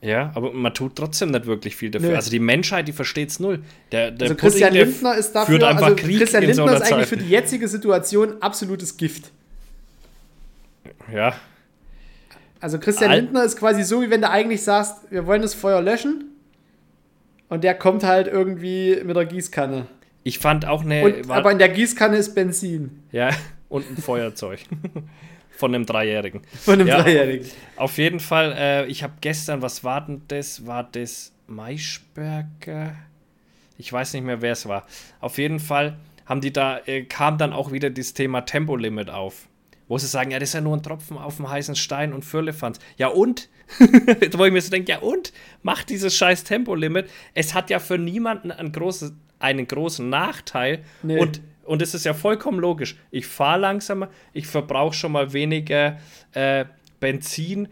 Ja, 0.05 0.33
aber 0.35 0.53
man 0.53 0.75
tut 0.75 0.97
trotzdem 0.97 1.31
nicht 1.31 1.47
wirklich 1.47 1.77
viel 1.77 1.91
dafür. 1.93 2.11
Nö. 2.11 2.17
Also 2.17 2.29
die 2.31 2.41
Menschheit, 2.41 2.89
die 2.89 2.93
versteht 2.93 3.31
es 3.31 3.39
null. 3.39 3.63
Der, 3.93 4.11
der 4.11 4.25
Also 4.31 4.35
Christian 4.35 4.71
Pudding, 4.71 4.85
der 4.85 4.93
Lindner 4.93 5.15
ist 5.15 5.33
dafür, 5.33 5.55
führt 5.55 5.63
einfach 5.65 5.83
also 5.85 5.97
Krieg 5.97 6.19
Christian 6.19 6.43
in 6.43 6.55
so 6.55 6.63
Lindner 6.63 6.77
einer 6.77 6.85
ist 6.85 6.93
eigentlich 6.93 7.09
Zeit. 7.09 7.19
für 7.19 7.25
die 7.25 7.31
jetzige 7.31 7.69
Situation 7.69 8.35
absolutes 8.43 8.97
Gift. 8.97 9.31
Ja, 11.13 11.35
Also 12.61 12.79
Christian 12.79 13.11
Al- 13.11 13.21
Lindner 13.21 13.45
ist 13.45 13.57
quasi 13.59 13.83
so, 13.85 14.03
wie 14.03 14.11
wenn 14.11 14.21
du 14.23 14.29
eigentlich 14.31 14.63
sagst, 14.63 14.97
wir 15.11 15.27
wollen 15.27 15.43
das 15.43 15.55
Feuer 15.55 15.81
löschen. 15.81 16.25
Und 17.49 17.63
der 17.65 17.75
kommt 17.75 18.03
halt 18.03 18.27
irgendwie 18.29 18.99
mit 19.05 19.15
der 19.15 19.27
Gießkanne. 19.27 19.87
ich 20.25 20.39
fand 20.39 20.67
auch 20.67 20.83
eine. 20.85 21.05
Und, 21.05 21.31
aber 21.31 21.53
in 21.53 21.59
der 21.59 21.69
Gießkanne 21.69 22.17
ist 22.17 22.35
Benzin. 22.35 23.03
ja, 23.13 23.31
und 23.69 23.89
ein 23.91 23.97
Feuerzeug. 24.03 24.61
Von 25.63 25.77
einem 25.77 25.87
Dreijährigen. 25.87 26.41
Von 26.61 26.75
einem 26.75 26.89
Ja. 26.89 27.01
Dreijährigen. 27.03 27.47
Auf 27.77 27.97
jeden 27.97 28.19
Fall, 28.19 28.53
äh, 28.59 28.87
ich 28.87 29.05
habe 29.05 29.13
gestern, 29.21 29.63
was 29.63 29.85
war 29.85 30.05
denn 30.05 30.23
das? 30.27 30.67
War 30.67 30.83
das 30.83 31.33
Maischberger? 31.47 32.97
Ich 33.79 33.93
weiß 33.93 34.13
nicht 34.15 34.25
mehr, 34.25 34.43
wer 34.43 34.53
es 34.55 34.67
war. 34.67 34.85
Auf 35.21 35.39
jeden 35.39 35.61
Fall 35.61 35.99
haben 36.27 36.41
die 36.41 36.53
da, 36.53 36.81
äh, 36.87 37.05
kam 37.05 37.39
dann 37.39 37.53
auch 37.53 37.71
wieder 37.71 37.91
das 37.91 38.13
Thema 38.13 38.41
Tempolimit 38.41 39.09
auf. 39.09 39.47
Wo 39.87 39.99
sie 39.99 40.09
sagen, 40.09 40.33
ja, 40.33 40.41
das 40.41 40.49
ist 40.49 40.55
ja 40.55 40.61
nur 40.61 40.77
ein 40.77 40.83
Tropfen 40.83 41.17
auf 41.17 41.37
dem 41.37 41.49
heißen 41.49 41.77
Stein 41.77 42.13
und 42.13 42.25
Firlefanz. 42.25 42.81
Ja 42.97 43.07
und? 43.09 43.49
Wo 44.37 44.45
ich 44.45 44.53
mir 44.53 44.61
so 44.63 44.71
denke, 44.71 44.91
ja 44.91 44.99
und? 44.99 45.33
Macht 45.63 45.91
dieses 45.91 46.17
scheiß 46.17 46.43
Tempolimit. 46.43 47.09
Es 47.35 47.55
hat 47.55 47.71
ja 47.71 47.79
für 47.79 47.99
niemanden 47.99 48.51
ein 48.51 48.73
großes, 48.73 49.13
einen 49.39 49.69
großen 49.69 50.09
Nachteil. 50.09 50.83
Nee. 51.05 51.19
Und 51.21 51.41
und 51.65 51.83
es 51.83 51.95
ist 51.95 52.05
ja 52.05 52.15
vollkommen 52.15 52.59
logisch. 52.59 52.97
Ich 53.11 53.27
fahre 53.27 53.61
langsamer, 53.61 54.09
ich 54.33 54.47
verbrauche 54.47 54.95
schon 54.95 55.13
mal 55.13 55.33
weniger 55.33 55.99
äh, 56.33 56.65
Benzin, 57.01 57.69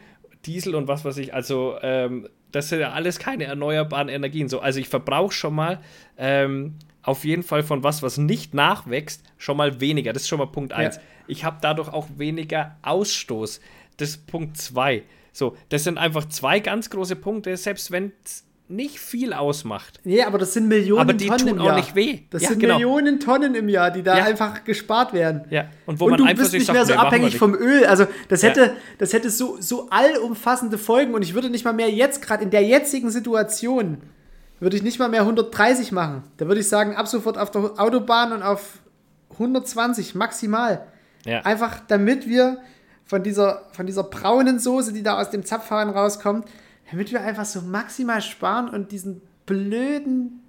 Diesel 0.46 0.74
und 0.74 0.88
was 0.88 1.04
weiß 1.04 1.18
ich. 1.18 1.34
Also, 1.34 1.76
ähm, 1.82 2.28
das 2.52 2.68
sind 2.68 2.80
ja 2.80 2.92
alles 2.92 3.18
keine 3.18 3.44
erneuerbaren 3.44 4.08
Energien. 4.08 4.48
So, 4.48 4.60
also, 4.60 4.80
ich 4.80 4.88
verbrauche 4.88 5.32
schon 5.32 5.54
mal 5.54 5.80
ähm, 6.16 6.76
auf 7.02 7.24
jeden 7.24 7.42
Fall 7.42 7.62
von 7.62 7.82
was, 7.82 8.02
was 8.02 8.18
nicht 8.18 8.54
nachwächst, 8.54 9.22
schon 9.38 9.56
mal 9.56 9.80
weniger. 9.80 10.12
Das 10.12 10.22
ist 10.22 10.28
schon 10.28 10.38
mal 10.38 10.46
Punkt 10.46 10.72
1. 10.72 10.96
Ja. 10.96 11.02
Ich 11.26 11.44
habe 11.44 11.58
dadurch 11.60 11.88
auch 11.88 12.08
weniger 12.16 12.76
Ausstoß. 12.82 13.60
Das 13.96 14.10
ist 14.10 14.26
Punkt 14.26 14.56
2. 14.56 15.04
So, 15.32 15.56
das 15.68 15.84
sind 15.84 15.98
einfach 15.98 16.24
zwei 16.26 16.60
ganz 16.60 16.90
große 16.90 17.16
Punkte, 17.16 17.56
selbst 17.56 17.90
wenn 17.90 18.12
es 18.24 18.44
nicht 18.70 18.98
viel 19.00 19.32
ausmacht. 19.32 20.00
Nee, 20.04 20.22
aber 20.22 20.38
das 20.38 20.54
sind 20.54 20.68
Millionen 20.68 21.00
Aber 21.00 21.12
die 21.12 21.26
Tonnen 21.26 21.38
tun 21.40 21.48
im 21.48 21.58
auch 21.60 21.66
Jahr. 21.66 21.76
nicht 21.76 21.94
weh. 21.94 22.20
Das 22.30 22.42
Ja, 22.42 22.48
sind 22.50 22.60
genau. 22.60 22.74
Millionen 22.74 23.20
Tonnen 23.20 23.54
im 23.54 23.68
Jahr, 23.68 23.90
die 23.90 24.02
da 24.02 24.18
Ja. 24.18 24.24
einfach 24.24 24.64
gespart 24.64 25.12
werden. 25.12 25.44
Ja, 25.50 25.66
und 25.86 25.98
wo 26.00 26.04
und 26.04 26.10
man 26.12 26.18
du 26.18 26.24
einfach 26.24 26.42
bist 26.42 26.52
nicht 26.54 26.66
sagt, 26.66 26.76
mehr 26.76 26.86
so 26.86 26.92
nee, 26.92 26.98
abhängig 26.98 27.36
vom 27.36 27.54
Öl. 27.54 27.84
Also 27.86 28.06
das 28.28 28.42
Ja. 28.42 28.50
hätte, 28.50 28.76
das 28.98 29.12
hätte 29.12 29.28
so, 29.30 29.56
so 29.60 29.88
allumfassende 29.90 30.78
Folgen 30.78 31.14
und 31.14 31.22
ich 31.22 31.34
würde 31.34 31.50
nicht 31.50 31.64
mal 31.64 31.72
mehr 31.72 31.90
jetzt, 31.90 32.22
gerade 32.22 32.42
in 32.44 32.50
der 32.50 32.62
jetzigen 32.62 33.10
Situation, 33.10 33.98
würde 34.60 34.76
ich 34.76 34.82
nicht 34.82 34.98
mal 34.98 35.08
mehr 35.08 35.22
130 35.22 35.90
machen. 35.92 36.22
Da 36.36 36.46
würde 36.46 36.60
ich 36.60 36.68
sagen, 36.68 36.94
ab 36.94 37.08
sofort 37.08 37.38
auf 37.38 37.50
der 37.50 37.72
Autobahn 37.78 38.32
und 38.32 38.42
auf 38.42 38.78
120 39.32 40.14
maximal. 40.14 40.86
Ja. 41.26 41.40
Einfach 41.42 41.80
damit 41.88 42.28
wir 42.28 42.58
von 43.04 43.22
dieser, 43.22 43.62
von 43.72 43.86
dieser 43.86 44.04
braunen 44.04 44.58
Soße, 44.58 44.92
die 44.92 45.02
da 45.02 45.18
aus 45.20 45.30
dem 45.30 45.44
Zapfhahn 45.44 45.90
rauskommt, 45.90 46.46
damit 46.90 47.12
wir 47.12 47.22
einfach 47.22 47.44
so 47.44 47.60
maximal 47.62 48.20
sparen 48.22 48.68
und 48.68 48.92
diesen 48.92 49.22
blöden 49.46 50.40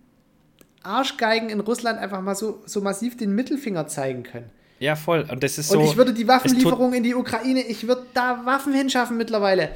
Arschgeigen 0.83 1.49
in 1.49 1.59
Russland 1.59 1.99
einfach 1.99 2.21
mal 2.21 2.35
so, 2.35 2.61
so 2.65 2.81
massiv 2.81 3.17
den 3.17 3.35
Mittelfinger 3.35 3.87
zeigen 3.87 4.23
können. 4.23 4.49
Ja, 4.79 4.95
voll. 4.95 5.27
Und 5.31 5.43
das 5.43 5.57
ist 5.59 5.69
so. 5.69 5.77
Und 5.79 5.85
ich 5.85 5.95
würde 5.95 6.13
die 6.13 6.27
Waffenlieferung 6.27 6.93
in 6.93 7.03
die 7.03 7.13
Ukraine, 7.13 7.61
ich 7.61 7.87
würde 7.87 8.03
da 8.15 8.41
Waffen 8.45 8.73
hinschaffen 8.73 9.15
mittlerweile. 9.15 9.69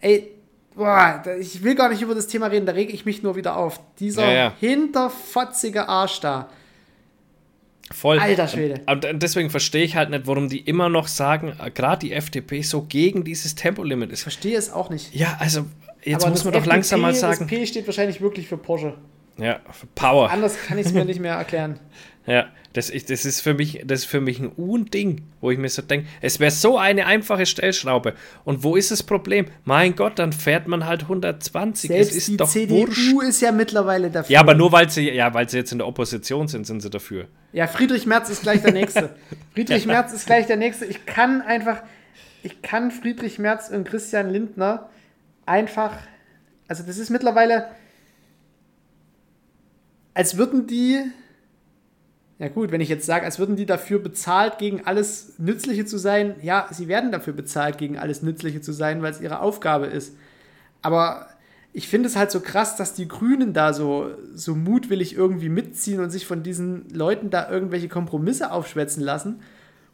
Ey, 0.00 0.32
boah, 0.74 1.22
ich 1.40 1.62
will 1.64 1.74
gar 1.74 1.88
nicht 1.88 2.02
über 2.02 2.14
das 2.14 2.26
Thema 2.26 2.48
reden, 2.48 2.66
da 2.66 2.72
rege 2.72 2.92
ich 2.92 3.06
mich 3.06 3.22
nur 3.22 3.36
wieder 3.36 3.56
auf. 3.56 3.80
Dieser 3.98 4.26
Ja, 4.26 4.32
ja. 4.32 4.52
hinterfotzige 4.60 5.88
Arsch 5.88 6.20
da. 6.20 6.50
Voll. 7.92 8.18
Alter 8.20 8.46
Schwede. 8.48 8.82
Und, 8.86 9.04
und 9.04 9.22
deswegen 9.22 9.50
verstehe 9.50 9.82
ich 9.82 9.96
halt 9.96 10.10
nicht, 10.10 10.26
warum 10.26 10.48
die 10.48 10.60
immer 10.60 10.88
noch 10.88 11.08
sagen, 11.08 11.54
äh, 11.58 11.70
gerade 11.70 12.00
die 12.06 12.12
FDP 12.12 12.62
so 12.62 12.82
gegen 12.82 13.24
dieses 13.24 13.54
Tempolimit 13.56 14.10
Ich 14.10 14.14
ist. 14.14 14.22
verstehe 14.22 14.56
es 14.56 14.70
auch 14.70 14.90
nicht. 14.90 15.12
Ja, 15.14 15.36
also 15.40 15.64
jetzt 16.04 16.22
Aber 16.22 16.30
muss 16.30 16.44
man 16.44 16.52
doch 16.52 16.60
FDP, 16.60 16.74
langsam 16.74 17.00
mal 17.00 17.14
sagen. 17.14 17.40
Das 17.40 17.48
P 17.48 17.66
steht 17.66 17.86
wahrscheinlich 17.86 18.20
wirklich 18.20 18.48
für 18.48 18.56
Porsche. 18.56 18.94
Ja, 19.38 19.60
für 19.70 19.86
Power. 19.94 20.30
Anders 20.30 20.56
kann 20.66 20.78
ich 20.78 20.86
es 20.86 20.92
mir 20.92 21.04
nicht 21.06 21.20
mehr 21.20 21.34
erklären. 21.34 21.80
Ja, 22.26 22.46
das, 22.74 22.90
ich, 22.90 23.06
das, 23.06 23.24
ist 23.24 23.40
für 23.40 23.54
mich, 23.54 23.82
das 23.84 24.00
ist 24.00 24.04
für 24.04 24.20
mich 24.20 24.38
ein 24.38 24.48
Unding, 24.48 25.22
wo 25.40 25.50
ich 25.50 25.58
mir 25.58 25.68
so 25.68 25.82
denke, 25.82 26.06
es 26.20 26.38
wäre 26.38 26.50
so 26.50 26.78
eine 26.78 27.06
einfache 27.06 27.46
Stellschraube. 27.46 28.14
Und 28.44 28.62
wo 28.62 28.76
ist 28.76 28.90
das 28.90 29.02
Problem? 29.02 29.46
Mein 29.64 29.96
Gott, 29.96 30.18
dann 30.18 30.32
fährt 30.32 30.68
man 30.68 30.86
halt 30.86 31.02
120. 31.02 31.88
Selbst 31.88 32.10
es 32.10 32.16
ist 32.16 32.28
die 32.28 32.36
doch 32.36 32.48
CDU 32.48 32.86
wurscht. 32.86 33.28
ist 33.28 33.40
ja 33.40 33.50
mittlerweile 33.50 34.10
dafür. 34.10 34.32
Ja, 34.32 34.40
aber 34.40 34.54
nur 34.54 34.70
weil 34.70 34.88
sie, 34.90 35.10
ja, 35.10 35.32
weil 35.34 35.48
sie 35.48 35.56
jetzt 35.56 35.72
in 35.72 35.78
der 35.78 35.88
Opposition 35.88 36.46
sind, 36.46 36.66
sind 36.66 36.80
sie 36.80 36.90
dafür. 36.90 37.26
Ja, 37.52 37.66
Friedrich 37.66 38.06
Merz 38.06 38.30
ist 38.30 38.42
gleich 38.42 38.62
der 38.62 38.72
Nächste. 38.72 39.16
Friedrich 39.54 39.86
Merz 39.86 40.12
ist 40.12 40.26
gleich 40.26 40.46
der 40.46 40.56
Nächste. 40.56 40.84
Ich 40.84 41.06
kann 41.06 41.42
einfach, 41.42 41.82
ich 42.42 42.62
kann 42.62 42.92
Friedrich 42.92 43.40
Merz 43.40 43.70
und 43.70 43.84
Christian 43.84 44.30
Lindner 44.30 44.90
einfach, 45.50 45.92
also 46.68 46.84
das 46.84 46.96
ist 46.96 47.10
mittlerweile, 47.10 47.66
als 50.14 50.36
würden 50.36 50.68
die, 50.68 51.02
ja 52.38 52.48
gut, 52.48 52.70
wenn 52.70 52.80
ich 52.80 52.88
jetzt 52.88 53.04
sage, 53.04 53.24
als 53.24 53.38
würden 53.38 53.56
die 53.56 53.66
dafür 53.66 53.98
bezahlt, 53.98 54.58
gegen 54.58 54.86
alles 54.86 55.34
Nützliche 55.38 55.84
zu 55.84 55.98
sein. 55.98 56.36
Ja, 56.40 56.68
sie 56.70 56.88
werden 56.88 57.10
dafür 57.10 57.32
bezahlt, 57.32 57.78
gegen 57.78 57.98
alles 57.98 58.22
Nützliche 58.22 58.60
zu 58.60 58.72
sein, 58.72 59.02
weil 59.02 59.12
es 59.12 59.20
ihre 59.20 59.40
Aufgabe 59.40 59.86
ist. 59.86 60.14
Aber 60.82 61.26
ich 61.72 61.88
finde 61.88 62.08
es 62.08 62.16
halt 62.16 62.30
so 62.30 62.40
krass, 62.40 62.76
dass 62.76 62.94
die 62.94 63.08
Grünen 63.08 63.52
da 63.52 63.72
so, 63.72 64.10
so 64.34 64.54
mutwillig 64.54 65.14
irgendwie 65.14 65.48
mitziehen 65.48 66.00
und 66.00 66.10
sich 66.10 66.26
von 66.26 66.42
diesen 66.42 66.88
Leuten 66.90 67.30
da 67.30 67.50
irgendwelche 67.50 67.88
Kompromisse 67.88 68.52
aufschwätzen 68.52 69.02
lassen. 69.02 69.40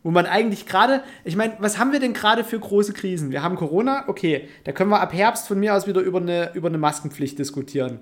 Wo 0.03 0.11
man 0.11 0.27
eigentlich 0.27 0.67
gerade, 0.67 1.03
ich 1.25 1.37
meine, 1.37 1.55
was 1.59 1.79
haben 1.79 1.93
wir 1.93 2.01
denn 2.01 2.13
gerade 2.13 2.45
für 2.45 2.59
große 2.59 2.93
Krisen? 2.93 3.33
Wir 3.33 3.43
haben 3.43 3.57
Corona, 3.57 4.05
okay, 4.09 4.49
da 4.65 4.73
können 4.73 4.91
wir 4.91 5.01
ab 5.01 5.13
Herbst 5.13 5.49
von 5.49 5.59
mir 5.59 5.75
aus 5.75 5.87
wieder 5.87 6.01
über 6.01 6.21
eine, 6.21 6.55
über 6.55 6.69
eine 6.69 6.79
Maskenpflicht 6.79 7.39
diskutieren. 7.39 8.01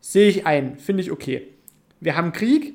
Sehe 0.00 0.28
ich 0.28 0.46
ein, 0.46 0.78
finde 0.78 1.02
ich 1.02 1.10
okay. 1.10 1.48
Wir 2.00 2.16
haben 2.16 2.32
Krieg, 2.32 2.74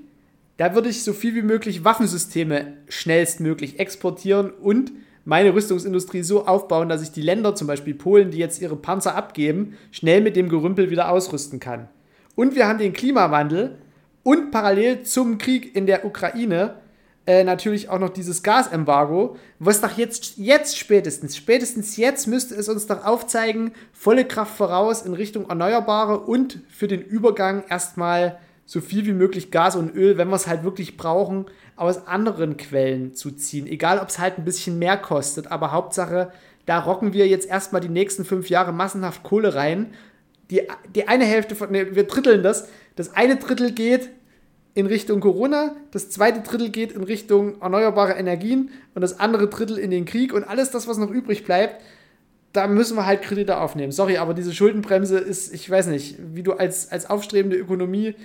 da 0.57 0.73
würde 0.73 0.89
ich 0.89 1.03
so 1.03 1.13
viel 1.13 1.35
wie 1.35 1.41
möglich 1.43 1.83
Waffensysteme 1.83 2.73
schnellstmöglich 2.87 3.79
exportieren 3.79 4.49
und 4.49 4.91
meine 5.25 5.53
Rüstungsindustrie 5.53 6.23
so 6.23 6.47
aufbauen, 6.47 6.89
dass 6.89 7.03
ich 7.03 7.11
die 7.11 7.21
Länder, 7.21 7.53
zum 7.55 7.67
Beispiel 7.67 7.93
Polen, 7.93 8.31
die 8.31 8.39
jetzt 8.39 8.61
ihre 8.61 8.75
Panzer 8.75 9.15
abgeben, 9.15 9.77
schnell 9.91 10.21
mit 10.21 10.35
dem 10.35 10.49
Gerümpel 10.49 10.89
wieder 10.89 11.11
ausrüsten 11.11 11.59
kann. 11.59 11.87
Und 12.35 12.55
wir 12.55 12.67
haben 12.67 12.79
den 12.79 12.93
Klimawandel 12.93 13.77
und 14.23 14.51
parallel 14.51 15.03
zum 15.03 15.37
Krieg 15.37 15.75
in 15.75 15.85
der 15.85 16.05
Ukraine 16.05 16.75
äh, 17.27 17.43
natürlich 17.43 17.89
auch 17.89 17.99
noch 17.99 18.09
dieses 18.09 18.41
Gasembargo, 18.41 19.37
was 19.59 19.79
doch 19.79 19.95
jetzt, 19.97 20.37
jetzt 20.37 20.77
spätestens, 20.77 21.37
spätestens 21.37 21.95
jetzt 21.97 22.27
müsste 22.27 22.55
es 22.55 22.67
uns 22.67 22.87
doch 22.87 23.05
aufzeigen, 23.05 23.73
volle 23.93 24.25
Kraft 24.25 24.57
voraus 24.57 25.03
in 25.03 25.13
Richtung 25.13 25.47
Erneuerbare 25.47 26.19
und 26.19 26.59
für 26.69 26.87
den 26.87 27.01
Übergang 27.01 27.63
erstmal 27.69 28.39
so 28.65 28.81
viel 28.81 29.05
wie 29.05 29.13
möglich 29.13 29.51
Gas 29.51 29.75
und 29.75 29.93
Öl, 29.95 30.17
wenn 30.17 30.29
wir 30.29 30.35
es 30.35 30.47
halt 30.47 30.63
wirklich 30.63 30.97
brauchen, 30.97 31.45
aus 31.75 32.07
anderen 32.07 32.57
Quellen 32.57 33.13
zu 33.13 33.31
ziehen. 33.31 33.67
Egal, 33.67 33.99
ob 33.99 34.09
es 34.09 34.17
halt 34.17 34.37
ein 34.37 34.45
bisschen 34.45 34.79
mehr 34.79 34.97
kostet, 34.97 35.51
aber 35.51 35.71
Hauptsache, 35.71 36.31
da 36.65 36.79
rocken 36.79 37.13
wir 37.13 37.27
jetzt 37.27 37.47
erstmal 37.47 37.81
die 37.81 37.89
nächsten 37.89 38.25
fünf 38.25 38.49
Jahre 38.49 38.71
massenhaft 38.71 39.23
Kohle 39.23 39.53
rein. 39.53 39.93
Die, 40.49 40.61
die 40.95 41.07
eine 41.07 41.25
Hälfte 41.25 41.55
von, 41.55 41.71
ne, 41.71 41.95
wir 41.95 42.05
dritteln 42.05 42.43
das. 42.43 42.67
Das 42.95 43.13
eine 43.15 43.35
Drittel 43.35 43.71
geht 43.73 44.09
in 44.73 44.85
Richtung 44.85 45.19
Corona, 45.19 45.75
das 45.91 46.09
zweite 46.09 46.41
Drittel 46.41 46.69
geht 46.69 46.93
in 46.93 47.03
Richtung 47.03 47.61
erneuerbare 47.61 48.13
Energien 48.13 48.69
und 48.95 49.01
das 49.01 49.19
andere 49.19 49.47
Drittel 49.47 49.77
in 49.77 49.91
den 49.91 50.05
Krieg 50.05 50.33
und 50.33 50.43
alles 50.43 50.71
das, 50.71 50.87
was 50.87 50.97
noch 50.97 51.09
übrig 51.09 51.43
bleibt, 51.43 51.81
da 52.53 52.67
müssen 52.67 52.95
wir 52.95 53.05
halt 53.05 53.21
Kredite 53.21 53.59
aufnehmen. 53.59 53.91
Sorry, 53.91 54.17
aber 54.17 54.33
diese 54.33 54.53
Schuldenbremse 54.53 55.17
ist, 55.17 55.53
ich 55.53 55.69
weiß 55.69 55.87
nicht, 55.87 56.17
wie 56.33 56.43
du 56.43 56.53
als, 56.53 56.91
als 56.91 57.09
aufstrebende 57.09 57.57
Ökonomie 57.57 58.15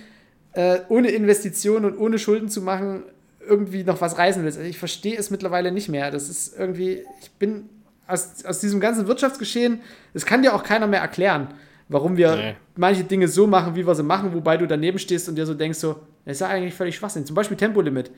äh, 0.53 0.79
ohne 0.89 1.11
Investitionen 1.11 1.85
und 1.85 1.97
ohne 1.97 2.19
Schulden 2.19 2.49
zu 2.49 2.61
machen, 2.61 3.03
irgendwie 3.47 3.83
noch 3.83 4.01
was 4.01 4.17
reißen 4.17 4.43
willst. 4.43 4.57
Also 4.57 4.69
ich 4.69 4.79
verstehe 4.79 5.17
es 5.17 5.29
mittlerweile 5.29 5.71
nicht 5.71 5.89
mehr. 5.89 6.11
Das 6.11 6.29
ist 6.29 6.57
irgendwie, 6.57 7.03
ich 7.21 7.31
bin 7.31 7.69
aus, 8.07 8.45
aus 8.45 8.59
diesem 8.59 8.79
ganzen 8.79 9.07
Wirtschaftsgeschehen, 9.07 9.81
das 10.13 10.25
kann 10.25 10.41
dir 10.41 10.53
auch 10.53 10.63
keiner 10.63 10.87
mehr 10.87 11.01
erklären, 11.01 11.49
warum 11.89 12.17
wir 12.17 12.35
Nee. 12.35 12.55
manche 12.75 13.03
Dinge 13.03 13.27
so 13.27 13.47
machen, 13.47 13.75
wie 13.75 13.85
wir 13.87 13.95
sie 13.95 14.03
machen, 14.03 14.33
wobei 14.33 14.57
du 14.57 14.67
daneben 14.67 14.99
stehst 14.99 15.27
und 15.29 15.35
dir 15.35 15.45
so 15.45 15.53
denkst, 15.53 15.79
so, 15.79 15.97
das 16.25 16.33
ist 16.33 16.39
ja 16.41 16.47
eigentlich 16.47 16.73
völlig 16.73 16.95
Schwachsinn. 16.95 17.25
Zum 17.25 17.35
Beispiel 17.35 17.57
Tempolimit. 17.57 18.11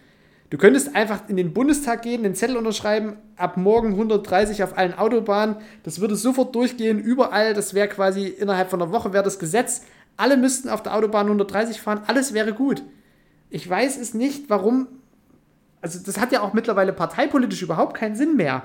Du 0.50 0.58
könntest 0.58 0.96
einfach 0.96 1.30
in 1.30 1.38
den 1.38 1.54
Bundestag 1.54 2.02
gehen, 2.02 2.24
den 2.24 2.34
Zettel 2.34 2.58
unterschreiben, 2.58 3.18
ab 3.36 3.56
morgen 3.56 3.90
130 3.92 4.64
auf 4.64 4.78
allen 4.78 4.96
Autobahnen. 4.98 5.58
Das 5.84 6.02
würde 6.02 6.16
sofort 6.16 6.56
durchgehen, 6.56 7.00
überall. 7.00 7.54
Das 7.54 7.76
wäre 7.76 7.88
quasi 7.88 8.26
innerhalb 8.26 8.70
von 8.72 8.82
einer 8.82 8.92
Woche 8.92 9.14
wäre 9.14 9.24
das 9.24 9.38
Gesetz. 9.38 9.84
Alle 10.18 10.38
müssten 10.38 10.68
auf 10.70 10.82
der 10.82 10.96
Autobahn 10.96 11.28
130 11.28 11.80
fahren, 11.80 12.02
alles 12.08 12.34
wäre 12.34 12.54
gut. 12.54 12.82
Ich 13.52 13.70
weiß 13.70 13.98
es 13.98 14.14
nicht, 14.16 14.50
warum. 14.50 14.88
Also, 15.82 16.00
das 16.04 16.20
hat 16.20 16.32
ja 16.32 16.42
auch 16.42 16.54
mittlerweile 16.54 16.94
parteipolitisch 16.94 17.62
überhaupt 17.62 17.96
keinen 17.96 18.16
Sinn 18.16 18.36
mehr. 18.36 18.64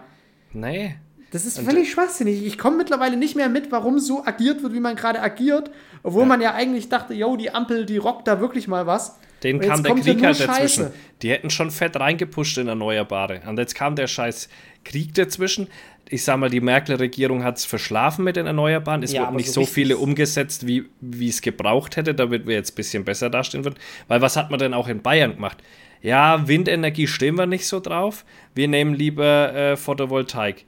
Nee. 0.52 0.96
Das 1.34 1.44
ist 1.44 1.58
völlig 1.58 1.90
schwachsinnig. 1.90 2.46
Ich 2.46 2.58
komme 2.58 2.76
mittlerweile 2.76 3.16
nicht 3.16 3.34
mehr 3.34 3.48
mit, 3.48 3.72
warum 3.72 3.98
so 3.98 4.24
agiert 4.24 4.62
wird, 4.62 4.72
wie 4.72 4.78
man 4.78 4.94
gerade 4.94 5.20
agiert. 5.20 5.68
Obwohl 6.04 6.26
man 6.26 6.40
ja 6.40 6.54
eigentlich 6.54 6.88
dachte, 6.88 7.12
yo, 7.12 7.36
die 7.36 7.50
Ampel, 7.50 7.86
die 7.86 7.96
rockt 7.96 8.28
da 8.28 8.38
wirklich 8.38 8.68
mal 8.68 8.86
was. 8.86 9.18
Den 9.42 9.58
kam 9.58 9.82
der 9.82 9.96
ja 9.96 10.00
Krieg 10.00 10.24
halt 10.24 10.38
dazwischen. 10.38 10.84
Scheiße. 10.84 10.92
Die 11.22 11.30
hätten 11.30 11.50
schon 11.50 11.72
fett 11.72 11.98
reingepusht 11.98 12.56
in 12.58 12.68
Erneuerbare. 12.68 13.40
Und 13.48 13.58
jetzt 13.58 13.74
kam 13.74 13.96
der 13.96 14.06
scheiß 14.06 14.48
Krieg 14.84 15.12
dazwischen. 15.14 15.66
Ich 16.08 16.22
sag 16.22 16.36
mal, 16.36 16.50
die 16.50 16.60
Merkel-Regierung 16.60 17.42
hat 17.42 17.58
es 17.58 17.64
verschlafen 17.64 18.24
mit 18.24 18.36
den 18.36 18.46
Erneuerbaren. 18.46 19.02
Es 19.02 19.10
Ja, 19.10 19.22
wird 19.22 19.28
aber 19.30 19.36
nicht 19.38 19.50
so 19.50 19.62
so, 19.62 19.66
viele 19.66 19.96
umgesetzt, 19.96 20.68
wie 20.68 20.84
wie 21.00 21.30
es 21.30 21.42
gebraucht 21.42 21.96
hätte, 21.96 22.14
damit 22.14 22.46
wir 22.46 22.54
jetzt 22.54 22.74
ein 22.74 22.76
bisschen 22.76 23.04
besser 23.04 23.28
dastehen 23.28 23.64
würden. 23.64 23.80
Weil 24.06 24.20
was 24.20 24.36
hat 24.36 24.50
man 24.52 24.60
denn 24.60 24.72
auch 24.72 24.86
in 24.86 25.02
Bayern 25.02 25.34
gemacht? 25.34 25.58
Ja, 26.00 26.46
Windenergie 26.46 27.08
stehen 27.08 27.34
wir 27.34 27.46
nicht 27.46 27.66
so 27.66 27.80
drauf. 27.80 28.24
Wir 28.54 28.68
nehmen 28.68 28.94
lieber 28.94 29.52
äh, 29.52 29.76
Photovoltaik. 29.76 30.64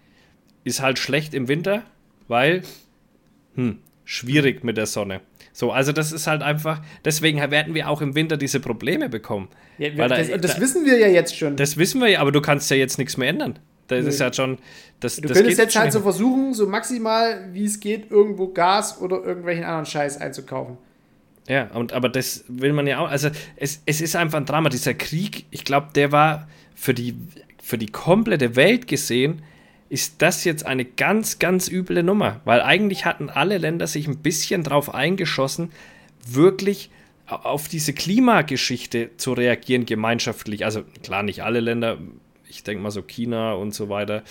Ist 0.67 0.83
halt 0.83 0.99
schlecht 0.99 1.33
im 1.33 1.47
Winter, 1.47 1.83
weil 2.27 2.63
hm, 3.55 3.79
schwierig 4.05 4.65
mit 4.65 4.77
der 4.77 4.87
Sonne. 4.87 5.21
So, 5.53 5.71
also 5.71 5.93
das 5.93 6.11
ist 6.11 6.27
halt 6.27 6.43
einfach, 6.43 6.83
deswegen 7.05 7.39
werden 7.53 7.73
wir 7.75 7.89
auch 7.89 8.03
im 8.03 8.17
Winter 8.17 8.37
diese 8.37 8.59
Probleme 8.59 9.09
bekommen. 9.09 9.49
Ja, 9.79 9.97
Weil 9.97 10.09
da- 10.09 10.17
das, 10.17 10.29
das 10.41 10.55
da- 10.57 10.61
wissen 10.61 10.85
wir 10.85 10.99
ja 10.99 11.07
jetzt 11.07 11.37
schon. 11.37 11.57
Das 11.57 11.77
wissen 11.77 12.01
wir 12.01 12.09
ja, 12.09 12.21
aber 12.21 12.33
du 12.33 12.41
kannst 12.41 12.69
ja 12.71 12.77
jetzt 12.77 12.99
nichts 12.99 13.17
mehr 13.17 13.29
ändern. 13.29 13.59
Das 13.87 14.05
ist 14.05 14.19
ja 14.19 14.33
schon. 14.33 14.59
Das, 14.99 15.17
du 15.17 15.29
das 15.29 15.37
könntest 15.37 15.59
jetzt 15.61 15.77
halt 15.77 15.93
so 15.93 16.01
versuchen, 16.01 16.53
so 16.53 16.67
maximal, 16.67 17.49
wie 17.53 17.65
es 17.65 17.79
geht, 17.79 18.11
irgendwo 18.11 18.49
Gas 18.49 19.01
oder 19.01 19.23
irgendwelchen 19.23 19.63
anderen 19.65 19.87
Scheiß 19.87 20.21
einzukaufen. 20.21 20.79
Ja, 21.49 21.69
und, 21.69 21.93
aber 21.93 22.09
das 22.09 22.45
will 22.49 22.73
man 22.73 22.89
ja 22.89 22.99
auch. 22.99 23.09
Also, 23.09 23.31
es, 23.55 23.83
es 23.87 24.01
ist 24.01 24.17
einfach 24.17 24.39
ein 24.39 24.45
Drama. 24.47 24.69
Dieser 24.71 24.95
Krieg, 24.95 25.47
ich 25.53 25.65
glaube, 25.65 25.91
der 25.95 26.11
war 26.11 26.49
für 26.75 26.93
die, 26.95 27.15
für 27.63 27.79
die 27.79 27.87
komplette 27.87 28.57
Welt 28.57 28.89
gesehen, 28.89 29.43
ist 29.89 30.23
das 30.23 30.45
jetzt 30.45 30.67
eine 30.67 30.85
ganz, 30.85 31.39
ganz 31.39 31.69
üble 31.69 32.03
Nummer. 32.03 32.41
Weil 32.45 32.61
eigentlich 32.61 33.05
hatten 33.05 33.31
alle 33.31 33.59
Länder 33.59 33.87
sich 33.87 34.09
ein 34.09 34.19
bisschen 34.19 34.63
drauf 34.63 34.95
eingeschossen, 34.95 35.71
wirklich 36.27 36.91
auf 37.27 37.69
diese 37.69 37.93
Klimageschichte 37.93 39.11
zu 39.17 39.33
reagieren, 39.33 39.87
gemeinschaftlich. 39.87 40.65
Also, 40.65 40.83
klar, 41.03 41.23
nicht 41.23 41.43
alle 41.43 41.61
Länder. 41.61 41.99
Ich 42.49 42.63
denke 42.63 42.83
mal 42.83 42.91
so 42.91 43.03
China 43.03 43.55
und 43.55 43.75
so 43.75 43.89
weiter. 43.89 44.23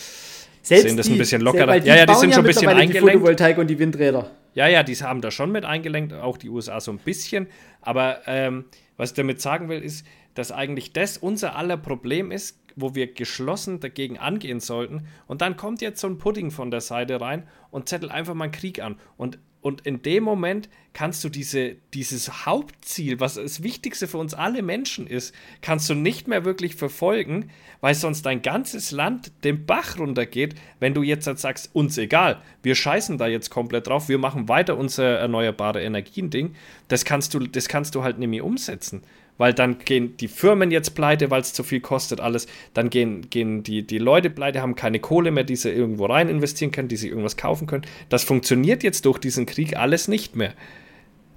Sehen 0.61 0.97
das 0.97 1.07
ein 1.07 1.17
bisschen 1.17 1.41
lockerer. 1.41 1.75
Ja, 1.77 1.95
ja, 1.95 2.05
die 2.05 2.15
sind 2.15 2.33
schon 2.33 2.43
ein 2.43 2.47
bisschen 2.47 2.61
mittlerweile 2.61 2.87
die 2.87 2.97
eingelenkt. 2.97 3.11
Photovoltaik 3.11 3.57
und 3.57 3.67
die 3.67 3.77
Windräder. 3.77 4.31
Ja, 4.55 4.67
ja, 4.67 4.83
die 4.83 4.95
haben 4.95 5.21
da 5.21 5.29
schon 5.29 5.51
mit 5.51 5.65
eingelenkt, 5.65 6.13
auch 6.13 6.37
die 6.37 6.49
USA 6.49 6.79
so 6.79 6.91
ein 6.91 6.97
bisschen. 6.97 7.47
Aber 7.81 8.21
ähm, 8.25 8.65
was 8.97 9.11
ich 9.11 9.15
damit 9.15 9.41
sagen 9.41 9.69
will, 9.69 9.81
ist, 9.81 10.07
dass 10.33 10.51
eigentlich 10.51 10.93
das 10.93 11.17
unser 11.17 11.55
aller 11.55 11.77
Problem 11.77 12.31
ist, 12.31 12.57
wo 12.75 12.95
wir 12.95 13.13
geschlossen 13.13 13.79
dagegen 13.79 14.17
angehen 14.17 14.59
sollten. 14.59 15.07
Und 15.27 15.41
dann 15.41 15.57
kommt 15.57 15.81
jetzt 15.81 16.01
so 16.01 16.07
ein 16.07 16.17
Pudding 16.17 16.51
von 16.51 16.71
der 16.71 16.81
Seite 16.81 17.21
rein 17.21 17.47
und 17.71 17.89
zettelt 17.89 18.11
einfach 18.11 18.33
mal 18.33 18.45
einen 18.45 18.53
Krieg 18.53 18.81
an. 18.81 18.97
Und, 19.17 19.39
und 19.61 19.81
in 19.81 20.01
dem 20.01 20.23
Moment 20.23 20.69
kannst 20.93 21.23
du 21.23 21.29
diese, 21.29 21.75
dieses 21.93 22.45
Hauptziel, 22.45 23.19
was 23.19 23.35
das 23.35 23.63
Wichtigste 23.63 24.07
für 24.07 24.17
uns 24.17 24.33
alle 24.33 24.61
Menschen 24.61 25.07
ist, 25.07 25.33
kannst 25.61 25.89
du 25.89 25.95
nicht 25.95 26.27
mehr 26.27 26.45
wirklich 26.45 26.75
verfolgen, 26.75 27.49
weil 27.81 27.95
sonst 27.95 28.25
dein 28.25 28.41
ganzes 28.41 28.91
Land 28.91 29.31
den 29.43 29.65
Bach 29.65 29.97
runtergeht, 29.97 30.55
wenn 30.79 30.93
du 30.93 31.01
jetzt 31.01 31.27
halt 31.27 31.39
sagst, 31.39 31.69
uns 31.73 31.97
egal, 31.97 32.41
wir 32.61 32.75
scheißen 32.75 33.17
da 33.17 33.27
jetzt 33.27 33.49
komplett 33.49 33.87
drauf, 33.87 34.07
wir 34.07 34.19
machen 34.19 34.47
weiter 34.47 34.77
unser 34.77 35.17
erneuerbare 35.17 35.81
Energien-Ding. 35.81 36.55
Das 36.87 37.03
kannst 37.03 37.33
du, 37.33 37.39
das 37.39 37.67
kannst 37.67 37.95
du 37.95 38.03
halt 38.03 38.19
nicht 38.19 38.29
mehr 38.29 38.45
umsetzen 38.45 39.01
weil 39.37 39.53
dann 39.53 39.79
gehen 39.79 40.17
die 40.17 40.27
Firmen 40.27 40.71
jetzt 40.71 40.95
pleite, 40.95 41.31
weil 41.31 41.41
es 41.41 41.53
zu 41.53 41.63
viel 41.63 41.81
kostet, 41.81 42.19
alles. 42.19 42.47
Dann 42.73 42.89
gehen, 42.89 43.29
gehen 43.29 43.63
die, 43.63 43.85
die 43.85 43.97
Leute 43.97 44.29
pleite, 44.29 44.61
haben 44.61 44.75
keine 44.75 44.99
Kohle 44.99 45.31
mehr, 45.31 45.43
die 45.43 45.55
sie 45.55 45.71
irgendwo 45.71 46.05
rein 46.05 46.29
investieren 46.29 46.71
können, 46.71 46.87
die 46.87 46.97
sie 46.97 47.09
irgendwas 47.09 47.37
kaufen 47.37 47.67
können. 47.67 47.85
Das 48.09 48.23
funktioniert 48.23 48.83
jetzt 48.83 49.05
durch 49.05 49.19
diesen 49.19 49.45
Krieg 49.45 49.77
alles 49.77 50.07
nicht 50.07 50.35
mehr. 50.35 50.53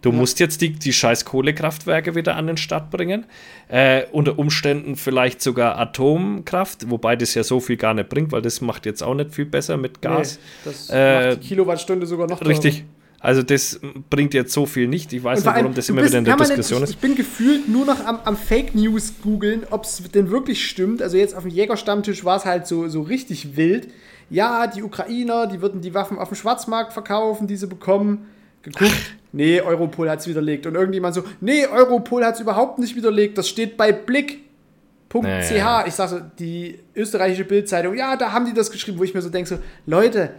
Du 0.00 0.10
ja. 0.10 0.16
musst 0.16 0.38
jetzt 0.38 0.60
die, 0.60 0.70
die 0.70 0.92
scheiß 0.92 1.24
Kohlekraftwerke 1.24 2.14
wieder 2.14 2.36
an 2.36 2.46
den 2.46 2.56
Start 2.56 2.90
bringen. 2.90 3.26
Äh, 3.68 4.04
unter 4.12 4.38
Umständen 4.38 4.94
vielleicht 4.94 5.42
sogar 5.42 5.76
Atomkraft, 5.76 6.88
wobei 6.88 7.16
das 7.16 7.34
ja 7.34 7.42
so 7.42 7.58
viel 7.58 7.76
gar 7.76 7.94
nicht 7.94 8.08
bringt, 8.08 8.30
weil 8.30 8.42
das 8.42 8.60
macht 8.60 8.86
jetzt 8.86 9.02
auch 9.02 9.14
nicht 9.14 9.34
viel 9.34 9.46
besser 9.46 9.76
mit 9.76 10.00
Gas. 10.00 10.38
Nee, 10.38 10.70
das 10.70 10.90
äh, 10.90 11.30
macht 11.30 11.42
die 11.42 11.48
Kilowattstunde 11.48 12.06
sogar 12.06 12.28
noch 12.28 12.40
Richtig. 12.44 12.76
Teurer. 12.76 12.97
Also 13.20 13.42
das 13.42 13.80
bringt 14.10 14.32
jetzt 14.32 14.52
so 14.52 14.64
viel 14.64 14.86
nicht. 14.86 15.12
Ich 15.12 15.24
weiß 15.24 15.44
nicht, 15.44 15.54
warum 15.54 15.74
das 15.74 15.88
immer 15.88 16.04
wieder 16.04 16.18
in 16.18 16.24
der 16.24 16.36
Diskussion 16.36 16.82
ist. 16.84 16.90
Ich 16.90 16.98
bin 16.98 17.16
gefühlt 17.16 17.68
nur 17.68 17.84
noch 17.84 18.04
am, 18.06 18.20
am 18.24 18.36
Fake 18.36 18.76
News 18.76 19.14
googeln, 19.22 19.66
ob 19.70 19.84
es 19.84 20.02
denn 20.14 20.30
wirklich 20.30 20.64
stimmt. 20.64 21.02
Also 21.02 21.16
jetzt 21.16 21.34
auf 21.34 21.42
dem 21.42 21.50
Jägerstammtisch 21.50 22.24
war 22.24 22.36
es 22.36 22.44
halt 22.44 22.68
so, 22.68 22.88
so 22.88 23.02
richtig 23.02 23.56
wild. 23.56 23.88
Ja, 24.30 24.68
die 24.68 24.82
Ukrainer, 24.82 25.46
die 25.48 25.60
würden 25.60 25.80
die 25.80 25.94
Waffen 25.94 26.18
auf 26.18 26.28
dem 26.28 26.36
Schwarzmarkt 26.36 26.92
verkaufen, 26.92 27.48
die 27.48 27.56
sie 27.56 27.66
bekommen. 27.66 28.26
Geguckt, 28.62 29.16
nee, 29.32 29.60
Europol 29.60 30.08
hat 30.10 30.20
es 30.20 30.28
widerlegt. 30.28 30.66
Und 30.66 30.76
irgendjemand 30.76 31.14
so, 31.14 31.24
nee, 31.40 31.66
Europol 31.66 32.24
hat 32.24 32.34
es 32.36 32.40
überhaupt 32.40 32.78
nicht 32.78 32.94
widerlegt. 32.94 33.36
Das 33.36 33.48
steht 33.48 33.76
bei 33.76 33.90
Blick.ch. 33.90 35.22
Naja. 35.22 35.84
Ich 35.88 35.94
sage 35.94 36.10
so, 36.10 36.20
die 36.38 36.78
österreichische 36.94 37.44
Bildzeitung, 37.44 37.96
ja, 37.96 38.16
da 38.16 38.30
haben 38.30 38.44
die 38.44 38.54
das 38.54 38.70
geschrieben, 38.70 38.98
wo 38.98 39.04
ich 39.04 39.14
mir 39.14 39.22
so 39.22 39.30
denke, 39.30 39.48
so, 39.48 39.58
Leute, 39.86 40.34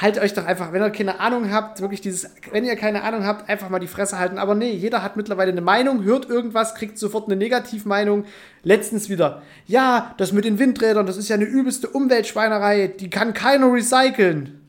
halt 0.00 0.18
euch 0.18 0.34
doch 0.34 0.44
einfach, 0.44 0.72
wenn 0.72 0.82
ihr 0.82 0.90
keine 0.90 1.20
Ahnung 1.20 1.52
habt, 1.52 1.80
wirklich 1.80 2.00
dieses, 2.00 2.30
wenn 2.50 2.64
ihr 2.64 2.76
keine 2.76 3.02
Ahnung 3.04 3.24
habt, 3.24 3.48
einfach 3.48 3.68
mal 3.68 3.78
die 3.78 3.86
Fresse 3.86 4.18
halten. 4.18 4.38
Aber 4.38 4.54
nee, 4.54 4.72
jeder 4.72 5.02
hat 5.02 5.16
mittlerweile 5.16 5.52
eine 5.52 5.60
Meinung, 5.60 6.02
hört 6.02 6.28
irgendwas, 6.28 6.74
kriegt 6.74 6.98
sofort 6.98 7.26
eine 7.26 7.36
Negativmeinung. 7.36 8.24
Letztens 8.62 9.08
wieder, 9.08 9.42
ja, 9.66 10.14
das 10.16 10.32
mit 10.32 10.44
den 10.44 10.58
Windrädern, 10.58 11.06
das 11.06 11.16
ist 11.16 11.28
ja 11.28 11.36
eine 11.36 11.44
übelste 11.44 11.88
Umweltschweinerei, 11.88 12.88
die 12.88 13.10
kann 13.10 13.34
keiner 13.34 13.72
recyceln. 13.72 14.60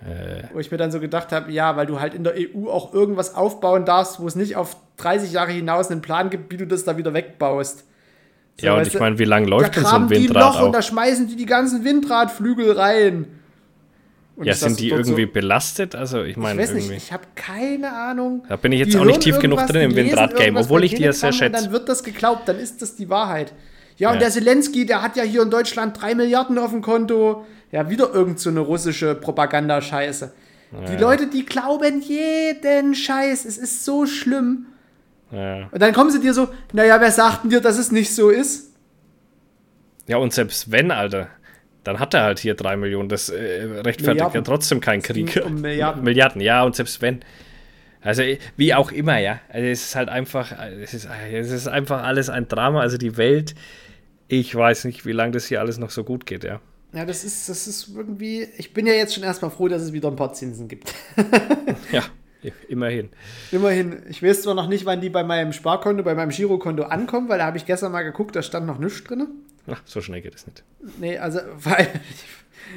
Äh. 0.00 0.44
Wo 0.52 0.60
ich 0.60 0.70
mir 0.70 0.76
dann 0.76 0.92
so 0.92 1.00
gedacht 1.00 1.32
habe, 1.32 1.50
ja, 1.50 1.76
weil 1.76 1.86
du 1.86 1.98
halt 1.98 2.14
in 2.14 2.22
der 2.22 2.34
EU 2.36 2.68
auch 2.68 2.92
irgendwas 2.94 3.34
aufbauen 3.34 3.84
darfst, 3.84 4.20
wo 4.20 4.26
es 4.28 4.36
nicht 4.36 4.56
auf 4.56 4.76
30 4.98 5.32
Jahre 5.32 5.50
hinaus 5.50 5.90
einen 5.90 6.02
Plan 6.02 6.30
gibt, 6.30 6.52
wie 6.52 6.56
du 6.56 6.66
das 6.66 6.84
da 6.84 6.96
wieder 6.96 7.14
wegbaust. 7.14 7.84
So, 8.60 8.66
ja, 8.66 8.74
und 8.74 8.86
ich 8.86 8.98
meine, 8.98 9.18
wie 9.18 9.24
lange 9.24 9.46
läuft 9.46 9.76
denn 9.76 9.84
so 9.84 9.94
ein 9.94 10.10
Windrad? 10.10 10.20
Die 10.20 10.26
Loch 10.26 10.60
auch? 10.60 10.66
und 10.66 10.72
da 10.72 10.82
schmeißen 10.82 11.28
die 11.28 11.36
die 11.36 11.46
ganzen 11.46 11.84
Windradflügel 11.84 12.72
rein. 12.72 13.37
Und 14.38 14.46
ja, 14.46 14.54
sind 14.54 14.78
die 14.78 14.90
irgendwie 14.90 15.24
so, 15.24 15.32
belastet? 15.32 15.96
Also 15.96 16.22
ich 16.22 16.36
meine, 16.36 16.62
ich 16.62 16.68
weiß 16.68 16.74
nicht, 16.76 16.90
ich 16.92 17.12
habe 17.12 17.24
keine 17.34 17.92
Ahnung. 17.92 18.44
Da 18.48 18.54
bin 18.54 18.70
ich 18.70 18.78
jetzt 18.78 18.94
auch 18.96 19.04
nicht 19.04 19.20
tief 19.20 19.40
genug 19.40 19.66
drin 19.66 19.90
im 19.90 19.96
Windrad-Game, 19.96 20.56
obwohl 20.56 20.84
ich 20.84 20.94
die 20.94 21.02
ja 21.02 21.12
sehr 21.12 21.32
schätze. 21.32 21.60
Dann 21.60 21.72
wird 21.72 21.88
das 21.88 22.04
geglaubt, 22.04 22.48
dann 22.48 22.56
ist 22.56 22.80
das 22.80 22.94
die 22.94 23.08
Wahrheit. 23.08 23.52
Ja, 23.96 24.10
und 24.10 24.14
ja. 24.14 24.20
der 24.20 24.30
Zelensky, 24.30 24.86
der 24.86 25.02
hat 25.02 25.16
ja 25.16 25.24
hier 25.24 25.42
in 25.42 25.50
Deutschland 25.50 26.00
drei 26.00 26.14
Milliarden 26.14 26.56
auf 26.56 26.70
dem 26.70 26.82
Konto. 26.82 27.46
Ja, 27.72 27.90
wieder 27.90 28.14
irgend 28.14 28.38
so 28.38 28.48
eine 28.48 28.60
russische 28.60 29.16
Propagandascheiße. 29.16 30.32
Ja. 30.70 30.88
Die 30.88 30.96
Leute, 30.96 31.26
die 31.26 31.44
glauben 31.44 32.00
jeden 32.00 32.94
Scheiß. 32.94 33.44
Es 33.44 33.58
ist 33.58 33.84
so 33.84 34.06
schlimm. 34.06 34.66
Ja. 35.32 35.68
Und 35.72 35.82
dann 35.82 35.92
kommen 35.92 36.12
sie 36.12 36.20
dir 36.20 36.32
so, 36.32 36.48
naja, 36.72 37.00
wer 37.00 37.10
sagt 37.10 37.42
denn 37.42 37.50
dir, 37.50 37.60
dass 37.60 37.76
es 37.76 37.90
nicht 37.90 38.14
so 38.14 38.30
ist? 38.30 38.72
Ja, 40.06 40.18
und 40.18 40.32
selbst 40.32 40.70
wenn, 40.70 40.92
Alter 40.92 41.26
dann 41.88 41.98
hat 41.98 42.14
er 42.14 42.22
halt 42.22 42.38
hier 42.38 42.54
drei 42.54 42.76
Millionen. 42.76 43.08
Das 43.08 43.30
äh, 43.30 43.64
rechtfertigt 43.64 44.06
Milliarden. 44.06 44.34
ja 44.34 44.42
trotzdem 44.42 44.80
keinen 44.80 45.02
Krieg. 45.02 45.40
Um 45.44 45.60
Milliarden. 45.60 46.04
Milliarden, 46.04 46.40
ja, 46.40 46.62
und 46.62 46.76
selbst 46.76 47.00
wenn. 47.00 47.20
Also 48.00 48.22
wie 48.56 48.74
auch 48.74 48.92
immer, 48.92 49.18
ja. 49.18 49.40
Also 49.48 49.66
es 49.66 49.86
ist 49.86 49.96
halt 49.96 50.08
einfach, 50.08 50.52
es 50.52 50.94
ist, 50.94 51.08
es 51.32 51.50
ist 51.50 51.66
einfach 51.66 52.04
alles 52.04 52.28
ein 52.28 52.46
Drama. 52.46 52.80
Also 52.80 52.98
die 52.98 53.16
Welt, 53.16 53.54
ich 54.28 54.54
weiß 54.54 54.84
nicht, 54.84 55.06
wie 55.06 55.12
lange 55.12 55.32
das 55.32 55.46
hier 55.46 55.60
alles 55.60 55.78
noch 55.78 55.90
so 55.90 56.04
gut 56.04 56.26
geht, 56.26 56.44
ja. 56.44 56.60
Ja, 56.92 57.04
das 57.04 57.24
ist, 57.24 57.48
das 57.48 57.66
ist 57.66 57.88
irgendwie. 57.94 58.46
Ich 58.56 58.72
bin 58.72 58.86
ja 58.86 58.92
jetzt 58.92 59.14
schon 59.14 59.24
erstmal 59.24 59.50
froh, 59.50 59.68
dass 59.68 59.82
es 59.82 59.92
wieder 59.92 60.08
ein 60.08 60.16
paar 60.16 60.32
Zinsen 60.32 60.68
gibt. 60.68 60.94
ja, 61.92 62.02
immerhin. 62.68 63.08
Immerhin. 63.50 64.02
Ich 64.08 64.22
weiß 64.22 64.42
zwar 64.42 64.54
noch 64.54 64.68
nicht, 64.68 64.84
wann 64.84 65.00
die 65.00 65.10
bei 65.10 65.24
meinem 65.24 65.52
Sparkonto, 65.52 66.02
bei 66.02 66.14
meinem 66.14 66.30
Girokonto 66.30 66.84
ankommen, 66.84 67.28
weil 67.28 67.38
da 67.38 67.46
habe 67.46 67.56
ich 67.56 67.66
gestern 67.66 67.92
mal 67.92 68.02
geguckt, 68.02 68.36
da 68.36 68.42
stand 68.42 68.66
noch 68.66 68.78
nichts 68.78 69.04
drin. 69.04 69.26
Ach, 69.70 69.80
so 69.84 70.00
schnell 70.00 70.20
geht 70.20 70.34
es 70.34 70.46
nicht. 70.46 70.64
Nee, 70.98 71.18
also, 71.18 71.40
weil 71.62 71.88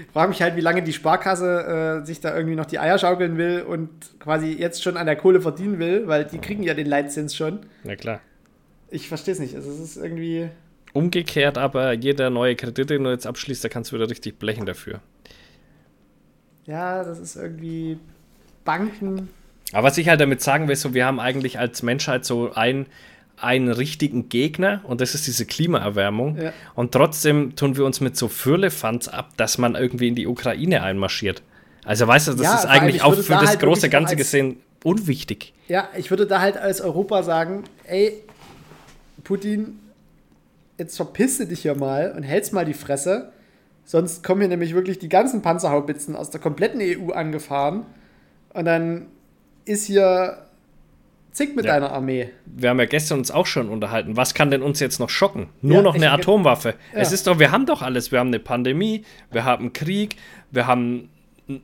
ich 0.03 0.11
frage 0.13 0.29
mich 0.29 0.41
halt, 0.41 0.55
wie 0.55 0.61
lange 0.61 0.83
die 0.83 0.93
Sparkasse 0.93 2.01
äh, 2.01 2.05
sich 2.05 2.19
da 2.19 2.35
irgendwie 2.35 2.55
noch 2.55 2.65
die 2.65 2.79
Eier 2.79 2.97
schaukeln 2.97 3.37
will 3.37 3.61
und 3.61 3.89
quasi 4.19 4.53
jetzt 4.53 4.83
schon 4.83 4.97
an 4.97 5.05
der 5.05 5.15
Kohle 5.15 5.41
verdienen 5.41 5.79
will, 5.79 6.07
weil 6.07 6.25
die 6.25 6.39
kriegen 6.39 6.63
ja 6.63 6.73
den 6.73 6.87
Leitzins 6.87 7.35
schon. 7.35 7.59
Na 7.83 7.95
klar. 7.95 8.21
Ich 8.89 9.07
verstehe 9.07 9.33
es 9.33 9.39
nicht. 9.39 9.55
Also, 9.55 9.71
es 9.71 9.79
ist 9.79 9.97
irgendwie. 9.97 10.49
Umgekehrt 10.93 11.57
aber, 11.57 11.93
jeder 11.93 12.29
neue 12.29 12.55
Kredit, 12.55 12.89
den 12.89 13.05
du 13.05 13.11
jetzt 13.11 13.25
abschließt, 13.25 13.63
da 13.63 13.69
kannst 13.69 13.91
du 13.91 13.95
wieder 13.95 14.09
richtig 14.09 14.39
blechen 14.39 14.65
dafür. 14.65 14.99
Ja, 16.65 17.03
das 17.03 17.17
ist 17.17 17.37
irgendwie 17.37 17.97
Banken. 18.65 19.29
Aber 19.71 19.87
was 19.87 19.97
ich 19.97 20.09
halt 20.09 20.19
damit 20.19 20.41
sagen 20.41 20.67
will, 20.67 20.75
so, 20.75 20.93
wir 20.93 21.05
haben 21.05 21.19
eigentlich 21.19 21.59
als 21.59 21.81
Menschheit 21.81 22.25
so 22.25 22.53
ein 22.53 22.87
einen 23.43 23.71
richtigen 23.71 24.29
Gegner 24.29 24.81
und 24.83 25.01
das 25.01 25.15
ist 25.15 25.27
diese 25.27 25.45
Klimaerwärmung. 25.45 26.37
Ja. 26.37 26.53
Und 26.75 26.91
trotzdem 26.91 27.55
tun 27.55 27.77
wir 27.77 27.85
uns 27.85 28.01
mit 28.01 28.15
so 28.17 28.27
Fürlefanz 28.27 29.07
ab, 29.07 29.31
dass 29.37 29.57
man 29.57 29.75
irgendwie 29.75 30.07
in 30.07 30.15
die 30.15 30.27
Ukraine 30.27 30.83
einmarschiert. 30.83 31.41
Also 31.83 32.07
weißt 32.07 32.29
du, 32.29 32.33
das 32.33 32.43
ja, 32.43 32.55
ist 32.55 32.65
eigentlich 32.65 33.01
auch 33.01 33.15
für 33.15 33.33
da 33.33 33.41
das 33.41 33.49
halt 33.51 33.59
große 33.59 33.89
Ganze 33.89 34.15
gesehen 34.15 34.57
unwichtig. 34.83 35.53
Ja, 35.67 35.89
ich 35.97 36.09
würde 36.09 36.27
da 36.27 36.41
halt 36.41 36.57
als 36.57 36.81
Europa 36.81 37.23
sagen, 37.23 37.63
ey, 37.85 38.23
Putin, 39.23 39.79
jetzt 40.77 40.95
verpisse 40.95 41.47
dich 41.47 41.63
ja 41.63 41.75
mal 41.75 42.13
und 42.15 42.23
hältst 42.23 42.53
mal 42.53 42.65
die 42.65 42.73
Fresse. 42.73 43.31
Sonst 43.85 44.23
kommen 44.23 44.41
hier 44.41 44.49
nämlich 44.49 44.73
wirklich 44.73 44.99
die 44.99 45.09
ganzen 45.09 45.41
Panzerhaubitzen 45.41 46.15
aus 46.15 46.29
der 46.29 46.39
kompletten 46.39 46.81
EU 46.81 47.11
angefahren. 47.11 47.85
Und 48.53 48.65
dann 48.65 49.07
ist 49.65 49.85
hier 49.85 50.45
Zick 51.31 51.55
mit 51.55 51.65
ja. 51.65 51.73
deiner 51.73 51.91
Armee. 51.91 52.29
Wir 52.45 52.69
haben 52.69 52.79
ja 52.79 52.85
gestern 52.85 53.19
uns 53.19 53.31
auch 53.31 53.45
schon 53.45 53.69
unterhalten. 53.69 54.17
Was 54.17 54.33
kann 54.33 54.51
denn 54.51 54.61
uns 54.61 54.79
jetzt 54.79 54.99
noch 54.99 55.09
schocken? 55.09 55.49
Nur 55.61 55.77
ja, 55.77 55.81
noch 55.81 55.95
eine 55.95 56.11
Atomwaffe. 56.11 56.75
Ja. 56.93 56.99
Es 56.99 57.11
ist 57.11 57.25
doch, 57.27 57.39
wir 57.39 57.51
haben 57.51 57.65
doch 57.65 57.81
alles. 57.81 58.11
Wir 58.11 58.19
haben 58.19 58.27
eine 58.27 58.39
Pandemie, 58.39 59.05
wir 59.31 59.45
haben 59.45 59.71
Krieg, 59.71 60.17
wir 60.51 60.67
haben 60.67 61.09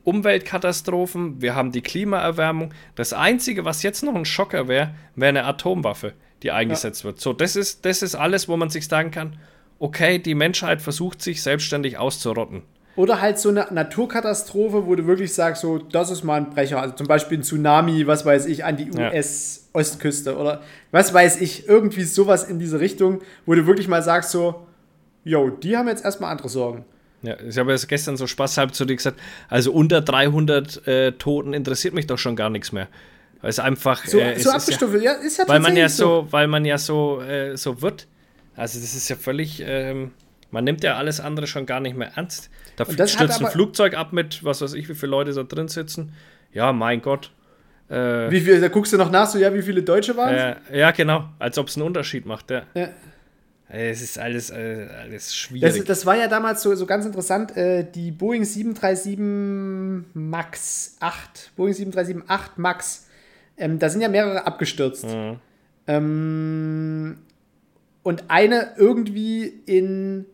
Umweltkatastrophen, 0.03 1.41
wir 1.41 1.56
haben 1.56 1.72
die 1.72 1.81
Klimaerwärmung. 1.81 2.73
Das 2.95 3.11
Einzige, 3.14 3.65
was 3.65 3.84
jetzt 3.84 4.03
noch 4.03 4.15
ein 4.15 4.26
Schocker 4.26 4.68
wäre, 4.68 4.94
wäre 5.15 5.30
eine 5.30 5.45
Atomwaffe, 5.45 6.14
die 6.44 6.52
eingesetzt 6.52 7.03
wird. 7.03 7.19
So, 7.19 7.34
das 7.34 7.56
ist, 7.56 7.85
das 7.85 8.02
ist 8.02 8.15
alles, 8.15 8.48
wo 8.48 8.56
man 8.56 8.69
sich 8.69 8.88
sagen 8.88 9.11
kann, 9.11 9.38
okay, 9.80 10.18
die 10.19 10.35
Menschheit 10.35 10.81
versucht 10.81 11.22
sich 11.22 11.44
selbstständig 11.44 11.98
auszurotten. 11.98 12.64
Oder 12.98 13.22
halt 13.22 13.38
so 13.38 13.49
eine 13.49 13.68
Naturkatastrophe, 13.69 14.88
wo 14.88 14.95
du 14.95 15.06
wirklich 15.06 15.32
sagst, 15.32 15.61
so, 15.61 15.78
das 15.78 16.10
ist 16.10 16.24
mal 16.24 16.36
ein 16.36 16.49
Brecher. 16.49 16.82
Also 16.82 16.95
zum 16.95 17.06
Beispiel 17.06 17.38
ein 17.38 17.44
Tsunami, 17.44 18.07
was 18.07 18.26
weiß 18.26 18.48
ich, 18.48 18.65
an 18.65 18.76
die 18.76 18.91
US-Ostküste. 18.91 20.36
Oder 20.36 20.61
was 20.91 21.14
weiß 21.14 21.40
ich, 21.40 21.69
irgendwie 21.69 22.02
sowas 22.02 22.44
in 22.44 22.57
diese 22.57 22.80
Richtung, 22.80 23.22
wo 23.45 23.53
du 23.53 23.68
wirklich 23.68 23.88
mal 23.88 24.02
sagst, 24.02 24.32
so, 24.32 24.65
yo, 25.24 25.52
die 25.52 25.78
haben 25.78 25.88
jetzt 25.88 26.03
erstmal 26.03 26.32
andere 26.32 26.49
Sorgen. 26.49 26.86
Ja, 27.22 27.36
ich 27.48 27.57
habe 27.60 27.72
jetzt 27.72 27.88
gestern 27.88 28.18
so 28.18 28.26
spaßhalb 28.26 28.74
zu 28.74 28.84
dir 28.84 28.95
gesagt, 28.95 29.19
also 29.48 29.72
unter 29.74 30.02
300 30.02 30.88
äh, 30.88 31.11
Toten 31.14 31.53
interessiert 31.53 31.94
mich 31.94 32.07
doch 32.07 32.18
schon 32.18 32.36
gar 32.36 32.49
nichts 32.49 32.72
mehr. 32.72 32.88
Weil 33.41 33.52
es 33.52 33.60
einfach 33.60 34.06
so, 34.06 34.18
äh, 34.18 34.40
so 34.40 34.49
abgestuft 34.49 34.95
ja, 34.95 34.99
ja, 34.99 35.11
ist 35.14 35.38
ja 35.38 35.48
weil 35.48 35.60
man 35.60 35.78
ja 35.78 35.88
so, 35.88 36.24
so, 36.24 36.28
weil 36.32 36.48
man 36.48 36.65
ja 36.65 36.80
so 36.80 37.22
äh, 37.22 37.56
so 37.56 37.84
wird. 37.84 38.07
Also 38.56 38.80
das 38.80 38.95
ist 38.95 39.07
ja 39.07 39.15
völlig 39.15 39.61
ähm, 39.64 40.14
man 40.52 40.64
nimmt 40.64 40.84
ja 40.84 40.95
alles 40.95 41.19
andere 41.19 41.48
schon 41.48 41.65
gar 41.65 41.80
nicht 41.80 41.98
mehr 41.98 42.11
ernst. 42.15 42.49
Da 42.78 43.08
stürzt 43.08 43.41
ein 43.41 43.52
Flugzeug 43.52 43.95
ab 43.95 44.14
mit, 44.14 44.44
was 44.44 44.62
weiß 44.62 44.74
ich, 44.74 44.88
wie 44.88 44.94
viele 44.94 45.10
Leute 45.12 45.34
da 45.34 45.44
drin 45.44 45.68
sitzen. 45.68 46.14
Ja, 46.54 46.72
mein 46.72 47.02
Gott. 47.02 47.32
Äh, 47.90 48.30
wie 48.30 48.41
viel, 48.41 48.62
da 48.62 48.68
guckst 48.68 48.94
du 48.94 48.98
noch 48.98 49.12
nach, 49.12 49.28
so, 49.28 49.40
ja, 49.40 49.54
wie 49.54 49.62
viele 49.62 49.82
Deutsche 49.82 50.16
waren 50.16 50.36
es? 50.36 50.72
Äh, 50.72 50.80
ja, 50.80 50.91
genau. 50.91 51.30
Als 51.40 51.58
ob 51.58 51.68
es 51.68 51.76
einen 51.76 51.86
Unterschied 51.86 52.26
macht, 52.26 52.52
ja. 52.52 52.64
ja. 52.74 52.90
Es 53.70 54.02
ist 54.02 54.18
alles, 54.18 54.49
äh, 54.49 54.88
alles 55.02 55.36
schwierig. 55.36 55.76
Das, 55.76 55.84
das, 55.84 56.06
war 56.06 56.16
ja 56.16 56.28
damals 56.28 56.62
so, 56.62 56.74
so 56.76 56.86
ganz 56.86 57.06
interessant. 57.06 57.56
Äh, 57.58 57.86
die 57.90 58.12
Boeing 58.12 58.45
737 58.45 59.18
MAX 60.14 60.98
8, 60.99 61.52
Boeing 61.56 61.74
737 61.74 62.30
8 62.30 62.58
MAX, 62.58 63.08
ähm, 63.58 63.80
da 63.80 63.90
sind 63.90 64.02
ja 64.02 64.08
mehrere 64.08 64.45
abgestürzt. 64.45 65.06
Mhm. 65.06 65.40
Ähm, 65.88 67.18
und 68.04 68.24
eine 68.30 68.74
irgendwie 68.78 69.48
in 69.66 70.26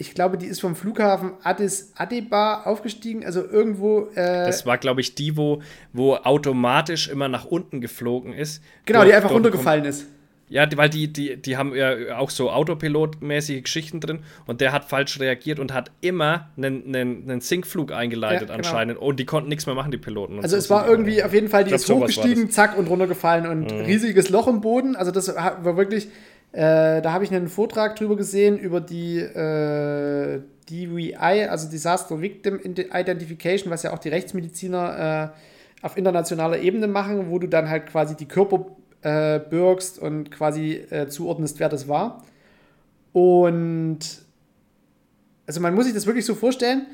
ich 0.00 0.14
glaube, 0.14 0.38
die 0.38 0.46
ist 0.46 0.60
vom 0.60 0.76
Flughafen 0.76 1.32
Addis 1.42 1.92
Abeba 1.96 2.62
aufgestiegen, 2.62 3.24
also 3.26 3.44
irgendwo. 3.44 4.08
Äh, 4.14 4.46
Das 4.46 4.64
war, 4.64 4.78
glaube 4.78 5.00
ich, 5.00 5.14
die, 5.16 5.36
wo, 5.36 5.60
wo 5.92 6.14
automatisch 6.14 7.08
immer 7.08 7.28
nach 7.28 7.44
unten 7.44 7.80
geflogen 7.80 8.32
ist. 8.32 8.62
genau, 8.84 9.00
Dort- 9.00 9.08
die 9.10 9.14
einfach 9.14 9.30
runtergefallen 9.32 9.84
ist. 9.84 10.06
Ja, 10.50 10.66
weil 10.76 10.88
die, 10.88 11.12
die, 11.12 11.36
die 11.36 11.58
haben 11.58 11.74
ja 11.74 12.16
auch 12.16 12.30
so 12.30 12.50
Autopilot-mäßige 12.50 13.62
Geschichten 13.62 14.00
drin 14.00 14.20
und 14.46 14.62
der 14.62 14.72
hat 14.72 14.86
falsch 14.86 15.20
reagiert 15.20 15.58
und 15.58 15.74
hat 15.74 15.90
immer 16.00 16.48
einen, 16.56 16.86
einen, 16.86 17.30
einen 17.30 17.40
Sinkflug 17.42 17.92
eingeleitet 17.92 18.48
Ja, 18.48 18.56
genau. 18.56 18.66
anscheinend 18.66 18.98
und 18.98 19.20
die 19.20 19.26
konnten 19.26 19.50
nichts 19.50 19.66
mehr 19.66 19.74
machen, 19.74 19.90
die 19.90 19.98
Piloten. 19.98 20.38
Und 20.38 20.42
Also 20.44 20.56
so 20.56 20.60
es 20.60 20.70
war 20.70 20.88
irgendwie 20.88 21.22
auf 21.22 21.34
jeden 21.34 21.48
Fall, 21.48 21.64
die 21.64 21.68
glaub, 21.68 21.80
ist 21.80 21.90
hochgestiegen, 21.90 22.50
zack 22.50 22.78
und 22.78 22.86
runtergefallen 22.88 23.46
und 23.46 23.70
riesiges 23.70 24.30
Loch 24.30 24.48
im 24.48 24.62
Boden. 24.62 24.96
Also 24.96 25.10
das 25.10 25.28
war 25.36 25.76
wirklich, 25.76 26.08
äh, 26.52 27.02
da 27.02 27.12
habe 27.12 27.24
ich 27.24 27.32
einen 27.32 27.48
Vortrag 27.48 27.96
drüber 27.96 28.16
gesehen 28.16 28.58
über 28.58 28.80
die 28.80 29.18
äh, 29.18 30.40
DVI, 30.70 31.44
also 31.48 31.68
Disaster 31.68 32.20
Victim 32.20 32.60
Identification, 32.64 33.70
was 33.70 33.82
ja 33.82 33.92
auch 33.92 33.98
die 33.98 34.08
Rechtsmediziner 34.08 35.32
äh, 35.34 35.84
auf 35.84 35.96
internationaler 35.96 36.58
Ebene 36.58 36.88
machen, 36.88 37.30
wo 37.30 37.38
du 37.38 37.46
dann 37.46 37.68
halt 37.68 37.86
quasi 37.86 38.16
die 38.16 38.26
Körper 38.26 38.66
äh, 39.02 39.38
bürgst 39.38 39.98
und 39.98 40.30
quasi 40.30 40.74
äh, 40.90 41.08
zuordnest, 41.08 41.60
wer 41.60 41.68
das 41.68 41.86
war. 41.86 42.24
Und 43.12 43.98
also 45.46 45.60
man 45.60 45.74
muss 45.74 45.84
sich 45.84 45.94
das 45.94 46.06
wirklich 46.06 46.26
so 46.26 46.34
vorstellen, 46.34 46.86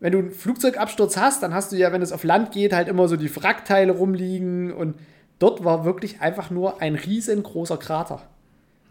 wenn 0.00 0.12
du 0.12 0.18
einen 0.18 0.30
Flugzeugabsturz 0.30 1.16
hast, 1.16 1.42
dann 1.42 1.54
hast 1.54 1.72
du 1.72 1.76
ja, 1.76 1.92
wenn 1.92 2.02
es 2.02 2.12
auf 2.12 2.24
Land 2.24 2.52
geht, 2.52 2.72
halt 2.72 2.88
immer 2.88 3.08
so 3.08 3.16
die 3.16 3.34
Wrackteile 3.34 3.92
rumliegen 3.92 4.72
und 4.72 4.96
dort 5.38 5.64
war 5.64 5.84
wirklich 5.84 6.20
einfach 6.20 6.50
nur 6.50 6.82
ein 6.82 6.94
riesengroßer 6.94 7.76
Krater. 7.76 8.22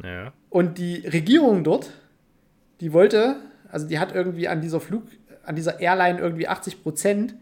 Ja. 0.01 0.33
Und 0.49 0.77
die 0.77 1.05
Regierung 1.07 1.63
dort, 1.63 1.91
die 2.79 2.93
wollte, 2.93 3.35
also 3.69 3.87
die 3.87 3.99
hat 3.99 4.15
irgendwie 4.15 4.47
an 4.47 4.61
dieser 4.61 4.79
Flug, 4.79 5.03
an 5.45 5.55
dieser 5.55 5.79
Airline 5.79 6.19
irgendwie 6.19 6.47
80 6.47 6.83
Prozent 6.83 7.35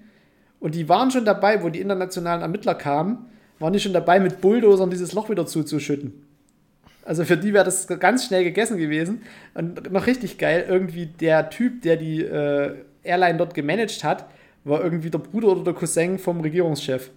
und 0.59 0.75
die 0.75 0.89
waren 0.89 1.11
schon 1.11 1.25
dabei, 1.25 1.63
wo 1.63 1.69
die 1.69 1.79
internationalen 1.79 2.41
Ermittler 2.41 2.75
kamen, 2.75 3.25
waren 3.59 3.73
die 3.73 3.79
schon 3.79 3.93
dabei, 3.93 4.19
mit 4.19 4.41
Bulldozern 4.41 4.89
dieses 4.89 5.13
Loch 5.13 5.29
wieder 5.29 5.45
zuzuschütten. 5.45 6.25
Also 7.03 7.25
für 7.25 7.37
die 7.37 7.53
wäre 7.53 7.65
das 7.65 7.87
ganz 7.87 8.25
schnell 8.25 8.43
gegessen 8.43 8.77
gewesen. 8.77 9.23
Und 9.53 9.91
noch 9.91 10.07
richtig 10.07 10.37
geil, 10.37 10.65
irgendwie 10.67 11.07
der 11.07 11.49
Typ, 11.49 11.81
der 11.81 11.97
die 11.97 12.21
äh, 12.21 12.75
Airline 13.03 13.37
dort 13.37 13.53
gemanagt 13.53 14.03
hat, 14.03 14.27
war 14.63 14.83
irgendwie 14.83 15.09
der 15.09 15.17
Bruder 15.17 15.49
oder 15.49 15.63
der 15.63 15.73
Cousin 15.73 16.19
vom 16.19 16.41
Regierungschef. 16.41 17.09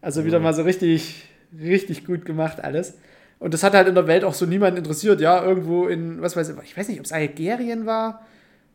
Also 0.00 0.24
wieder 0.24 0.38
mal 0.38 0.54
so 0.54 0.62
richtig, 0.62 1.24
richtig 1.58 2.06
gut 2.06 2.24
gemacht 2.24 2.62
alles. 2.62 2.98
Und 3.38 3.52
das 3.54 3.62
hat 3.62 3.74
halt 3.74 3.88
in 3.88 3.94
der 3.94 4.06
Welt 4.06 4.24
auch 4.24 4.34
so 4.34 4.46
niemanden 4.46 4.78
interessiert. 4.78 5.20
Ja, 5.20 5.44
irgendwo 5.44 5.86
in, 5.86 6.22
was 6.22 6.36
weiß 6.36 6.48
ich, 6.50 6.56
ich 6.62 6.76
weiß 6.76 6.88
nicht, 6.88 6.98
ob 6.98 7.04
es 7.06 7.12
Algerien 7.12 7.84
war, 7.86 8.24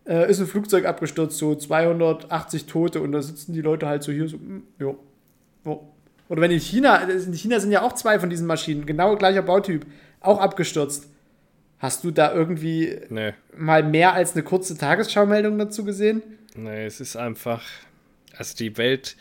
äh, 0.07 0.29
ist 0.29 0.39
ein 0.39 0.47
Flugzeug 0.47 0.85
abgestürzt, 0.85 1.37
so 1.37 1.55
280 1.55 2.65
Tote 2.65 3.01
und 3.01 3.11
da 3.11 3.21
sitzen 3.21 3.53
die 3.53 3.61
Leute 3.61 3.87
halt 3.87 4.03
so 4.03 4.11
hier 4.11 4.27
so, 4.27 4.37
mm, 4.37 4.63
ja, 4.79 4.93
ja. 5.65 5.79
Oder 6.29 6.41
wenn 6.41 6.51
in 6.51 6.59
China, 6.59 6.97
in 6.97 7.33
China 7.33 7.59
sind 7.59 7.71
ja 7.71 7.81
auch 7.81 7.93
zwei 7.93 8.19
von 8.19 8.29
diesen 8.29 8.45
Maschinen, 8.45 8.85
genau 8.85 9.15
gleicher 9.15 9.41
Bautyp, 9.41 9.85
auch 10.21 10.39
abgestürzt. 10.39 11.07
Hast 11.79 12.03
du 12.03 12.11
da 12.11 12.33
irgendwie 12.33 12.99
Nee, 13.09 13.33
mal 13.57 13.81
mehr 13.83 14.13
als 14.13 14.33
eine 14.33 14.43
kurze 14.43 14.77
Tagesschau-Meldung 14.77 15.57
dazu 15.57 15.83
gesehen? 15.85 16.21
nee, 16.55 16.85
es 16.85 16.99
ist 16.99 17.15
einfach, 17.15 17.63
also 18.37 18.55
die 18.57 18.77
Welt, 18.77 19.15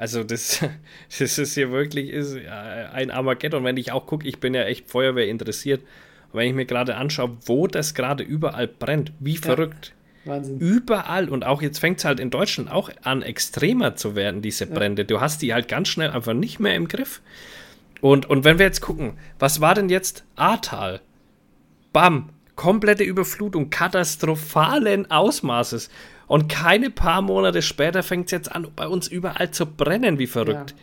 also 0.00 0.24
das, 0.24 0.64
das 1.18 1.36
ist 1.36 1.54
hier 1.54 1.70
wirklich 1.70 2.08
ist 2.08 2.34
ja 2.34 2.90
ein 2.92 3.10
Armageddon. 3.10 3.64
Wenn 3.64 3.76
ich 3.76 3.92
auch 3.92 4.06
gucke, 4.06 4.26
ich 4.26 4.40
bin 4.40 4.54
ja 4.54 4.62
echt 4.62 4.90
Feuerwehr 4.90 5.28
interessiert. 5.28 5.82
Und 6.32 6.40
wenn 6.40 6.48
ich 6.48 6.54
mir 6.54 6.64
gerade 6.64 6.96
anschaue, 6.96 7.36
wo 7.44 7.66
das 7.66 7.92
gerade 7.92 8.24
überall 8.24 8.66
brennt, 8.66 9.12
wie 9.20 9.36
verrückt. 9.36 9.92
Wahnsinn. 10.24 10.58
Überall 10.58 11.28
und 11.28 11.44
auch 11.44 11.60
jetzt 11.60 11.80
fängt 11.80 11.98
es 11.98 12.06
halt 12.06 12.18
in 12.18 12.30
Deutschland 12.30 12.70
auch 12.70 12.90
an, 13.02 13.20
extremer 13.20 13.94
zu 13.94 14.16
werden, 14.16 14.40
diese 14.40 14.66
Brände. 14.66 15.04
Du 15.04 15.20
hast 15.20 15.42
die 15.42 15.52
halt 15.52 15.68
ganz 15.68 15.88
schnell 15.88 16.10
einfach 16.10 16.32
nicht 16.32 16.60
mehr 16.60 16.76
im 16.76 16.88
Griff. 16.88 17.20
Und, 18.00 18.24
und 18.24 18.44
wenn 18.44 18.58
wir 18.58 18.64
jetzt 18.64 18.80
gucken, 18.80 19.18
was 19.38 19.60
war 19.60 19.74
denn 19.74 19.90
jetzt 19.90 20.24
Ahrtal? 20.34 21.02
Bam, 21.92 22.30
komplette 22.56 23.04
Überflutung, 23.04 23.68
katastrophalen 23.68 25.10
Ausmaßes. 25.10 25.90
Und 26.30 26.48
keine 26.48 26.90
paar 26.90 27.22
Monate 27.22 27.60
später 27.60 28.04
fängt 28.04 28.26
es 28.26 28.30
jetzt 28.30 28.52
an, 28.52 28.68
bei 28.76 28.86
uns 28.86 29.08
überall 29.08 29.50
zu 29.50 29.66
brennen, 29.66 30.20
wie 30.20 30.28
verrückt. 30.28 30.70
Ja. 30.70 30.76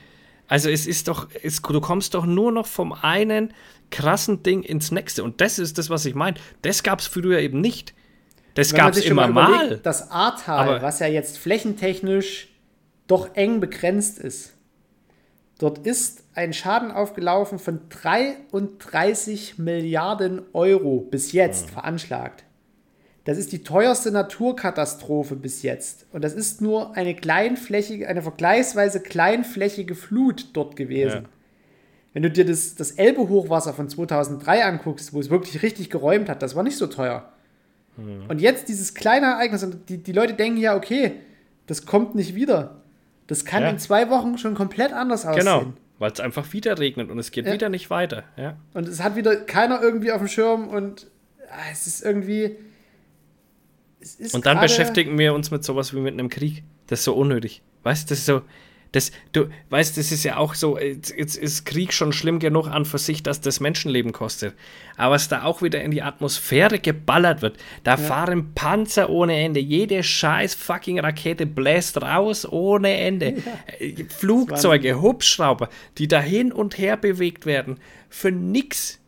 Also 0.50 0.70
es 0.70 0.86
ist 0.86 1.08
doch, 1.08 1.30
es, 1.42 1.62
du 1.62 1.80
kommst 1.80 2.16
doch 2.16 2.26
nur 2.26 2.52
noch 2.52 2.66
vom 2.66 2.92
einen 2.92 3.54
krassen 3.90 4.44
Ding 4.44 4.62
ins 4.62 4.92
nächste. 4.92 5.24
Und 5.24 5.40
das 5.40 5.58
ist 5.58 5.78
das, 5.78 5.90
was 5.90 6.06
ich 6.06 6.16
meine. 6.16 6.36
Das 6.64 6.84
gab 6.84 7.00
es 7.00 7.08
früher 7.08 7.40
eben 7.40 7.62
nicht. 7.62 7.94
Das 8.56 8.74
gab 8.74 8.92
es 8.92 9.06
immer 9.06 9.30
mal 9.30 9.48
mal. 9.48 9.66
überlegt, 9.68 9.86
Das 9.86 10.12
Ahrtal, 10.12 10.82
was 10.82 11.00
ja 11.00 11.08
jetzt 11.08 11.38
flächentechnisch 11.38 12.50
doch 13.08 13.34
eng 13.36 13.62
begrenzt 13.62 14.20
ist, 14.20 14.54
dort 15.60 15.88
ist 15.88 16.26
ein 16.36 16.52
Schaden 16.52 16.92
aufgelaufen 16.92 17.58
von 17.58 17.80
33 17.88 19.60
Milliarden 19.60 20.42
Euro 20.52 21.08
bis 21.10 21.32
jetzt 21.32 21.70
veranschlagt. 21.70 22.44
Das 23.28 23.38
ist 23.38 23.52
die 23.52 23.62
teuerste 23.62 24.10
Naturkatastrophe 24.12 25.36
bis 25.36 25.62
jetzt. 25.62 26.06
Und 26.14 26.24
das 26.24 26.34
ist 26.34 26.62
nur 26.62 26.96
eine 26.96 27.14
kleinflächige, 27.14 28.08
eine 28.08 28.22
vergleichsweise 28.22 29.02
kleinflächige 29.02 29.96
Flut 29.96 30.46
dort 30.54 30.78
gewesen. 30.78 31.24
Ja. 31.24 31.30
Wenn 32.14 32.24
du 32.24 32.32
dir 32.32 32.46
das, 32.46 32.76
das 32.76 32.92
Elbe-Hochwasser 32.92 33.74
von 33.74 33.90
2003 33.90 34.64
anguckst, 34.64 35.14
wo 35.14 35.20
es 35.20 35.30
wirklich 35.30 35.62
richtig 35.62 35.90
geräumt 35.90 36.30
hat, 36.30 36.42
das 36.42 36.56
war 36.56 36.64
nicht 36.64 36.78
so 36.78 36.88
teuer. 36.88 37.30
Und 38.30 38.40
jetzt 38.40 38.70
dieses 38.70 38.94
kleine 38.94 39.26
Ereignis, 39.26 39.62
und 39.64 39.90
die, 39.90 39.98
die 39.98 40.14
Leute 40.14 40.34
denken 40.34 40.58
ja, 40.60 40.76
okay, 40.78 41.14
das 41.66 41.86
kommt 41.86 42.16
nicht 42.16 42.34
wieder. 42.34 42.82
Das 43.28 43.44
kann 43.44 43.64
Ja. 43.64 43.70
in 43.72 43.78
zwei 43.80 44.10
Wochen 44.10 44.38
schon 44.38 44.56
komplett 44.56 44.94
anders 44.94 45.26
aussehen. 45.26 45.44
Genau, 45.44 45.74
weil 46.00 46.12
es 46.12 46.22
einfach 46.22 46.54
wieder 46.54 46.80
regnet 46.80 47.10
und 47.12 47.20
es 47.20 47.32
geht 47.32 47.46
Ja. 47.46 47.52
wieder 47.54 47.68
nicht 47.68 47.90
weiter. 47.90 48.24
Ja. 48.38 48.56
Und 48.74 48.88
es 48.88 49.04
hat 49.04 49.18
wieder 49.18 49.36
keiner 49.36 49.82
irgendwie 49.82 50.14
auf 50.14 50.20
dem 50.20 50.30
Schirm 50.30 50.70
und 50.70 51.08
ah, 51.52 51.56
es 51.74 51.88
ist 51.88 52.06
irgendwie. 52.06 52.56
Und 54.34 54.46
dann 54.46 54.60
beschäftigen 54.60 55.18
wir 55.18 55.34
uns 55.34 55.52
mit 55.52 55.64
sowas 55.64 55.94
wie 55.94 56.00
mit 56.00 56.14
einem 56.14 56.30
Krieg. 56.30 56.64
Das 56.88 57.00
ist 57.00 57.06
so 57.06 57.14
unnötig. 57.14 57.62
Weißt 57.84 58.10
du, 58.10 58.14
das 58.14 58.20
ist 58.20 58.26
so. 58.26 58.42
Das, 58.94 59.12
du 59.34 59.50
weißt, 59.70 59.98
das 59.98 60.14
ist 60.14 60.24
ja 60.24 60.38
auch 60.38 60.54
so, 60.54 60.80
jetzt 60.80 61.14
jetzt 61.16 61.36
ist 61.36 61.66
Krieg 61.66 61.92
schon 61.92 62.14
schlimm 62.14 62.40
genug 62.40 62.68
an 62.68 62.86
für 62.86 62.98
sich, 62.98 63.22
dass 63.22 63.42
das 63.42 63.60
Menschenleben 63.60 64.14
kostet. 64.14 64.56
Aber 64.96 65.16
was 65.16 65.28
da 65.28 65.44
auch 65.44 65.62
wieder 65.62 65.82
in 65.82 65.92
die 65.92 66.02
Atmosphäre 66.02 66.80
geballert 66.80 67.42
wird, 67.42 67.58
da 67.84 67.98
fahren 67.98 68.54
Panzer 68.56 69.10
ohne 69.10 69.38
Ende, 69.38 69.60
jede 69.60 70.02
scheiß 70.04 70.56
fucking 70.56 71.00
Rakete 71.00 71.46
bläst 71.46 72.02
raus 72.02 72.48
ohne 72.50 72.98
Ende. 72.98 73.36
Äh, 73.80 74.06
Flugzeuge, 74.06 75.02
Hubschrauber, 75.02 75.68
die 75.98 76.08
da 76.08 76.22
hin 76.22 76.54
und 76.54 76.78
her 76.78 76.96
bewegt 76.96 77.46
werden, 77.46 77.80
für 78.10 78.32
nix. 78.32 79.00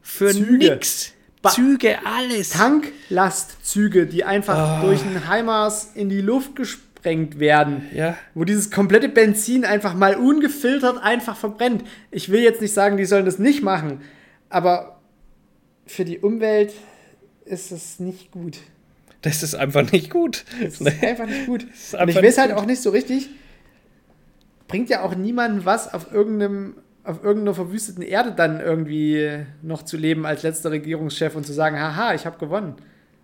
Für 0.00 0.32
Züge. 0.32 0.70
nix. 0.70 1.14
Ba- 1.42 1.50
Züge, 1.50 1.96
alles. 2.04 2.50
Tanklastzüge, 2.50 4.06
die 4.06 4.24
einfach 4.24 4.56
Ah. 4.56 4.82
durch 4.82 5.00
den 5.00 5.26
Heimars 5.28 5.90
in 5.94 6.08
die 6.08 6.20
Luft 6.20 6.54
gesprengt 6.56 7.38
werden. 7.38 7.86
Ja. 7.94 8.16
Wo 8.34 8.44
dieses 8.44 8.70
komplette 8.70 9.08
Benzin 9.08 9.64
einfach 9.64 9.94
mal 9.94 10.16
ungefiltert 10.16 10.98
einfach 11.02 11.36
verbrennt. 11.36 11.84
Ich 12.10 12.30
will 12.30 12.40
jetzt 12.42 12.60
nicht 12.60 12.74
sagen, 12.74 12.96
die 12.98 13.06
sollen 13.06 13.24
das 13.24 13.38
nicht 13.38 13.62
machen, 13.62 14.02
aber 14.50 15.00
für 15.86 16.04
die 16.04 16.18
Umwelt 16.18 16.72
ist 17.46 17.72
es 17.72 17.98
nicht 18.00 18.30
gut. 18.32 18.58
Das 19.22 19.42
ist 19.42 19.54
einfach 19.54 19.90
nicht 19.92 20.10
gut. 20.10 20.44
Es 20.62 20.80
ist 20.80 21.02
einfach 21.02 21.26
nicht 21.26 21.46
gut. 21.46 21.62
Und 22.00 22.08
ich 22.08 22.16
weiß 22.16 22.38
halt 22.38 22.50
gut. 22.50 22.58
auch 22.60 22.66
nicht 22.66 22.80
so 22.82 22.90
richtig, 22.90 23.28
bringt 24.68 24.88
ja 24.90 25.02
auch 25.02 25.14
niemandem 25.16 25.64
was 25.64 25.92
auf 25.92 26.12
irgendeinem 26.12 26.74
auf 27.04 27.22
irgendeiner 27.24 27.54
verwüsteten 27.54 28.02
Erde 28.02 28.32
dann 28.32 28.60
irgendwie 28.60 29.44
noch 29.62 29.82
zu 29.82 29.96
leben 29.96 30.26
als 30.26 30.42
letzter 30.42 30.70
Regierungschef 30.70 31.34
und 31.34 31.46
zu 31.46 31.52
sagen, 31.52 31.78
haha, 31.78 32.14
ich 32.14 32.26
habe 32.26 32.38
gewonnen. 32.38 32.74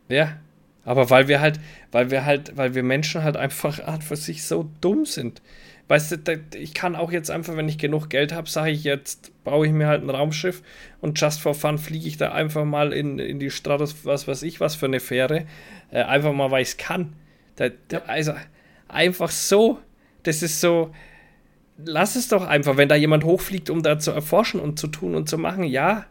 Ja. 0.08 0.36
Aber 0.84 1.10
weil 1.10 1.26
wir 1.26 1.40
halt, 1.40 1.58
weil 1.90 2.10
wir 2.12 2.24
halt, 2.24 2.56
weil 2.56 2.76
wir 2.76 2.84
Menschen 2.84 3.24
halt 3.24 3.36
einfach 3.36 3.80
an 3.84 4.02
für 4.02 4.14
sich 4.14 4.44
so 4.44 4.70
dumm 4.80 5.04
sind. 5.04 5.42
Weißt 5.88 6.26
du, 6.26 6.40
ich 6.56 6.74
kann 6.74 6.96
auch 6.96 7.12
jetzt 7.12 7.30
einfach, 7.30 7.56
wenn 7.56 7.68
ich 7.68 7.78
genug 7.78 8.08
Geld 8.08 8.32
habe, 8.32 8.48
sage 8.48 8.70
ich 8.70 8.84
jetzt, 8.84 9.32
baue 9.44 9.66
ich 9.66 9.72
mir 9.72 9.86
halt 9.86 10.02
ein 10.02 10.10
Raumschiff 10.10 10.62
und 11.00 11.20
just 11.20 11.40
for 11.40 11.54
fun 11.54 11.78
fliege 11.78 12.08
ich 12.08 12.16
da 12.16 12.32
einfach 12.32 12.64
mal 12.64 12.92
in, 12.92 13.18
in 13.18 13.38
die 13.38 13.50
Stratos, 13.50 14.04
was 14.04 14.26
weiß 14.26 14.42
ich, 14.42 14.60
was 14.60 14.74
für 14.74 14.86
eine 14.86 15.00
Fähre. 15.00 15.46
Äh, 15.90 16.02
einfach 16.02 16.32
mal, 16.32 16.50
weil 16.50 16.62
ich 16.62 16.70
es 16.70 16.76
kann. 16.76 17.14
Da, 17.56 17.68
da, 17.88 17.98
also 18.06 18.32
einfach 18.88 19.30
so, 19.30 19.78
das 20.24 20.42
ist 20.42 20.60
so, 20.60 20.92
lass 21.84 22.16
es 22.16 22.28
doch 22.28 22.46
einfach, 22.46 22.76
wenn 22.76 22.88
da 22.88 22.94
jemand 22.94 23.24
hochfliegt, 23.24 23.70
um 23.70 23.82
da 23.82 23.98
zu 23.98 24.10
erforschen 24.10 24.60
und 24.60 24.78
zu 24.78 24.86
tun 24.88 25.14
und 25.14 25.28
zu 25.28 25.38
machen, 25.38 25.64
ja, 25.64 26.06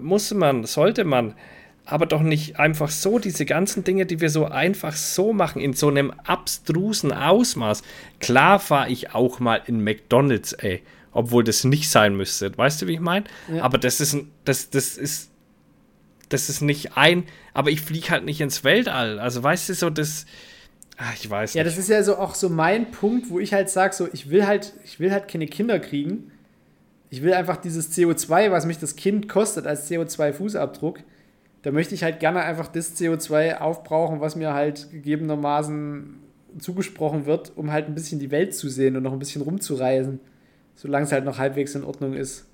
muss 0.00 0.32
man, 0.34 0.64
sollte 0.64 1.04
man. 1.04 1.34
Aber 1.86 2.06
doch 2.06 2.22
nicht 2.22 2.58
einfach 2.58 2.88
so, 2.88 3.18
diese 3.18 3.44
ganzen 3.44 3.84
Dinge, 3.84 4.06
die 4.06 4.20
wir 4.20 4.30
so 4.30 4.46
einfach 4.46 4.94
so 4.94 5.34
machen, 5.34 5.60
in 5.60 5.74
so 5.74 5.88
einem 5.88 6.12
abstrusen 6.24 7.12
Ausmaß. 7.12 7.82
Klar 8.20 8.58
fahre 8.58 8.90
ich 8.90 9.14
auch 9.14 9.38
mal 9.38 9.60
in 9.66 9.84
McDonalds, 9.84 10.54
ey, 10.54 10.82
obwohl 11.12 11.44
das 11.44 11.62
nicht 11.64 11.90
sein 11.90 12.16
müsste. 12.16 12.56
Weißt 12.56 12.80
du, 12.80 12.86
wie 12.86 12.94
ich 12.94 13.00
meine? 13.00 13.26
Ja. 13.54 13.62
Aber 13.64 13.76
das 13.76 14.00
ist, 14.00 14.14
ein- 14.14 14.30
das, 14.46 14.70
das 14.70 14.96
ist 14.96 15.30
das 16.30 16.48
ist 16.48 16.62
nicht 16.62 16.96
ein, 16.96 17.24
aber 17.52 17.70
ich 17.70 17.82
fliege 17.82 18.08
halt 18.10 18.24
nicht 18.24 18.40
ins 18.40 18.64
Weltall. 18.64 19.18
Also 19.20 19.42
weißt 19.42 19.68
du 19.68 19.74
so, 19.74 19.90
das, 19.90 20.24
ach, 20.96 21.14
ich 21.14 21.28
weiß 21.28 21.54
Ja, 21.54 21.62
nicht. 21.62 21.72
das 21.72 21.78
ist 21.78 21.88
ja 21.88 22.02
so 22.02 22.16
auch 22.16 22.34
so 22.34 22.48
mein 22.48 22.90
Punkt, 22.90 23.30
wo 23.30 23.38
ich 23.40 23.52
halt 23.52 23.70
sage, 23.70 23.94
so 23.94 24.08
ich 24.12 24.30
will 24.30 24.46
halt, 24.46 24.74
ich 24.84 25.00
will 25.00 25.12
halt 25.12 25.28
keine 25.28 25.46
Kinder 25.46 25.78
kriegen. 25.80 26.30
Ich 27.10 27.22
will 27.22 27.32
einfach 27.34 27.56
dieses 27.58 27.92
CO2, 27.96 28.50
was 28.50 28.66
mich 28.66 28.78
das 28.78 28.96
Kind 28.96 29.28
kostet 29.28 29.66
als 29.66 29.88
CO2-Fußabdruck, 29.90 30.98
da 31.62 31.70
möchte 31.70 31.94
ich 31.94 32.02
halt 32.02 32.20
gerne 32.20 32.40
einfach 32.42 32.68
das 32.68 32.96
CO2 33.00 33.58
aufbrauchen, 33.58 34.20
was 34.20 34.36
mir 34.36 34.52
halt 34.52 34.90
gegebenermaßen 34.90 36.16
zugesprochen 36.58 37.26
wird, 37.26 37.52
um 37.56 37.72
halt 37.72 37.86
ein 37.88 37.94
bisschen 37.94 38.18
die 38.18 38.30
Welt 38.30 38.54
zu 38.54 38.68
sehen 38.68 38.96
und 38.96 39.02
noch 39.04 39.12
ein 39.12 39.18
bisschen 39.18 39.42
rumzureisen, 39.42 40.20
solange 40.76 41.06
es 41.06 41.12
halt 41.12 41.24
noch 41.24 41.38
halbwegs 41.38 41.74
in 41.74 41.84
Ordnung 41.84 42.14
ist. 42.14 42.46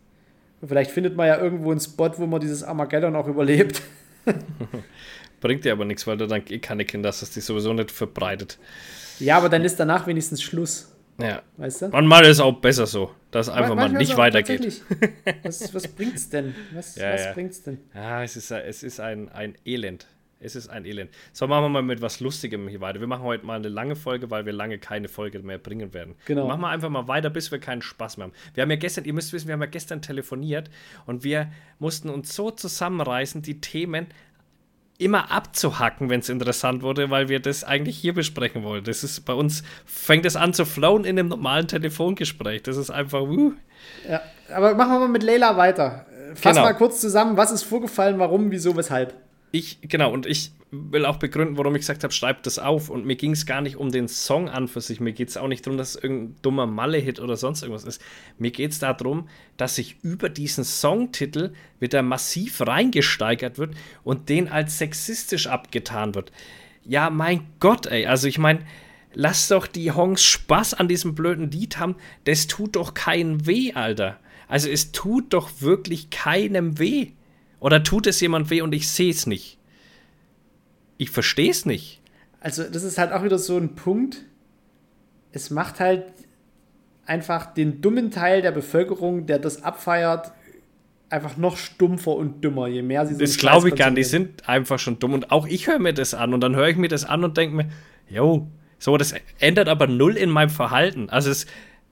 Und 0.60 0.68
vielleicht 0.68 0.90
findet 0.90 1.16
man 1.16 1.26
ja 1.26 1.38
irgendwo 1.40 1.70
einen 1.70 1.80
Spot, 1.80 2.10
wo 2.18 2.26
man 2.26 2.40
dieses 2.40 2.62
Armageddon 2.62 3.16
auch 3.16 3.26
überlebt. 3.28 3.82
Bringt 5.40 5.64
dir 5.64 5.72
aber 5.72 5.84
nichts, 5.84 6.06
weil 6.06 6.16
du 6.16 6.26
dann 6.26 6.42
eh 6.48 6.58
keine 6.58 6.84
Kinder 6.84 7.08
hast, 7.08 7.22
dass 7.22 7.30
die 7.30 7.40
sowieso 7.40 7.72
nicht 7.72 7.90
verbreitet. 7.90 8.58
Ja, 9.18 9.36
aber 9.38 9.48
dann 9.48 9.64
ist 9.64 9.78
danach 9.80 10.06
wenigstens 10.06 10.42
Schluss, 10.42 10.94
Ja. 11.20 11.42
weißt 11.56 11.82
du? 11.82 11.88
Manchmal 11.88 12.22
ist 12.24 12.28
es 12.30 12.40
auch 12.40 12.58
besser 12.60 12.86
so, 12.86 13.14
dass 13.30 13.48
einfach 13.48 13.70
mal 13.74 13.88
Manchmal 13.88 14.02
ist 14.02 14.08
nicht 14.08 14.18
weitergeht. 14.18 14.82
Was, 15.42 15.74
was 15.74 15.88
bringt's 15.88 16.28
denn? 16.30 16.54
Was, 16.72 16.96
Ja, 16.96 17.12
was 17.12 17.24
ja. 17.24 17.32
bringt's 17.32 17.62
denn? 17.62 17.78
Ja, 17.94 18.22
es 18.22 18.36
ist, 18.36 18.50
es 18.50 18.82
ist 18.82 19.00
ein, 19.00 19.28
ein 19.30 19.54
Elend. 19.64 20.06
Es 20.42 20.56
ist 20.56 20.68
ein 20.70 20.86
Elend. 20.86 21.10
So, 21.34 21.46
machen 21.46 21.64
wir 21.64 21.68
mal 21.68 21.82
mit 21.82 22.00
was 22.00 22.20
Lustigem 22.20 22.66
hier 22.66 22.80
weiter. 22.80 22.98
Wir 22.98 23.06
machen 23.06 23.24
heute 23.24 23.44
mal 23.44 23.56
eine 23.56 23.68
lange 23.68 23.94
Folge, 23.94 24.30
weil 24.30 24.46
wir 24.46 24.54
lange 24.54 24.78
keine 24.78 25.08
Folge 25.08 25.38
mehr 25.40 25.58
bringen 25.58 25.92
werden. 25.92 26.14
Genau. 26.24 26.46
Machen 26.48 26.62
wir 26.62 26.68
einfach 26.70 26.88
mal 26.88 27.06
weiter, 27.08 27.28
bis 27.28 27.50
wir 27.50 27.58
keinen 27.58 27.82
Spaß 27.82 28.16
mehr 28.16 28.24
haben. 28.28 28.32
Wir 28.54 28.62
haben 28.62 28.70
ja 28.70 28.76
gestern, 28.76 29.04
ihr 29.04 29.12
müsst 29.12 29.34
wissen, 29.34 29.48
wir 29.48 29.52
haben 29.52 29.60
ja 29.60 29.66
gestern 29.66 30.00
telefoniert 30.00 30.70
und 31.04 31.24
wir 31.24 31.52
mussten 31.78 32.08
uns 32.08 32.34
so 32.34 32.50
zusammenreißen, 32.50 33.42
die 33.42 33.60
Themen 33.60 34.06
immer 35.00 35.30
abzuhacken, 35.30 36.10
wenn 36.10 36.20
es 36.20 36.28
interessant 36.28 36.82
wurde, 36.82 37.10
weil 37.10 37.28
wir 37.28 37.40
das 37.40 37.64
eigentlich 37.64 37.96
hier 37.96 38.14
besprechen 38.14 38.62
wollen. 38.62 38.84
Das 38.84 39.02
ist 39.02 39.20
bei 39.24 39.32
uns, 39.32 39.62
fängt 39.84 40.26
es 40.26 40.36
an 40.36 40.52
zu 40.52 40.64
flowen 40.64 41.04
in 41.04 41.18
einem 41.18 41.28
normalen 41.28 41.66
Telefongespräch. 41.66 42.62
Das 42.62 42.76
ist 42.76 42.90
einfach, 42.90 43.22
uh. 43.22 43.52
Ja, 44.08 44.20
aber 44.54 44.74
machen 44.74 44.92
wir 44.92 44.98
mal 45.00 45.08
mit 45.08 45.22
Leila 45.22 45.56
weiter. 45.56 46.06
Fass 46.34 46.54
Genau. 46.54 46.66
mal 46.66 46.74
kurz 46.74 47.00
zusammen, 47.00 47.36
was 47.36 47.50
ist 47.50 47.62
vorgefallen, 47.64 48.18
warum, 48.18 48.50
wieso, 48.50 48.76
weshalb. 48.76 49.14
Ich, 49.52 49.78
genau, 49.82 50.12
und 50.12 50.26
ich 50.26 50.52
will 50.70 51.04
auch 51.04 51.16
begründen, 51.16 51.58
warum 51.58 51.74
ich 51.74 51.80
gesagt 51.80 52.04
habe, 52.04 52.12
schreibt 52.12 52.46
das 52.46 52.58
auf. 52.58 52.90
Und 52.90 53.04
mir 53.04 53.16
ging 53.16 53.32
es 53.32 53.46
gar 53.46 53.60
nicht 53.60 53.76
um 53.76 53.90
den 53.90 54.08
Song 54.08 54.48
an 54.48 54.68
für 54.68 54.80
sich. 54.80 55.00
Mir 55.00 55.12
geht 55.12 55.28
es 55.28 55.36
auch 55.36 55.48
nicht 55.48 55.66
darum, 55.66 55.78
dass 55.78 55.96
es 55.96 56.02
irgendein 56.02 56.36
dummer 56.42 56.66
Malle-Hit 56.66 57.18
oder 57.18 57.36
sonst 57.36 57.62
irgendwas 57.62 57.84
ist. 57.84 58.00
Mir 58.38 58.52
geht 58.52 58.72
es 58.72 58.78
darum, 58.78 59.28
dass 59.56 59.76
sich 59.76 59.96
über 60.02 60.28
diesen 60.28 60.64
Songtitel 60.64 61.52
wieder 61.80 62.02
massiv 62.02 62.60
reingesteigert 62.60 63.58
wird 63.58 63.74
und 64.04 64.28
den 64.28 64.48
als 64.48 64.78
sexistisch 64.78 65.48
abgetan 65.48 66.14
wird. 66.14 66.30
Ja, 66.84 67.10
mein 67.10 67.46
Gott, 67.58 67.86
ey. 67.86 68.06
Also 68.06 68.28
ich 68.28 68.38
meine, 68.38 68.60
lass 69.12 69.48
doch 69.48 69.66
die 69.66 69.90
Hongs 69.90 70.22
Spaß 70.22 70.74
an 70.74 70.86
diesem 70.86 71.14
blöden 71.16 71.50
Lied 71.50 71.78
haben. 71.78 71.96
Das 72.24 72.46
tut 72.46 72.76
doch 72.76 72.94
keinen 72.94 73.46
weh, 73.46 73.72
Alter. 73.74 74.20
Also 74.46 74.68
es 74.68 74.92
tut 74.92 75.32
doch 75.32 75.50
wirklich 75.60 76.10
keinem 76.10 76.78
weh. 76.78 77.08
Oder 77.58 77.82
tut 77.82 78.06
es 78.06 78.20
jemand 78.20 78.50
weh 78.50 78.62
und 78.62 78.72
ich 78.72 78.88
sehe 78.88 79.10
es 79.10 79.26
nicht? 79.26 79.59
Ich 81.00 81.08
verstehe 81.08 81.50
es 81.50 81.64
nicht. 81.64 82.02
Also, 82.40 82.64
das 82.64 82.82
ist 82.82 82.98
halt 82.98 83.12
auch 83.12 83.24
wieder 83.24 83.38
so 83.38 83.56
ein 83.56 83.74
Punkt. 83.74 84.18
Es 85.32 85.48
macht 85.48 85.80
halt 85.80 86.04
einfach 87.06 87.54
den 87.54 87.80
dummen 87.80 88.10
Teil 88.10 88.42
der 88.42 88.52
Bevölkerung, 88.52 89.24
der 89.24 89.38
das 89.38 89.62
abfeiert, 89.62 90.32
einfach 91.08 91.38
noch 91.38 91.56
stumpfer 91.56 92.14
und 92.14 92.44
dümmer, 92.44 92.68
je 92.68 92.82
mehr 92.82 93.06
sie 93.06 93.14
so 93.14 93.20
Das 93.20 93.38
glaube 93.38 93.70
ich 93.70 93.76
gar 93.76 93.88
nicht. 93.88 93.96
Die 93.96 94.04
sind 94.04 94.46
einfach 94.46 94.78
schon 94.78 94.98
dumm. 94.98 95.14
Und 95.14 95.30
auch 95.30 95.46
ich 95.46 95.68
höre 95.68 95.78
mir 95.78 95.94
das 95.94 96.12
an 96.12 96.34
und 96.34 96.42
dann 96.42 96.54
höre 96.54 96.68
ich 96.68 96.76
mir 96.76 96.88
das 96.88 97.06
an 97.06 97.24
und 97.24 97.34
denke 97.38 97.56
mir, 97.56 97.70
jo, 98.06 98.46
so, 98.78 98.98
das 98.98 99.14
ändert 99.38 99.68
aber 99.68 99.86
null 99.86 100.18
in 100.18 100.28
meinem 100.28 100.50
Verhalten. 100.50 101.08
Also 101.08 101.30
es, 101.30 101.46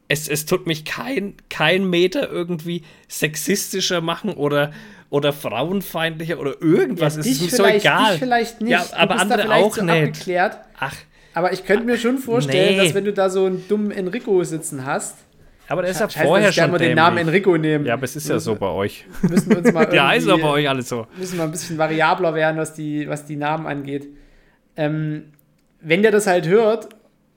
es, 0.09 0.28
es 0.28 0.44
tut 0.44 0.66
mich 0.66 0.85
kein, 0.85 1.32
kein 1.48 1.89
Meter 1.89 2.30
irgendwie 2.30 2.82
sexistischer 3.09 4.02
machen 4.02 4.35
oder, 4.35 4.70
oder 5.10 5.32
frauenfeindlicher 5.32 6.39
oder 6.39 6.60
irgendwas. 6.60 7.14
Ja, 7.14 7.20
es 7.20 7.26
ist 7.26 7.40
dich 7.40 7.51
mir 7.51 7.56
so 7.56 7.64
vielleicht- 7.64 7.85
egal. 7.85 8.10
dich 8.12 8.18
vielleicht 8.18 8.60
nicht. 8.60 8.70
Ja, 8.70 8.82
Du 8.85 8.97
aber 8.97 9.18
andere 9.18 9.43
vielleicht 9.43 9.64
auch 9.64 9.74
so 9.74 9.85
nicht. 9.85 9.94
Abgeklärt. 10.09 10.59
Ach, 10.78 10.94
Aber 11.35 11.52
ich 11.52 11.64
könnte 11.64 11.85
mir 11.85 11.97
schon 11.98 12.18
vorstellen, 12.18 12.76
Nee. 12.76 12.85
dass 12.85 12.94
wenn 12.94 13.05
du 13.05 13.12
da 13.12 13.30
so 13.30 13.44
einen 13.47 13.66
dummen 13.68 13.90
Enrico 13.93 14.43
sitzen 14.44 14.85
hast, 14.85 15.16
aber 15.68 15.82
der 15.82 15.90
ist 15.93 16.01
ja 16.01 16.09
Scheiße, 16.10 16.26
vorher 16.26 16.47
dass 16.48 16.56
ich 16.56 16.62
schon 16.62 16.70
mal 16.72 16.78
den 16.78 16.97
Namen. 16.97 17.18
Enrico 17.18 17.56
nehmen. 17.56 17.85
Ja, 17.86 17.94
aber 17.94 18.05
es 18.05 18.16
ist 18.16 18.28
ja 18.28 18.39
so 18.39 18.55
bei 18.56 18.66
euch. 18.68 19.05
Müssen 19.22 19.51
wir 19.51 19.59
uns 19.59 19.72
mal 19.72 19.86
heißen 19.86 20.01
aber 20.30 20.39
irgendwie- 20.39 20.43
bei 20.43 20.48
euch 20.48 20.68
alle 20.68 20.82
so. 20.82 21.06
müssen 21.16 21.36
wir 21.36 21.44
ein 21.44 21.51
bisschen 21.52 21.78
variabler 21.78 22.35
werden, 22.35 22.56
was 22.56 22.74
die, 22.74 23.09
was 23.09 23.24
die 23.26 23.36
Namen 23.36 23.66
angeht. 23.66 24.09
Ähm, 24.76 25.24
wenn 25.80 26.02
der 26.02 26.10
das 26.10 26.26
halt 26.26 26.47
hört 26.48 26.89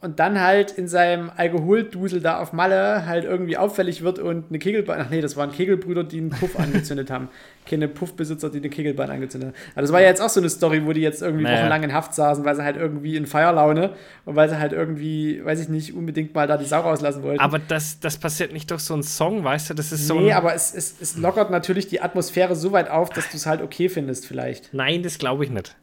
und 0.01 0.19
dann 0.19 0.41
halt 0.41 0.71
in 0.71 0.87
seinem 0.87 1.31
Alkoholdusel 1.35 2.21
da 2.21 2.39
auf 2.39 2.53
Malle 2.53 3.05
halt 3.05 3.23
irgendwie 3.23 3.55
auffällig 3.55 4.01
wird 4.01 4.17
und 4.17 4.45
eine 4.49 4.57
Kegelbahn, 4.57 4.99
ach 4.99 5.09
nee, 5.11 5.21
das 5.21 5.37
waren 5.37 5.51
Kegelbrüder, 5.51 6.03
die 6.03 6.17
einen 6.17 6.31
Puff 6.31 6.57
angezündet 6.59 7.11
haben. 7.11 7.29
Keine 7.67 7.87
Puffbesitzer, 7.87 8.49
die 8.49 8.57
eine 8.57 8.69
Kegelbahn 8.69 9.11
angezündet 9.11 9.49
haben. 9.49 9.55
Aber 9.73 9.81
das 9.83 9.91
war 9.91 10.01
ja 10.01 10.07
jetzt 10.07 10.19
auch 10.19 10.29
so 10.29 10.39
eine 10.39 10.49
Story, 10.49 10.83
wo 10.85 10.93
die 10.93 11.01
jetzt 11.01 11.21
irgendwie 11.21 11.43
Naja. 11.43 11.59
wochenlang 11.59 11.83
in 11.83 11.93
Haft 11.93 12.15
saßen, 12.15 12.43
weil 12.43 12.55
sie 12.55 12.63
halt 12.63 12.77
irgendwie 12.77 13.15
in 13.15 13.27
Feierlaune 13.27 13.91
und 14.25 14.35
weil 14.35 14.49
sie 14.49 14.57
halt 14.57 14.73
irgendwie, 14.73 15.45
weiß 15.45 15.61
ich 15.61 15.69
nicht, 15.69 15.93
unbedingt 15.93 16.33
mal 16.33 16.47
da 16.47 16.57
die 16.57 16.65
Sau 16.65 16.79
rauslassen 16.81 17.21
wollten. 17.21 17.39
Aber 17.39 17.59
das, 17.59 17.99
das 17.99 18.17
passiert 18.17 18.53
nicht 18.53 18.71
durch 18.71 18.81
so 18.81 18.95
einen 18.95 19.03
Song, 19.03 19.43
weißt 19.43 19.69
du? 19.69 19.73
Das 19.75 19.91
ist 19.91 20.07
so 20.07 20.19
nee, 20.19 20.33
aber 20.33 20.55
es, 20.55 20.73
es, 20.73 20.95
es 20.99 21.15
lockert 21.17 21.51
natürlich 21.51 21.87
die 21.87 22.01
Atmosphäre 22.01 22.55
so 22.55 22.71
weit 22.71 22.89
auf, 22.89 23.11
dass 23.11 23.29
du 23.29 23.37
es 23.37 23.45
halt 23.45 23.61
okay 23.61 23.87
findest 23.87 24.25
vielleicht. 24.25 24.73
Nein, 24.73 25.03
das 25.03 25.19
glaube 25.19 25.43
ich 25.45 25.51
nicht. 25.51 25.75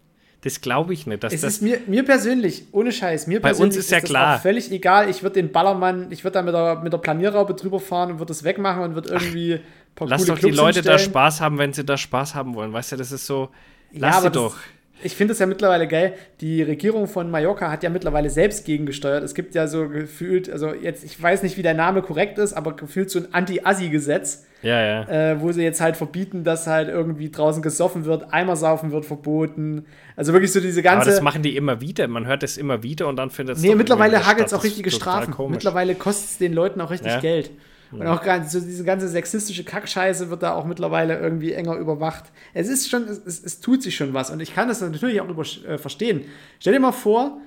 Das 0.42 0.60
glaube 0.60 0.92
ich 0.94 1.06
nicht. 1.06 1.24
Dass 1.24 1.32
Es 1.32 1.40
das, 1.40 1.54
ist 1.54 1.62
mir, 1.62 1.80
mir 1.86 2.04
persönlich, 2.04 2.64
ohne 2.72 2.92
Scheiß, 2.92 3.26
mir 3.26 3.40
Bei 3.40 3.48
uns 3.50 3.58
persönlich 3.58 3.78
ist 3.78 3.90
ja 3.90 4.00
das 4.00 4.08
klar. 4.08 4.38
völlig 4.38 4.70
egal. 4.70 5.10
Ich 5.10 5.22
würde 5.24 5.34
den 5.34 5.50
Ballermann, 5.50 6.06
ich 6.10 6.22
würde 6.22 6.34
da 6.34 6.42
mit 6.42 6.54
der, 6.54 6.76
mit 6.76 6.92
der 6.92 6.98
Planierraube 6.98 7.54
drüber 7.54 7.80
fahren 7.80 8.12
und 8.12 8.18
würde 8.20 8.28
das 8.30 8.44
wegmachen 8.44 8.82
und 8.82 8.94
würde 8.94 9.10
irgendwie 9.10 9.54
ein 9.54 9.60
paar 9.96 10.06
lass 10.08 10.24
doch 10.26 10.36
die 10.36 10.42
Clubs 10.42 10.56
Leute 10.56 10.82
da 10.82 10.92
hinstellen. 10.92 11.10
Spaß 11.10 11.40
haben, 11.40 11.58
wenn 11.58 11.72
sie 11.72 11.84
da 11.84 11.96
Spaß 11.96 12.36
haben 12.36 12.54
wollen. 12.54 12.72
Weißt 12.72 12.92
du, 12.92 12.96
das 12.96 13.10
ist 13.10 13.26
so. 13.26 13.48
Ja, 13.90 13.98
Lass 14.02 14.16
aber 14.18 14.22
sie 14.26 14.30
das- 14.32 14.42
doch. 14.42 14.56
Ich 15.02 15.14
finde 15.14 15.32
es 15.32 15.38
ja 15.38 15.46
mittlerweile 15.46 15.86
geil. 15.86 16.14
Die 16.40 16.62
Regierung 16.62 17.06
von 17.06 17.30
Mallorca 17.30 17.70
hat 17.70 17.82
ja 17.82 17.90
mittlerweile 17.90 18.30
selbst 18.30 18.64
gegengesteuert. 18.64 19.22
Es 19.22 19.34
gibt 19.34 19.54
ja 19.54 19.66
so 19.68 19.88
gefühlt, 19.88 20.50
also 20.50 20.74
jetzt, 20.74 21.04
ich 21.04 21.20
weiß 21.22 21.42
nicht, 21.44 21.56
wie 21.56 21.62
der 21.62 21.74
Name 21.74 22.02
korrekt 22.02 22.38
ist, 22.38 22.52
aber 22.52 22.74
gefühlt 22.74 23.10
so 23.10 23.20
ein 23.20 23.28
Anti-Assi-Gesetz, 23.32 24.46
Ja, 24.62 24.82
ja. 24.82 25.02
äh, 25.32 25.40
wo 25.40 25.52
sie 25.52 25.62
jetzt 25.62 25.80
halt 25.80 25.96
verbieten, 25.96 26.42
dass 26.42 26.66
halt 26.66 26.88
irgendwie 26.88 27.30
draußen 27.30 27.62
gesoffen 27.62 28.06
wird, 28.06 28.32
Eimersaufen 28.32 28.90
wird 28.90 29.04
verboten. 29.04 29.86
Also 30.16 30.32
wirklich 30.32 30.52
so 30.52 30.60
diese 30.60 30.80
aber 30.80 30.90
ganze. 30.96 31.10
das 31.10 31.20
machen 31.22 31.42
die 31.42 31.56
immer 31.56 31.80
wieder. 31.80 32.08
Man 32.08 32.26
hört 32.26 32.42
das 32.42 32.56
immer 32.56 32.82
wieder 32.82 33.06
und 33.06 33.16
dann 33.16 33.30
findet 33.30 33.56
es. 33.56 33.62
Nee, 33.62 33.76
mittlerweile 33.76 34.26
hagelt 34.26 34.48
es 34.48 34.54
auch 34.54 34.64
richtige 34.64 34.90
Strafen. 34.90 35.34
Mittlerweile 35.50 35.94
kostet 35.94 36.30
es 36.30 36.38
den 36.38 36.52
Leuten 36.52 36.80
auch 36.80 36.90
richtig 36.90 37.12
Ja. 37.12 37.20
Geld. 37.20 37.50
Und 37.90 38.06
auch 38.06 38.22
ganz, 38.22 38.52
so 38.52 38.60
diese 38.60 38.84
ganze 38.84 39.08
sexistische 39.08 39.64
Kackscheiße 39.64 40.30
wird 40.30 40.42
da 40.42 40.54
auch 40.54 40.66
mittlerweile 40.66 41.18
irgendwie 41.18 41.52
enger 41.52 41.76
überwacht. 41.76 42.24
Es 42.52 42.68
ist 42.68 42.90
schon, 42.90 43.04
es, 43.04 43.20
es, 43.24 43.42
es 43.42 43.60
tut 43.60 43.82
sich 43.82 43.96
schon 43.96 44.12
was. 44.12 44.30
Und 44.30 44.40
ich 44.40 44.54
kann 44.54 44.68
das 44.68 44.80
natürlich 44.80 45.20
auch 45.20 45.28
über, 45.28 45.42
äh, 45.66 45.78
verstehen. 45.78 46.24
Stell 46.60 46.74
dir 46.74 46.80
mal 46.80 46.92
vor, 46.92 47.40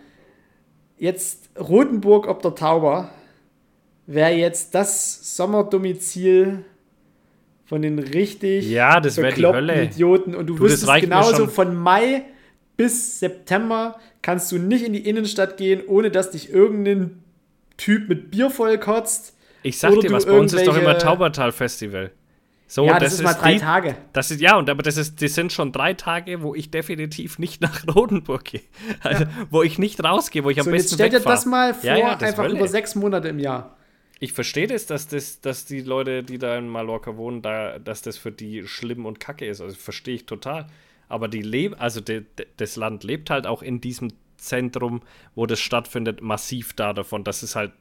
jetzt 0.97 1.49
Rotenburg 1.59 2.27
ob 2.27 2.41
der 2.41 2.55
Tauber 2.55 3.11
wäre 4.07 4.31
jetzt 4.31 4.73
das 4.73 5.35
Sommerdomizil 5.37 6.65
von 7.65 7.81
den 7.81 7.99
richtig 7.99 8.69
Ja, 8.69 8.99
das 8.99 9.17
wäre 9.17 9.27
die 9.27 9.35
bekloppten 9.35 9.69
Hölle. 9.69 9.83
Idioten. 9.83 10.35
Und 10.35 10.47
du, 10.47 10.55
Du, 10.55 10.63
wüsstest 10.63 11.01
genauso 11.01 11.47
von 11.47 11.75
Mai 11.75 12.25
bis 12.77 13.19
September 13.19 13.99
kannst 14.21 14.51
du 14.51 14.57
nicht 14.57 14.83
in 14.83 14.93
die 14.93 15.07
Innenstadt 15.07 15.57
gehen, 15.57 15.81
ohne 15.87 16.11
dass 16.11 16.31
dich 16.31 16.51
irgendein 16.51 17.23
Typ 17.77 18.09
mit 18.09 18.31
Bier 18.31 18.49
vollkotzt. 18.49 19.37
Ich 19.63 19.77
sag 19.79 19.91
Oder 19.91 20.01
dir 20.01 20.11
was, 20.11 20.25
bei 20.25 20.31
uns 20.31 20.53
ist 20.53 20.65
doch 20.67 20.77
immer 20.77 20.97
Taubertal-Festival. 20.97 22.11
So, 22.67 22.85
ja, 22.85 22.99
das, 22.99 23.13
ist 23.13 23.23
mal 23.23 23.33
drei 23.33 23.55
die- 23.55 23.59
Tage. 23.59 23.97
Das 24.13 24.31
ist, 24.31 24.39
ja, 24.39 24.55
und 24.57 24.69
aber 24.69 24.81
das 24.81 24.95
ist, 24.95 25.21
das 25.21 25.35
sind 25.35 25.51
schon 25.51 25.73
drei 25.73 25.93
Tage, 25.93 26.41
wo 26.41 26.55
ich 26.55 26.71
definitiv 26.71 27.37
nicht 27.37 27.61
nach 27.61 27.85
Rodenburg 27.93 28.45
gehe. 28.45 28.61
Also, 29.01 29.25
wo 29.49 29.61
ich 29.61 29.77
nicht 29.77 30.01
rausgehe, 30.01 30.43
wo 30.45 30.49
ich 30.49 30.57
am 30.59 30.63
So, 30.65 30.71
jetzt 30.71 30.83
besten 30.83 30.95
stell 30.95 31.09
dir 31.09 31.19
das 31.19 31.45
mal 31.45 31.73
vor, 31.73 31.83
Ja, 31.83 31.97
ja, 31.97 32.15
das 32.15 32.29
einfach 32.29 32.49
über 32.49 32.67
sechs 32.69 32.95
Monate 32.95 33.27
im 33.27 33.39
Jahr. 33.39 33.75
Ich 34.19 34.31
verstehe 34.33 34.67
das, 34.67 34.85
dass 34.85 35.07
das, 35.07 35.41
dass 35.41 35.65
die 35.65 35.81
Leute, 35.81 36.23
die 36.23 36.37
da 36.37 36.57
in 36.57 36.69
Mallorca 36.69 37.17
wohnen, 37.17 37.41
da, 37.41 37.77
dass 37.79 38.03
das 38.03 38.17
für 38.17 38.31
die 38.31 38.65
schlimm 38.67 39.05
und 39.05 39.19
kacke 39.19 39.45
ist. 39.47 39.59
Also 39.59 39.75
verstehe 39.75 40.15
ich 40.15 40.25
total. 40.25 40.67
Aber 41.09 41.27
die 41.27 41.41
leben, 41.41 41.73
also 41.75 41.99
de, 41.99 42.23
de, 42.37 42.45
das 42.55 42.77
Land 42.77 43.03
lebt 43.03 43.29
halt 43.31 43.47
auch 43.47 43.63
in 43.63 43.81
diesem 43.81 44.13
Zentrum, 44.37 45.01
wo 45.35 45.45
das 45.45 45.59
stattfindet, 45.59 46.21
massiv 46.21 46.73
da 46.73 46.93
davon. 46.93 47.23
Das 47.25 47.43
ist 47.43 47.55
halt 47.55 47.73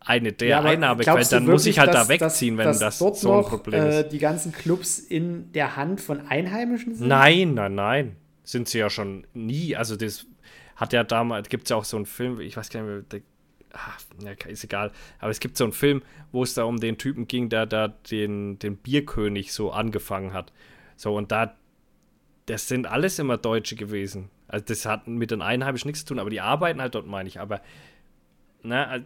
eine 0.00 0.32
der 0.32 0.58
aber 0.58 0.70
Einnahmequellen. 0.70 1.26
Dann 1.30 1.46
muss 1.46 1.66
ich 1.66 1.78
halt 1.78 1.92
wirklich, 1.92 2.18
da 2.18 2.26
dass- 2.26 2.30
wegziehen, 2.30 2.56
dass, 2.56 2.64
wenn 2.64 2.72
dass 2.72 2.78
das 2.78 2.98
dort 2.98 3.16
so 3.18 3.32
ein 3.32 3.40
noch, 3.42 3.48
Problem 3.50 3.82
äh, 3.84 4.00
ist. 4.00 4.08
die 4.12 4.18
ganzen 4.18 4.52
Clubs 4.52 4.98
in 4.98 5.52
der 5.52 5.76
Hand 5.76 6.00
von 6.00 6.26
Einheimischen 6.26 6.94
sind? 6.94 7.08
Nein, 7.08 7.54
nein, 7.54 7.74
nein. 7.74 8.16
Sind 8.42 8.68
sie 8.68 8.78
ja 8.78 8.88
schon 8.90 9.26
nie. 9.34 9.76
Also 9.76 9.96
das 9.96 10.26
hat 10.76 10.92
ja 10.92 11.04
damals, 11.04 11.48
gibt 11.48 11.64
es 11.64 11.70
ja 11.70 11.76
auch 11.76 11.84
so 11.84 11.96
einen 11.96 12.06
Film, 12.06 12.40
ich 12.40 12.56
weiß 12.56 12.70
gar 12.70 12.82
nicht 12.82 13.12
mehr, 13.12 13.20
ach, 13.74 14.00
ja, 14.24 14.32
ist 14.50 14.64
egal. 14.64 14.90
Aber 15.18 15.30
es 15.30 15.38
gibt 15.38 15.56
so 15.56 15.64
einen 15.64 15.72
Film, 15.74 16.02
wo 16.32 16.42
es 16.42 16.54
da 16.54 16.64
um 16.64 16.80
den 16.80 16.96
Typen 16.96 17.28
ging, 17.28 17.50
der 17.50 17.66
da 17.66 17.88
den, 17.88 18.58
den 18.58 18.76
Bierkönig 18.76 19.52
so 19.52 19.70
angefangen 19.70 20.32
hat. 20.32 20.52
So, 20.96 21.14
und 21.14 21.30
da, 21.30 21.54
das 22.46 22.66
sind 22.68 22.86
alles 22.86 23.18
immer 23.18 23.36
Deutsche 23.36 23.76
gewesen. 23.76 24.30
Also 24.48 24.64
das 24.66 24.86
hat 24.86 25.06
mit 25.06 25.30
den 25.30 25.42
Einheimischen 25.42 25.88
nichts 25.88 26.00
zu 26.00 26.06
tun, 26.06 26.18
aber 26.18 26.30
die 26.30 26.40
arbeiten 26.40 26.80
halt 26.80 26.94
dort, 26.94 27.06
meine 27.06 27.28
ich. 27.28 27.38
Aber, 27.38 27.60
na, 28.62 28.96
ich, 28.96 29.02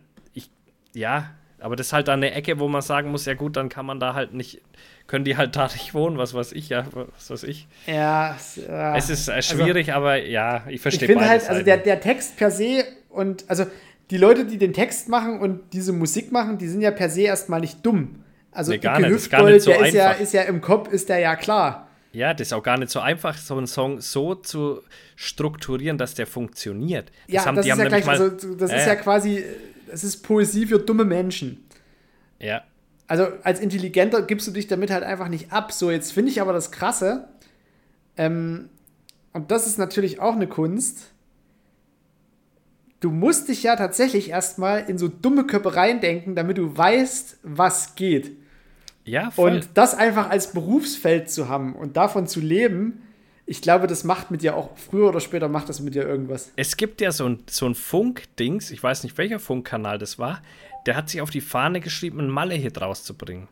ja, 0.94 1.30
aber 1.60 1.76
das 1.76 1.88
ist 1.88 1.92
halt 1.92 2.08
da 2.08 2.12
eine 2.14 2.32
Ecke, 2.32 2.58
wo 2.58 2.68
man 2.68 2.82
sagen 2.82 3.10
muss, 3.10 3.24
ja 3.26 3.34
gut, 3.34 3.56
dann 3.56 3.68
kann 3.68 3.86
man 3.86 4.00
da 4.00 4.14
halt 4.14 4.34
nicht, 4.34 4.60
können 5.06 5.24
die 5.24 5.36
halt 5.36 5.56
da 5.56 5.64
nicht 5.64 5.94
wohnen, 5.94 6.18
was 6.18 6.34
weiß 6.34 6.52
ich, 6.52 6.68
ja, 6.68 6.86
was 6.92 7.30
weiß 7.30 7.44
ich. 7.44 7.68
Ja, 7.86 8.36
äh, 8.68 8.98
es 8.98 9.10
ist 9.10 9.28
äh, 9.28 9.42
schwierig, 9.42 9.88
also, 9.88 10.00
aber 10.00 10.16
ja, 10.22 10.64
ich 10.68 10.80
verstehe 10.80 11.08
Ich 11.08 11.12
finde 11.12 11.28
halt, 11.28 11.48
also 11.48 11.62
der, 11.62 11.78
der 11.78 12.00
Text 12.00 12.36
per 12.36 12.50
se 12.50 12.84
und, 13.10 13.44
also 13.48 13.66
die 14.10 14.18
Leute, 14.18 14.44
die 14.44 14.58
den 14.58 14.72
Text 14.72 15.08
machen 15.08 15.40
und 15.40 15.72
diese 15.72 15.92
Musik 15.92 16.32
machen, 16.32 16.58
die 16.58 16.68
sind 16.68 16.82
ja 16.82 16.90
per 16.90 17.08
se 17.08 17.22
erstmal 17.22 17.60
nicht 17.60 17.84
dumm. 17.84 18.22
Also 18.52 18.72
nee, 18.72 18.78
gar 18.78 19.00
nicht, 19.00 19.10
Hüftgold, 19.10 19.54
nicht 19.54 19.62
so 19.64 19.70
der 19.70 19.86
ist 19.86 19.94
ja, 19.94 20.10
ist 20.12 20.32
ja 20.32 20.42
im 20.42 20.60
Kopf, 20.60 20.92
ist 20.92 21.08
der 21.08 21.18
ja 21.18 21.34
klar. 21.34 21.88
Ja, 22.12 22.32
das 22.32 22.48
ist 22.48 22.52
auch 22.52 22.62
gar 22.62 22.78
nicht 22.78 22.90
so 22.90 23.00
einfach, 23.00 23.36
so 23.36 23.56
einen 23.56 23.66
Song 23.66 24.00
so 24.00 24.36
zu 24.36 24.82
strukturieren, 25.16 25.98
dass 25.98 26.14
der 26.14 26.28
funktioniert. 26.28 27.10
Das 27.26 27.34
ja, 27.34 27.44
haben, 27.46 27.56
das, 27.56 27.66
ist, 27.66 27.76
ja 27.76 27.84
gleich, 27.84 28.06
mal, 28.06 28.20
also, 28.20 28.54
das 28.54 28.70
äh, 28.70 28.76
ist 28.76 28.86
ja 28.86 28.94
quasi, 28.94 29.44
das 29.89 30.05
ist 30.05 30.19
Poesie 30.23 30.66
für 30.66 30.78
dumme 30.78 31.05
Menschen. 31.05 31.65
Ja. 32.39 32.62
Also 33.06 33.27
als 33.43 33.61
Intelligenter 33.61 34.23
gibst 34.23 34.47
du 34.47 34.51
dich 34.51 34.66
damit 34.66 34.90
halt 34.90 35.05
einfach 35.05 35.28
nicht 35.28 35.52
ab. 35.52 35.73
So, 35.73 35.90
jetzt 35.90 36.12
finde 36.12 36.31
ich 36.31 36.40
aber 36.40 36.52
das 36.52 36.73
Krasse, 36.73 37.28
ähm, 38.16 38.69
und 39.32 39.51
das 39.51 39.66
ist 39.66 39.78
natürlich 39.78 40.20
auch 40.20 40.35
eine 40.35 40.47
Kunst, 40.47 41.11
du 43.01 43.11
musst 43.11 43.48
dich 43.48 43.62
ja 43.62 43.77
tatsächlich 43.77 44.31
erstmal 44.31 44.89
in 44.89 44.97
so 44.97 45.09
dumme 45.09 45.44
Köpfe 45.44 45.77
reindenken, 45.77 46.35
damit 46.35 46.56
du 46.56 46.77
weißt, 46.77 47.39
was 47.43 47.97
geht. 47.97 48.36
Ja, 49.05 49.31
voll. 49.31 49.56
Und 49.56 49.69
das 49.74 49.94
einfach 49.94 50.31
als 50.31 50.52
Berufsfeld 50.52 51.31
zu 51.31 51.48
haben 51.48 51.74
und 51.74 51.97
davon 51.97 52.27
zu 52.27 52.40
leben, 52.40 53.02
ich 53.46 53.60
glaube, 53.60 53.86
das 53.86 54.04
macht 54.04 54.30
mit 54.30 54.42
dir 54.42 54.56
auch, 54.56 54.76
früher 54.76 55.08
oder 55.08 55.20
später 55.20 55.48
macht 55.48 55.68
das 55.68 55.80
mit 55.80 55.94
dir 55.94 56.06
irgendwas. 56.06 56.52
Es 56.56 56.76
gibt 56.76 57.00
ja 57.00 57.12
so 57.12 57.28
ein, 57.28 57.40
so 57.48 57.66
ein 57.66 57.74
Funk-Dings, 57.74 58.70
ich 58.70 58.82
weiß 58.82 59.02
nicht, 59.02 59.18
welcher 59.18 59.38
Funkkanal 59.38 59.98
das 59.98 60.18
war, 60.18 60.40
der 60.86 60.96
hat 60.96 61.08
sich 61.10 61.20
auf 61.20 61.30
die 61.30 61.40
Fahne 61.40 61.80
geschrieben, 61.80 62.20
einen 62.20 62.30
Malle-Hit 62.30 62.80
rauszubringen. 62.80 63.48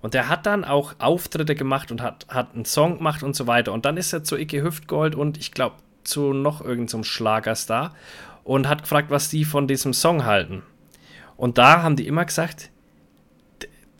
Und 0.00 0.14
der 0.14 0.28
hat 0.28 0.46
dann 0.46 0.64
auch 0.64 0.94
Auftritte 0.98 1.54
gemacht 1.54 1.90
und 1.90 2.02
hat, 2.02 2.26
hat 2.28 2.54
einen 2.54 2.64
Song 2.64 2.98
gemacht 2.98 3.22
und 3.22 3.36
so 3.36 3.46
weiter. 3.46 3.72
Und 3.72 3.84
dann 3.84 3.96
ist 3.96 4.12
er 4.12 4.24
zu 4.24 4.36
Icke 4.36 4.62
Hüftgold 4.62 5.14
und 5.14 5.38
ich 5.38 5.52
glaube 5.52 5.76
zu 6.04 6.32
noch 6.32 6.60
irgendeinem 6.60 6.88
so 6.88 7.02
Schlagerstar 7.04 7.94
und 8.44 8.68
hat 8.68 8.82
gefragt, 8.82 9.10
was 9.10 9.28
die 9.28 9.44
von 9.44 9.68
diesem 9.68 9.92
Song 9.92 10.24
halten. 10.24 10.62
Und 11.36 11.58
da 11.58 11.82
haben 11.82 11.96
die 11.96 12.06
immer 12.06 12.24
gesagt, 12.24 12.70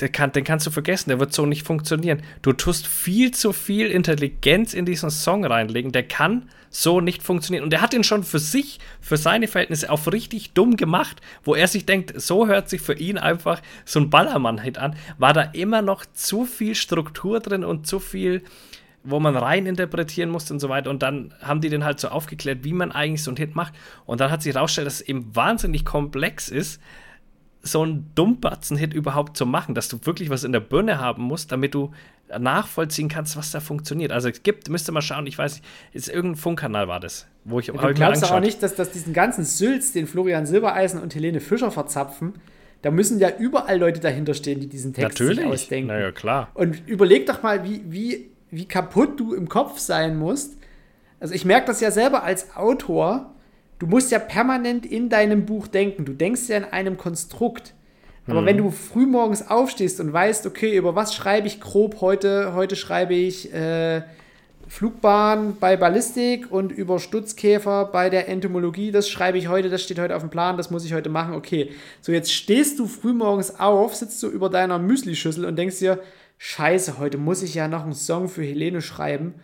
kann, 0.08 0.32
den 0.32 0.44
kannst 0.44 0.66
du 0.66 0.70
vergessen, 0.70 1.10
der 1.10 1.20
wird 1.20 1.32
so 1.32 1.46
nicht 1.46 1.66
funktionieren. 1.66 2.22
Du 2.42 2.52
tust 2.52 2.86
viel 2.86 3.32
zu 3.32 3.52
viel 3.52 3.90
Intelligenz 3.90 4.74
in 4.74 4.86
diesen 4.86 5.10
Song 5.10 5.44
reinlegen, 5.44 5.92
der 5.92 6.02
kann 6.02 6.48
so 6.72 7.00
nicht 7.00 7.22
funktionieren. 7.22 7.64
Und 7.64 7.70
der 7.70 7.82
hat 7.82 7.94
ihn 7.94 8.02
schon 8.02 8.24
für 8.24 8.38
sich, 8.38 8.80
für 9.00 9.16
seine 9.16 9.46
Verhältnisse 9.46 9.90
auch 9.90 10.06
richtig 10.06 10.52
dumm 10.52 10.76
gemacht, 10.76 11.20
wo 11.44 11.54
er 11.54 11.68
sich 11.68 11.86
denkt, 11.86 12.20
so 12.20 12.48
hört 12.48 12.68
sich 12.68 12.80
für 12.80 12.94
ihn 12.94 13.18
einfach 13.18 13.60
so 13.84 14.00
ein 14.00 14.10
Ballermann-Hit 14.10 14.78
an, 14.78 14.96
war 15.18 15.34
da 15.34 15.42
immer 15.42 15.82
noch 15.82 16.06
zu 16.14 16.44
viel 16.44 16.74
Struktur 16.74 17.40
drin 17.40 17.62
und 17.62 17.86
zu 17.86 18.00
viel, 18.00 18.42
wo 19.04 19.20
man 19.20 19.36
rein 19.36 19.66
interpretieren 19.66 20.30
musste 20.30 20.54
und 20.54 20.60
so 20.60 20.68
weiter. 20.68 20.88
Und 20.88 21.02
dann 21.02 21.34
haben 21.42 21.60
die 21.60 21.68
den 21.68 21.84
halt 21.84 22.00
so 22.00 22.08
aufgeklärt, 22.08 22.64
wie 22.64 22.72
man 22.72 22.90
eigentlich 22.90 23.22
so 23.22 23.30
einen 23.30 23.36
Hit 23.36 23.54
macht. 23.54 23.74
Und 24.06 24.20
dann 24.20 24.30
hat 24.30 24.42
sich 24.42 24.54
herausgestellt, 24.54 24.86
dass 24.86 24.94
es 24.94 25.08
eben 25.08 25.34
wahnsinnig 25.36 25.84
komplex 25.84 26.48
ist, 26.48 26.80
so 27.62 27.82
einen 27.82 28.10
Dummbatzen-Hit 28.14 28.92
überhaupt 28.92 29.36
zu 29.36 29.46
machen, 29.46 29.74
dass 29.74 29.88
du 29.88 29.98
wirklich 30.04 30.30
was 30.30 30.44
in 30.44 30.52
der 30.52 30.60
Birne 30.60 30.98
haben 30.98 31.22
musst, 31.22 31.52
damit 31.52 31.74
du 31.74 31.92
nachvollziehen 32.38 33.08
kannst, 33.08 33.36
was 33.36 33.50
da 33.50 33.60
funktioniert. 33.60 34.10
Also 34.10 34.28
es 34.28 34.42
gibt, 34.42 34.68
müsste 34.68 34.90
mal 34.92 35.02
schauen, 35.02 35.26
ich 35.26 35.38
weiß 35.38 35.54
nicht, 35.54 35.64
ist 35.92 36.08
irgendein 36.08 36.40
Funkkanal 36.40 36.88
war 36.88 36.98
das, 36.98 37.26
wo 37.44 37.60
ich 37.60 37.68
ja, 37.68 37.74
Du 37.74 37.94
glaubst 37.94 38.22
doch 38.22 38.32
auch 38.32 38.40
nicht, 38.40 38.62
dass, 38.62 38.74
dass 38.74 38.90
diesen 38.90 39.12
ganzen 39.12 39.44
Sülz, 39.44 39.92
den 39.92 40.06
Florian 40.06 40.46
Silbereisen 40.46 41.00
und 41.00 41.14
Helene 41.14 41.40
Fischer 41.40 41.70
verzapfen, 41.70 42.34
da 42.82 42.90
müssen 42.90 43.20
ja 43.20 43.30
überall 43.38 43.78
Leute 43.78 44.00
dahinter 44.00 44.34
stehen, 44.34 44.58
die 44.58 44.66
diesen 44.66 44.92
Text 44.92 45.20
Natürlich. 45.20 45.38
sich 45.38 45.46
ausdenken. 45.46 45.88
Naja, 45.88 46.10
klar. 46.10 46.50
Und 46.54 46.82
überleg 46.88 47.26
doch 47.26 47.42
mal, 47.42 47.64
wie, 47.64 47.82
wie, 47.86 48.30
wie 48.50 48.66
kaputt 48.66 49.20
du 49.20 49.34
im 49.34 49.48
Kopf 49.48 49.78
sein 49.78 50.18
musst. 50.18 50.56
Also 51.20 51.34
ich 51.34 51.44
merke 51.44 51.66
das 51.66 51.80
ja 51.80 51.92
selber 51.92 52.24
als 52.24 52.56
Autor, 52.56 53.31
du 53.82 53.88
musst 53.88 54.12
ja 54.12 54.20
permanent 54.20 54.86
in 54.86 55.08
deinem 55.08 55.44
Buch 55.44 55.66
denken. 55.66 56.04
Du 56.04 56.12
denkst 56.12 56.42
ja 56.46 56.56
in 56.56 56.64
einem 56.64 56.96
Konstrukt. 56.96 57.74
Aber 58.28 58.38
hm. 58.38 58.46
wenn 58.46 58.56
du 58.58 58.70
frühmorgens 58.70 59.50
aufstehst 59.50 59.98
und 59.98 60.12
weißt, 60.12 60.46
okay, 60.46 60.76
über 60.76 60.94
was 60.94 61.16
schreibe 61.16 61.48
ich 61.48 61.60
grob 61.60 62.00
heute? 62.00 62.54
Heute 62.54 62.76
schreibe 62.76 63.14
ich 63.14 63.52
äh, 63.52 64.02
Flugbahn 64.68 65.56
bei 65.58 65.76
Ballistik 65.76 66.52
und 66.52 66.70
über 66.70 67.00
Stutzkäfer 67.00 67.86
bei 67.86 68.08
der 68.08 68.28
Entomologie. 68.28 68.92
Das 68.92 69.08
schreibe 69.08 69.36
ich 69.36 69.48
heute, 69.48 69.68
das 69.68 69.82
steht 69.82 69.98
heute 69.98 70.14
auf 70.14 70.22
dem 70.22 70.30
Plan, 70.30 70.56
das 70.56 70.70
muss 70.70 70.84
ich 70.84 70.94
heute 70.94 71.08
machen. 71.08 71.34
Okay, 71.34 71.72
so 72.00 72.12
jetzt 72.12 72.32
stehst 72.32 72.78
du 72.78 72.86
frühmorgens 72.86 73.58
auf, 73.58 73.96
sitzt 73.96 74.22
du 74.22 74.28
über 74.28 74.48
deiner 74.48 74.78
Müslischüssel 74.78 75.44
und 75.44 75.56
denkst 75.56 75.80
dir, 75.80 75.98
Scheiße, 76.38 76.98
heute 76.98 77.18
muss 77.18 77.42
ich 77.42 77.56
ja 77.56 77.66
noch 77.66 77.82
einen 77.82 77.94
Song 77.94 78.28
für 78.28 78.44
Helene 78.44 78.80
schreiben 78.80 79.34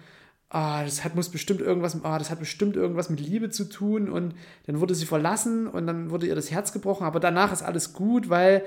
ah, 0.50 0.82
das 0.84 1.04
hat, 1.04 1.14
muss 1.14 1.28
bestimmt 1.28 1.60
irgendwas, 1.60 2.02
ah, 2.04 2.18
das 2.18 2.30
hat 2.30 2.38
bestimmt 2.38 2.76
irgendwas 2.76 3.10
mit 3.10 3.20
Liebe 3.20 3.50
zu 3.50 3.64
tun 3.64 4.08
und 4.08 4.34
dann 4.66 4.80
wurde 4.80 4.94
sie 4.94 5.06
verlassen 5.06 5.66
und 5.66 5.86
dann 5.86 6.10
wurde 6.10 6.26
ihr 6.26 6.34
das 6.34 6.50
Herz 6.50 6.72
gebrochen, 6.72 7.04
aber 7.04 7.20
danach 7.20 7.52
ist 7.52 7.62
alles 7.62 7.92
gut, 7.92 8.30
weil, 8.30 8.64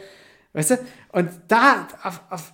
weißt 0.54 0.72
du, 0.72 0.78
und 1.12 1.30
da, 1.48 1.88
auf, 2.04 2.22
auf, 2.30 2.54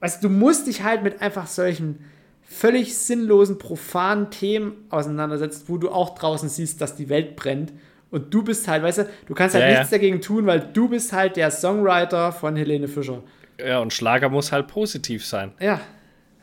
weißt 0.00 0.22
du, 0.22 0.28
du 0.28 0.34
musst 0.34 0.66
dich 0.66 0.82
halt 0.82 1.02
mit 1.02 1.22
einfach 1.22 1.46
solchen 1.46 2.04
völlig 2.42 2.96
sinnlosen, 2.96 3.58
profanen 3.58 4.30
Themen 4.30 4.86
auseinandersetzen, 4.90 5.64
wo 5.66 5.78
du 5.78 5.90
auch 5.90 6.16
draußen 6.16 6.48
siehst, 6.48 6.80
dass 6.80 6.96
die 6.96 7.08
Welt 7.08 7.36
brennt 7.36 7.72
und 8.10 8.32
du 8.32 8.42
bist 8.42 8.66
halt, 8.66 8.82
weißt 8.82 8.98
du, 8.98 9.08
du 9.26 9.34
kannst 9.34 9.54
halt 9.54 9.64
ja, 9.64 9.70
nichts 9.70 9.90
ja. 9.90 9.98
dagegen 9.98 10.20
tun, 10.20 10.46
weil 10.46 10.60
du 10.72 10.88
bist 10.88 11.12
halt 11.12 11.36
der 11.36 11.50
Songwriter 11.50 12.32
von 12.32 12.56
Helene 12.56 12.88
Fischer. 12.88 13.22
Ja, 13.58 13.78
und 13.78 13.92
Schlager 13.92 14.28
muss 14.28 14.52
halt 14.52 14.68
positiv 14.68 15.24
sein. 15.24 15.52
Ja, 15.60 15.80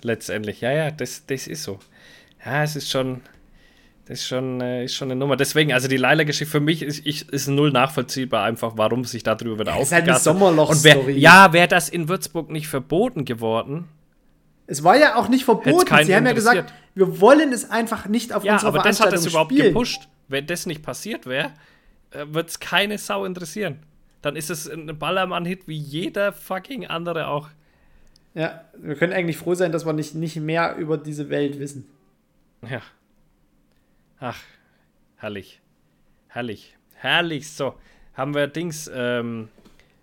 letztendlich. 0.04 0.62
Ja, 0.62 0.72
ja, 0.72 0.92
das, 0.92 1.26
das 1.26 1.48
ist 1.48 1.64
so. 1.64 1.80
Ja, 2.46 2.64
es 2.64 2.76
ist 2.76 2.90
schon, 2.90 3.22
das 4.06 4.20
ist 4.20 4.28
schon, 4.28 4.62
äh, 4.62 4.86
ist 4.86 4.96
schon 4.96 5.10
eine 5.10 5.20
Nummer. 5.20 5.38
Deswegen, 5.38 5.74
also 5.74 5.88
die 5.88 5.98
Leila-Geschichte 5.98 6.52
für 6.52 6.60
mich 6.60 6.82
ist, 6.82 7.06
ich, 7.06 7.30
ist 7.30 7.48
null 7.48 7.72
nachvollziehbar, 7.72 8.44
einfach 8.44 8.74
warum 8.76 9.06
sich 9.06 9.24
darüber 9.24 9.60
wieder 9.60 9.76
ja, 9.76 9.82
ist 9.82 9.92
halt 9.92 10.08
eine 10.08 10.20
Sommerloch-Story. 10.20 11.18
Ja, 11.18 11.54
wäre 11.54 11.68
das 11.68 11.90
in 11.90 12.10
Würzburg 12.10 12.50
nicht 12.50 12.68
verboten 12.68 13.26
geworden? 13.26 13.88
Es 14.68 14.84
war 14.84 14.98
ja 14.98 15.16
auch 15.16 15.28
nicht 15.28 15.46
verboten. 15.46 16.04
Sie 16.04 16.16
haben 16.16 16.26
ja 16.26 16.34
gesagt, 16.34 16.74
wir 16.96 17.20
wollen 17.20 17.52
es 17.52 17.70
einfach 17.70 18.08
nicht 18.08 18.34
auf 18.34 18.44
ja, 18.44 18.54
unserer 18.54 18.70
aber 18.70 18.80
das 18.80 19.00
hat 19.00 19.12
das 19.12 19.26
überhaupt 19.26 19.52
spielen. 19.52 19.68
gepusht. 19.68 20.08
Wenn 20.28 20.48
das 20.48 20.66
nicht 20.66 20.84
passiert 20.84 21.26
wäre, 21.26 21.52
äh, 22.12 22.26
wird 22.28 22.50
es 22.50 22.60
keine 22.60 22.98
Sau 22.98 23.26
interessieren. 23.26 23.80
Dann 24.22 24.36
ist 24.36 24.50
es 24.50 24.70
ein 24.70 24.98
Ballermann-Hit 24.98 25.68
wie 25.68 25.76
jeder 25.78 26.32
fucking 26.32 26.88
andere 26.88 27.28
auch. 27.28 27.50
Ja, 28.34 28.64
wir 28.78 28.96
können 28.96 29.14
eigentlich 29.14 29.38
froh 29.38 29.54
sein, 29.54 29.72
dass 29.72 29.86
wir 29.86 29.94
nicht, 29.94 30.16
nicht 30.16 30.38
mehr 30.38 30.76
über 30.76 30.98
diese 30.98 31.30
Welt 31.30 31.60
wissen. 31.60 31.88
Ja. 32.68 32.82
Ach, 34.20 34.42
herrlich. 35.18 35.62
Herrlich. 36.28 36.76
Herrlich. 36.96 37.52
So, 37.52 37.76
haben 38.16 38.34
wir 38.34 38.48
Dings, 38.48 38.90
ähm, 38.94 39.50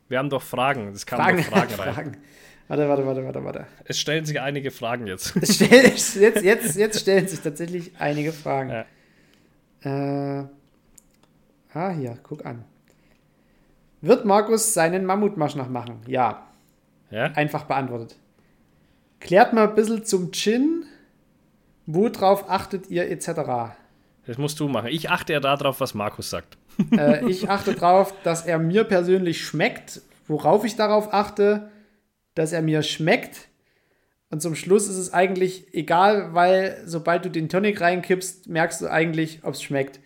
wir 0.09 0.19
haben 0.19 0.31
doch 0.31 0.43
Fragen. 0.43 0.89
Es 0.89 1.07
kamen 1.07 1.43
Fragen, 1.43 1.43
Fragen 1.43 1.75
rein. 1.81 1.95
Fragen. 1.95 2.17
Warte, 2.69 2.89
warte, 2.89 3.05
warte, 3.05 3.25
warte, 3.25 3.45
warte. 3.45 3.67
Es 3.85 3.99
stellen 3.99 4.25
sich 4.25 4.41
einige 4.41 4.71
Fragen 4.71 5.09
jetzt. 5.09 5.35
jetzt, 5.35 6.15
jetzt, 6.15 6.77
jetzt 6.77 7.01
stellen 7.01 7.27
sich 7.27 7.41
tatsächlich 7.41 7.91
einige 7.99 8.33
Fragen. 8.33 8.71
Ja. 9.83 10.41
Äh, 10.43 10.45
ah, 11.75 11.91
hier, 11.91 12.17
guck 12.23 12.47
an. 12.47 12.65
Wird 14.03 14.25
Markus 14.25 14.73
seinen 14.73 15.05
Mammutmarsch 15.05 15.57
noch 15.57 15.69
machen? 15.69 16.01
Ja. 16.07 16.47
Ja? 17.11 17.25
Einfach 17.33 17.65
beantwortet. 17.65 18.17
Klärt 19.21 19.53
mal 19.53 19.69
ein 19.69 19.75
bisschen 19.75 20.05
zum 20.05 20.33
Gin. 20.33 20.85
Worauf 21.87 22.49
achtet 22.49 22.89
ihr 22.91 23.11
etc.? 23.11 23.77
Das 24.27 24.39
musst 24.39 24.61
du 24.61 24.69
machen. 24.69 24.89
Ich 24.89 25.11
achte 25.11 25.33
ja 25.33 25.41
darauf, 25.41 25.81
was 25.81 25.95
Markus 25.95 26.31
sagt. 26.31 26.57
Äh, 26.97 27.29
ich 27.29 27.51
achte 27.51 27.75
darauf, 27.75 28.15
dass 28.23 28.47
er 28.47 28.59
mir 28.59 28.85
persönlich 28.85 29.45
schmeckt. 29.45 30.01
Worauf 30.27 30.65
ich 30.65 30.77
darauf 30.77 31.13
achte, 31.13 31.71
dass 32.35 32.53
er 32.53 32.63
mir 32.63 32.83
schmeckt. 32.83 33.49
Und 34.31 34.41
zum 34.41 34.55
Schluss 34.55 34.89
ist 34.89 34.97
es 34.97 35.13
eigentlich 35.13 35.75
egal, 35.75 36.35
weil 36.35 36.81
sobald 36.87 37.25
du 37.25 37.31
den 37.31 37.49
Tonic 37.49 37.81
reinkippst, 37.81 38.49
merkst 38.49 38.81
du 38.81 38.87
eigentlich, 38.87 39.41
ob 39.43 39.55
es 39.55 39.63
schmeckt. 39.63 40.01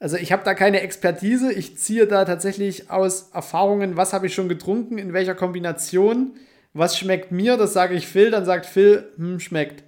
Also 0.00 0.16
ich 0.16 0.32
habe 0.32 0.42
da 0.42 0.54
keine 0.54 0.80
Expertise. 0.80 1.52
Ich 1.52 1.78
ziehe 1.78 2.08
da 2.08 2.24
tatsächlich 2.24 2.90
aus 2.90 3.30
Erfahrungen, 3.32 3.96
was 3.96 4.12
habe 4.12 4.26
ich 4.26 4.34
schon 4.34 4.48
getrunken, 4.48 4.98
in 4.98 5.12
welcher 5.12 5.36
Kombination, 5.36 6.34
was 6.74 6.98
schmeckt 6.98 7.32
mir, 7.32 7.56
das 7.56 7.72
sage 7.72 7.94
ich 7.94 8.06
Phil, 8.06 8.30
dann 8.30 8.44
sagt 8.44 8.66
Phil, 8.66 9.04
hm, 9.16 9.40
schmeckt. 9.40 9.84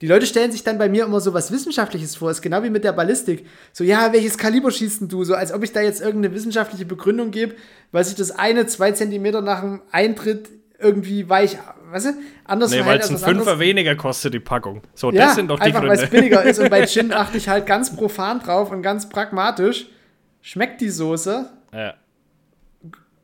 Die 0.00 0.08
Leute 0.08 0.26
stellen 0.26 0.50
sich 0.50 0.64
dann 0.64 0.78
bei 0.78 0.88
mir 0.88 1.04
immer 1.04 1.20
so 1.20 1.32
was 1.32 1.52
Wissenschaftliches 1.52 2.16
vor, 2.16 2.30
ist 2.30 2.42
genau 2.42 2.64
wie 2.64 2.70
mit 2.70 2.82
der 2.82 2.92
Ballistik. 2.92 3.46
So, 3.72 3.84
ja, 3.84 4.12
welches 4.12 4.36
Kaliber 4.36 4.72
schießt 4.72 5.02
denn 5.02 5.08
du? 5.08 5.22
So, 5.22 5.34
als 5.36 5.52
ob 5.52 5.62
ich 5.62 5.72
da 5.72 5.80
jetzt 5.80 6.00
irgendeine 6.00 6.34
wissenschaftliche 6.34 6.84
Begründung 6.84 7.30
gebe, 7.30 7.54
weil 7.92 8.04
sich 8.04 8.16
das 8.16 8.32
eine 8.32 8.66
zwei 8.66 8.90
Zentimeter 8.90 9.42
nach 9.42 9.60
dem 9.60 9.80
Eintritt 9.92 10.48
irgendwie 10.80 11.28
weich, 11.28 11.56
weißt 11.92 12.06
du? 12.06 12.10
Anders 12.44 12.72
Nee, 12.72 12.84
weil 12.84 12.98
es 12.98 13.10
ein. 13.10 13.18
Fünfer 13.18 13.60
weniger 13.60 13.94
kostet, 13.94 14.34
die 14.34 14.40
Packung. 14.40 14.82
So, 14.94 15.12
Ja, 15.12 15.26
das 15.26 15.36
sind 15.36 15.46
doch 15.48 15.60
die 15.60 15.66
einfach 15.66 15.82
weil 15.82 15.92
es 15.92 16.00
Gründe. 16.00 16.16
billiger 16.16 16.42
ist. 16.42 16.58
Und 16.58 16.70
bei 16.70 16.84
Gin 16.86 17.12
achte 17.12 17.36
ich 17.38 17.48
halt 17.48 17.66
ganz 17.66 17.94
profan 17.94 18.40
drauf 18.40 18.72
und 18.72 18.82
ganz 18.82 19.08
pragmatisch. 19.08 19.86
Schmeckt 20.40 20.80
die 20.80 20.90
Soße? 20.90 21.48
Ja, 21.72 21.94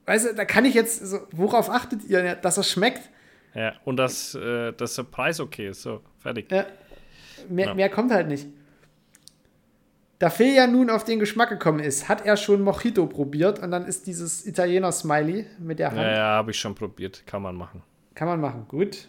Weißt 0.09 0.27
du, 0.31 0.35
da 0.35 0.45
kann 0.45 0.65
ich 0.65 0.75
jetzt, 0.75 1.07
so, 1.07 1.19
worauf 1.33 1.69
achtet 1.71 2.03
ihr, 2.05 2.35
dass 2.37 2.57
er 2.57 2.63
schmeckt? 2.65 3.11
ja. 3.55 3.75
Und 3.85 3.97
dass, 3.99 4.35
äh, 4.35 4.73
dass 4.73 4.95
der 4.95 5.03
Preis 5.05 5.39
okay 5.39 5.69
ist. 5.69 5.83
So, 5.83 6.01
fertig. 6.19 6.51
Ja. 6.51 6.65
Mehr, 7.49 7.67
Ja. 7.69 7.75
mehr 7.75 7.89
kommt 7.91 8.11
halt 8.11 8.29
nicht. 8.29 8.47
Da 10.19 10.31
Phil 10.31 10.55
ja 10.55 10.67
nun 10.67 10.91
auf 10.91 11.05
den 11.05 11.19
Geschmack 11.21 11.49
gekommen 11.51 11.79
ist, 11.79 12.09
hat 12.09 12.25
er 12.27 12.37
schon 12.37 12.63
Mojito 12.63 13.07
probiert 13.07 13.61
und 13.61 13.71
dann 13.71 13.85
ist 13.87 14.07
dieses 14.07 14.45
Italiener-Smiley 14.47 15.47
mit 15.61 15.79
der 15.79 15.89
Hand. 15.91 15.99
Ja, 16.01 16.11
ja, 16.11 16.25
habe 16.37 16.51
ich 16.51 16.59
schon 16.59 16.75
probiert. 16.75 17.23
Kann 17.27 17.43
man 17.43 17.55
machen. 17.55 17.83
Kann 18.15 18.27
man 18.27 18.41
machen, 18.41 18.67
gut. 18.67 19.07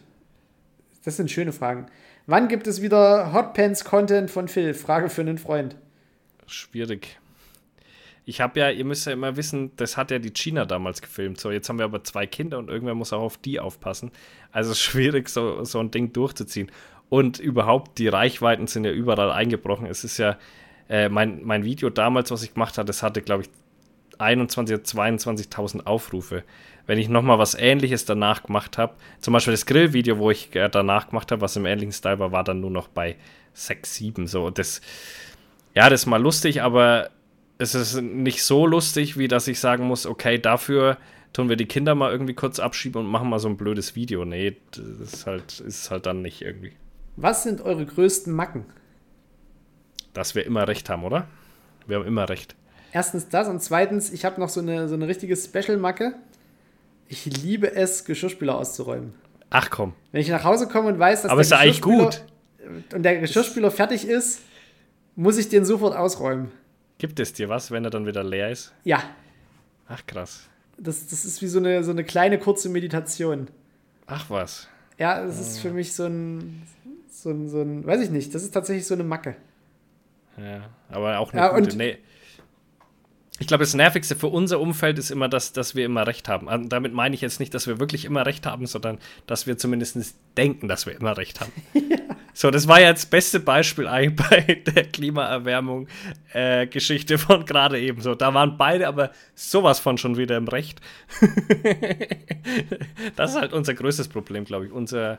Das 1.06 1.18
sind 1.18 1.32
schöne 1.32 1.52
Fragen. 1.52 1.88
Wann 2.28 2.48
gibt 2.48 2.68
es 2.68 2.82
wieder 2.84 3.34
Hotpants-Content 3.34 4.30
von 4.30 4.48
Phil? 4.48 4.74
Frage 4.76 5.10
für 5.10 5.22
einen 5.22 5.40
Freund. 5.40 5.76
Schwierig. 6.46 7.18
Ich 8.30 8.42
habe 8.42 8.60
ja, 8.60 8.70
ihr 8.70 8.86
müsst 8.86 9.08
ja 9.08 9.14
immer 9.14 9.38
wissen, 9.38 9.72
das 9.78 9.98
hat 9.98 10.12
ja 10.12 10.20
die 10.20 10.30
China 10.30 10.66
damals 10.66 11.02
gefilmt. 11.02 11.40
So, 11.40 11.50
jetzt 11.50 11.68
haben 11.68 11.80
wir 11.80 11.86
aber 11.86 12.04
zwei 12.04 12.28
Kinder 12.28 12.60
und 12.60 12.70
irgendwer 12.70 12.94
muss 12.94 13.12
auch 13.12 13.24
auf 13.24 13.38
die 13.38 13.60
aufpassen. 13.60 14.12
Also 14.52 14.74
ist 14.74 14.82
schwierig, 14.84 15.30
so, 15.30 15.64
so 15.64 15.80
ein 15.80 15.90
Ding 15.90 16.14
durchzuziehen. 16.14 16.72
Und 17.10 17.40
überhaupt, 17.40 17.98
die 17.98 18.08
Reichweiten 18.08 18.68
sind 18.68 18.86
ja 18.86 18.92
überall 18.92 19.32
eingebrochen. 19.32 19.88
Es 19.88 20.04
ist 20.04 20.20
ja, 20.20 20.38
äh, 20.90 21.10
mein, 21.10 21.44
mein 21.44 21.64
Video 21.64 21.90
damals, 21.90 22.30
was 22.30 22.44
ich 22.44 22.54
gemacht 22.54 22.78
habe, 22.78 22.86
das 22.86 23.02
hatte, 23.02 23.24
glaube 23.24 23.42
ich, 23.42 23.50
21.000 24.20 24.60
oder 24.62 24.84
22.000 24.84 25.88
Aufrufe. 25.88 26.44
Wenn 26.86 27.00
ich 27.00 27.10
nochmal 27.10 27.40
was 27.40 27.56
ähnliches 27.56 28.06
danach 28.06 28.44
gemacht 28.44 28.78
habe, 28.78 28.94
zum 29.22 29.34
Beispiel 29.34 29.54
das 29.54 29.66
Grillvideo, 29.66 30.20
wo 30.20 30.30
ich 30.30 30.56
äh, 30.56 30.70
danach 30.70 31.10
gemacht 31.10 31.32
habe, 31.32 31.42
was 31.42 31.56
im 31.56 31.66
ähnlichen 31.66 31.94
Style 31.94 32.20
war, 32.20 32.32
war 32.32 32.44
dann 32.44 32.60
nur 32.60 32.70
noch 32.70 32.90
bei 32.90 33.16
6, 33.54 33.96
7. 33.96 34.28
So, 34.28 34.52
das, 34.52 34.82
ja, 35.74 35.90
das 35.90 36.02
ist 36.02 36.06
mal 36.06 36.22
lustig, 36.22 36.62
aber 36.62 37.10
es 37.60 37.76
ist 37.76 38.02
nicht 38.02 38.44
so 38.44 38.66
lustig, 38.66 39.18
wie 39.18 39.28
dass 39.28 39.48
ich 39.48 39.60
sagen 39.60 39.86
muss, 39.86 40.06
okay, 40.06 40.40
dafür 40.40 40.98
tun 41.34 41.50
wir 41.50 41.58
die 41.58 41.68
Kinder 41.68 41.94
mal 41.94 42.12
irgendwie 42.12 42.34
kurz 42.34 42.60
abschieben 42.60 43.02
und 43.02 43.12
machen 43.12 43.30
mal 43.30 43.40
so 43.40 43.50
ein 43.50 43.58
blödes 43.58 43.96
Video. 43.96 44.26
Nee, 44.26 44.58
das 44.72 45.14
ist 45.14 45.28
halt, 45.28 45.60
ist 45.60 45.92
halt 45.92 46.06
dann 46.06 46.22
nicht 46.22 46.42
irgendwie. 46.42 46.72
Was 47.18 47.44
sind 47.44 47.62
eure 47.62 47.86
größten 47.86 48.34
Macken? 48.34 48.66
Dass 50.14 50.36
wir 50.36 50.46
immer 50.46 50.68
recht 50.68 50.90
haben, 50.90 51.04
oder? 51.04 51.28
Wir 51.86 51.98
haben 51.98 52.08
immer 52.08 52.30
recht. 52.30 52.56
Erstens 52.94 53.28
das 53.28 53.48
und 53.50 53.62
zweitens, 53.62 54.12
ich 54.12 54.26
habe 54.26 54.40
noch 54.40 54.50
so 54.50 54.62
eine, 54.62 54.88
so 54.88 54.96
eine 54.96 55.08
richtige 55.08 55.36
Special-Macke. 55.36 56.16
Ich 57.08 57.26
liebe 57.26 57.76
es, 57.76 58.06
Geschirrspüler 58.06 58.56
auszuräumen. 58.56 59.14
Ach 59.50 59.70
komm. 59.70 59.94
Wenn 60.12 60.22
ich 60.22 60.30
nach 60.30 60.44
Hause 60.46 60.68
komme 60.68 60.88
und 60.88 60.98
weiß, 60.98 61.24
dass 61.24 61.32
Aber 61.32 61.42
ist 61.42 61.52
ja 61.52 61.58
eigentlich 61.58 61.82
gut. 61.82 62.24
und 62.94 63.04
der 63.04 63.20
Geschirrspüler 63.20 63.70
fertig 63.70 64.08
ist, 64.08 64.42
muss 65.16 65.38
ich 65.38 65.50
den 65.50 65.66
sofort 65.66 65.96
ausräumen. 65.96 66.52
Gibt 67.00 67.20
es 67.20 67.34
dir 67.34 67.50
was, 67.50 67.72
wenn 67.72 67.84
er 67.84 67.90
dann 67.90 68.06
wieder 68.06 68.24
leer 68.24 68.52
ist? 68.52 68.74
Ja, 68.84 69.02
Ach 69.88 70.06
krass. 70.06 70.48
das, 70.78 71.08
das 71.08 71.26
ist 71.26 71.42
wie 71.42 71.48
so 71.48 71.58
eine, 71.58 71.84
so 71.84 71.90
eine 71.92 72.04
kleine 72.04 72.38
kurze 72.38 72.70
Meditation. 72.70 73.48
Ach 74.06 74.30
was. 74.30 74.68
Ja, 75.00 75.24
es 75.24 75.40
ist 75.40 75.60
für 75.60 75.72
mich 75.72 75.94
so 75.94 76.06
ein, 76.06 76.62
so 77.10 77.32
ein, 77.32 77.50
so 77.50 77.62
ein, 77.62 77.86
weiß 77.88 78.02
ich 78.02 78.10
nicht, 78.12 78.36
das 78.36 78.44
ist 78.44 78.52
tatsächlich 78.52 78.86
so 78.86 78.94
eine 78.94 79.04
Macke. 79.04 79.36
Ja, 80.38 80.70
aber 80.90 81.20
auch 81.20 81.32
eine 81.34 81.42
Ja, 81.42 81.58
gute. 81.58 81.76
Nee. 81.76 81.98
Ich 83.40 83.48
glaube, 83.48 83.64
das 83.64 83.74
Nervigste 83.74 84.16
für 84.16 84.28
unser 84.28 84.60
Umfeld 84.60 85.00
ist 85.00 85.12
immer, 85.12 85.30
dass, 85.30 85.54
dass 85.54 85.74
wir 85.74 85.86
immer 85.86 86.06
recht 86.06 86.28
haben. 86.28 86.48
Und 86.48 86.70
damit 86.70 86.94
meine 86.94 87.16
ich 87.16 87.22
jetzt 87.22 87.40
nicht, 87.40 87.54
dass 87.54 87.68
wir 87.68 87.80
wirklich 87.80 88.06
immer 88.06 88.26
recht 88.26 88.46
haben, 88.46 88.66
sondern 88.66 89.00
dass 89.28 89.48
wir 89.48 89.58
zumindest 89.58 90.16
denken, 90.38 90.68
dass 90.68 90.86
wir 90.86 90.96
immer 90.96 91.18
recht 91.18 91.42
haben. 91.42 91.52
So, 92.40 92.50
das 92.52 92.70
war 92.70 92.80
ja 92.80 92.94
das 92.94 93.06
beste 93.06 93.42
Beispiel 93.42 93.86
eigentlich 93.86 94.16
bei 94.30 94.62
der 94.66 94.86
Klimaerwärmung-Geschichte 94.86 97.18
von 97.18 97.46
gerade 97.46 97.82
eben. 97.82 98.02
So, 98.02 98.16
da 98.16 98.34
waren 98.34 98.58
beide 98.58 98.88
aber 98.88 99.12
sowas 99.36 99.80
von 99.80 99.98
schon 99.98 100.16
wieder 100.16 100.38
im 100.38 100.48
Recht. 100.48 100.80
das 103.18 103.32
ist 103.32 103.38
halt 103.38 103.52
unser 103.52 103.74
größtes 103.74 104.08
Problem, 104.08 104.46
glaube 104.46 104.68
ich. 104.68 104.72
Unser, 104.72 105.18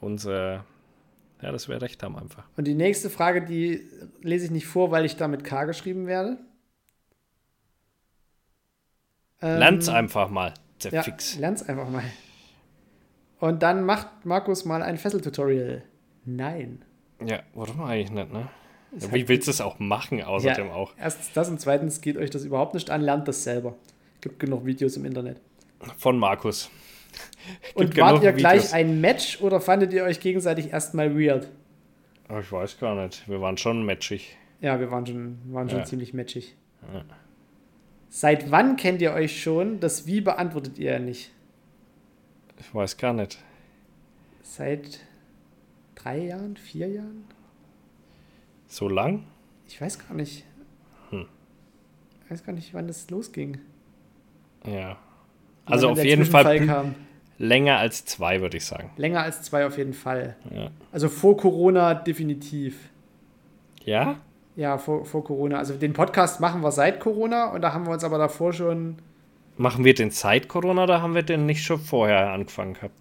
unser, 0.00 0.64
ja, 1.42 1.52
dass 1.52 1.68
wir 1.68 1.82
recht 1.82 2.02
haben 2.02 2.16
einfach. 2.16 2.44
Und 2.56 2.66
die 2.66 2.72
nächste 2.72 3.10
Frage, 3.10 3.44
die 3.44 3.82
lese 4.22 4.46
ich 4.46 4.50
nicht 4.50 4.66
vor, 4.66 4.90
weil 4.90 5.04
ich 5.04 5.16
da 5.16 5.28
mit 5.28 5.44
K 5.44 5.64
geschrieben 5.64 6.06
werde. 6.06 6.38
Ähm, 9.42 9.58
Lern's 9.58 9.88
einfach 9.88 10.30
mal, 10.30 10.54
der 10.82 10.92
Ja, 10.92 11.02
Fix. 11.02 11.36
lern's 11.38 11.62
einfach 11.62 11.88
mal. 11.88 12.02
Und 13.38 13.62
dann 13.62 13.84
macht 13.84 14.24
Markus 14.24 14.64
mal 14.64 14.82
ein 14.82 14.96
Fesseltutorial. 14.96 15.82
Nein. 16.24 16.82
Ja, 17.24 17.40
warum 17.54 17.82
eigentlich 17.82 18.10
nicht, 18.10 18.32
ne? 18.32 18.48
Ja, 18.92 19.02
halt- 19.02 19.12
Wie 19.14 19.28
willst 19.28 19.46
du 19.46 19.50
es 19.50 19.60
auch 19.60 19.78
machen, 19.78 20.22
außerdem 20.22 20.70
auch? 20.70 20.92
Erstens 20.98 21.32
das 21.34 21.48
und 21.50 21.60
zweitens 21.60 22.00
geht 22.00 22.16
euch 22.16 22.30
das 22.30 22.44
überhaupt 22.44 22.74
nicht 22.74 22.88
an, 22.90 23.02
lernt 23.02 23.28
das 23.28 23.44
selber. 23.44 23.74
Gibt 24.22 24.38
genug 24.40 24.64
Videos 24.64 24.96
im 24.96 25.04
Internet. 25.04 25.40
Von 25.98 26.18
Markus. 26.18 26.70
Und 27.74 27.96
wart 27.98 28.22
ihr 28.22 28.32
gleich 28.32 28.60
Videos. 28.62 28.72
ein 28.72 29.00
Match 29.00 29.40
oder 29.42 29.60
fandet 29.60 29.92
ihr 29.92 30.04
euch 30.04 30.20
gegenseitig 30.20 30.72
erstmal 30.72 31.14
weird? 31.18 31.48
Ich 32.40 32.50
weiß 32.50 32.78
gar 32.78 32.94
nicht. 32.94 33.28
Wir 33.28 33.40
waren 33.40 33.56
schon 33.56 33.84
matchig. 33.84 34.36
Ja, 34.60 34.80
wir 34.80 34.90
waren 34.90 35.06
schon, 35.06 35.38
waren 35.52 35.68
schon 35.68 35.80
Ja. 35.80 35.84
ziemlich 35.84 36.12
matchig. 36.14 36.56
Ja. 36.92 37.04
Seit 38.08 38.50
wann 38.50 38.76
kennt 38.76 39.02
ihr 39.02 39.12
euch 39.12 39.42
schon? 39.42 39.80
Das 39.80 40.06
Wie 40.06 40.20
beantwortet 40.20 40.78
ihr 40.78 40.92
ja 40.92 40.98
nicht. 40.98 41.30
Ich 42.58 42.74
weiß 42.74 42.96
gar 42.96 43.12
nicht. 43.12 43.38
Seit 44.42 45.00
drei 45.94 46.18
Jahren, 46.26 46.56
vier 46.56 46.88
Jahren? 46.88 47.24
So 48.68 48.88
lang? 48.88 49.24
Ich 49.68 49.80
weiß 49.80 49.98
gar 49.98 50.14
nicht. 50.14 50.44
Hm. 51.10 51.26
Ich 52.24 52.30
weiß 52.30 52.44
gar 52.44 52.52
nicht, 52.52 52.72
wann 52.72 52.86
das 52.86 53.10
losging. 53.10 53.58
Ja. 54.64 54.98
Also 55.64 55.90
auf 55.90 56.02
jeden 56.02 56.24
Fall 56.24 56.64
kam. 56.64 56.94
länger 57.38 57.78
als 57.78 58.04
zwei, 58.04 58.40
würde 58.40 58.56
ich 58.56 58.64
sagen. 58.64 58.90
Länger 58.96 59.22
als 59.22 59.42
zwei 59.42 59.66
auf 59.66 59.76
jeden 59.76 59.94
Fall. 59.94 60.36
Ja? 60.50 60.70
Also 60.92 61.08
vor 61.08 61.36
Corona 61.36 61.94
definitiv. 61.94 62.88
ja? 63.84 64.20
Ja, 64.56 64.78
vor, 64.78 65.04
vor 65.04 65.22
Corona. 65.22 65.58
Also 65.58 65.74
den 65.74 65.92
Podcast 65.92 66.40
machen 66.40 66.62
wir 66.62 66.72
seit 66.72 66.98
Corona 67.00 67.50
und 67.52 67.60
da 67.60 67.72
haben 67.72 67.86
wir 67.86 67.92
uns 67.92 68.04
aber 68.04 68.18
davor 68.18 68.52
schon. 68.52 68.96
Machen 69.58 69.84
wir 69.84 69.94
den 69.94 70.10
seit 70.10 70.48
Corona 70.48 70.84
oder 70.84 71.02
haben 71.02 71.14
wir 71.14 71.22
den 71.22 71.46
nicht 71.46 71.62
schon 71.62 71.78
vorher 71.78 72.30
angefangen 72.32 72.74
gehabt? 72.74 72.94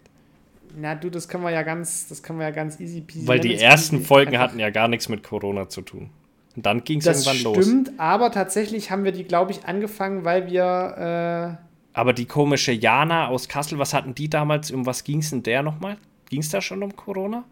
Na 0.77 0.95
du, 0.95 1.09
das 1.09 1.29
können 1.29 1.43
wir 1.43 1.51
ja 1.51 1.63
ganz, 1.63 2.07
das 2.09 2.21
können 2.23 2.39
wir 2.39 2.45
ja 2.45 2.51
ganz 2.51 2.79
easy 2.81 2.99
peasy. 3.01 3.27
Weil 3.27 3.39
die 3.39 3.55
ersten 3.55 3.97
squeezy 3.97 4.05
Folgen 4.07 4.31
einfach- 4.33 4.43
hatten 4.49 4.59
ja 4.59 4.69
gar 4.69 4.87
nichts 4.89 5.07
mit 5.09 5.23
Corona 5.23 5.69
zu 5.69 5.81
tun. 5.81 6.09
Und 6.57 6.65
dann 6.65 6.83
ging 6.83 6.99
es 6.99 7.05
irgendwann 7.05 7.43
los. 7.53 7.65
stimmt, 7.65 7.91
aber 7.97 8.31
tatsächlich 8.31 8.91
haben 8.91 9.03
wir 9.03 9.11
die, 9.11 9.23
glaube 9.25 9.51
ich, 9.51 9.65
angefangen, 9.65 10.23
weil 10.25 10.49
wir. 10.49 11.57
Aber 11.93 12.11
die 12.13 12.25
komische 12.25 12.73
Jana 12.73 13.27
aus 13.27 13.47
Kassel, 13.47 13.79
was 13.79 13.93
hatten 13.93 14.13
die 14.15 14.29
damals? 14.29 14.71
Um 14.71 14.85
was 14.85 15.03
ging 15.05 15.19
es 15.19 15.29
denn 15.29 15.43
der 15.43 15.63
nochmal? 15.63 15.97
Ging 16.29 16.41
es 16.41 16.49
da 16.49 16.59
schon 16.61 16.83
um 16.83 16.93
Corona? 16.95 17.45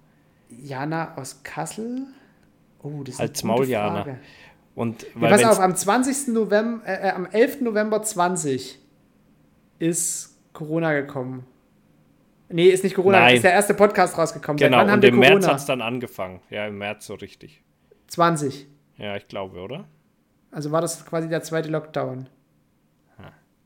Äh, 0.52 0.68
Jana 0.68 1.16
aus 1.18 1.42
Kassel. 1.44 2.08
Oh, 2.84 3.02
das 3.04 3.16
ist 3.16 3.22
Als. 3.22 3.42
Frage. 3.42 4.20
Und 4.76 5.04
Ja, 5.04 5.10
weil 5.16 5.30
pass 5.32 5.42
wenn's- 5.42 5.52
auf, 5.52 5.60
am 5.60 5.76
20. 5.76 6.34
November, 6.34 6.86
äh, 6.88 7.08
äh, 7.08 7.12
am 7.12 7.26
11. 7.26 7.62
November 7.62 8.02
20 8.04 8.80
ist 9.80 10.38
Corona 10.54 10.94
gekommen. 10.94 11.46
Nee, 12.50 12.68
ist 12.70 12.84
nicht 12.84 12.96
Corona, 12.96 13.20
Nein. 13.20 13.36
ist 13.36 13.44
der 13.44 13.54
erste 13.54 13.74
Podcast 13.74 14.18
rausgekommen. 14.18 14.58
Genau, 14.58 14.84
und 14.92 15.04
im 15.04 15.18
März 15.18 15.48
hat 15.48 15.58
es 15.58 15.66
dann 15.66 15.82
angefangen. 15.82 16.40
Ja, 16.50 16.68
im 16.68 16.78
März 16.78 17.06
so 17.08 17.16
richtig. 17.16 17.64
20. 18.08 18.68
Ja, 18.98 19.16
ich 19.16 19.28
glaube, 19.28 19.60
oder? 19.60 19.86
Also 20.52 20.72
war 20.72 20.82
das 20.82 21.04
quasi 21.06 21.28
der 21.30 21.42
zweite 21.42 21.70
Lockdown. 21.70 22.30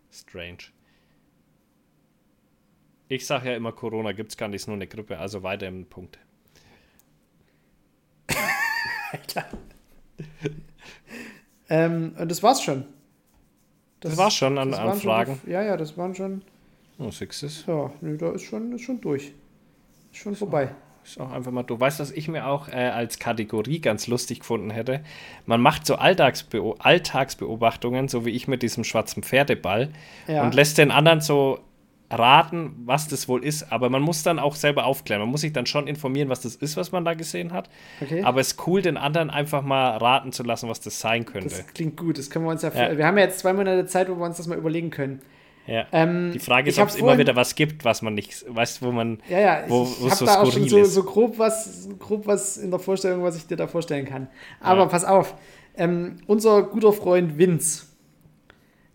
Strange. 0.09 0.57
Ich 3.09 3.25
sage 3.27 3.49
ja 3.51 3.55
immer, 3.55 3.71
Corona 3.71 4.11
gibt 4.13 4.31
es 4.31 4.37
gar 4.37 4.47
nicht, 4.47 4.61
ist 4.61 4.67
nur 4.67 4.75
eine 4.75 4.87
Grippe, 4.87 5.17
also 5.19 5.43
weiter 5.43 5.67
im 5.67 5.85
Punkt. 5.85 6.17
Ähm, 11.69 12.13
und 12.17 12.31
das 12.31 12.41
war's 12.43 12.61
schon. 12.61 12.85
Das, 13.99 14.15
war's 14.17 14.35
schon 14.35 14.57
an, 14.57 14.71
das 14.71 14.79
an 14.79 14.91
schon 14.91 14.99
Fragen. 15.01 15.41
die- 15.45 15.51
ja, 15.51 15.61
ja, 15.63 15.75
das 15.77 15.97
waren 15.97 16.15
schon. 16.15 16.41
Oh, 16.99 17.09
du's? 17.09 17.63
Ja, 17.67 17.91
nee, 18.01 18.17
da 18.17 18.31
ist 18.31 18.43
schon, 18.43 18.71
ist 18.73 18.81
schon 18.83 19.01
durch. 19.01 19.33
Ist 20.11 20.19
schon 20.21 20.35
vorbei. 20.35 20.69
Ist 21.03 21.19
auch 21.19 21.31
einfach 21.31 21.51
mal, 21.51 21.63
du 21.63 21.79
weißt, 21.79 21.99
was 21.99 22.11
ich 22.11 22.27
mir 22.27 22.47
auch 22.47 22.67
äh, 22.69 22.73
als 22.89 23.17
Kategorie 23.19 23.79
ganz 23.79 24.07
lustig 24.07 24.39
gefunden 24.41 24.71
hätte. 24.71 25.01
Man 25.45 25.61
macht 25.61 25.85
so 25.85 25.95
Alltagsbeo 25.95 26.75
Alltagsbeobachtungen, 26.79 28.07
so 28.07 28.25
wie 28.25 28.31
ich 28.31 28.47
mit 28.47 28.61
diesem 28.61 28.83
schwarzen 28.83 29.23
Pferdeball, 29.23 29.89
Ja. 30.27 30.43
und 30.43 30.53
lässt 30.53 30.77
den 30.77 30.91
anderen 30.91 31.21
so 31.21 31.59
raten, 32.09 32.73
was 32.85 33.07
das 33.07 33.27
wohl 33.27 33.43
ist. 33.43 33.71
Aber 33.71 33.89
man 33.89 34.01
muss 34.01 34.23
dann 34.23 34.39
auch 34.39 34.55
selber 34.55 34.85
aufklären. 34.85 35.21
Man 35.21 35.29
muss 35.29 35.41
sich 35.41 35.53
dann 35.53 35.65
schon 35.65 35.87
informieren, 35.87 36.29
was 36.29 36.41
das 36.41 36.55
ist, 36.55 36.77
was 36.77 36.91
man 36.91 37.03
da 37.05 37.13
gesehen 37.13 37.51
hat. 37.53 37.69
Okay. 38.01 38.23
Aber 38.23 38.39
es 38.39 38.53
ist 38.53 38.67
cool, 38.67 38.81
den 38.81 38.97
anderen 38.97 39.29
einfach 39.29 39.61
mal 39.61 39.97
raten 39.97 40.31
zu 40.31 40.43
lassen, 40.43 40.69
was 40.69 40.79
das 40.79 40.99
sein 40.99 41.25
könnte. 41.25 41.49
Das 41.49 41.67
klingt 41.73 41.97
gut, 41.97 42.17
das 42.17 42.29
können 42.29 42.45
wir 42.45 42.51
uns 42.51 42.61
ja, 42.61 42.71
Ja. 42.73 42.97
Wir 42.97 43.05
haben 43.05 43.17
ja 43.17 43.25
jetzt 43.25 43.39
zwei 43.39 43.53
Monate 43.53 43.85
Zeit, 43.87 44.09
wo 44.09 44.15
wir 44.15 44.25
uns 44.25 44.37
das 44.37 44.47
mal 44.47 44.57
überlegen 44.57 44.89
können. 44.89 45.21
Ja. 45.65 45.85
Ähm, 45.91 46.31
Die 46.33 46.39
Frage 46.39 46.69
ist, 46.69 46.77
ich 46.77 46.81
ob 46.81 46.87
es 46.87 46.95
immer 46.95 47.17
wieder 47.17 47.35
was 47.35 47.53
gibt, 47.55 47.83
was 47.83 48.01
man 48.01 48.13
nicht, 48.13 48.45
weißt 48.47 48.81
wo 48.81 48.93
man, 48.93 49.19
Ja, 49.29 49.39
ja, 49.39 49.63
wo, 49.67 49.83
ich, 49.83 50.01
wo 50.01 50.07
ich 50.07 50.13
es 50.13 50.21
habe 50.21 50.25
so 50.25 50.25
da 50.25 50.41
auch 50.41 50.51
schon 50.53 50.69
so, 50.69 50.83
so 50.85 51.03
grob, 51.03 51.37
was, 51.37 51.89
grob 51.99 52.25
was 52.25 52.55
in 52.55 52.71
der 52.71 52.79
Vorstellung, 52.79 53.21
was 53.23 53.35
ich 53.35 53.47
dir 53.47 53.57
da 53.57 53.67
vorstellen 53.67 54.05
kann. 54.05 54.27
Aber 54.61 54.83
Ja. 54.83 54.85
pass 54.85 55.03
auf, 55.03 55.35
ähm, 55.75 56.21
unser 56.25 56.63
guter 56.63 56.93
Freund 56.93 57.37
Vince 57.37 57.83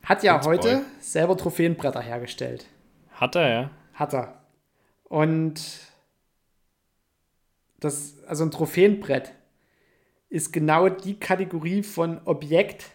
hat 0.03 0.23
ja 0.23 0.37
Vince 0.37 0.49
heute 0.49 0.69
Boy. 0.77 0.81
selber 1.01 1.37
Trophäenbretter 1.37 2.01
hergestellt. 2.01 2.65
Hat 3.15 3.37
er, 3.37 3.49
ja. 3.49 3.71
Hat 3.95 4.15
er. 4.15 4.43
Und 5.05 5.61
das, 7.81 8.23
also 8.27 8.45
ein 8.45 8.51
Trophäenbrett 8.51 9.33
ist 10.29 10.53
genau 10.53 10.89
die 10.89 11.19
Kategorie 11.19 11.83
von 11.83 12.21
Objekt, 12.25 12.87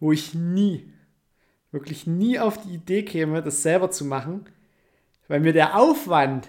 wo 0.00 0.12
ich 0.12 0.34
nie, 0.34 0.92
wirklich 1.70 2.06
nie 2.06 2.38
auf 2.38 2.60
die 2.62 2.74
Idee 2.74 3.02
käme, 3.04 3.42
das 3.42 3.62
selber 3.62 3.90
zu 3.90 4.04
machen, 4.04 4.44
weil 5.28 5.40
mir 5.40 5.52
der 5.52 5.78
Aufwand 5.78 6.48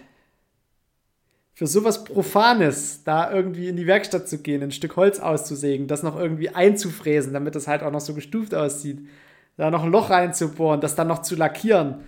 für 1.53 1.67
sowas 1.67 2.03
Profanes, 2.03 3.03
da 3.03 3.31
irgendwie 3.31 3.69
in 3.69 3.77
die 3.77 3.87
Werkstatt 3.87 4.27
zu 4.27 4.39
gehen, 4.39 4.63
ein 4.63 4.71
Stück 4.71 4.95
Holz 4.95 5.19
auszusägen, 5.19 5.87
das 5.87 6.03
noch 6.03 6.17
irgendwie 6.17 6.49
einzufräsen, 6.49 7.31
damit 7.31 7.55
das 7.55 7.67
halt 7.67 7.83
auch 7.83 7.91
noch 7.91 8.01
so 8.01 8.15
gestuft 8.15 8.55
aussieht, 8.55 9.07
da 9.55 9.69
noch 9.69 9.83
ein 9.83 9.91
Loch 9.91 10.09
reinzubohren, 10.09 10.81
das 10.81 10.95
dann 10.95 11.07
noch 11.07 11.21
zu 11.21 11.35
lackieren, 11.35 12.03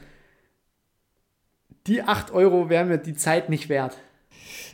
die 1.88 2.02
8 2.02 2.32
Euro 2.32 2.70
wären 2.70 2.88
mir 2.90 2.98
die 2.98 3.14
Zeit 3.16 3.50
nicht 3.50 3.70
wert. 3.70 3.98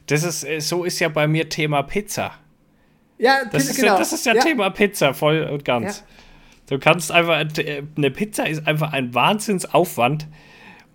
Das 0.07 0.23
ist, 0.23 0.43
äh, 0.43 0.59
so 0.59 0.83
ist 0.83 0.99
ja 0.99 1.09
bei 1.09 1.27
mir 1.27 1.49
Thema 1.49 1.83
Pizza. 1.83 2.31
Ja, 3.17 3.45
Das, 3.45 3.69
ist, 3.69 3.77
ja, 3.81 3.97
das 3.97 4.13
ist 4.13 4.25
ja, 4.25 4.33
Thema 4.35 4.69
Pizza, 4.71 5.13
voll 5.13 5.43
und 5.43 5.63
ganz. 5.63 5.99
Ja. 5.99 6.05
Du 6.75 6.79
kannst 6.79 7.11
einfach, 7.11 7.39
äh, 7.59 7.83
eine 7.97 8.11
Pizza 8.11 8.47
ist 8.47 8.65
einfach 8.65 8.93
ein 8.93 9.13
Wahnsinnsaufwand 9.13 10.27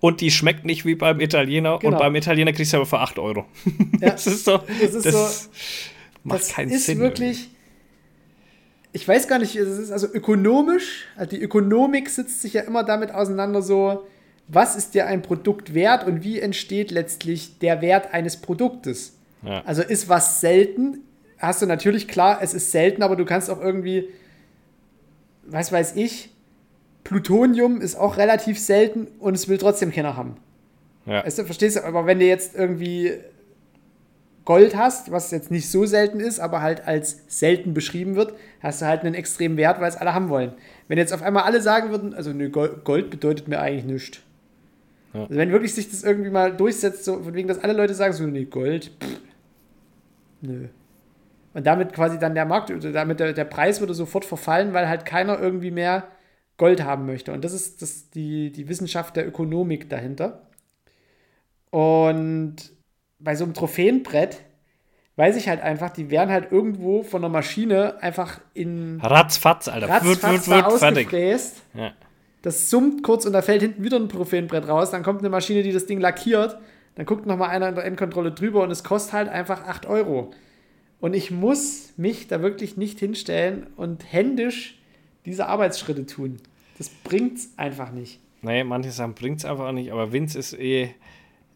und 0.01 0.21
die 0.21 0.31
schmeckt 0.31 0.65
nicht 0.65 0.85
wie 0.85 0.95
beim 0.95 1.21
Italiener 1.21 1.79
Genau. 1.79 1.93
und 1.93 1.99
beim 2.01 2.15
Italiener 2.17 2.53
kriegst 2.53 2.73
du 2.73 2.79
aber 2.79 2.87
für 2.87 2.99
8 2.99 3.19
Euro. 3.19 3.45
Das 4.01 4.27
ist 4.27 4.45
so, 4.45 4.59
Das 4.81 4.95
ist 4.95 5.13
so- 5.13 5.49
macht 6.25 6.41
das 6.41 6.49
keinen 6.49 6.71
ist 6.71 6.87
Sinn. 6.87 6.99
wirklich. 6.99 7.51
Ich 8.93 9.07
weiß 9.07 9.29
gar 9.29 9.39
nicht, 9.39 9.55
es 9.55 9.79
ist 9.79 9.91
also 9.93 10.07
ökonomisch, 10.13 11.05
also 11.17 11.37
die 11.37 11.43
Ökonomik 11.43 12.09
sitzt 12.09 12.41
sich 12.41 12.55
ja 12.55 12.63
immer 12.63 12.83
damit 12.83 13.13
auseinander, 13.13 13.61
so, 13.61 14.07
was 14.49 14.77
ist 14.77 14.95
dir 14.95 15.07
ein 15.07 15.23
Produkt 15.23 15.75
wert 15.75 16.07
und 16.07 16.23
wie 16.23 16.41
entsteht 16.41 16.91
letztlich 16.91 17.59
der 17.59 17.81
Wert 17.81 18.13
eines 18.15 18.37
Produktes? 18.37 19.17
Ja. 19.43 19.63
Also 19.65 19.83
ist 19.83 20.09
was 20.09 20.41
selten, 20.41 21.01
hast 21.39 21.63
du 21.63 21.67
natürlich 21.67 22.09
klar, 22.09 22.39
es 22.43 22.55
ist 22.55 22.71
selten, 22.71 23.03
aber 23.03 23.17
du 23.17 23.25
kannst 23.25 23.51
auch 23.51 23.61
irgendwie, 23.61 24.09
was 25.45 25.73
weiß 25.73 25.97
ich, 25.97 26.31
Plutonium 27.05 27.81
ist 27.81 27.97
auch 27.97 28.17
relativ 28.17 28.59
selten 28.59 29.07
und 29.21 29.35
es 29.35 29.49
will 29.49 29.59
trotzdem 29.59 29.93
keiner 29.93 30.17
haben. 30.17 30.37
Ja. 31.07 31.25
Weißt 31.25 31.39
du, 31.39 31.45
verstehst 31.45 31.77
du? 31.77 31.85
Aber 31.85 32.07
wenn 32.07 32.19
du 32.19 32.27
jetzt 32.27 32.57
irgendwie 32.57 33.13
Gold 34.45 34.77
hast, 34.77 35.13
was 35.13 35.31
jetzt 35.31 35.51
nicht 35.51 35.71
so 35.71 35.87
selten 35.87 36.21
ist, 36.21 36.41
aber 36.41 36.63
halt 36.63 36.87
als 36.87 37.23
selten 37.29 37.75
beschrieben 37.75 38.17
wird, 38.17 38.35
hast 38.61 38.83
du 38.83 38.87
halt 38.87 39.03
einen 39.03 39.15
extremen 39.15 39.57
Wert, 39.57 39.81
weil 39.81 39.89
es 39.89 39.97
alle 39.97 40.15
haben 40.15 40.29
wollen. 40.29 40.53
Wenn 40.89 40.99
jetzt 40.99 41.13
auf 41.13 41.23
einmal 41.23 41.45
alle 41.45 41.61
sagen 41.61 41.91
würden, 41.91 42.15
also 42.15 42.33
nö, 42.33 42.49
Gold, 42.49 42.85
Gold 42.85 43.11
bedeutet 43.11 43.49
mir 43.49 43.61
eigentlich 43.61 43.85
nichts. 43.85 44.19
Ja. 45.17 45.23
Also 45.23 45.37
wenn 45.37 45.51
wirklich 45.51 45.75
sich 45.75 45.91
das 45.91 46.05
irgendwie 46.05 46.31
mal 46.31 46.55
durchsetzt, 46.55 47.05
so 47.05 47.23
von 47.23 47.35
wegen, 47.35 47.49
dass 47.49 47.63
alle 47.63 47.73
Leute 47.73 47.95
sagen, 47.95 48.13
so, 48.13 48.27
nee, 48.27 48.45
Gold, 48.45 48.93
pff, 49.03 49.21
nö. 50.43 50.69
Und 51.55 51.67
damit 51.67 51.95
quasi 51.95 52.19
dann 52.19 52.35
der 52.35 52.45
Markt, 52.45 52.71
oder 52.71 52.93
damit 52.93 53.19
der, 53.19 53.33
der 53.33 53.47
Preis 53.47 53.81
würde 53.81 53.95
sofort 53.95 54.27
verfallen, 54.27 54.75
weil 54.75 54.89
halt 54.89 55.07
keiner 55.07 55.41
irgendwie 55.41 55.71
mehr 55.71 56.09
Gold 56.59 56.85
haben 56.85 57.07
möchte. 57.07 57.33
Und 57.33 57.45
das 57.45 57.55
ist 57.55 57.81
das, 57.81 58.11
die, 58.11 58.53
die 58.53 58.69
Wissenschaft 58.69 59.17
der 59.17 59.27
Ökonomik 59.27 59.89
dahinter. 59.89 60.43
Und 61.71 62.57
bei 63.19 63.35
so 63.35 63.45
einem 63.45 63.55
Trophäenbrett 63.55 64.43
weiß 65.17 65.37
ich 65.37 65.49
halt 65.49 65.63
einfach, 65.63 65.89
die 65.89 66.11
werden 66.11 66.31
halt 66.31 66.53
irgendwo 66.53 67.03
von 67.03 67.23
der 67.23 67.31
Maschine 67.31 68.03
einfach 68.03 68.39
in 68.53 69.01
Ratzfatz, 69.03 69.69
Alter. 69.69 69.89
Wird, 69.89 70.23
Ratzfatz 70.23 70.49
wird, 70.49 70.61
da 70.61 70.71
wird, 70.71 70.79
fertig. 70.79 71.13
Ja. 71.75 71.93
Das 72.47 72.71
summt 72.71 73.03
kurz 73.03 73.27
und 73.27 73.33
da 73.33 73.43
fällt 73.43 73.63
hinten 73.63 73.83
wieder 73.83 73.97
ein 73.97 74.09
Trophäenbrett 74.09 74.69
raus. 74.69 74.93
Dann 74.93 75.03
kommt 75.03 75.19
eine 75.19 75.31
Maschine, 75.31 75.65
die 75.65 75.73
das 75.73 75.87
Ding 75.87 75.99
lackiert. 75.99 76.57
Dann 76.95 77.05
guckt 77.05 77.27
nochmal 77.27 77.51
einer 77.51 77.69
in 77.69 77.75
der 77.75 77.85
Endkontrolle 77.85 78.31
drüber 78.31 78.63
und 78.63 78.71
es 78.71 78.85
kostet 78.85 79.15
halt 79.15 79.29
einfach 79.29 79.67
8 79.67 79.87
Euro. 79.87 80.31
Und 81.01 81.15
ich 81.15 81.33
muss 81.33 81.95
mich 81.97 82.29
da 82.29 82.43
wirklich 82.43 82.77
nicht 82.77 83.01
hinstellen 83.01 83.67
und 83.75 84.13
händisch 84.13 84.79
diese 85.25 85.49
Arbeitsschritte 85.49 86.07
tun. 86.07 86.37
Das 86.79 86.89
bringt's 86.89 87.51
einfach 87.57 87.91
nicht. 87.91 88.21
Nee, 88.43 88.63
manche 88.63 88.93
Sachen 88.93 89.15
bringt 89.15 89.41
es 89.41 89.45
einfach 89.45 89.73
nicht, 89.73 89.91
aber 89.91 90.13
Vince 90.13 90.39
ist 90.39 90.57
eh. 90.57 90.95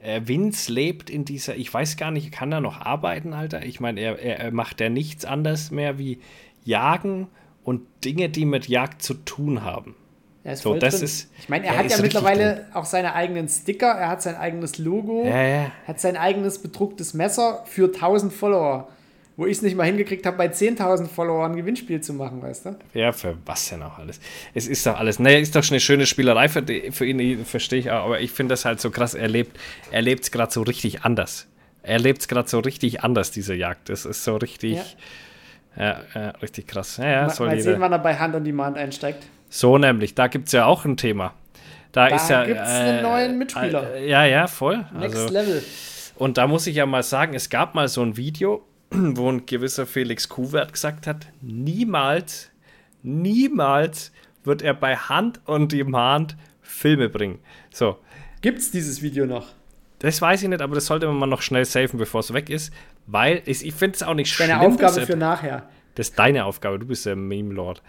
Äh, 0.00 0.22
Vince 0.24 0.72
lebt 0.72 1.08
in 1.08 1.24
dieser, 1.24 1.54
ich 1.54 1.72
weiß 1.72 1.98
gar 1.98 2.10
nicht, 2.10 2.32
kann 2.32 2.50
er 2.50 2.60
noch 2.60 2.80
arbeiten, 2.80 3.32
Alter? 3.32 3.64
Ich 3.64 3.78
meine, 3.78 4.00
er, 4.00 4.18
er 4.18 4.50
macht 4.50 4.80
ja 4.80 4.88
nichts 4.88 5.24
anderes 5.24 5.70
mehr 5.70 6.00
wie 6.00 6.18
Jagen 6.64 7.28
und 7.62 7.82
Dinge, 8.04 8.28
die 8.28 8.44
mit 8.44 8.66
Jagd 8.66 9.02
zu 9.02 9.14
tun 9.14 9.62
haben. 9.62 9.94
Er 10.42 10.56
So, 10.56 10.74
das 10.74 10.94
drin. 10.96 11.04
ist- 11.04 11.30
Ich 11.38 11.48
meine, 11.50 11.66
er 11.66 11.76
hat 11.76 11.90
ja 11.90 11.98
mittlerweile 12.00 12.66
auch 12.72 12.86
seine 12.86 13.14
eigenen 13.14 13.46
Sticker, 13.48 13.88
er 13.88 14.08
hat 14.08 14.22
sein 14.22 14.36
eigenes 14.36 14.78
Logo, 14.78 15.24
Ja, 15.26 15.42
ja. 15.42 15.72
hat 15.86 16.00
sein 16.00 16.16
eigenes 16.16 16.58
bedrucktes 16.62 17.12
Messer 17.14 17.62
für 17.66 17.92
1000 17.92 18.32
Follower. 18.32 18.88
Wo 19.36 19.46
ich 19.46 19.52
es 19.56 19.62
nicht 19.62 19.74
mal 19.74 19.84
hingekriegt 19.84 20.26
habe, 20.26 20.36
bei 20.36 20.48
10.000 20.48 21.08
Followern 21.08 21.52
ein 21.52 21.56
Gewinnspiel 21.56 22.02
zu 22.02 22.12
machen, 22.12 22.42
weißt 22.42 22.66
du? 22.66 22.78
Ja, 22.92 23.10
für 23.12 23.38
was 23.46 23.70
denn 23.70 23.82
auch 23.82 23.98
alles? 23.98 24.20
Es 24.54 24.66
ist 24.68 24.84
doch 24.86 24.98
alles. 24.98 25.18
Naja, 25.18 25.38
ist 25.38 25.56
doch 25.56 25.62
schon 25.62 25.74
eine 25.76 25.80
schöne 25.80 26.04
Spielerei 26.04 26.48
für, 26.48 26.62
für 26.90 27.06
ihn, 27.06 27.42
verstehe 27.46 27.78
ich 27.78 27.90
auch. 27.90 28.04
Aber 28.04 28.20
ich 28.20 28.32
finde 28.32 28.52
das 28.52 28.66
halt 28.66 28.80
so 28.82 28.90
krass. 28.90 29.14
Er 29.14 29.28
lebt 29.28 29.56
er 29.92 30.02
es 30.06 30.30
gerade 30.30 30.52
so 30.52 30.60
richtig 30.60 31.04
anders. 31.04 31.46
Er 31.82 31.98
lebt 31.98 32.20
es 32.20 32.28
gerade 32.28 32.50
so 32.50 32.58
richtig 32.58 33.02
anders, 33.02 33.30
diese 33.30 33.54
Jagd. 33.54 33.88
Das 33.88 34.04
ist 34.04 34.24
so 34.24 34.36
richtig. 34.36 34.78
Ja, 35.76 36.00
ja, 36.14 36.30
richtig 36.42 36.66
krass. 36.66 36.98
Ja, 36.98 37.04
ja, 37.10 37.26
mal 37.26 37.46
mal 37.46 37.60
sehen, 37.60 37.80
wann 37.80 37.92
er 37.92 37.98
bei 37.98 38.16
Hand 38.16 38.34
on 38.34 38.44
Demand 38.44 38.76
einsteigt. 38.76 39.24
So 39.50 39.76
nämlich, 39.76 40.14
da 40.14 40.28
gibt 40.28 40.46
es 40.46 40.52
ja 40.52 40.64
auch 40.64 40.84
ein 40.86 40.96
Thema. 40.96 41.34
Da, 41.92 42.08
Da 42.08 42.16
ist 42.16 42.30
ja. 42.30 42.44
gibt's 42.46 42.70
einen 42.70 43.02
neuen 43.02 43.36
Mitspieler. 43.36 43.94
Äh, 43.96 44.08
ja, 44.08 44.24
ja, 44.24 44.46
voll. 44.46 44.86
Next 44.94 45.16
Also, 45.18 45.28
Level. 45.34 45.62
und 46.16 46.38
da 46.38 46.46
muss 46.46 46.66
ich 46.66 46.76
ja 46.76 46.86
mal 46.86 47.02
sagen, 47.02 47.34
es 47.34 47.50
gab 47.50 47.74
mal 47.74 47.88
so 47.88 48.00
ein 48.02 48.16
Video, 48.16 48.64
wo 48.90 49.28
ein 49.30 49.44
gewisser 49.46 49.86
Felix 49.86 50.28
Kuhwert 50.28 50.72
gesagt 50.72 51.06
hat, 51.08 51.26
niemals, 51.42 52.50
niemals 53.02 54.12
wird 54.44 54.62
er 54.62 54.74
bei 54.74 54.96
Hand 54.96 55.40
on 55.46 55.68
Demand 55.68 56.36
Filme 56.62 57.08
bringen. 57.08 57.40
So, 57.72 57.98
Gibt's 58.40 58.70
dieses 58.70 59.02
Video 59.02 59.26
noch? 59.26 59.48
das 59.98 60.22
weiß 60.22 60.42
ich 60.44 60.48
nicht, 60.48 60.62
aber 60.62 60.76
das 60.76 60.86
sollte 60.86 61.06
man 61.06 61.16
mal 61.16 61.26
noch 61.26 61.42
schnell 61.42 61.64
safen, 61.66 61.98
bevor 61.98 62.20
es 62.20 62.32
weg 62.32 62.48
ist, 62.48 62.72
weil 63.06 63.42
es, 63.44 63.60
ich 63.62 63.74
finde 63.74 63.96
es 63.96 64.02
auch 64.02 64.14
nicht 64.14 64.38
Deine 64.40 64.54
schlimm. 64.54 64.78
dass 64.78 64.92
Aufgabe 64.92 65.06
für 65.06 65.16
nachher. 65.18 65.68
Das 65.94 66.08
ist 66.10 66.18
deine 66.18 66.44
Aufgabe, 66.44 66.78
du 66.78 66.86
bist 66.86 67.06
der 67.06 67.16
Meme-Lord. 67.16 67.82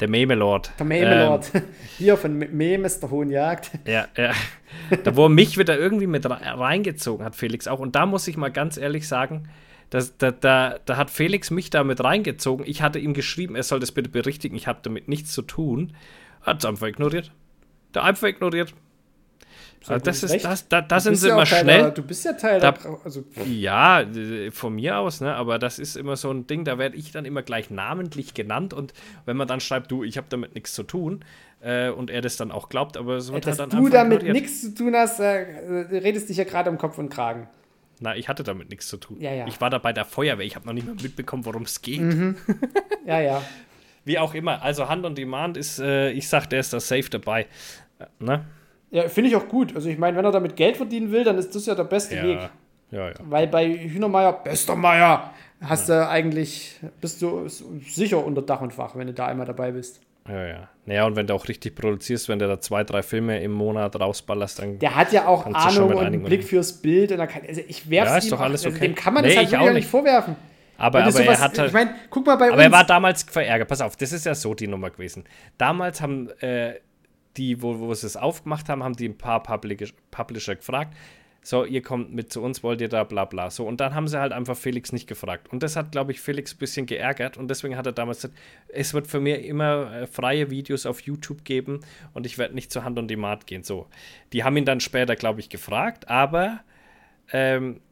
Der 0.00 0.08
Meme-Lord. 0.08 0.72
Der 0.78 0.86
Meme-Lord. 0.86 1.50
Hier 1.98 2.16
von 2.16 2.36
Me- 2.36 2.48
Meme 2.48 2.86
ist 2.86 3.00
der 3.00 3.10
Hohen 3.10 3.30
Jagd. 3.30 3.70
Ja, 3.86 4.06
ja. 4.16 4.32
Da, 5.04 5.14
wo 5.16 5.28
mich 5.28 5.56
wieder 5.56 5.78
irgendwie 5.78 6.08
mit 6.08 6.26
re- 6.26 6.40
reingezogen 6.42 7.24
hat, 7.24 7.36
Felix 7.36 7.68
auch. 7.68 7.78
Und 7.78 7.94
da 7.94 8.04
muss 8.06 8.26
ich 8.26 8.36
mal 8.36 8.50
ganz 8.50 8.76
ehrlich 8.76 9.06
sagen, 9.06 9.48
das, 9.90 10.16
da, 10.16 10.32
da, 10.32 10.80
da 10.84 10.96
hat 10.96 11.10
Felix 11.10 11.52
mich 11.52 11.70
da 11.70 11.84
mit 11.84 12.02
reingezogen. 12.02 12.66
Ich 12.66 12.82
hatte 12.82 12.98
ihm 12.98 13.14
geschrieben, 13.14 13.54
er 13.54 13.62
soll 13.62 13.78
das 13.78 13.92
bitte 13.92 14.08
berichtigen. 14.10 14.56
Ich 14.56 14.66
habe 14.66 14.80
damit 14.82 15.06
nichts 15.06 15.32
zu 15.32 15.42
tun. 15.42 15.94
Hat 16.42 16.58
es 16.58 16.64
einfach 16.64 16.88
ignoriert. 16.88 17.30
Der 17.94 18.02
einfach 18.02 18.26
ignoriert. 18.26 18.74
Also 19.88 20.04
das 20.04 20.22
ist, 20.22 20.32
Recht. 20.32 20.44
das, 20.44 20.68
da, 20.68 20.80
da 20.80 21.00
sind 21.00 21.16
sie 21.16 21.28
ja 21.28 21.34
immer 21.34 21.46
schnell. 21.46 21.64
Der, 21.82 21.90
du 21.90 22.02
bist 22.02 22.24
ja 22.24 22.32
Teil 22.32 22.60
Da- 22.60 22.72
der. 22.72 22.98
Also, 23.04 23.24
Ja, 23.46 24.00
äh, 24.00 24.50
von 24.50 24.74
mir 24.74 24.98
aus, 24.98 25.20
ne? 25.20 25.34
Aber 25.34 25.58
das 25.58 25.78
ist 25.78 25.96
immer 25.96 26.16
so 26.16 26.30
ein 26.30 26.46
Ding, 26.46 26.64
da 26.64 26.78
werde 26.78 26.96
ich 26.96 27.12
dann 27.12 27.24
immer 27.24 27.42
gleich 27.42 27.70
namentlich 27.70 28.34
genannt 28.34 28.72
und 28.72 28.92
wenn 29.26 29.36
man 29.36 29.48
dann 29.48 29.60
schreibt, 29.60 29.90
du, 29.90 30.04
ich 30.04 30.16
habe 30.16 30.26
damit 30.30 30.54
nichts 30.54 30.72
zu 30.74 30.82
tun 30.84 31.24
äh, 31.60 31.90
und 31.90 32.10
er 32.10 32.20
das 32.22 32.36
dann 32.36 32.50
auch 32.50 32.68
glaubt, 32.68 32.96
aber 32.96 33.16
es 33.16 33.32
wird 33.32 33.46
dass 33.46 33.58
halt 33.58 33.72
dann 33.72 33.82
du 33.82 33.88
damit 33.88 34.22
nichts 34.22 34.62
zu 34.62 34.74
tun 34.74 34.94
hast, 34.94 35.20
äh, 35.20 35.42
äh, 35.42 35.98
redest 35.98 36.28
dich 36.28 36.36
ja 36.36 36.44
gerade 36.44 36.70
um 36.70 36.78
Kopf 36.78 36.98
und 36.98 37.08
Kragen. 37.10 37.48
Na, 38.00 38.16
ich 38.16 38.28
hatte 38.28 38.42
damit 38.42 38.70
nichts 38.70 38.88
zu 38.88 38.96
tun. 38.96 39.20
Ja, 39.20 39.32
ja. 39.32 39.46
Ich 39.46 39.60
war 39.60 39.70
da 39.70 39.78
bei 39.78 39.92
der 39.92 40.04
Feuerwehr, 40.04 40.44
ich 40.44 40.56
habe 40.56 40.66
noch 40.66 40.72
nicht 40.72 40.86
mal 40.86 40.96
mitbekommen, 41.00 41.44
worum 41.44 41.62
es 41.62 41.80
geht. 41.82 42.00
Mhm. 42.00 42.36
Ja, 43.06 43.20
ja. 43.20 43.42
Wie 44.06 44.18
auch 44.18 44.34
immer, 44.34 44.62
also 44.62 44.88
Hand 44.88 45.04
on 45.04 45.14
Demand 45.14 45.56
ist, 45.58 45.78
äh, 45.78 46.10
ich 46.10 46.26
sag, 46.28 46.46
der 46.48 46.60
ist 46.60 46.72
da 46.72 46.80
safe 46.80 47.08
dabei. 47.10 47.46
Äh, 47.98 48.06
ne? 48.18 48.44
Ja, 48.94 49.08
finde 49.08 49.28
ich 49.30 49.36
auch 49.36 49.48
gut. 49.48 49.74
Also 49.74 49.88
ich 49.88 49.98
meine, 49.98 50.16
wenn 50.16 50.24
er 50.24 50.30
damit 50.32 50.54
Geld 50.56 50.76
verdienen 50.76 51.10
will, 51.10 51.24
dann 51.24 51.36
ist 51.36 51.54
das 51.54 51.66
ja 51.66 51.74
der 51.74 51.84
beste 51.84 52.14
Weg. 52.22 52.38
Ja, 52.38 52.50
ja, 52.98 53.08
ja. 53.08 53.14
Weil 53.24 53.48
bei 53.48 53.66
Hühnermeier, 53.68 54.32
bester 54.32 54.76
Meier, 54.76 55.32
hast 55.60 55.88
du 55.88 56.08
eigentlich, 56.08 56.78
bist 57.00 57.20
du 57.20 57.48
sicher 57.48 58.24
unter 58.24 58.42
Dach 58.42 58.60
und 58.60 58.72
Fach, 58.72 58.94
wenn 58.94 59.08
du 59.08 59.12
da 59.12 59.26
einmal 59.26 59.46
dabei 59.46 59.72
bist. 59.72 60.00
Ja, 60.28 60.46
ja. 60.46 60.68
Naja, 60.86 61.04
und 61.06 61.16
wenn 61.16 61.26
du 61.26 61.34
auch 61.34 61.48
richtig 61.48 61.74
produzierst, 61.74 62.28
wenn 62.28 62.38
du 62.38 62.46
da 62.46 62.60
zwei, 62.60 62.84
drei 62.84 63.02
Filme 63.02 63.42
im 63.42 63.50
Monat 63.52 63.98
rausballerst, 63.98 64.58
dann. 64.60 64.78
Der 64.78 64.94
hat 64.94 65.12
ja 65.12 65.26
auch 65.26 65.44
Ahnung 65.46 65.90
und 65.94 65.98
einen 66.06 66.22
Blick 66.22 66.44
fürs 66.44 66.72
Bild. 66.80 67.10
Und 67.12 67.18
er 67.18 67.26
kann, 67.26 67.42
also 67.48 67.60
ich 67.66 67.90
werf's 67.90 68.10
Ja, 68.10 68.16
ist 68.18 68.24
ihm 68.26 68.30
doch 68.30 68.40
alles 68.40 68.64
also 68.64 68.76
okay. 68.76 68.86
Dem 68.88 68.94
kann 68.94 69.12
man 69.12 69.24
Nee, 69.24 69.34
das 69.34 69.52
halt 69.52 69.68
auch 69.68 69.72
nicht 69.72 69.88
vorwerfen. 69.88 70.36
aber 70.78 71.00
aber 71.00 71.06
er 71.08 71.12
sowas- 71.12 71.40
hat 71.42 71.58
halt. 71.58 71.68
ich 71.68 71.74
meine, 71.74 71.94
guck 72.10 72.24
mal 72.26 72.36
bei 72.36 72.48
Aber 72.52 72.58
er 72.62 72.66
uns. 72.68 72.72
war 72.76 72.84
damals 72.84 73.22
verärgert. 73.24 73.68
Pass 73.68 73.80
auf, 73.82 73.96
das 73.96 74.12
ist 74.12 74.24
ja 74.24 74.34
so 74.34 74.54
die 74.54 74.66
Nummer 74.68 74.88
gewesen. 74.90 75.24
Damals 75.58 76.00
haben 76.00 76.30
äh, 76.40 76.74
die, 77.36 77.62
wo, 77.62 77.78
wo 77.78 77.92
sie 77.94 78.06
es 78.06 78.16
aufgemacht 78.16 78.68
haben, 78.68 78.82
haben 78.82 78.96
die 78.96 79.08
ein 79.08 79.18
paar 79.18 79.42
Public 79.42 79.94
Publisher 80.10 80.56
gefragt, 80.56 80.94
so, 81.46 81.66
ihr 81.66 81.82
kommt 81.82 82.14
mit 82.14 82.32
zu 82.32 82.42
uns, 82.42 82.62
wollt 82.62 82.80
ihr 82.80 82.88
da, 82.88 83.04
bla 83.04 83.26
bla. 83.26 83.50
So, 83.50 83.66
und 83.66 83.78
dann 83.78 83.94
haben 83.94 84.08
sie 84.08 84.18
halt 84.18 84.32
einfach 84.32 84.56
Felix 84.56 84.92
nicht 84.92 85.06
gefragt. 85.06 85.52
Und 85.52 85.62
das 85.62 85.76
hat, 85.76 85.92
glaube 85.92 86.10
ich, 86.10 86.22
Felix 86.22 86.54
ein 86.54 86.58
bisschen 86.58 86.86
geärgert 86.86 87.36
und 87.36 87.48
deswegen 87.48 87.76
hat 87.76 87.84
er 87.84 87.92
damals 87.92 88.22
gesagt, 88.22 88.38
es 88.68 88.94
wird 88.94 89.06
für 89.06 89.20
mich 89.20 89.44
immer 89.44 89.92
äh, 89.92 90.06
freie 90.06 90.50
Videos 90.50 90.86
auf 90.86 91.00
YouTube 91.00 91.44
geben 91.44 91.80
und 92.14 92.24
ich 92.24 92.38
werde 92.38 92.54
nicht 92.54 92.72
zur 92.72 92.84
Hand 92.84 92.98
und 92.98 93.08
die 93.08 93.16
Mat 93.16 93.46
gehen. 93.46 93.62
So, 93.62 93.88
die 94.32 94.42
haben 94.42 94.56
ihn 94.56 94.64
dann 94.64 94.80
später, 94.80 95.16
glaube 95.16 95.40
ich, 95.40 95.50
gefragt, 95.50 96.08
aber 96.08 96.60
ähm, 97.30 97.82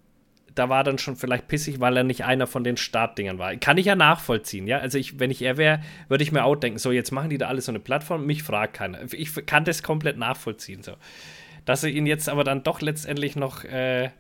da 0.55 0.69
war 0.69 0.85
dann 0.85 0.99
schon 0.99 1.17
vielleicht 1.17 1.49
pissig, 1.49 1.81
weil 1.81 1.97
er 1.97 2.05
nicht 2.05 2.25
einer 2.25 2.47
von 2.47 2.65
den 2.65 2.77
Startdingern 2.77 3.39
war. 3.39 3.57
Kann 3.57 3.79
ich 3.79 3.87
ja 3.87 3.95
nachvollziehen, 3.95 4.67
ja. 4.67 4.79
Also 4.79 4.99
ich, 4.99 5.19
wenn 5.19 5.31
ich 5.31 5.43
er 5.43 5.57
wäre, 5.57 5.81
würde 6.09 6.25
ich 6.25 6.33
mir 6.33 6.45
auch 6.45 6.57
denken, 6.57 6.79
so 6.79 6.93
jetzt 6.93 7.11
machen 7.11 7.31
die 7.31 7.39
da 7.39 7.49
alles 7.49 7.67
so 7.67 7.73
eine 7.73 7.81
Plattform, 7.81 8.27
mich 8.27 8.43
fragt 8.43 8.75
keiner. 8.75 9.01
Ich 9.13 9.35
kann 9.47 9.65
das 9.65 9.83
komplett 9.83 10.19
nachvollziehen. 10.19 10.83
So. 10.83 10.93
Dass 11.65 11.81
sie 11.81 11.91
ihn 11.91 12.07
jetzt 12.07 12.29
aber 12.29 12.45
dann 12.45 12.63
doch 12.63 12.81
letztendlich 12.81 13.37
noch 13.37 13.65
äh, 13.65 14.11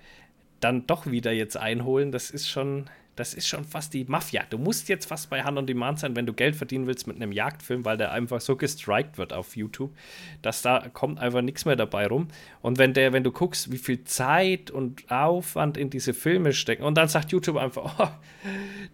dann 0.61 0.87
doch 0.87 1.07
wieder 1.07 1.33
jetzt 1.33 1.57
einholen, 1.57 2.13
das 2.13 2.31
ist 2.31 2.49
schon, 2.49 2.87
das 3.16 3.34
ist 3.34 3.47
schon 3.47 3.64
fast 3.64 3.93
die 3.93 4.05
Mafia. 4.05 4.43
Du 4.48 4.59
musst 4.59 4.89
jetzt 4.89 5.06
fast 5.06 5.28
bei 5.28 5.43
Hand 5.43 5.59
on 5.59 5.66
Demand 5.66 5.98
sein, 5.98 6.16
wenn 6.16 6.24
du 6.24 6.32
Geld 6.32 6.56
verdienen 6.56 6.86
willst 6.86 7.06
mit 7.06 7.16
einem 7.16 7.32
Jagdfilm, 7.32 7.84
weil 7.84 7.97
der 7.97 8.12
einfach 8.12 8.40
so 8.40 8.56
gestrikt 8.56 9.18
wird 9.18 9.32
auf 9.32 9.56
YouTube, 9.56 9.93
dass 10.40 10.62
da 10.62 10.89
kommt 10.93 11.18
einfach 11.18 11.43
nichts 11.43 11.64
mehr 11.64 11.76
dabei 11.76 12.06
rum. 12.06 12.28
Und 12.62 12.78
wenn 12.78 12.94
der, 12.94 13.12
wenn 13.12 13.22
du 13.22 13.30
guckst, 13.30 13.70
wie 13.70 13.78
viel 13.78 14.05
Zeit 14.05 14.70
und 14.70 15.10
Aufwand 15.10 15.76
in 15.76 15.90
diese 15.90 16.14
Filme 16.14 16.52
stecken, 16.52 16.84
und 16.84 16.97
dann 16.97 17.09
sagt 17.09 17.32
YouTube 17.32 17.56
einfach, 17.56 17.98
oh, 17.98 18.09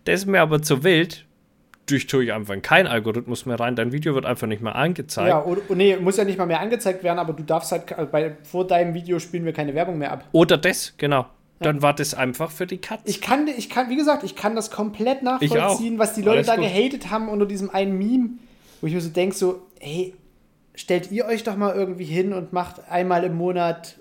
das 0.04 0.20
ist 0.20 0.26
mir 0.26 0.40
aber 0.40 0.62
zu 0.62 0.82
wild, 0.82 1.24
durch 1.86 2.06
tue 2.06 2.24
ich 2.24 2.32
einfach 2.32 2.60
keinen 2.60 2.86
Algorithmus 2.86 3.46
mehr 3.46 3.58
rein. 3.58 3.76
Dein 3.76 3.92
Video 3.92 4.14
wird 4.14 4.26
einfach 4.26 4.46
nicht 4.46 4.62
mehr 4.62 4.74
angezeigt. 4.74 5.28
Ja, 5.28 5.42
oder, 5.44 5.62
nee, 5.74 5.96
muss 5.96 6.16
ja 6.16 6.24
nicht 6.24 6.38
mal 6.38 6.46
mehr 6.46 6.60
angezeigt 6.60 7.02
werden, 7.02 7.18
aber 7.18 7.32
du 7.32 7.42
darfst 7.42 7.72
halt, 7.72 7.92
also 7.92 8.10
bei, 8.10 8.36
vor 8.42 8.66
deinem 8.66 8.94
Video 8.94 9.18
spielen 9.18 9.44
wir 9.44 9.52
keine 9.52 9.74
Werbung 9.74 9.96
mehr 9.96 10.12
ab. 10.12 10.24
Oder 10.32 10.58
das, 10.58 10.94
genau. 10.96 11.26
Dann 11.60 11.82
war 11.82 11.94
das 11.94 12.14
einfach 12.14 12.50
für 12.50 12.66
die 12.66 12.78
Katze. 12.78 13.02
Ich 13.06 13.20
kann, 13.20 13.48
ich 13.48 13.68
kann, 13.68 13.90
wie 13.90 13.96
gesagt, 13.96 14.22
ich 14.22 14.36
kann 14.36 14.54
das 14.54 14.70
komplett 14.70 15.22
nachvollziehen, 15.22 15.98
was 15.98 16.14
die 16.14 16.22
Leute 16.22 16.38
Alles 16.38 16.46
da 16.46 16.56
gut. 16.56 16.64
gehatet 16.64 17.10
haben 17.10 17.28
unter 17.28 17.46
diesem 17.46 17.70
einen 17.70 17.98
Meme, 17.98 18.30
wo 18.80 18.86
ich 18.86 18.94
mir 18.94 19.00
so 19.00 19.08
denke, 19.08 19.34
so, 19.34 19.66
hey, 19.80 20.14
stellt 20.74 21.10
ihr 21.10 21.26
euch 21.26 21.42
doch 21.42 21.56
mal 21.56 21.74
irgendwie 21.74 22.04
hin 22.04 22.32
und 22.32 22.52
macht 22.52 22.88
einmal 22.88 23.24
im 23.24 23.36
Monat, 23.36 23.96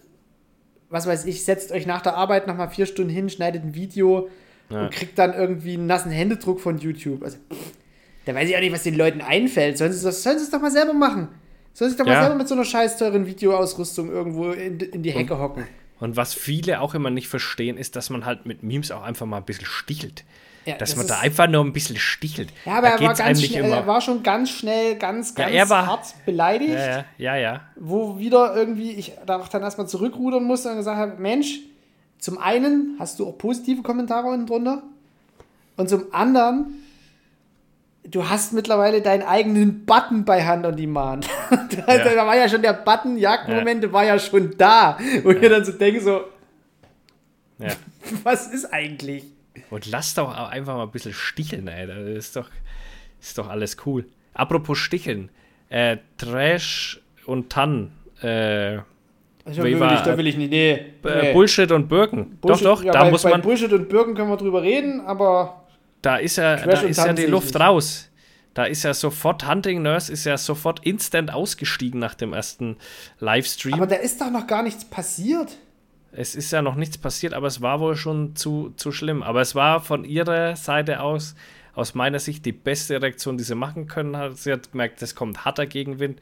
was 0.90 1.08
weiß 1.08 1.26
ich, 1.26 1.44
setzt 1.44 1.72
euch 1.72 1.88
nach 1.88 2.02
der 2.02 2.16
Arbeit 2.16 2.46
nochmal 2.46 2.70
vier 2.70 2.86
Stunden 2.86 3.12
hin, 3.12 3.30
schneidet 3.30 3.64
ein 3.64 3.74
Video 3.74 4.30
ja. 4.70 4.84
und 4.84 4.92
kriegt 4.92 5.18
dann 5.18 5.34
irgendwie 5.34 5.74
einen 5.74 5.88
nassen 5.88 6.12
Händedruck 6.12 6.62
von 6.62 6.78
YouTube. 6.78 7.24
Also, 7.24 7.38
da 8.26 8.36
weiß 8.36 8.50
ich 8.50 8.56
auch 8.56 8.62
nicht, 8.62 8.74
was 8.74 8.84
den 8.84 8.96
Leuten 8.96 9.22
einfällt. 9.22 9.80
Sollen 9.80 9.94
sie, 9.94 10.04
das, 10.04 10.22
sollen 10.22 10.38
sie 10.38 10.46
es 10.46 10.52
doch 10.52 10.62
mal 10.62 10.72
selber 10.72 10.94
machen. 10.94 11.30
Sollen 11.74 11.90
sie 11.90 11.98
doch 11.98 12.06
ja. 12.06 12.14
mal 12.14 12.22
selber 12.22 12.36
mit 12.36 12.48
so 12.48 12.56
einer 12.56 12.66
scheiß 12.66 12.98
teuren 12.98 13.26
Videoausrüstung 13.26 14.12
irgendwo 14.12 14.52
in, 14.52 14.80
in 14.80 15.02
die 15.02 15.12
Hecke 15.12 15.40
hocken. 15.40 15.64
Und 16.00 16.16
was 16.16 16.34
viele 16.34 16.82
auch 16.82 16.94
immer 16.94 17.10
nicht 17.10 17.28
verstehen, 17.28 17.78
ist, 17.78 17.96
dass 17.96 18.10
man 18.10 18.26
halt 18.26 18.46
mit 18.46 18.64
Memes 18.64 18.92
auch 18.92 19.04
einfach 19.04 19.26
mal 19.26 19.38
ein 19.38 19.46
bisschen 19.46 19.66
stichelt. 19.66 20.24
Ja, 20.66 20.76
dass 20.76 20.90
das 20.90 20.98
man 20.98 21.08
da 21.08 21.20
einfach 21.20 21.48
nur 21.48 21.64
ein 21.64 21.72
bisschen 21.72 21.96
stichelt. 21.96 22.50
Ja, 22.66 22.80
aber 22.80 22.90
er 22.90 23.00
war, 23.00 23.14
ganz 23.14 23.42
schnell, 23.42 23.72
er 23.72 23.88
war 23.88 24.02
schon 24.02 24.22
ganz 24.22 24.50
schnell, 24.50 24.96
ganz, 24.96 25.34
ganz 25.34 25.54
ja, 25.54 25.70
war, 25.70 25.88
hart 25.88 26.14
beleidigt. 26.26 26.74
Ja, 26.74 27.06
ja, 27.18 27.36
ja, 27.38 27.62
Wo 27.78 28.20
wieder 28.20 28.54
irgendwie 28.54 28.92
ich 28.92 29.14
da 29.26 29.40
auch 29.40 29.48
dann 29.48 29.62
erstmal 29.64 29.88
zurückrudern 29.88 30.44
musste 30.44 30.70
und 30.70 30.76
gesagt 30.76 30.98
habe: 30.98 31.22
Mensch, 31.22 31.62
zum 32.20 32.38
einen 32.38 32.98
hast 33.00 33.18
du 33.20 33.28
auch 33.28 33.38
positive 33.38 33.82
Kommentare 33.82 34.28
unten 34.28 34.46
drunter. 34.46 34.84
Und 35.78 35.88
zum 35.88 36.14
anderen 36.14 36.84
du 38.10 38.28
hast 38.28 38.54
mittlerweile 38.54 39.02
deinen 39.02 39.24
eigenen 39.24 39.86
Button 39.86 40.26
bei 40.26 40.46
Hand 40.46 40.66
on 40.66 40.76
Demand. 40.76 41.28
da, 41.50 41.96
ja. 41.96 42.16
da 42.16 42.26
war 42.26 42.36
ja 42.36 42.48
schon 42.50 42.62
der 42.62 42.74
Button, 42.74 43.18
Jagdmomente 43.18 43.88
ja. 43.88 43.94
war 43.94 44.06
ja 44.06 44.18
schon 44.20 44.56
da. 44.58 44.98
Wo 45.24 45.32
ja. 45.32 45.42
ich 45.42 45.50
dann 45.50 45.66
so 45.66 45.72
denke, 45.74 46.02
so, 46.02 46.22
ja. 47.60 47.70
was 48.24 48.48
ist 48.48 48.74
eigentlich? 48.74 49.24
Und 49.70 49.86
lass 49.88 50.14
doch 50.14 50.34
einfach 50.50 50.76
mal 50.76 50.84
ein 50.84 50.92
bisschen 50.92 51.14
sticheln, 51.14 51.68
ey. 51.68 51.88
Das 51.88 51.98
ist 51.98 52.36
doch, 52.36 52.50
ist 53.20 53.38
doch 53.38 53.50
alles 53.50 53.78
cool. 53.86 54.06
Apropos 54.34 54.78
sticheln. 54.78 55.30
Äh, 55.70 55.98
Trash 56.18 57.02
und 57.26 57.50
Tan. 57.50 57.92
Äh, 58.22 58.80
also 59.44 59.64
will 59.64 59.74
ich, 59.74 60.02
da 60.02 60.18
will 60.18 60.28
ich 60.28 60.38
nicht. 60.38 60.52
Nee, 60.52 60.94
nee. 61.04 61.34
Bullshit 61.34 61.72
und 61.72 61.88
Birken. 61.88 62.38
Bullshit, 62.38 62.66
doch, 62.66 62.78
doch, 62.78 62.84
ja, 62.84 62.92
da 62.92 63.04
bei, 63.04 63.12
muss 63.12 63.24
man. 63.24 63.42
Bullshit 63.42 63.72
und 63.74 63.90
Birken 63.90 64.14
können 64.14 64.30
wir 64.30 64.38
drüber 64.38 64.62
reden, 64.62 65.02
aber 65.02 65.67
da 66.02 66.18
ist 66.18 66.38
ja, 66.38 66.56
da 66.56 66.82
ist 66.82 66.98
ja 66.98 67.14
die 67.14 67.26
Luft 67.26 67.60
raus. 67.60 68.10
Da 68.54 68.66
ist 68.66 68.82
ja 68.82 68.94
sofort, 68.96 69.48
Hunting 69.48 69.84
Nurse 69.84 70.12
ist 70.12 70.26
ja 70.26 70.36
sofort 70.36 70.84
instant 70.84 71.32
ausgestiegen 71.32 72.00
nach 72.00 72.16
dem 72.16 72.34
ersten 72.34 72.78
Livestream. 73.20 73.76
Aber 73.76 73.86
da 73.86 73.98
ist 73.98 74.20
doch 74.20 74.32
noch 74.32 74.48
gar 74.48 74.64
nichts 74.64 74.84
passiert. 74.84 75.58
Es 76.12 76.34
ist 76.34 76.52
ja 76.52 76.64
noch 76.64 76.74
nichts 76.74 76.98
passiert, 76.98 77.36
aber 77.36 77.46
es 77.46 77.62
war 77.62 77.80
wohl 77.80 77.96
schon 77.96 78.36
zu, 78.36 78.74
zu 78.76 78.92
schlimm. 78.92 79.22
Aber 79.22 79.42
es 79.42 79.54
war 79.54 79.82
von 79.82 80.04
ihrer 80.04 80.56
Seite 80.56 81.02
aus, 81.02 81.36
aus 81.76 81.94
meiner 81.94 82.18
Sicht, 82.18 82.46
die 82.48 82.52
beste 82.52 83.00
Reaktion, 83.00 83.38
die 83.38 83.44
sie 83.44 83.54
machen 83.54 83.86
können. 83.86 84.36
Sie 84.36 84.52
hat 84.52 84.72
gemerkt, 84.72 85.04
es 85.04 85.14
kommt 85.14 85.46
harter 85.46 85.68
Gegenwind. 85.68 86.20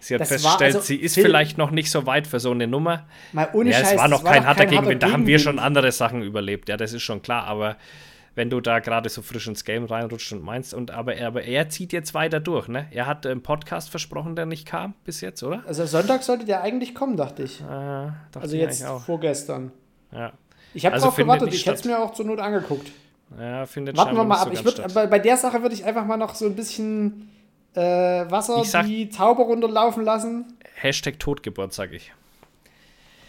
Sie 0.00 0.14
hat 0.14 0.22
das 0.22 0.28
festgestellt, 0.28 0.76
also, 0.76 0.86
sie 0.86 0.96
ist 0.96 1.14
Phil, 1.14 1.24
vielleicht 1.24 1.58
noch 1.58 1.70
nicht 1.70 1.90
so 1.90 2.06
weit 2.06 2.26
für 2.26 2.40
so 2.40 2.50
eine 2.50 2.66
Nummer. 2.66 3.06
Mal 3.32 3.50
ohne 3.52 3.70
ja, 3.70 3.80
Scheiß, 3.80 3.92
es 3.92 3.98
war 3.98 4.08
noch 4.08 4.24
kein 4.24 4.46
harter 4.46 4.64
Gegenwind, 4.64 5.02
da 5.02 5.12
haben 5.12 5.26
wir 5.26 5.38
schon 5.38 5.58
andere 5.58 5.92
Sachen 5.92 6.22
überlebt. 6.22 6.70
Ja, 6.70 6.78
das 6.78 6.94
ist 6.94 7.02
schon 7.02 7.20
klar, 7.20 7.44
aber 7.44 7.76
wenn 8.34 8.50
du 8.50 8.60
da 8.60 8.80
gerade 8.80 9.08
so 9.08 9.22
frisch 9.22 9.46
ins 9.46 9.64
Game 9.64 9.84
reinrutscht 9.84 10.32
und 10.32 10.42
meinst. 10.42 10.74
Und 10.74 10.90
aber, 10.90 11.14
aber 11.20 11.42
er 11.42 11.68
zieht 11.68 11.92
jetzt 11.92 12.14
weiter 12.14 12.40
durch, 12.40 12.68
ne? 12.68 12.86
Er 12.90 13.06
hat 13.06 13.26
einen 13.26 13.42
Podcast 13.42 13.90
versprochen, 13.90 14.36
der 14.36 14.46
nicht 14.46 14.66
kam 14.66 14.94
bis 15.04 15.20
jetzt, 15.20 15.42
oder? 15.42 15.62
Also 15.66 15.86
Sonntag 15.86 16.22
sollte 16.22 16.44
der 16.44 16.62
eigentlich 16.62 16.94
kommen, 16.94 17.16
dachte 17.16 17.44
ich. 17.44 17.60
Äh, 17.60 17.64
also 17.64 18.56
jetzt 18.56 18.84
vorgestern. 19.06 19.72
Ja. 20.12 20.32
Ich 20.74 20.84
habe 20.84 20.94
also 20.94 21.06
drauf 21.06 21.16
gewartet, 21.16 21.54
ich 21.54 21.64
hätte 21.66 21.76
es 21.76 21.84
mir 21.84 21.98
auch 21.98 22.12
zur 22.12 22.26
Not 22.26 22.40
angeguckt. 22.40 22.90
Ja, 23.38 23.66
findet 23.66 23.96
Warten 23.96 24.16
wir 24.16 24.24
mal 24.24 24.38
ab. 24.38 24.48
So 24.48 24.52
ich 24.52 24.64
würd, 24.64 24.94
bei, 24.94 25.06
bei 25.06 25.18
der 25.18 25.36
Sache 25.36 25.62
würde 25.62 25.74
ich 25.74 25.84
einfach 25.84 26.04
mal 26.04 26.16
noch 26.16 26.34
so 26.34 26.46
ein 26.46 26.56
bisschen 26.56 27.30
äh, 27.74 27.80
Wasser 27.80 28.64
sag, 28.64 28.86
die 28.86 29.08
Taube 29.08 29.42
runterlaufen 29.42 30.04
lassen. 30.04 30.58
Hashtag 30.74 31.18
Totgeburt, 31.18 31.72
sag 31.72 31.92
ich. 31.92 32.12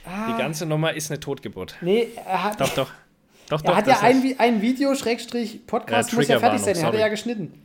Ah. 0.05 0.31
Die 0.31 0.37
ganze 0.37 0.65
Nummer 0.65 0.93
ist 0.93 1.09
eine 1.09 1.19
Totgeburt. 1.19 1.75
Nee, 1.81 2.09
er 2.25 2.43
hat. 2.43 2.61
Doch, 2.61 2.69
doch. 2.69 2.91
Doch, 3.49 3.63
er 3.63 3.71
doch, 3.71 3.77
hat 3.77 3.87
ja 3.87 3.99
ein, 4.01 4.35
ein 4.37 4.61
Video, 4.61 4.95
Schrägstrich, 4.95 5.65
Podcast 5.67 6.11
ja, 6.11 6.17
muss 6.17 6.27
ja 6.27 6.39
fertig 6.39 6.61
sein. 6.61 6.73
Den 6.73 6.85
hat 6.85 6.93
er 6.93 6.99
ja 6.99 7.07
geschnitten. 7.09 7.61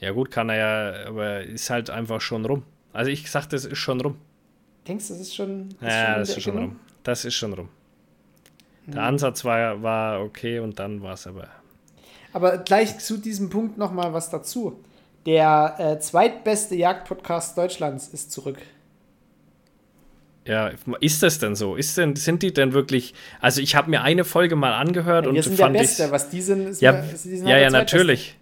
Ja, 0.00 0.12
gut, 0.12 0.30
kann 0.30 0.48
er 0.48 0.56
ja, 0.56 1.08
aber 1.08 1.40
ist 1.42 1.70
halt 1.70 1.90
einfach 1.90 2.20
schon 2.20 2.44
rum. 2.44 2.62
Also 2.92 3.10
ich 3.10 3.30
sag, 3.30 3.46
das 3.46 3.64
ist 3.64 3.78
schon 3.78 4.00
rum. 4.00 4.16
Denkst 4.88 5.08
du, 5.08 5.14
das 5.14 5.22
ist 5.22 5.34
schon. 5.34 5.68
Das 5.80 5.92
ja, 5.92 6.06
schon 6.06 6.18
das 6.18 6.28
ist 6.30 6.42
schon 6.42 6.58
rum. 6.58 6.80
Das 7.02 7.24
ist 7.24 7.34
schon 7.34 7.52
rum. 7.52 7.68
Der 8.86 9.02
hm. 9.02 9.08
Ansatz 9.08 9.44
war, 9.44 9.82
war 9.82 10.22
okay 10.22 10.58
und 10.58 10.78
dann 10.78 11.02
war 11.02 11.14
es 11.14 11.26
aber. 11.26 11.48
Aber 12.32 12.58
gleich 12.58 12.98
zu 12.98 13.18
diesem 13.18 13.50
Punkt 13.50 13.76
nochmal 13.76 14.12
was 14.12 14.30
dazu. 14.30 14.82
Der 15.26 15.76
äh, 15.78 15.98
zweitbeste 15.98 16.74
Jagdpodcast 16.76 17.58
Deutschlands 17.58 18.08
ist 18.08 18.32
zurück. 18.32 18.58
Ja, 20.50 20.72
ist 20.98 21.22
das 21.22 21.38
denn 21.38 21.54
so? 21.54 21.76
Ist 21.76 21.96
denn, 21.96 22.16
sind 22.16 22.42
die 22.42 22.52
denn 22.52 22.72
wirklich. 22.72 23.14
Also, 23.40 23.60
ich 23.60 23.76
habe 23.76 23.88
mir 23.88 24.02
eine 24.02 24.24
Folge 24.24 24.56
mal 24.56 24.72
angehört 24.72 25.24
ja, 25.24 25.30
wir 25.30 25.38
und 25.38 25.44
sind 25.44 25.56
fand 25.56 25.76
der 25.76 25.80
Beste. 25.80 26.04
Ich, 26.06 26.10
was 26.10 26.28
die 26.28 26.40
sind, 26.40 26.68
ist 26.70 26.82
ja, 26.82 26.90
mir, 26.90 27.02
die 27.02 27.16
sind 27.16 27.46
ja, 27.46 27.54
halt 27.54 27.62
ja, 27.62 27.70
natürlich. 27.70 28.36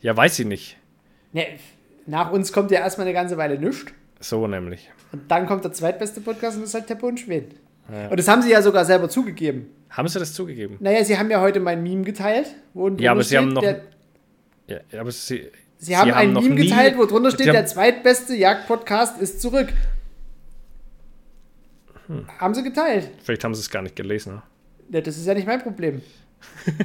Ja, 0.00 0.16
weiß 0.16 0.40
ich 0.40 0.46
nicht. 0.46 0.76
Nee, 1.32 1.46
nach 2.06 2.32
uns 2.32 2.52
kommt 2.52 2.72
ja 2.72 2.80
erstmal 2.80 3.06
eine 3.06 3.14
ganze 3.14 3.36
Weile 3.36 3.60
nichts. 3.60 3.92
So 4.18 4.48
nämlich. 4.48 4.90
Und 5.12 5.30
dann 5.30 5.46
kommt 5.46 5.62
der 5.62 5.72
zweitbeste 5.72 6.20
Podcast 6.20 6.56
und 6.56 6.62
das 6.62 6.70
ist 6.70 6.74
halt 6.74 6.88
Tempo 6.88 7.06
und 7.06 7.20
Schweden. 7.20 7.54
Ja. 7.92 8.08
Und 8.08 8.18
das 8.18 8.26
haben 8.26 8.42
sie 8.42 8.50
ja 8.50 8.60
sogar 8.60 8.84
selber 8.84 9.08
zugegeben. 9.08 9.66
Haben 9.88 10.08
sie 10.08 10.18
das 10.18 10.34
zugegeben? 10.34 10.78
Naja, 10.80 11.04
sie 11.04 11.16
haben 11.16 11.30
ja 11.30 11.40
heute 11.40 11.60
mein 11.60 11.80
Meme 11.84 12.02
geteilt. 12.02 12.48
Wo 12.74 12.88
ja, 12.88 13.12
aber 13.12 13.22
sie 13.22 13.38
haben 13.38 13.50
noch. 13.50 13.62
Der, 13.62 13.82
ja, 14.66 14.78
aber 14.98 15.12
sie, 15.12 15.48
sie 15.78 15.96
haben 15.96 16.10
sie 16.10 16.12
ein 16.12 16.34
haben 16.34 16.42
Meme 16.42 16.56
geteilt, 16.56 16.98
wo 16.98 17.04
drunter 17.04 17.30
steht, 17.30 17.46
der 17.46 17.66
zweitbeste 17.66 18.34
Jagdpodcast 18.34 19.20
ist 19.20 19.40
zurück. 19.40 19.68
Hm. 22.12 22.26
Haben 22.38 22.54
sie 22.54 22.62
geteilt. 22.62 23.10
Vielleicht 23.22 23.44
haben 23.44 23.54
sie 23.54 23.60
es 23.60 23.70
gar 23.70 23.82
nicht 23.82 23.96
gelesen. 23.96 24.34
Ne? 24.34 24.42
Ja, 24.90 25.00
das 25.00 25.16
ist 25.16 25.26
ja 25.26 25.34
nicht 25.34 25.46
mein 25.46 25.62
Problem. 25.62 26.02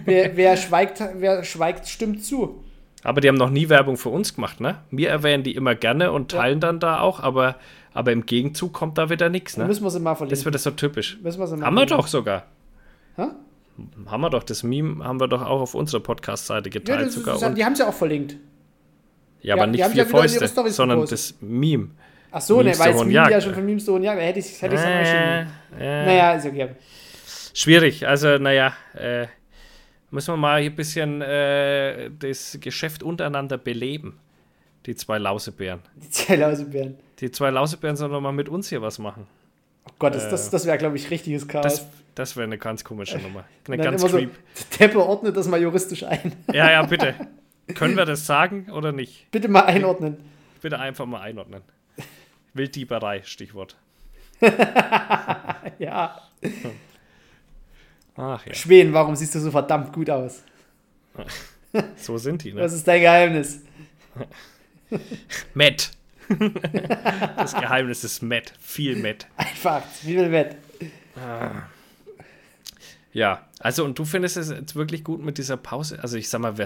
wer, 0.05 0.35
wer, 0.37 0.57
schweigt, 0.57 1.03
wer 1.15 1.43
schweigt, 1.43 1.87
stimmt 1.87 2.23
zu. 2.23 2.63
Aber 3.03 3.21
die 3.21 3.27
haben 3.27 3.35
noch 3.35 3.49
nie 3.49 3.69
Werbung 3.69 3.97
für 3.97 4.09
uns 4.09 4.33
gemacht, 4.33 4.59
ne? 4.59 4.79
Wir 4.89 5.09
erwähnen 5.09 5.43
die 5.43 5.55
immer 5.55 5.75
gerne 5.75 6.11
und 6.11 6.31
teilen 6.31 6.59
ja. 6.59 6.67
dann 6.67 6.79
da 6.79 6.99
auch, 6.99 7.19
aber, 7.19 7.55
aber 7.93 8.11
im 8.11 8.25
Gegenzug 8.25 8.73
kommt 8.73 8.97
da 8.97 9.09
wieder 9.09 9.29
nichts, 9.29 9.55
ne? 9.55 9.61
Dann 9.63 9.69
müssen 9.69 9.83
wir 9.83 9.91
sie 9.91 9.99
mal 9.99 10.15
verlinken. 10.15 10.37
Das 10.37 10.45
wird 10.45 10.55
das 10.55 10.63
so 10.63 10.71
typisch. 10.71 11.17
Müssen 11.21 11.39
wir 11.39 11.47
sie 11.47 11.57
mal 11.57 11.65
haben 11.67 11.75
verlinken. 11.75 11.97
wir 11.97 11.97
doch 11.97 12.07
sogar. 12.07 12.45
Hä? 13.15 13.27
Haben 14.07 14.21
wir 14.21 14.29
doch, 14.31 14.43
das 14.43 14.63
Meme 14.63 15.03
haben 15.03 15.19
wir 15.19 15.27
doch 15.27 15.43
auch 15.43 15.61
auf 15.61 15.75
unserer 15.75 16.01
Podcast-Seite 16.01 16.69
geteilt. 16.69 17.01
Ja, 17.01 17.09
sogar. 17.09 17.39
Das, 17.39 17.53
die 17.53 17.63
haben 17.63 17.73
es 17.73 17.79
ja 17.79 17.87
auch 17.87 17.93
verlinkt. 17.93 18.37
Ja, 19.41 19.53
aber 19.55 19.67
nicht 19.67 19.85
vier 19.85 20.05
Fäuste, 20.05 20.47
sondern 20.71 21.05
das 21.05 21.35
Meme. 21.41 21.89
Ach 22.37 22.41
so, 22.41 22.61
ne, 22.61 22.77
weil 22.77 22.93
es 22.93 23.03
Meme 23.03 23.11
ja 23.13 23.41
schon 23.41 23.53
von 23.55 23.65
Memes 23.65 23.85
so 23.85 23.95
und 23.95 24.03
ja, 24.03 24.13
hätte 24.13 24.37
ich 24.39 24.45
es 24.45 24.61
hätte 24.61 24.75
äh, 24.75 25.41
äh, 25.41 25.45
Naja, 26.05 26.33
ist 26.33 26.45
okay. 26.45 26.69
Schwierig, 27.53 28.07
also 28.07 28.37
naja, 28.37 28.73
äh, 28.93 29.25
müssen 30.11 30.33
wir 30.33 30.37
mal 30.37 30.61
hier 30.61 30.69
ein 30.69 30.75
bisschen 30.75 31.21
äh, 31.23 32.11
das 32.19 32.59
Geschäft 32.61 33.01
untereinander 33.01 33.57
beleben. 33.57 34.19
Die 34.85 34.95
zwei 34.95 35.17
Lausebären. 35.17 35.81
Die 35.95 36.09
zwei 36.11 36.35
Lausebären. 36.35 36.95
Die 37.19 37.31
zwei 37.31 37.49
Lausebären 37.49 37.95
sollen 37.95 38.11
doch 38.11 38.21
mal 38.21 38.31
mit 38.31 38.49
uns 38.49 38.69
hier 38.69 38.83
was 38.83 38.99
machen. 38.99 39.25
Oh 39.85 39.93
Gott, 39.97 40.13
das, 40.13 40.29
das, 40.29 40.51
das 40.51 40.67
wäre, 40.67 40.77
glaube 40.77 40.97
ich, 40.97 41.09
richtiges 41.09 41.47
Chaos. 41.47 41.63
Das, 41.63 41.87
das 42.13 42.35
wäre 42.35 42.45
eine 42.45 42.59
ganz 42.59 42.83
komische 42.83 43.17
Nummer. 43.17 43.45
Eine 43.67 43.77
dann 43.77 43.85
ganz 43.85 44.01
immer 44.01 44.11
so, 44.11 44.17
creep. 44.17 44.31
Teppe 44.69 45.03
ordnet 45.03 45.35
das 45.35 45.47
mal 45.47 45.59
juristisch 45.59 46.03
ein. 46.03 46.33
Ja, 46.53 46.69
ja, 46.69 46.85
bitte. 46.85 47.15
Können 47.73 47.97
wir 47.97 48.05
das 48.05 48.27
sagen 48.27 48.67
oder 48.71 48.91
nicht? 48.91 49.31
Bitte 49.31 49.47
mal 49.47 49.61
einordnen. 49.61 50.17
Bitte 50.61 50.77
einfach 50.79 51.05
mal 51.05 51.21
einordnen. 51.21 51.63
Wilddieberei, 52.57 53.23
Stichwort. 53.23 53.75
Ja. 55.79 56.21
Ach 58.15 58.45
ja, 58.45 58.53
Schwen, 58.53 58.93
warum 58.93 59.15
siehst 59.15 59.35
du 59.35 59.39
so 59.39 59.51
verdammt 59.51 59.93
gut 59.93 60.09
aus? 60.09 60.41
so 61.95 62.17
sind 62.17 62.43
die, 62.43 62.53
ne? 62.53 62.61
Was 62.61 62.73
ist 62.73 62.87
dein 62.87 63.01
Geheimnis? 63.01 63.61
Matt. 65.53 65.91
Das 67.37 67.53
Geheimnis 67.53 68.03
ist 68.03 68.23
Matt. 68.23 68.53
Viel 68.59 68.95
Matt. 68.95 69.27
Einfach, 69.37 69.83
viel 69.85 70.31
Wett. 70.31 70.55
Ja, 73.13 73.47
also 73.59 73.85
und 73.85 73.97
du 73.97 74.05
findest 74.05 74.37
es 74.37 74.49
jetzt 74.49 74.75
wirklich 74.75 75.03
gut 75.03 75.21
mit 75.21 75.37
dieser 75.37 75.57
Pause? 75.57 75.99
Also 76.01 76.17
ich 76.17 76.29
sag 76.29 76.41
mal, 76.41 76.57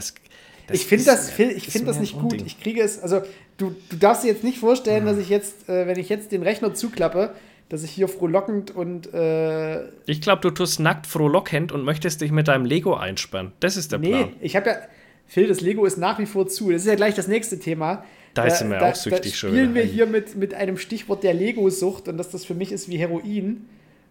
wer's. 0.72 0.82
Ich 0.82 0.88
finde 0.88 1.06
das, 1.06 1.30
ist- 1.30 1.40
ich 1.40 1.68
ist 1.68 1.72
find 1.72 1.88
das 1.88 1.96
mir 1.98 2.02
nicht 2.02 2.20
gut. 2.20 2.42
Ich 2.46 2.60
kriege 2.60 2.82
es, 2.82 3.00
also 3.02 3.22
du, 3.58 3.76
du 3.90 3.96
darfst 3.98 4.24
dir 4.24 4.28
jetzt 4.30 4.44
nicht 4.44 4.58
vorstellen, 4.60 5.06
dass 5.06 5.18
ich 5.18 5.30
jetzt, 5.30 5.70
äh, 5.70 5.88
wenn 5.88 5.98
ich 6.00 6.10
jetzt 6.10 6.32
den 6.32 6.44
Rechner 6.44 6.74
zuklappe, 6.74 7.32
dass 7.70 7.84
ich 7.84 7.92
hier 7.92 8.08
frohlockend 8.08 8.72
und 8.76 9.14
äh, 9.14 9.86
Ich 10.06 10.20
glaube, 10.22 10.42
du 10.42 10.52
tust 10.52 10.80
nackt 10.80 11.08
frohlockend 11.08 11.72
und 11.72 11.84
möchtest 11.84 12.20
dich 12.22 12.32
mit 12.32 12.48
deinem 12.48 12.66
Lego 12.66 12.96
einsperren. 12.96 13.54
Das 13.62 13.78
ist 13.78 13.92
der 13.92 14.00
nee, 14.00 14.10
Plan. 14.10 14.34
ich 14.42 14.56
habe 14.56 14.70
ja, 14.70 14.78
Phil, 15.28 15.48
das 15.48 15.62
Lego 15.62 15.86
ist 15.86 15.98
nach 15.98 16.20
wie 16.20 16.26
vor 16.26 16.48
zu. 16.48 16.72
Das 16.72 16.82
ist 16.82 16.88
ja 16.88 16.96
gleich 16.96 17.16
das 17.16 17.28
nächste 17.28 17.60
Thema. 17.60 18.04
Da 18.34 18.50
sind 18.50 18.70
wir 18.70 18.82
auch 18.82 18.96
süchtig 18.96 19.32
da 19.34 19.38
schon 19.38 19.50
spielen 19.52 19.76
wir 19.76 19.84
hier 19.84 20.06
mit, 20.06 20.36
mit 20.36 20.54
einem 20.54 20.78
Stichwort 20.78 21.24
der 21.24 21.34
Lego-Sucht 21.34 22.08
und 22.08 22.18
dass 22.18 22.30
das 22.30 22.44
für 22.46 22.54
mich 22.54 22.72
ist 22.72 22.90
wie 22.90 22.98
Heroin. 22.98 23.66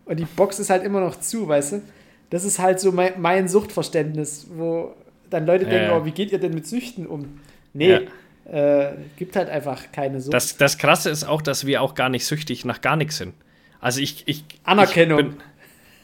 Und 0.06 0.18
die 0.18 0.26
Box 0.36 0.58
ist 0.58 0.70
halt 0.70 0.82
immer 0.84 1.00
noch 1.00 1.20
zu, 1.20 1.46
weißt 1.48 1.72
du? 1.72 1.82
Das 2.30 2.44
ist 2.44 2.58
halt 2.58 2.80
so 2.80 2.92
mein, 2.92 3.14
mein 3.20 3.48
Suchtverständnis, 3.48 4.46
wo 4.56 4.94
dann 5.30 5.46
Leute 5.46 5.64
Ja, 5.64 5.70
denken, 5.70 5.90
ja. 5.90 5.96
oh, 5.96 6.04
wie 6.04 6.10
geht 6.10 6.32
ihr 6.32 6.38
denn 6.38 6.54
mit 6.54 6.66
Süchten 6.66 7.06
um? 7.06 7.40
Nee, 7.72 8.08
äh, 8.44 8.92
gibt 9.16 9.36
halt 9.36 9.48
einfach 9.48 9.92
keine 9.92 10.20
Sucht. 10.20 10.34
Das, 10.34 10.56
das 10.56 10.78
Krasse 10.78 11.10
ist 11.10 11.24
auch, 11.24 11.42
dass 11.42 11.66
wir 11.66 11.82
auch 11.82 11.94
gar 11.94 12.08
nicht 12.08 12.26
süchtig 12.26 12.64
nach 12.64 12.80
gar 12.80 12.96
nichts 12.96 13.16
sind. 13.18 13.34
Also 13.80 14.00
ich. 14.00 14.24
ich 14.26 14.44
Anerkennung. 14.64 15.18
Ich 15.18 15.26
bin, 15.26 15.36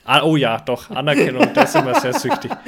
ah, 0.05 0.23
oh 0.23 0.37
ja, 0.37 0.61
doch, 0.61 0.91
Anerkennung, 0.91 1.53
da 1.55 1.67
sind 1.67 1.87
wir 1.87 1.95
sehr 1.97 2.15
süchtig. 2.15 2.51
Das 2.51 2.59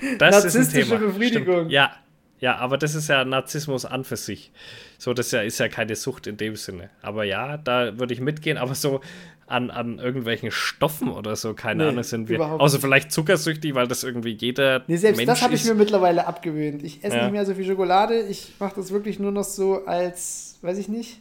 ist 0.00 0.20
ein 0.20 0.30
Narzisstische 0.30 0.88
Thema. 0.88 1.06
Befriedigung. 1.06 1.54
Stimmt. 1.54 1.72
Ja, 1.72 1.92
ja, 2.40 2.56
aber 2.56 2.78
das 2.78 2.94
ist 2.94 3.08
ja 3.08 3.24
Narzissmus 3.24 3.84
an 3.84 4.04
für 4.04 4.16
sich. 4.16 4.52
So, 4.96 5.14
das 5.14 5.26
ist 5.26 5.32
ja, 5.32 5.42
ist 5.42 5.58
ja 5.58 5.68
keine 5.68 5.96
Sucht 5.96 6.26
in 6.26 6.36
dem 6.36 6.56
Sinne. 6.56 6.90
Aber 7.02 7.24
ja, 7.24 7.56
da 7.56 7.98
würde 7.98 8.14
ich 8.14 8.20
mitgehen, 8.20 8.58
aber 8.58 8.74
so 8.74 9.00
an, 9.48 9.70
an 9.70 9.98
irgendwelchen 9.98 10.50
Stoffen 10.50 11.08
oder 11.10 11.34
so, 11.36 11.54
keine 11.54 11.84
Nee, 11.84 11.88
Ahnung, 11.90 12.02
sind 12.04 12.28
wir. 12.28 12.40
Außer 12.40 12.78
vielleicht 12.80 13.10
zuckersüchtig, 13.12 13.74
weil 13.74 13.88
das 13.88 14.04
irgendwie 14.04 14.30
jeder. 14.32 14.84
Nee, 14.86 14.96
selbst 14.96 15.16
Mensch 15.16 15.28
das 15.28 15.42
habe 15.42 15.54
ich 15.54 15.64
mir 15.64 15.74
mittlerweile 15.74 16.26
abgewöhnt. 16.26 16.82
Ich 16.82 17.02
esse 17.02 17.16
Ja. 17.16 17.22
nicht 17.24 17.32
mehr 17.32 17.46
so 17.46 17.54
viel 17.54 17.64
Schokolade. 17.66 18.20
Ich 18.28 18.52
mache 18.60 18.74
das 18.76 18.90
wirklich 18.92 19.18
nur 19.18 19.32
noch 19.32 19.44
so 19.44 19.86
als, 19.86 20.58
weiß 20.62 20.78
ich 20.78 20.88
nicht. 20.88 21.20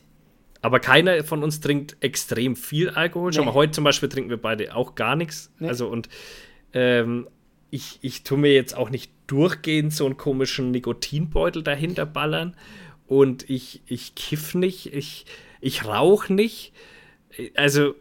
Aber 0.61 0.79
keiner 0.79 1.23
von 1.23 1.43
uns 1.43 1.59
trinkt 1.61 1.97
extrem 2.01 2.55
viel 2.55 2.89
Alkohol. 2.89 3.31
Schau 3.31 3.41
Nee. 3.41 3.45
mal, 3.47 3.53
heute 3.53 3.71
zum 3.71 3.83
Beispiel 3.83 4.09
trinken 4.09 4.29
wir 4.29 4.41
beide 4.41 4.75
auch 4.75 4.95
gar 4.95 5.15
nichts. 5.15 5.51
Nee. 5.59 5.67
Also 5.69 5.87
und 5.87 6.09
ähm, 6.73 7.27
ich, 7.69 7.99
ich 8.01 8.23
tue 8.23 8.37
mir 8.37 8.53
jetzt 8.53 8.75
auch 8.75 8.89
nicht 8.89 9.11
durchgehend 9.27 9.93
so 9.93 10.05
einen 10.05 10.17
komischen 10.17 10.71
Nikotinbeutel 10.71 11.63
dahinter 11.63 12.05
ballern. 12.05 12.55
Und 13.07 13.49
ich, 13.49 13.81
ich 13.85 14.15
kiff 14.15 14.53
nicht, 14.55 14.93
ich, 14.93 15.25
ich 15.61 15.85
rauche 15.85 16.33
nicht. 16.33 16.73
Also, 17.55 17.93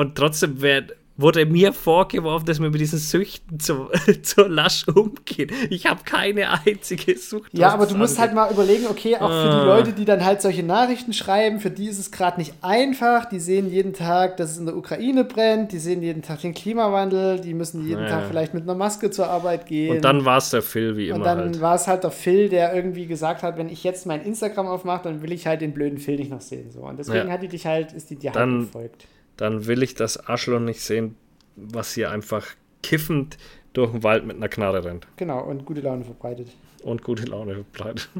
und 0.00 0.14
trotzdem 0.16 0.60
werd, 0.62 0.94
wurde 1.16 1.44
mir 1.44 1.74
vorgeworfen, 1.74 2.46
dass 2.46 2.60
wir 2.60 2.70
mit 2.70 2.80
diesen 2.80 2.98
Süchten 2.98 3.60
zu, 3.60 3.88
zu 4.22 4.40
lasch 4.46 4.88
umgehen. 4.88 5.50
Ich 5.68 5.84
habe 5.84 6.00
keine 6.02 6.48
einzige 6.64 7.14
Sucht. 7.18 7.50
Ja, 7.52 7.74
aber 7.74 7.84
du 7.84 7.94
musst 7.94 8.18
halt 8.18 8.32
mal 8.32 8.50
überlegen, 8.50 8.86
okay, 8.88 9.16
auch 9.16 9.28
für 9.28 9.48
die 9.50 9.54
Ah. 9.54 9.64
Leute, 9.66 9.92
die 9.92 10.06
dann 10.06 10.24
halt 10.24 10.40
solche 10.40 10.62
Nachrichten 10.62 11.12
schreiben, 11.12 11.60
für 11.60 11.68
die 11.70 11.88
ist 11.88 11.98
es 11.98 12.10
gerade 12.10 12.38
nicht 12.40 12.54
einfach. 12.62 13.26
Die 13.28 13.38
sehen 13.38 13.68
jeden 13.70 13.92
Tag, 13.92 14.38
dass 14.38 14.52
es 14.52 14.56
in 14.56 14.64
der 14.64 14.74
Ukraine 14.74 15.24
brennt, 15.24 15.72
die 15.72 15.78
sehen 15.78 16.00
jeden 16.00 16.22
Tag 16.22 16.40
den 16.40 16.54
Klimawandel, 16.54 17.38
die 17.38 17.52
müssen 17.52 17.86
jeden 17.86 18.04
Ja. 18.04 18.08
Tag 18.08 18.28
vielleicht 18.28 18.54
mit 18.54 18.62
einer 18.62 18.74
Maske 18.74 19.10
zur 19.10 19.26
Arbeit 19.28 19.66
gehen. 19.66 19.96
Und 19.96 20.02
dann 20.06 20.24
war 20.24 20.38
es 20.38 20.48
der 20.48 20.62
Phil, 20.62 20.96
wie 20.96 21.10
Und 21.10 21.16
immer 21.16 21.24
dann 21.26 21.38
halt. 21.40 21.60
war 21.60 21.74
es 21.74 21.86
halt 21.86 22.02
der 22.02 22.12
Phil, 22.12 22.48
der 22.48 22.74
irgendwie 22.74 23.04
gesagt 23.06 23.42
hat, 23.42 23.58
wenn 23.58 23.68
ich 23.68 23.84
jetzt 23.84 24.06
mein 24.06 24.22
Instagram 24.22 24.68
aufmache, 24.68 25.02
dann 25.04 25.20
will 25.20 25.32
ich 25.32 25.46
halt 25.46 25.60
den 25.60 25.74
blöden 25.74 25.98
Phil 25.98 26.16
nicht 26.16 26.30
noch 26.30 26.40
sehen. 26.40 26.70
So. 26.70 26.80
Und 26.80 26.98
deswegen 26.98 27.26
Ja. 27.28 27.34
hat 27.34 27.42
die 27.42 27.48
dich 27.48 27.66
halt, 27.66 27.92
ist 27.92 28.08
die 28.08 28.16
dir 28.16 28.32
halt 28.32 28.48
gefolgt. 28.60 29.06
Dann 29.40 29.66
will 29.66 29.82
ich 29.82 29.94
das 29.94 30.16
Arschloch 30.28 30.60
nicht 30.60 30.80
sehen, 30.80 31.16
was 31.56 31.94
hier 31.94 32.10
einfach 32.10 32.46
kiffend 32.82 33.36
durch 33.72 33.90
den 33.92 34.02
Wald 34.02 34.26
mit 34.26 34.36
einer 34.36 34.48
Knarre 34.48 34.84
rennt 34.84 35.06
Genau, 35.16 35.40
und 35.42 35.64
gute 35.64 35.80
Laune 35.80 36.04
verbreitet. 36.04 36.48
und 36.82 37.02
gute 37.02 37.24
Laune 37.24 37.54
verbreitet. 37.54 38.08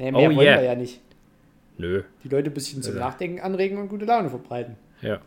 Nee, 0.00 0.12
mehr 0.12 0.20
Oh 0.30 0.36
wollen 0.36 0.46
yeah. 0.46 0.58
wir 0.60 0.62
ja 0.64 0.74
nicht. 0.76 1.00
Nö, 1.76 2.02
Die 2.22 2.28
Leute 2.28 2.50
ein 2.50 2.54
bisschen 2.54 2.82
zum 2.84 2.94
Ja. 2.94 3.00
Nachdenken 3.00 3.40
anregen 3.40 3.78
und 3.78 3.88
gute 3.88 4.04
Laune 4.04 4.30
verbreiten. 4.30 4.76
ja. 5.02 5.08
ja. 5.08 5.20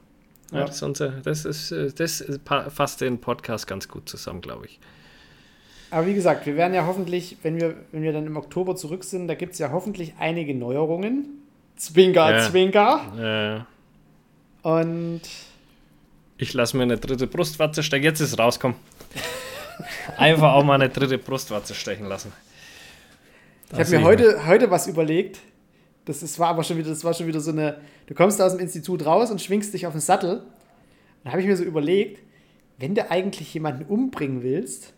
Ja. 0.54 0.66
das, 0.66 0.76
ist 0.78 0.84
unser, 0.84 1.10
das, 1.24 1.44
ist, 1.46 1.72
äh, 1.72 1.92
das 1.94 2.24
fasst 2.70 3.00
den 3.02 3.20
Podcast 3.20 3.68
ganz 3.68 3.88
gut 3.90 4.08
zusammen, 4.10 4.40
glaube 4.42 4.66
ich. 4.68 4.80
Aber 5.92 6.06
wie 6.08 6.14
gesagt, 6.14 6.46
wir 6.46 6.56
werden 6.58 6.74
ja 6.74 6.86
hoffentlich, 6.86 7.38
wenn 7.44 7.60
wir, 7.60 7.76
wenn 7.92 8.02
wir 8.04 8.12
dann 8.14 8.26
im 8.28 8.36
Oktober 8.38 8.76
zurück 8.78 9.04
sind, 9.04 9.28
da 9.28 9.36
gibt 9.36 9.54
es 9.54 9.60
ja 9.60 9.72
hoffentlich 9.72 10.14
einige 10.20 10.54
Neuerungen. 10.56 11.42
Zwinker, 11.78 12.32
Ja. 12.38 12.50
Zwinker. 12.50 13.66
Äh, 13.66 13.81
Und 14.62 15.22
ich 16.38 16.54
lasse 16.54 16.78
mir 16.78 16.84
eine 16.84 16.98
dritte 16.98 17.28
Brustwarze 17.28 17.84
stechen. 17.84 18.04
Jetzt 18.04 18.20
ist 18.20 18.34
es 18.34 18.40
rauskommen. 18.40 18.78
Einfach 20.18 20.54
auch 20.54 20.64
mal 20.64 20.76
eine 20.76 20.90
dritte 20.90 21.18
Brustwarze 21.18 21.74
stechen 21.74 22.08
lassen. 22.08 22.32
ich 23.72 23.80
habe 23.80 23.90
mir 23.90 24.04
heute, 24.04 24.46
heute 24.46 24.70
was 24.70 24.88
überlegt. 24.88 25.40
Das 26.06 26.24
ist, 26.24 26.40
war 26.40 26.50
aber 26.50 26.64
schon 26.64 26.78
wieder, 26.78 26.90
das 26.90 27.04
war 27.04 27.14
schon 27.14 27.28
wieder 27.28 27.40
so 27.40 27.52
eine. 27.52 27.80
Du 28.08 28.14
kommst 28.14 28.42
aus 28.42 28.54
dem 28.54 28.60
Institut 28.60 29.06
raus 29.06 29.32
und 29.32 29.42
schwingst 29.42 29.74
dich 29.74 29.86
auf 29.86 29.94
den 29.94 30.02
Sattel. 30.02 30.44
Dann 31.24 31.32
habe 31.32 31.42
ich 31.42 31.48
mir 31.48 31.56
so 31.56 31.64
überlegt, 31.64 32.20
wenn 32.78 32.96
du 32.96 33.10
eigentlich 33.10 33.54
jemanden 33.54 33.86
umbringen 33.86 34.42
willst, 34.42 34.94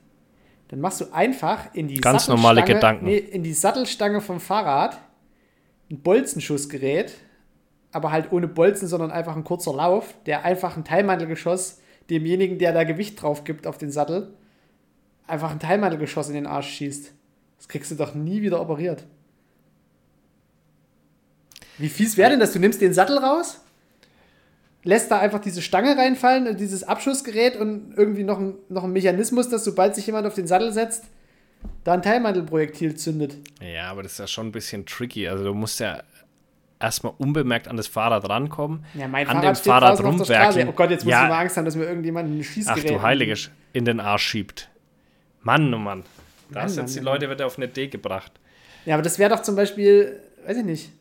dann 0.70 0.80
machst 0.80 1.02
du 1.02 1.14
einfach 1.14 1.74
in 1.74 1.88
die 1.88 1.96
Ganz 2.00 2.28
normale 2.28 2.62
Sattelstange- 2.62 2.66
Gedanken. 2.76 3.06
Nee, 3.06 3.18
in 3.18 3.44
die 3.44 3.54
Sattelstange 3.54 4.22
vom 4.22 4.40
Fahrrad 4.40 4.98
ein 5.92 6.00
Bolzenschussgerät, 6.00 7.14
aber 7.94 8.12
halt 8.12 8.32
ohne 8.32 8.48
Bolzen, 8.48 8.88
sondern 8.88 9.12
einfach 9.12 9.36
ein 9.36 9.44
kurzer 9.44 9.74
Lauf, 9.74 10.16
der 10.26 10.44
einfach 10.44 10.76
ein 10.76 10.84
Teilmantelgeschoss 10.84 11.80
demjenigen, 12.10 12.58
der 12.58 12.74
da 12.74 12.84
Gewicht 12.84 13.22
drauf 13.22 13.44
gibt 13.44 13.66
auf 13.68 13.78
den 13.78 13.92
Sattel, 13.92 14.34
einfach 15.28 15.52
ein 15.52 15.60
Teilmantelgeschoss 15.60 16.28
in 16.28 16.34
den 16.34 16.48
Arsch 16.48 16.70
schießt. 16.70 17.14
Das 17.58 17.68
kriegst 17.68 17.92
du 17.92 17.96
doch 17.96 18.14
nie 18.14 18.42
wieder 18.42 18.60
operiert. 18.60 19.06
Wie 21.78 21.90
fies 21.90 22.18
wäre 22.18 22.32
denn 22.32 22.40
das? 22.40 22.52
Du 22.52 22.60
nimmst 22.60 22.82
den 22.82 22.94
Sattel 22.94 23.18
raus, 23.18 23.62
lässt 24.84 25.10
da 25.12 25.20
einfach 25.20 25.40
diese 25.40 25.62
Stange 25.62 25.98
reinfallen 25.98 26.48
und 26.48 26.60
dieses 26.60 26.84
Abschussgerät 26.84 27.56
und 27.56 27.94
irgendwie 27.96 28.24
noch 28.24 28.40
ein, 28.40 28.56
noch 28.70 28.84
ein 28.84 28.92
Mechanismus, 28.92 29.50
dass 29.50 29.64
sobald 29.64 29.96
sich 29.96 30.06
jemand 30.06 30.28
auf 30.28 30.36
den 30.36 30.48
Sattel 30.48 30.74
setzt, 30.74 31.06
da 31.84 31.94
ein 31.94 32.02
Teilmantelprojektil 32.02 32.96
zündet. 32.96 33.38
Ja, 33.62 33.90
aber 33.90 34.04
das 34.04 34.14
ist 34.14 34.20
ja 34.20 34.28
schon 34.28 34.48
ein 34.48 34.52
bisschen 34.52 34.86
tricky. 34.86 35.28
Also 35.28 35.46
du 35.46 35.54
musst 35.54 35.80
ja 35.80 36.04
erstmal 36.84 37.14
unbemerkt 37.18 37.68
an 37.68 37.78
das 37.78 37.88
Fahrrad 37.88 38.30
rankommen. 38.30 38.86
Ja, 38.94 39.08
mein 39.08 39.28
an 39.28 39.38
Fahrrad 39.38 39.44
dem 39.44 39.56
steht 39.56 39.72
Fahrrad 39.72 40.04
rumwerkeln. 40.04 40.70
Oh 40.70 40.74
Gott, 40.74 40.92
jetzt 40.92 41.06
muss 41.06 41.12
Ja. 41.12 41.24
ich 41.24 41.30
mal 41.30 41.40
Angst 41.40 41.58
haben, 41.58 41.66
dass 41.66 41.76
mir 41.76 41.86
irgendjemand 41.86 42.30
ein 42.30 42.40
Ach 42.42 42.54
Schießgerät... 42.54 42.90
du 42.90 43.02
Heilige, 43.02 43.36
in 43.74 43.86
den 43.86 44.00
Arsch 44.00 44.24
schiebt. 44.28 44.70
Mann, 45.42 45.74
oh 45.74 45.78
Mann. 45.78 46.04
Da 46.52 46.62
hast 46.64 46.76
Mann, 46.76 46.86
jetzt 46.86 46.96
die 46.96 47.00
Mann. 47.02 47.14
Leute 47.16 47.30
wieder 47.30 47.48
auf 47.48 47.58
eine 47.58 47.66
Idee 47.66 47.88
gebracht. 47.88 48.32
Ja, 48.86 48.94
aber 48.96 49.04
das 49.04 49.18
wäre 49.18 49.30
doch 49.34 49.42
zum 49.42 49.56
Beispiel, 49.56 50.20
weiß 50.46 50.58
ich 50.58 50.66
nicht. 50.66 50.92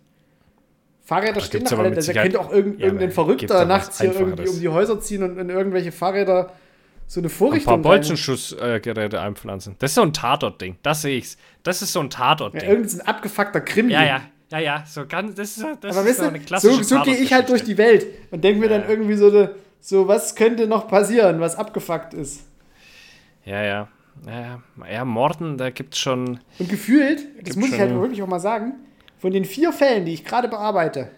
Fahrräder 1.05 1.35
Da 1.35 1.41
stehen 1.41 1.65
doch 1.65 1.79
alle. 1.79 1.91
Da 1.91 2.13
könnte 2.13 2.41
auch 2.41 2.53
irgend, 2.53 2.79
Ja, 2.79 2.87
irgendein 2.87 3.11
Verrückter 3.11 3.65
nachts 3.65 4.01
hier 4.01 4.13
irgendwie 4.13 4.49
um 4.49 4.61
die 4.61 4.69
Häuser 4.69 5.01
ziehen 5.01 5.23
und 5.25 5.37
in 5.37 5.51
irgendwelche 5.51 5.91
Fahrräder 5.93 6.53
so 7.09 7.21
eine 7.21 7.27
Ein 7.27 7.31
paar 7.31 7.37
Vorrichtung 7.39 7.83
Bolzenschussgeräte 7.83 9.21
einpflanzen. 9.21 9.75
Das 9.81 9.91
ist 9.91 9.95
so 9.97 10.03
ein 10.03 10.13
Tatort-Ding. 10.13 10.79
Das 10.83 11.03
sehe 11.03 11.19
ich's. 11.19 11.37
Das 11.65 11.83
ist 11.83 11.93
so 11.93 12.01
ein 12.01 12.07
Ja, 12.07 12.11
Tatort-Ding. 12.19 12.63
irgendein 12.63 12.89
so 12.89 13.01
ein 13.01 13.07
abgefuckter 13.07 13.61
Krimi. 13.61 13.93
Ja, 13.93 14.05
ja, 14.05 14.21
ja, 14.53 14.59
ja. 14.59 14.85
So 14.87 15.07
ganz, 15.07 15.35
das 15.35 15.57
ist, 15.57 15.67
das 15.81 15.97
Aber 15.97 16.09
ist 16.09 16.19
so 16.19 16.27
eine 16.27 16.39
klassische 16.41 16.85
so, 16.85 16.97
so 16.99 17.03
gehe 17.03 17.17
ich 17.17 17.33
halt 17.33 17.49
durch 17.49 17.65
die 17.65 17.77
Welt 17.79 18.07
und 18.31 18.45
denke 18.45 18.61
mir 18.61 18.69
dann 18.69 18.83
Ja. 18.83 18.89
irgendwie 18.89 19.15
so, 19.15 19.29
eine, 19.29 19.55
so, 19.81 20.07
was 20.07 20.35
könnte 20.35 20.67
noch 20.67 20.87
passieren, 20.89 21.41
was 21.41 21.57
abgefuckt 21.57 22.15
ist. 22.15 22.43
Ja, 23.45 23.63
ja. 23.63 23.89
Ja, 24.27 24.63
ja. 24.91 25.05
Morden, 25.05 25.57
da 25.57 25.71
gibt's 25.71 25.99
schon. 25.99 26.39
Und 26.59 26.69
gefühlt, 26.69 27.21
das 27.39 27.45
Gibt 27.45 27.57
muss 27.57 27.73
ich 27.73 27.81
halt 27.81 27.95
wirklich 27.95 28.23
auch 28.23 28.29
mal 28.29 28.39
sagen, 28.41 28.75
von 29.19 29.33
den 29.33 29.45
vier 29.45 29.73
Fällen, 29.73 30.05
die 30.05 30.13
ich 30.13 30.25
gerade 30.25 30.49
bearbeite, 30.49 31.09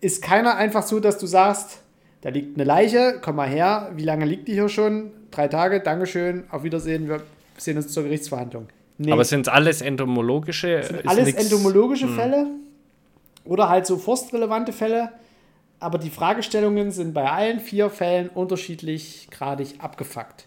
ist 0.00 0.22
keiner 0.22 0.56
einfach 0.56 0.82
so, 0.82 1.00
dass 1.00 1.18
du 1.18 1.26
sagst, 1.26 1.80
da 2.20 2.28
liegt 2.28 2.56
eine 2.56 2.64
Leiche, 2.64 3.18
komm 3.22 3.36
mal 3.36 3.48
her, 3.48 3.90
wie 3.96 4.04
lange 4.04 4.24
liegt 4.24 4.46
die 4.48 4.52
hier 4.52 4.68
schon? 4.68 5.10
Drei 5.30 5.48
Tage, 5.48 5.80
Dankeschön, 5.80 6.44
auf 6.50 6.62
Wiedersehen, 6.64 7.08
wir 7.08 7.22
sehen 7.56 7.76
uns 7.76 7.88
zur 7.92 8.04
Gerichtsverhandlung. 8.04 8.68
Nee, 8.98 9.12
Aber 9.12 9.24
sind 9.24 9.48
alles 9.48 9.82
entomologische? 9.82 10.68
ist 10.70 11.06
alles 11.06 11.26
nix- 11.26 11.42
entomologische 11.44 12.08
Fälle 12.08 12.46
oder 13.44 13.68
halt 13.68 13.86
so 13.86 13.96
forstrelevante 13.98 14.72
Fälle. 14.72 15.10
Aber 15.78 15.98
die 15.98 16.08
Fragestellungen 16.08 16.90
sind 16.90 17.12
bei 17.12 17.30
allen 17.30 17.60
vier 17.60 17.90
Fällen 17.90 18.30
unterschiedlich 18.30 19.28
gradig 19.30 19.74
abgefuckt. 19.80 20.46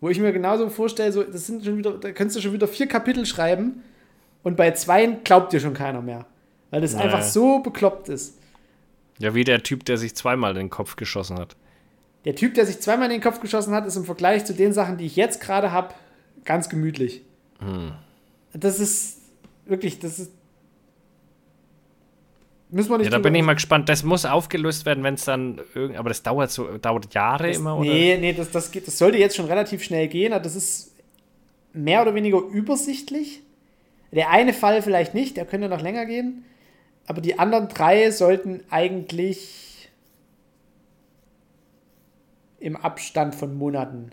Wo 0.00 0.08
ich 0.08 0.18
mir 0.18 0.32
genauso 0.32 0.68
vorstelle, 0.68 1.12
so, 1.12 1.22
das 1.22 1.46
sind 1.46 1.64
schon 1.64 1.78
wieder, 1.78 1.92
da 1.92 2.10
könntest 2.12 2.36
du 2.36 2.40
schon 2.42 2.52
wieder 2.52 2.66
vier 2.68 2.88
Kapitel 2.88 3.24
schreiben 3.24 3.82
und 4.42 4.56
bei 4.56 4.70
zweien 4.72 5.22
glaubt 5.24 5.52
dir 5.52 5.60
schon 5.60 5.72
keiner 5.74 6.02
mehr. 6.02 6.26
Weil 6.70 6.80
das 6.82 6.94
Nee. 6.94 7.02
einfach 7.02 7.22
so 7.22 7.60
bekloppt 7.60 8.08
ist. 8.08 8.38
Ja, 9.18 9.34
wie 9.34 9.44
der 9.44 9.62
Typ, 9.62 9.84
der 9.84 9.96
sich 9.98 10.14
zweimal 10.16 10.50
in 10.52 10.56
den 10.56 10.70
Kopf 10.70 10.96
geschossen 10.96 11.38
hat. 11.38 11.54
Der 12.24 12.34
Typ, 12.34 12.54
der 12.54 12.66
sich 12.66 12.80
zweimal 12.80 13.06
in 13.06 13.12
den 13.12 13.20
Kopf 13.22 13.40
geschossen 13.40 13.72
hat, 13.74 13.86
ist 13.86 13.96
im 13.96 14.04
Vergleich 14.04 14.44
zu 14.44 14.52
den 14.54 14.72
Sachen, 14.72 14.96
die 14.98 15.06
ich 15.06 15.16
jetzt 15.16 15.40
gerade 15.40 15.72
habe, 15.72 15.94
ganz 16.44 16.68
gemütlich. 16.68 17.22
Das 18.52 18.80
ist 18.80 19.20
wirklich, 19.66 19.98
das 19.98 20.18
ist. 20.18 20.32
Müssen 22.70 22.90
wir 22.90 22.98
nicht 22.98 23.06
Ja, 23.06 23.10
da 23.10 23.18
bin 23.18 23.34
ich 23.34 23.42
mal 23.42 23.54
gespannt. 23.54 23.88
Das 23.88 24.04
muss 24.04 24.24
aufgelöst 24.24 24.86
werden, 24.86 25.02
wenn 25.02 25.14
es 25.14 25.24
dann 25.24 25.60
irgend, 25.74 25.96
aber 25.96 26.08
das 26.08 26.22
dauert 26.22 26.50
so, 26.50 26.78
dauert 26.78 27.12
Jahre 27.12 27.48
Das, 27.48 27.56
immer, 27.56 27.76
oder? 27.76 27.90
nee, 27.90 28.16
nee, 28.20 28.32
das, 28.32 28.50
das, 28.50 28.70
geht, 28.70 28.86
das 28.86 28.96
sollte 28.96 29.18
jetzt 29.18 29.36
schon 29.36 29.46
relativ 29.46 29.82
schnell 29.82 30.06
gehen. 30.06 30.30
Das 30.30 30.54
ist 30.54 30.94
mehr 31.72 32.02
oder 32.02 32.14
weniger 32.14 32.38
übersichtlich. 32.38 33.42
Der 34.12 34.30
eine 34.30 34.52
Fall 34.52 34.82
vielleicht 34.82 35.14
nicht, 35.14 35.36
der 35.36 35.46
könnte 35.46 35.68
noch 35.68 35.82
länger 35.82 36.06
gehen. 36.06 36.44
Aber 37.06 37.20
die 37.20 37.38
anderen 37.38 37.68
drei 37.68 38.10
sollten 38.12 38.62
eigentlich 38.70 39.90
im 42.60 42.76
Abstand 42.76 43.34
von 43.34 43.56
Monaten. 43.56 44.10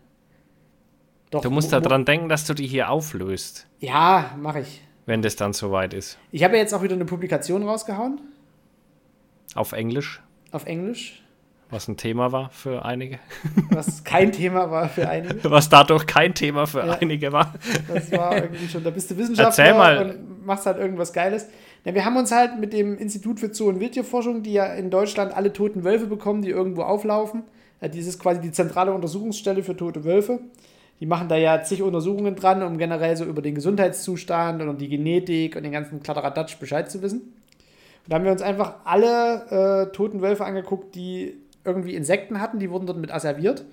Doch, 1.31 1.41
Du 1.41 1.49
musst 1.51 1.73
daran 1.73 2.05
denken, 2.05 2.29
dass 2.29 2.45
du 2.45 2.53
die 2.53 2.67
hier 2.67 2.89
auflöst, 2.89 3.67
Ja, 3.79 4.31
mache 4.39 4.61
ich. 4.61 4.81
wenn 5.05 5.21
das 5.21 5.35
dann 5.35 5.53
soweit 5.53 5.93
ist. 5.93 6.17
Ich 6.31 6.43
habe 6.43 6.55
ja 6.55 6.61
jetzt 6.61 6.73
auch 6.73 6.81
wieder 6.83 6.95
eine 6.95 7.05
Publikation 7.05 7.63
rausgehauen 7.63 8.21
Auf 9.55 9.73
Englisch, 9.73 10.21
auf 10.51 10.65
Englisch, 10.65 11.21
was 11.69 11.89
ein 11.89 11.97
Thema 11.97 12.31
war 12.31 12.49
für 12.49 12.85
einige. 12.85 13.19
was 13.71 14.05
kein 14.05 14.31
Thema 14.31 14.71
war 14.71 14.87
für 14.87 15.09
einige. 15.09 15.43
Was 15.51 15.67
dadurch 15.67 16.05
kein 16.05 16.33
Thema 16.33 16.65
für 16.65 16.85
Ja. 16.85 16.97
einige 17.01 17.31
war. 17.33 17.53
Das 17.93 18.09
war 18.13 18.33
irgendwie 18.37 18.69
schon, 18.69 18.83
da 18.85 18.89
bist 18.89 19.11
du 19.11 19.17
Wissenschaftler 19.17 19.65
Erzähl 19.65 19.77
mal. 19.77 19.97
und 20.11 20.45
machst 20.45 20.65
halt 20.65 20.77
irgendwas 20.77 21.11
Geiles. 21.11 21.47
Ja, 21.83 21.93
wir 21.93 22.05
haben 22.05 22.15
uns 22.15 22.31
halt 22.31 22.57
mit 22.59 22.71
dem 22.71 22.97
Institut 22.97 23.39
für 23.41 23.53
Zoo- 23.53 23.67
und 23.67 23.81
Wildtierforschung, 23.81 24.43
die 24.43 24.53
ja 24.53 24.65
in 24.75 24.89
Deutschland 24.89 25.35
alle 25.35 25.51
toten 25.51 25.83
Wölfe 25.83 26.07
bekommen, 26.07 26.41
die 26.41 26.49
irgendwo 26.51 26.83
auflaufen. 26.83 27.43
Ja, 27.81 27.89
dies 27.89 28.07
ist 28.07 28.19
quasi 28.19 28.39
die 28.39 28.51
zentrale 28.53 28.93
Untersuchungsstelle 28.93 29.61
für 29.61 29.75
tote 29.75 30.05
Wölfe. 30.05 30.39
Die 30.99 31.05
machen 31.05 31.29
da 31.29 31.35
ja 31.35 31.61
zig 31.61 31.83
Untersuchungen 31.83 32.35
dran, 32.35 32.63
um 32.63 32.77
generell 32.77 33.15
so 33.15 33.25
über 33.25 33.41
den 33.41 33.55
Gesundheitszustand 33.55 34.61
und 34.61 34.81
die 34.81 34.89
Genetik 34.89 35.55
und 35.55 35.63
den 35.63 35.71
ganzen 35.71 36.01
Kladderadatsch 36.01 36.57
Bescheid 36.57 36.89
zu 36.89 37.01
wissen. 37.01 37.19
Und 37.19 38.11
da 38.11 38.15
haben 38.15 38.25
wir 38.25 38.31
uns 38.31 38.41
einfach 38.41 38.75
alle 38.83 39.87
äh, 39.89 39.91
toten 39.91 40.21
Wölfe 40.21 40.45
angeguckt, 40.45 40.95
die 40.95 41.37
irgendwie 41.63 41.93
Insekten 41.93 42.41
hatten. 42.41 42.59
Die 42.59 42.71
wurden 42.71 42.87
dort 42.87 42.97
mit 42.97 43.11
asserviert. 43.11 43.63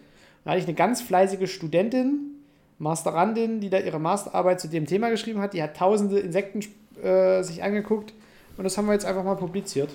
Da 0.45 0.51
hatte 0.51 0.61
ich 0.61 0.67
eine 0.67 0.75
ganz 0.75 1.01
fleißige 1.01 1.51
Studentin, 1.51 2.43
Masterandin, 2.79 3.61
die 3.61 3.71
da 3.71 3.79
ihre 3.79 4.01
Masterarbeit 4.01 4.61
zu 4.61 4.69
dem 4.69 4.87
Thema 4.87 5.09
geschrieben 5.09 5.41
hat. 5.41 5.55
Die 5.55 5.63
hat 5.63 5.77
tausende 5.77 6.19
Insekten 6.19 6.61
äh, 7.03 7.43
sich 7.43 7.63
angeguckt. 7.63 8.13
Und 8.57 8.65
das 8.65 8.77
haben 8.77 8.87
wir 8.87 8.93
jetzt 8.93 9.07
einfach 9.07 9.25
mal 9.25 9.37
publiziert. 9.37 9.91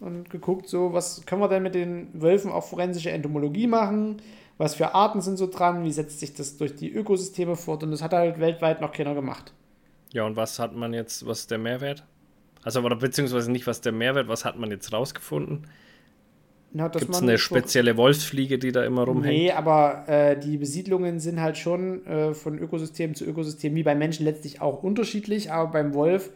Und 0.00 0.30
geguckt, 0.30 0.68
so, 0.68 0.94
was 0.94 1.26
können 1.26 1.42
wir 1.42 1.48
denn 1.48 1.62
mit 1.62 1.74
den 1.74 2.08
Wölfen 2.14 2.50
auf 2.50 2.70
forensische 2.70 3.10
Entomologie 3.10 3.66
machen? 3.66 4.22
Was 4.60 4.74
für 4.74 4.94
Arten 4.94 5.22
sind 5.22 5.38
so 5.38 5.46
dran? 5.46 5.84
Wie 5.84 5.90
setzt 5.90 6.20
sich 6.20 6.34
das 6.34 6.58
durch 6.58 6.76
die 6.76 6.92
Ökosysteme 6.92 7.56
fort? 7.56 7.82
Und 7.82 7.92
das 7.92 8.02
hat 8.02 8.12
halt 8.12 8.40
weltweit 8.40 8.82
noch 8.82 8.92
keiner 8.92 9.14
gemacht. 9.14 9.54
Ja, 10.12 10.26
und 10.26 10.36
was 10.36 10.58
hat 10.58 10.76
man 10.76 10.92
jetzt, 10.92 11.24
was 11.26 11.40
ist 11.40 11.50
der 11.50 11.56
Mehrwert? 11.56 12.04
Also, 12.62 12.82
oder 12.82 12.96
beziehungsweise 12.96 13.50
nicht, 13.50 13.66
was 13.66 13.80
der 13.80 13.92
Mehrwert, 13.92 14.28
was 14.28 14.44
hat 14.44 14.58
man 14.58 14.70
jetzt 14.70 14.92
rausgefunden? 14.92 15.66
Gibt 16.74 17.08
es 17.08 17.22
eine 17.22 17.38
spezielle 17.38 17.96
Wolfsfliege, 17.96 18.58
die 18.58 18.70
da 18.70 18.84
immer 18.84 19.04
rumhängt? 19.04 19.34
Nee, 19.34 19.50
aber 19.50 20.06
äh, 20.06 20.38
die 20.38 20.58
Besiedlungen 20.58 21.20
sind 21.20 21.40
halt 21.40 21.56
schon 21.56 22.04
äh, 22.04 22.34
von 22.34 22.58
Ökosystem 22.58 23.14
zu 23.14 23.24
Ökosystem, 23.24 23.74
wie 23.74 23.82
beim 23.82 23.98
Menschen 23.98 24.26
letztlich 24.26 24.60
auch 24.60 24.82
unterschiedlich, 24.82 25.50
aber 25.50 25.72
beim 25.72 25.94
Wolf 25.94 26.32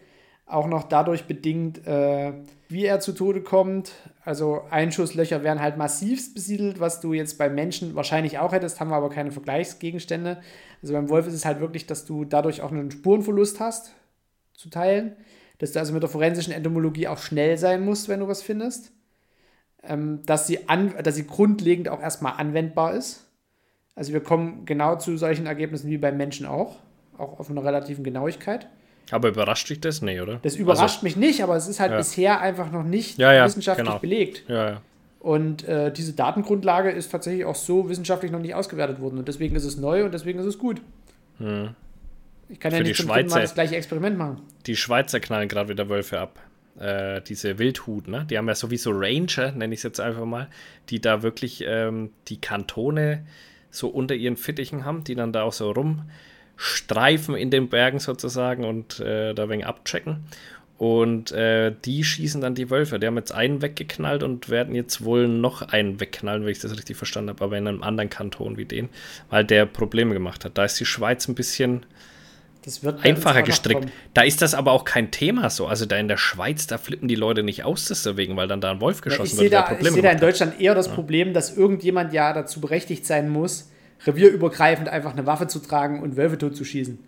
auch 0.46 0.66
noch 0.66 0.84
dadurch 0.84 1.24
bedingt, 1.24 1.86
äh, 1.86 2.32
wie 2.68 2.86
er 2.86 3.00
zu 3.00 3.12
Tode 3.12 3.42
kommt. 3.42 3.92
Also 4.24 4.62
Einschusslöcher 4.70 5.42
werden 5.42 5.60
halt 5.60 5.76
massivst 5.76 6.34
besiedelt, 6.34 6.80
was 6.80 7.00
du 7.00 7.12
jetzt 7.12 7.36
beim 7.36 7.54
Menschen 7.54 7.94
wahrscheinlich 7.94 8.38
auch 8.38 8.52
hättest, 8.52 8.80
haben 8.80 8.90
wir 8.90 8.96
aber 8.96 9.10
keine 9.10 9.30
Vergleichsgegenstände. 9.30 10.40
Also 10.80 10.94
beim 10.94 11.08
Wolf 11.10 11.26
ist 11.26 11.34
es 11.34 11.44
halt 11.44 11.60
wirklich, 11.60 11.86
dass 11.86 12.06
du 12.06 12.24
dadurch 12.24 12.62
auch 12.62 12.72
einen 12.72 12.90
Spurenverlust 12.90 13.60
hast, 13.60 13.92
zu 14.54 14.70
teilen. 14.70 15.16
Dass 15.58 15.72
du 15.72 15.78
also 15.78 15.92
mit 15.92 16.02
der 16.02 16.10
forensischen 16.10 16.52
Entomologie 16.52 17.06
auch 17.06 17.18
schnell 17.18 17.58
sein 17.58 17.84
musst, 17.84 18.08
wenn 18.08 18.20
du 18.20 18.28
was 18.28 18.42
findest 18.42 18.94
ähm, 19.86 20.20
dass, 20.26 20.46
sie 20.46 20.68
an, 20.68 20.94
dass 21.02 21.16
sie 21.16 21.26
grundlegend 21.26 21.88
auch 21.88 22.00
erstmal 22.00 22.34
anwendbar 22.34 22.94
ist. 22.94 23.26
Also 23.94 24.12
wir 24.12 24.22
kommen 24.22 24.64
genau 24.64 24.96
zu 24.96 25.16
solchen 25.16 25.46
Ergebnissen 25.46 25.88
wie 25.90 25.98
beim 25.98 26.16
Menschen 26.16 26.46
auch, 26.46 26.76
auch 27.16 27.38
auf 27.38 27.50
einer 27.50 27.64
relativen 27.64 28.04
Genauigkeit. 28.04 28.68
Aber 29.10 29.28
überrascht 29.28 29.68
dich 29.68 29.80
das? 29.80 30.02
Nee, 30.02 30.20
oder? 30.20 30.38
Das 30.42 30.56
überrascht 30.56 31.02
mich 31.02 31.16
nicht, 31.16 31.42
aber 31.42 31.56
es 31.56 31.68
ist 31.68 31.78
halt 31.80 31.92
Ja. 31.92 31.98
bisher 31.98 32.40
einfach 32.40 32.70
noch 32.72 32.84
nicht 32.84 33.18
Ja, 33.18 33.32
ja, 33.32 33.44
wissenschaftlich 33.44 33.86
genau. 33.86 33.98
belegt. 33.98 34.42
Also, 34.48 34.52
ja, 34.60 34.70
ja. 34.70 34.80
Und 35.20 35.64
äh, 35.66 35.90
diese 35.92 36.12
Datengrundlage 36.12 36.90
ist 36.90 37.10
tatsächlich 37.10 37.44
auch 37.46 37.54
so 37.54 37.88
wissenschaftlich 37.88 38.30
noch 38.30 38.40
nicht 38.40 38.54
ausgewertet 38.54 39.00
worden. 39.00 39.18
Und 39.18 39.28
deswegen 39.28 39.56
ist 39.56 39.64
es 39.64 39.76
neu 39.78 40.04
und 40.04 40.12
deswegen 40.12 40.38
ist 40.38 40.46
es 40.46 40.58
gut. 40.58 40.80
Ich 41.38 42.60
kann 42.60 42.72
ja 42.72 42.78
Für 42.78 42.82
nicht 42.82 42.98
die 42.98 43.02
zum 43.02 43.08
Mal 43.08 43.24
das 43.24 43.54
gleiche 43.54 43.76
Experiment 43.76 44.18
machen. 44.18 44.42
Die 44.66 44.76
Schweizer 44.76 45.20
knallen 45.20 45.48
gerade 45.48 45.70
wieder 45.70 45.88
Wölfe 45.88 46.20
ab. 46.20 46.38
Äh, 46.78 47.20
diese 47.22 47.58
Wildhut, 47.58 48.08
ne? 48.08 48.26
Die 48.28 48.36
haben 48.36 48.48
ja 48.48 48.54
sowieso 48.54 48.90
Ranger, 48.92 49.52
nenne 49.52 49.72
ich 49.74 49.78
es 49.80 49.84
jetzt 49.84 50.00
einfach 50.00 50.24
mal, 50.24 50.48
die 50.90 51.00
da 51.00 51.22
wirklich 51.22 51.64
ähm, 51.66 52.10
die 52.28 52.40
Kantone 52.40 53.24
so 53.70 53.88
unter 53.88 54.14
ihren 54.14 54.36
Fittichen 54.36 54.84
haben, 54.84 55.04
die 55.04 55.14
dann 55.14 55.32
da 55.32 55.44
auch 55.44 55.52
so 55.52 55.70
rumstreifen 56.54 57.34
in 57.34 57.50
den 57.50 57.68
Bergen 57.68 57.98
sozusagen 57.98 58.64
und 58.64 59.00
äh, 59.00 59.34
da 59.34 59.48
wegen 59.48 59.64
abchecken. 59.64 60.24
Und 60.76 61.30
äh, 61.30 61.72
die 61.84 62.02
schießen 62.02 62.40
dann 62.40 62.54
die 62.54 62.68
Wölfe. 62.68 62.98
Die 62.98 63.06
haben 63.06 63.16
jetzt 63.16 63.32
einen 63.32 63.62
weggeknallt 63.62 64.22
und 64.22 64.48
werden 64.48 64.74
jetzt 64.74 65.04
wohl 65.04 65.28
noch 65.28 65.62
einen 65.62 66.00
wegknallen, 66.00 66.44
wenn 66.44 66.50
ich 66.50 66.58
das 66.58 66.76
richtig 66.76 66.96
verstanden 66.96 67.30
habe, 67.30 67.44
aber 67.44 67.56
in 67.56 67.68
einem 67.68 67.82
anderen 67.82 68.10
Kanton 68.10 68.56
wie 68.56 68.64
den, 68.64 68.88
weil 69.30 69.44
der 69.44 69.66
Probleme 69.66 70.14
gemacht 70.14 70.44
hat. 70.44 70.58
Da 70.58 70.64
ist 70.64 70.78
die 70.80 70.84
Schweiz 70.84 71.28
ein 71.28 71.36
bisschen 71.36 71.86
einfacher 73.02 73.42
gestrickt. 73.42 73.82
kommen. 73.82 73.92
Da 74.14 74.22
ist 74.22 74.42
das 74.42 74.54
aber 74.54 74.72
auch 74.72 74.84
kein 74.84 75.10
Thema 75.10 75.48
so. 75.48 75.66
Also 75.66 75.86
da 75.86 75.96
in 75.96 76.08
der 76.08 76.16
Schweiz, 76.16 76.66
da 76.66 76.76
flippen 76.76 77.06
die 77.08 77.14
Leute 77.14 77.44
nicht 77.44 77.62
aus 77.62 77.86
deswegen, 77.86 78.36
weil 78.36 78.48
dann 78.48 78.60
da 78.60 78.72
ein 78.72 78.80
Wolf 78.80 78.98
Ja, 78.98 79.02
geschossen 79.04 79.36
ich 79.36 79.42
wird, 79.42 79.52
da, 79.52 79.76
ich 79.78 79.90
sehe 79.90 80.02
da 80.02 80.10
in. 80.10 80.18
Deutschland 80.18 80.60
eher 80.60 80.74
das 80.74 80.88
Problem, 80.88 81.34
dass 81.34 81.56
irgendjemand 81.56 82.12
ja 82.12 82.32
dazu 82.32 82.60
berechtigt 82.60 83.06
sein 83.06 83.28
muss, 83.28 83.70
revierübergreifend 84.06 84.88
einfach 84.88 85.12
eine 85.12 85.26
Waffe 85.26 85.46
zu 85.46 85.60
tragen 85.60 86.02
und 86.02 86.16
Wölfe 86.16 86.38
totzuschießen. 86.38 86.98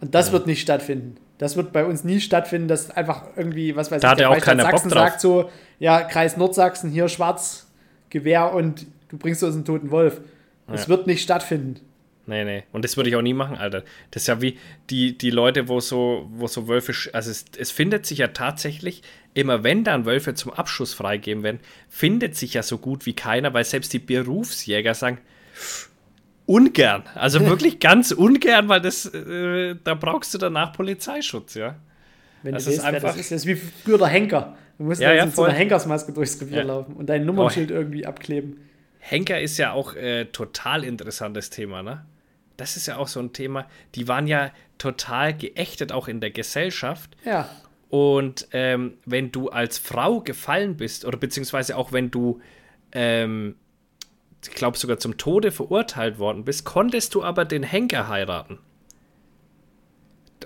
Und 0.00 0.14
das 0.14 0.32
wird 0.32 0.46
nicht 0.46 0.60
stattfinden. 0.60 1.16
Das 1.38 1.56
wird 1.56 1.72
bei 1.72 1.84
uns 1.84 2.04
nie 2.04 2.20
stattfinden, 2.20 2.68
dass 2.68 2.90
einfach 2.90 3.24
irgendwie, 3.36 3.76
was 3.76 3.90
weiß 3.90 4.00
Da 4.00 4.10
hat 4.10 4.20
ja 4.20 4.28
auch 4.28 4.32
Freistaat 4.34 4.58
keiner 4.58 4.64
Bock 4.64 4.80
Sachsen 4.80 4.90
sagt 4.90 5.20
so, 5.20 5.50
ja, 5.78 6.02
Kreis 6.02 6.36
Nordsachsen, 6.36 6.90
hier 6.90 7.08
schwarz, 7.08 7.66
Gewehr 8.10 8.52
und 8.54 8.86
du 9.08 9.18
bringst 9.18 9.42
uns 9.42 9.54
einen 9.54 9.64
toten 9.64 9.90
Wolf. 9.90 10.20
Das 10.66 10.84
Ja. 10.84 10.88
wird 10.88 11.06
nicht 11.06 11.22
stattfinden. 11.22 11.80
Nee, 12.28 12.44
nee. 12.44 12.64
Und 12.72 12.84
das 12.84 12.96
würde 12.96 13.08
ich 13.08 13.14
auch 13.16 13.22
nie 13.22 13.34
machen, 13.34 13.56
Alter. 13.56 13.84
Das 14.10 14.22
ist 14.22 14.26
ja 14.26 14.42
wie 14.42 14.58
die, 14.90 15.16
die 15.16 15.30
Leute, 15.30 15.68
wo 15.68 15.78
so, 15.78 16.28
wo 16.32 16.48
so 16.48 16.66
Wölfe. 16.66 16.92
Also 17.12 17.30
es, 17.30 17.44
es 17.56 17.70
findet 17.70 18.04
sich 18.04 18.18
ja 18.18 18.28
tatsächlich, 18.28 19.02
immer 19.34 19.62
wenn 19.62 19.84
dann 19.84 20.06
Wölfe 20.06 20.34
zum 20.34 20.52
Abschuss 20.52 20.92
freigeben 20.92 21.44
werden, 21.44 21.60
findet 21.88 22.34
sich 22.34 22.54
ja 22.54 22.64
so 22.64 22.78
gut 22.78 23.06
wie 23.06 23.14
keiner, 23.14 23.54
weil 23.54 23.64
selbst 23.64 23.92
die 23.92 24.00
Berufsjäger 24.00 24.94
sagen, 24.94 25.18
ungern. 26.46 27.02
Also 27.14 27.40
wirklich 27.46 27.78
ganz 27.80 28.12
ungern, 28.12 28.68
weil 28.68 28.80
das, 28.80 29.06
äh, 29.06 29.74
da 29.84 29.94
brauchst 29.94 30.32
du 30.34 30.38
danach 30.38 30.72
Polizeischutz, 30.72 31.54
ja. 31.54 31.76
Wenn 32.42 32.54
Das 32.54 32.64
du 32.64 32.70
ist 32.70 32.78
wer 32.78 32.84
einfach- 32.86 33.08
das 33.08 33.16
ist. 33.16 33.32
Das 33.32 33.40
ist 33.42 33.46
wie 33.46 33.56
früher 33.56 33.98
der 33.98 34.06
Henker. 34.08 34.56
Du 34.78 34.84
musst 34.84 35.00
Ja, 35.00 35.10
jetzt 35.10 35.18
ja, 35.18 35.26
mit 35.26 35.34
so 35.34 35.44
einer. 35.44 35.54
Henkersmaske 35.54 36.12
durchs 36.12 36.40
Revier 36.40 36.58
Ja. 36.58 36.64
Oh, 36.64 36.66
laufen 36.68 36.94
und 36.94 37.06
dein 37.08 37.24
Nummernschild 37.24 37.70
irgendwie 37.70 38.06
abkleben. 38.06 38.58
Henker 38.98 39.40
ist 39.40 39.56
ja 39.58 39.72
auch 39.72 39.94
äh, 39.94 40.26
total 40.26 40.84
interessantes 40.84 41.50
Thema, 41.50 41.82
ne? 41.82 42.04
Das 42.56 42.76
ist 42.76 42.86
ja 42.86 42.96
auch 42.96 43.08
so 43.08 43.20
ein 43.20 43.32
Thema. 43.32 43.66
Die 43.94 44.08
waren 44.08 44.26
ja 44.26 44.50
total 44.78 45.34
geächtet, 45.34 45.92
auch 45.92 46.08
in 46.08 46.20
der 46.20 46.30
Gesellschaft. 46.30 47.16
Ja. 47.24 47.48
Und 47.88 48.48
ähm, 48.52 48.94
wenn 49.04 49.30
du 49.30 49.48
als 49.48 49.78
Frau 49.78 50.20
gefallen 50.20 50.76
bist, 50.76 51.04
oder 51.04 51.18
beziehungsweise 51.18 51.76
auch 51.76 51.92
wenn 51.92 52.10
du, 52.10 52.40
ähm, 52.92 53.56
ich 54.48 54.54
glaube, 54.54 54.78
sogar 54.78 54.98
zum 54.98 55.16
Tode 55.16 55.52
verurteilt 55.52 56.18
worden 56.18 56.44
bist, 56.44 56.64
konntest 56.64 57.14
du 57.14 57.22
aber 57.22 57.44
den 57.44 57.62
Henker 57.62 58.08
heiraten. 58.08 58.58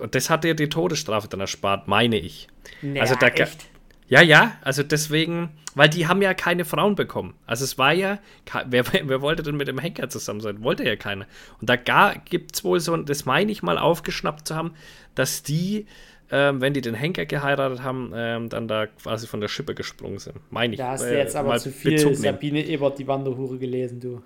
Und 0.00 0.14
das 0.14 0.30
hat 0.30 0.44
dir 0.44 0.54
die 0.54 0.68
Todesstrafe 0.68 1.28
dann 1.28 1.40
erspart, 1.40 1.88
meine 1.88 2.18
ich. 2.18 2.48
Naja, 2.82 3.02
Also 3.02 3.14
da 3.16 3.28
echt? 3.28 3.66
Ja, 4.08 4.22
ja, 4.22 4.56
also 4.62 4.82
deswegen, 4.82 5.50
weil 5.76 5.88
die 5.88 6.08
haben 6.08 6.20
ja 6.20 6.34
keine 6.34 6.64
Frauen 6.64 6.96
bekommen. 6.96 7.34
Also 7.46 7.62
es 7.64 7.78
war 7.78 7.92
ja, 7.92 8.18
wer, 8.66 8.84
wer 9.08 9.20
wollte 9.20 9.42
denn 9.42 9.56
mit 9.56 9.68
dem 9.68 9.78
Henker 9.78 10.08
zusammen 10.08 10.40
sein? 10.40 10.62
Wollte 10.62 10.84
ja 10.84 10.96
keiner. 10.96 11.26
Und 11.60 11.70
da 11.70 11.76
gibt 11.76 12.56
es 12.56 12.64
wohl 12.64 12.80
so, 12.80 12.96
das 12.96 13.24
meine 13.24 13.52
ich 13.52 13.62
mal 13.62 13.78
aufgeschnappt 13.78 14.48
zu 14.48 14.56
haben, 14.56 14.74
dass 15.14 15.42
die, 15.42 15.86
ähm, 16.30 16.60
wenn 16.60 16.72
die 16.72 16.80
den 16.80 16.94
Henker 16.94 17.26
geheiratet 17.26 17.82
haben, 17.82 18.12
ähm, 18.14 18.48
dann 18.48 18.68
da 18.68 18.86
quasi 18.86 19.26
von 19.26 19.40
der 19.40 19.48
Schippe 19.48 19.74
gesprungen 19.74 20.18
sind. 20.18 20.36
Meine 20.50 20.74
ich. 20.74 20.78
Da 20.78 20.92
hast 20.92 21.04
du 21.04 21.16
jetzt 21.16 21.36
aber 21.36 21.58
zu 21.58 21.70
viel 21.70 22.14
Sabine 22.14 22.64
Ebert, 22.64 22.98
die 22.98 23.06
Wanderhure, 23.06 23.58
gelesen, 23.58 24.00
du. 24.00 24.22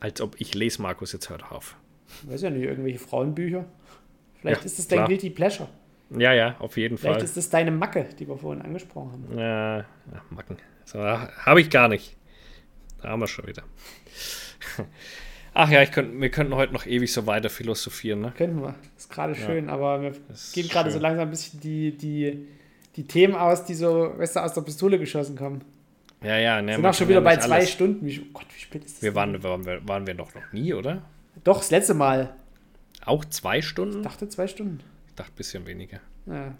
Als 0.00 0.20
ob 0.20 0.40
ich 0.40 0.54
lese, 0.54 0.80
Markus, 0.80 1.12
jetzt 1.12 1.28
hört 1.28 1.50
auf. 1.50 1.76
weiß 2.22 2.42
ja 2.42 2.50
nicht, 2.50 2.62
irgendwelche 2.62 3.00
Frauenbücher. 3.00 3.64
Vielleicht 4.40 4.60
ja, 4.60 4.66
ist 4.66 4.78
es 4.78 4.86
dein 4.86 4.98
klar. 4.98 5.08
Guilty 5.08 5.30
Pleasure. 5.30 5.68
Ja, 6.16 6.32
ja, 6.32 6.56
auf 6.58 6.76
jeden 6.76 6.96
Vielleicht 6.96 7.02
Fall. 7.02 7.20
Vielleicht 7.20 7.36
ist 7.36 7.44
es 7.44 7.50
deine 7.50 7.70
Macke, 7.70 8.06
die 8.18 8.28
wir 8.28 8.38
vorhin 8.38 8.62
angesprochen 8.62 9.12
haben. 9.12 9.38
Ja, 9.38 9.78
ja 9.78 9.86
Macken. 10.30 10.56
So, 10.84 11.00
Habe 11.00 11.60
ich 11.60 11.68
gar 11.68 11.88
nicht. 11.88 12.16
Da 13.02 13.10
haben 13.10 13.20
wir 13.20 13.26
schon 13.26 13.46
wieder. 13.46 13.62
Ach 15.54 15.70
ja, 15.70 15.82
ich 15.82 15.90
könnt, 15.90 16.20
wir 16.20 16.30
könnten 16.30 16.54
heute 16.54 16.72
noch 16.72 16.86
ewig 16.86 17.12
so 17.12 17.26
weiter 17.26 17.50
philosophieren, 17.50 18.20
ne? 18.20 18.32
Könnten 18.36 18.62
wir. 18.62 18.74
Ist 18.96 19.10
gerade 19.10 19.34
ja. 19.34 19.46
schön, 19.46 19.70
aber 19.70 20.02
wir 20.02 20.12
gehen 20.52 20.68
gerade 20.68 20.90
so 20.90 20.98
langsam 20.98 21.28
ein 21.28 21.30
bisschen 21.30 21.60
die, 21.60 21.96
die, 21.96 22.46
die 22.96 23.04
Themen 23.04 23.34
aus, 23.34 23.64
die 23.64 23.74
so, 23.74 24.12
weißt 24.16 24.36
du, 24.36 24.40
aus 24.40 24.54
der 24.54 24.62
Pistole 24.62 24.98
geschossen 24.98 25.36
kommen. 25.36 25.64
Ja, 26.22 26.36
ja, 26.36 26.60
ne. 26.60 26.74
Sind 26.74 26.86
auch 26.86 26.94
schon 26.94 27.08
wieder 27.08 27.20
bei 27.20 27.36
zwei 27.36 27.56
alles. 27.56 27.70
Stunden. 27.70 28.04
Wie, 28.04 28.20
oh 28.20 28.32
Gott, 28.32 28.46
wie 28.54 28.60
spät 28.60 28.84
ist 28.84 28.96
das? 28.96 29.02
Wir 29.02 29.14
waren, 29.14 29.40
waren, 29.42 29.64
wir, 29.64 29.86
waren 29.86 30.06
wir 30.06 30.14
noch, 30.14 30.34
noch 30.34 30.52
nie, 30.52 30.74
oder? 30.74 31.02
Doch, 31.44 31.58
das 31.58 31.70
letzte 31.70 31.94
Mal. 31.94 32.34
Auch 33.04 33.24
zwei 33.24 33.62
Stunden? 33.62 33.98
Ich 33.98 34.04
dachte 34.04 34.28
zwei 34.28 34.48
Stunden. 34.48 34.80
Ich 35.08 35.14
dachte 35.14 35.32
ein 35.32 35.36
bisschen 35.36 35.66
weniger. 35.66 36.00
Ja. 36.26 36.54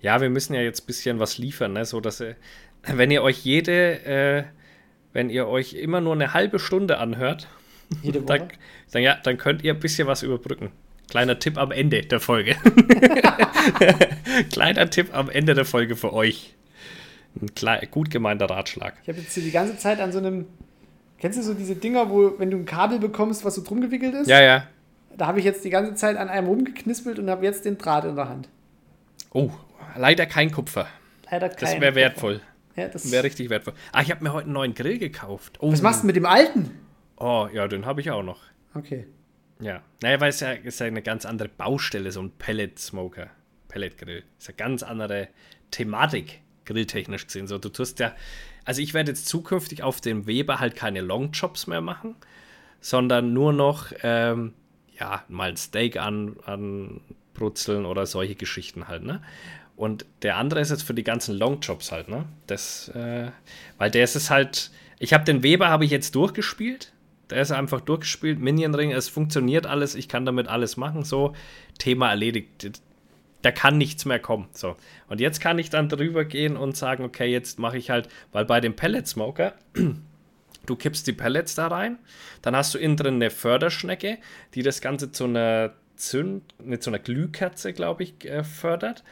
ja, 0.00 0.20
wir 0.20 0.30
müssen 0.30 0.54
ja 0.54 0.62
jetzt 0.62 0.84
ein 0.84 0.86
bisschen 0.86 1.18
was 1.18 1.38
liefern, 1.38 1.74
ne? 1.74 1.84
So 1.84 2.00
dass 2.00 2.20
ihr, 2.20 2.36
wenn 2.82 3.10
ihr 3.10 3.22
euch 3.22 3.44
jede, 3.44 4.04
äh, 4.04 4.44
wenn 5.12 5.28
ihr 5.28 5.46
euch 5.46 5.74
immer 5.74 6.00
nur 6.00 6.14
eine 6.14 6.32
halbe 6.32 6.58
Stunde 6.58 6.98
anhört, 6.98 7.48
jede 8.02 8.22
Woche? 8.22 8.38
Dann, 8.38 8.48
dann, 8.92 9.02
ja, 9.02 9.16
dann 9.22 9.38
könnt 9.38 9.62
ihr 9.62 9.74
ein 9.74 9.80
bisschen 9.80 10.06
was 10.06 10.22
überbrücken. 10.22 10.70
Kleiner 11.08 11.38
Tipp 11.38 11.58
am 11.58 11.72
Ende 11.72 12.02
der 12.02 12.20
Folge. 12.20 12.56
Kleiner 14.52 14.88
Tipp 14.88 15.14
am 15.14 15.28
Ende 15.28 15.54
der 15.54 15.64
Folge 15.64 15.96
für 15.96 16.12
euch. 16.12 16.54
Ein 17.40 17.54
klein, 17.54 17.86
gut 17.90 18.10
gemeinter 18.10 18.46
Ratschlag. 18.46 18.94
Ich 19.02 19.08
habe 19.08 19.18
jetzt 19.18 19.34
hier 19.34 19.42
die 19.42 19.50
ganze 19.50 19.76
Zeit 19.76 20.00
an 20.00 20.12
so 20.12 20.18
einem. 20.18 20.46
Kennst 21.18 21.38
du 21.38 21.42
so 21.42 21.54
diese 21.54 21.76
Dinger, 21.76 22.10
wo, 22.10 22.38
wenn 22.38 22.50
du 22.50 22.56
ein 22.56 22.64
Kabel 22.64 22.98
bekommst, 22.98 23.44
was 23.44 23.54
so 23.54 23.62
drum 23.62 23.80
gewickelt 23.80 24.14
ist? 24.14 24.28
Ja, 24.28 24.40
ja. 24.40 24.66
Da 25.16 25.26
habe 25.26 25.38
ich 25.38 25.44
jetzt 25.44 25.64
die 25.64 25.70
ganze 25.70 25.94
Zeit 25.94 26.16
an 26.16 26.28
einem 26.28 26.46
rumgeknispelt 26.46 27.18
und 27.18 27.28
habe 27.30 27.44
jetzt 27.44 27.64
den 27.64 27.78
Draht 27.78 28.04
in 28.04 28.16
der 28.16 28.28
Hand. 28.28 28.48
Oh, 29.32 29.50
leider 29.96 30.26
kein 30.26 30.50
Kupfer. 30.50 30.88
Leider 31.30 31.48
kein 31.48 31.58
Das 31.60 31.80
wäre 31.80 31.94
wertvoll. 31.94 32.40
Ja, 32.74 32.88
das 32.88 33.10
wäre 33.12 33.24
richtig 33.24 33.50
wertvoll. 33.50 33.74
Ah, 33.92 34.00
ich 34.02 34.10
habe 34.10 34.24
mir 34.24 34.32
heute 34.32 34.46
einen 34.46 34.54
neuen 34.54 34.74
Grill 34.74 34.98
gekauft. 34.98 35.58
Oh. 35.60 35.70
Was 35.70 35.82
machst 35.82 36.02
du 36.02 36.06
mit 36.06 36.16
dem 36.16 36.26
alten? 36.26 36.70
Oh, 37.22 37.48
ja, 37.52 37.68
den 37.68 37.86
habe 37.86 38.00
ich 38.00 38.10
auch 38.10 38.24
noch. 38.24 38.40
Okay. 38.74 39.06
Ja. 39.60 39.80
Naja, 40.02 40.20
weil 40.20 40.30
es 40.30 40.40
ja, 40.40 40.50
ist 40.50 40.80
ja 40.80 40.86
eine 40.86 41.02
ganz 41.02 41.24
andere 41.24 41.48
Baustelle, 41.48 42.10
so 42.10 42.20
ein 42.20 42.32
Pellet-Smoker, 42.32 43.30
Pellet-Grill. 43.68 44.24
Ist 44.40 44.48
eine 44.48 44.56
ganz 44.56 44.82
andere 44.82 45.28
Thematik, 45.70 46.40
grilltechnisch 46.64 47.26
gesehen. 47.26 47.46
So, 47.46 47.58
du 47.58 47.68
tust 47.68 48.00
ja, 48.00 48.12
also 48.64 48.82
ich 48.82 48.92
werde 48.92 49.12
jetzt 49.12 49.28
zukünftig 49.28 49.84
auf 49.84 50.00
dem 50.00 50.26
Weber 50.26 50.58
halt 50.58 50.74
keine 50.74 51.00
Longchops 51.00 51.68
mehr 51.68 51.80
machen, 51.80 52.16
sondern 52.80 53.32
nur 53.32 53.52
noch, 53.52 53.92
ähm, 54.02 54.54
ja, 54.98 55.24
mal 55.28 55.50
ein 55.50 55.56
Steak 55.56 55.98
an, 55.98 56.36
anbrutzeln 56.44 57.86
oder 57.86 58.04
solche 58.04 58.34
Geschichten 58.34 58.88
halt, 58.88 59.04
ne? 59.04 59.22
Und 59.76 60.06
der 60.22 60.38
andere 60.38 60.60
ist 60.60 60.70
jetzt 60.70 60.82
für 60.82 60.92
die 60.92 61.04
ganzen 61.04 61.36
Longchops 61.36 61.92
halt, 61.92 62.08
ne? 62.08 62.24
Das, 62.48 62.88
äh, 62.88 63.30
weil 63.78 63.92
der 63.92 64.02
ist 64.02 64.16
es 64.16 64.28
halt, 64.28 64.72
ich 64.98 65.12
habe 65.12 65.24
den 65.24 65.44
Weber, 65.44 65.68
habe 65.68 65.84
ich 65.84 65.92
jetzt 65.92 66.16
durchgespielt. 66.16 66.92
Der 67.30 67.40
ist 67.40 67.50
einfach 67.50 67.80
durchgespielt, 67.80 68.38
Minion 68.38 68.74
Ring, 68.74 68.92
es 68.92 69.08
funktioniert 69.08 69.66
alles, 69.66 69.94
ich 69.94 70.08
kann 70.08 70.26
damit 70.26 70.48
alles 70.48 70.76
machen, 70.76 71.04
so, 71.04 71.34
Thema 71.78 72.10
erledigt. 72.10 72.82
Da 73.40 73.50
kann 73.50 73.78
nichts 73.78 74.04
mehr 74.04 74.20
kommen. 74.20 74.48
So. 74.52 74.76
Und 75.08 75.20
jetzt 75.20 75.40
kann 75.40 75.58
ich 75.58 75.70
dann 75.70 75.88
drüber 75.88 76.24
gehen 76.24 76.56
und 76.56 76.76
sagen, 76.76 77.04
okay, 77.04 77.26
jetzt 77.26 77.58
mache 77.58 77.78
ich 77.78 77.90
halt, 77.90 78.08
weil 78.30 78.44
bei 78.44 78.60
dem 78.60 78.76
Pellet 78.76 79.06
Smoker 79.08 79.54
Du 80.66 80.76
kippst 80.76 81.06
die 81.06 81.12
Pellets 81.12 81.54
da 81.54 81.66
rein, 81.68 81.98
dann 82.40 82.54
hast 82.54 82.74
du 82.74 82.78
innen 82.78 82.96
drin 82.96 83.14
eine 83.16 83.30
Förderschnecke, 83.30 84.18
die 84.54 84.62
das 84.62 84.80
Ganze 84.80 85.10
zu 85.10 85.24
einer 85.24 85.72
Zünd, 85.96 86.42
nicht 86.60 86.82
zu 86.82 86.90
einer 86.90 86.98
Glühkerze, 86.98 87.72
glaube 87.72 88.04
ich, 88.04 88.24
äh, 88.24 88.44
fördert. 88.44 89.02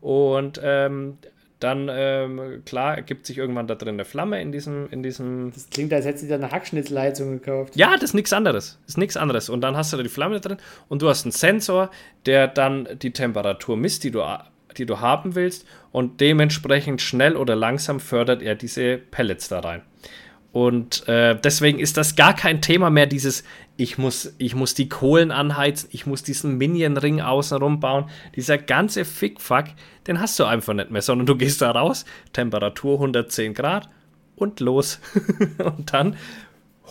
Und 0.00 0.60
ähm, 0.62 1.18
dann, 1.58 1.88
ähm, 1.90 2.62
klar, 2.66 2.96
ergibt 2.96 3.24
sich 3.24 3.38
irgendwann 3.38 3.66
da 3.66 3.74
drin 3.74 3.94
eine 3.94 4.04
Flamme 4.04 4.42
in 4.42 4.52
diesem, 4.52 4.88
in 4.90 5.02
diesem. 5.02 5.52
Das 5.54 5.70
klingt, 5.70 5.92
als 5.92 6.04
hättest 6.04 6.24
du 6.24 6.28
dir 6.28 6.34
eine 6.34 6.50
Hackschnitzleitung 6.50 7.40
gekauft. 7.40 7.76
Ja, 7.76 7.94
das 7.94 8.04
ist 8.04 8.14
nichts 8.14 8.32
anderes. 8.34 8.78
Das 8.82 8.90
ist 8.90 8.98
nichts 8.98 9.16
anderes. 9.16 9.48
Und 9.48 9.62
dann 9.62 9.76
hast 9.76 9.92
du 9.92 9.96
da 9.96 10.02
die 10.02 10.10
Flamme 10.10 10.38
da 10.38 10.48
drin 10.48 10.58
und 10.88 11.00
du 11.00 11.08
hast 11.08 11.24
einen 11.24 11.32
Sensor, 11.32 11.90
der 12.26 12.46
dann 12.46 12.86
die 13.00 13.12
Temperatur 13.12 13.76
misst, 13.78 14.04
die 14.04 14.10
du, 14.10 14.22
die 14.76 14.84
du 14.84 15.00
haben 15.00 15.34
willst. 15.34 15.66
Und 15.92 16.20
dementsprechend 16.20 17.00
schnell 17.00 17.36
oder 17.36 17.56
langsam 17.56 18.00
fördert 18.00 18.42
er 18.42 18.54
diese 18.54 18.98
Pellets 18.98 19.48
da 19.48 19.60
rein. 19.60 19.82
Und 20.56 21.06
äh, 21.06 21.38
deswegen 21.38 21.78
ist 21.78 21.98
das 21.98 22.16
gar 22.16 22.34
kein 22.34 22.62
Thema 22.62 22.88
mehr, 22.88 23.04
dieses, 23.04 23.44
ich 23.76 23.98
muss, 23.98 24.32
ich 24.38 24.54
muss 24.54 24.72
die 24.72 24.88
Kohlen 24.88 25.30
anheizen, 25.30 25.90
ich 25.92 26.06
muss 26.06 26.22
diesen 26.22 26.56
Minion-Ring 26.56 27.20
außenrum 27.20 27.78
bauen. 27.78 28.08
Dieser 28.36 28.56
ganze 28.56 29.04
Fickfuck, 29.04 29.66
den 30.06 30.18
hast 30.18 30.38
du 30.38 30.46
einfach 30.46 30.72
nicht 30.72 30.90
mehr, 30.90 31.02
sondern 31.02 31.26
du 31.26 31.36
gehst 31.36 31.60
da 31.60 31.72
raus, 31.72 32.06
Temperatur 32.32 32.94
110 32.94 33.52
Grad 33.52 33.90
und 34.34 34.60
los. 34.60 34.98
und 35.58 35.92
dann 35.92 36.16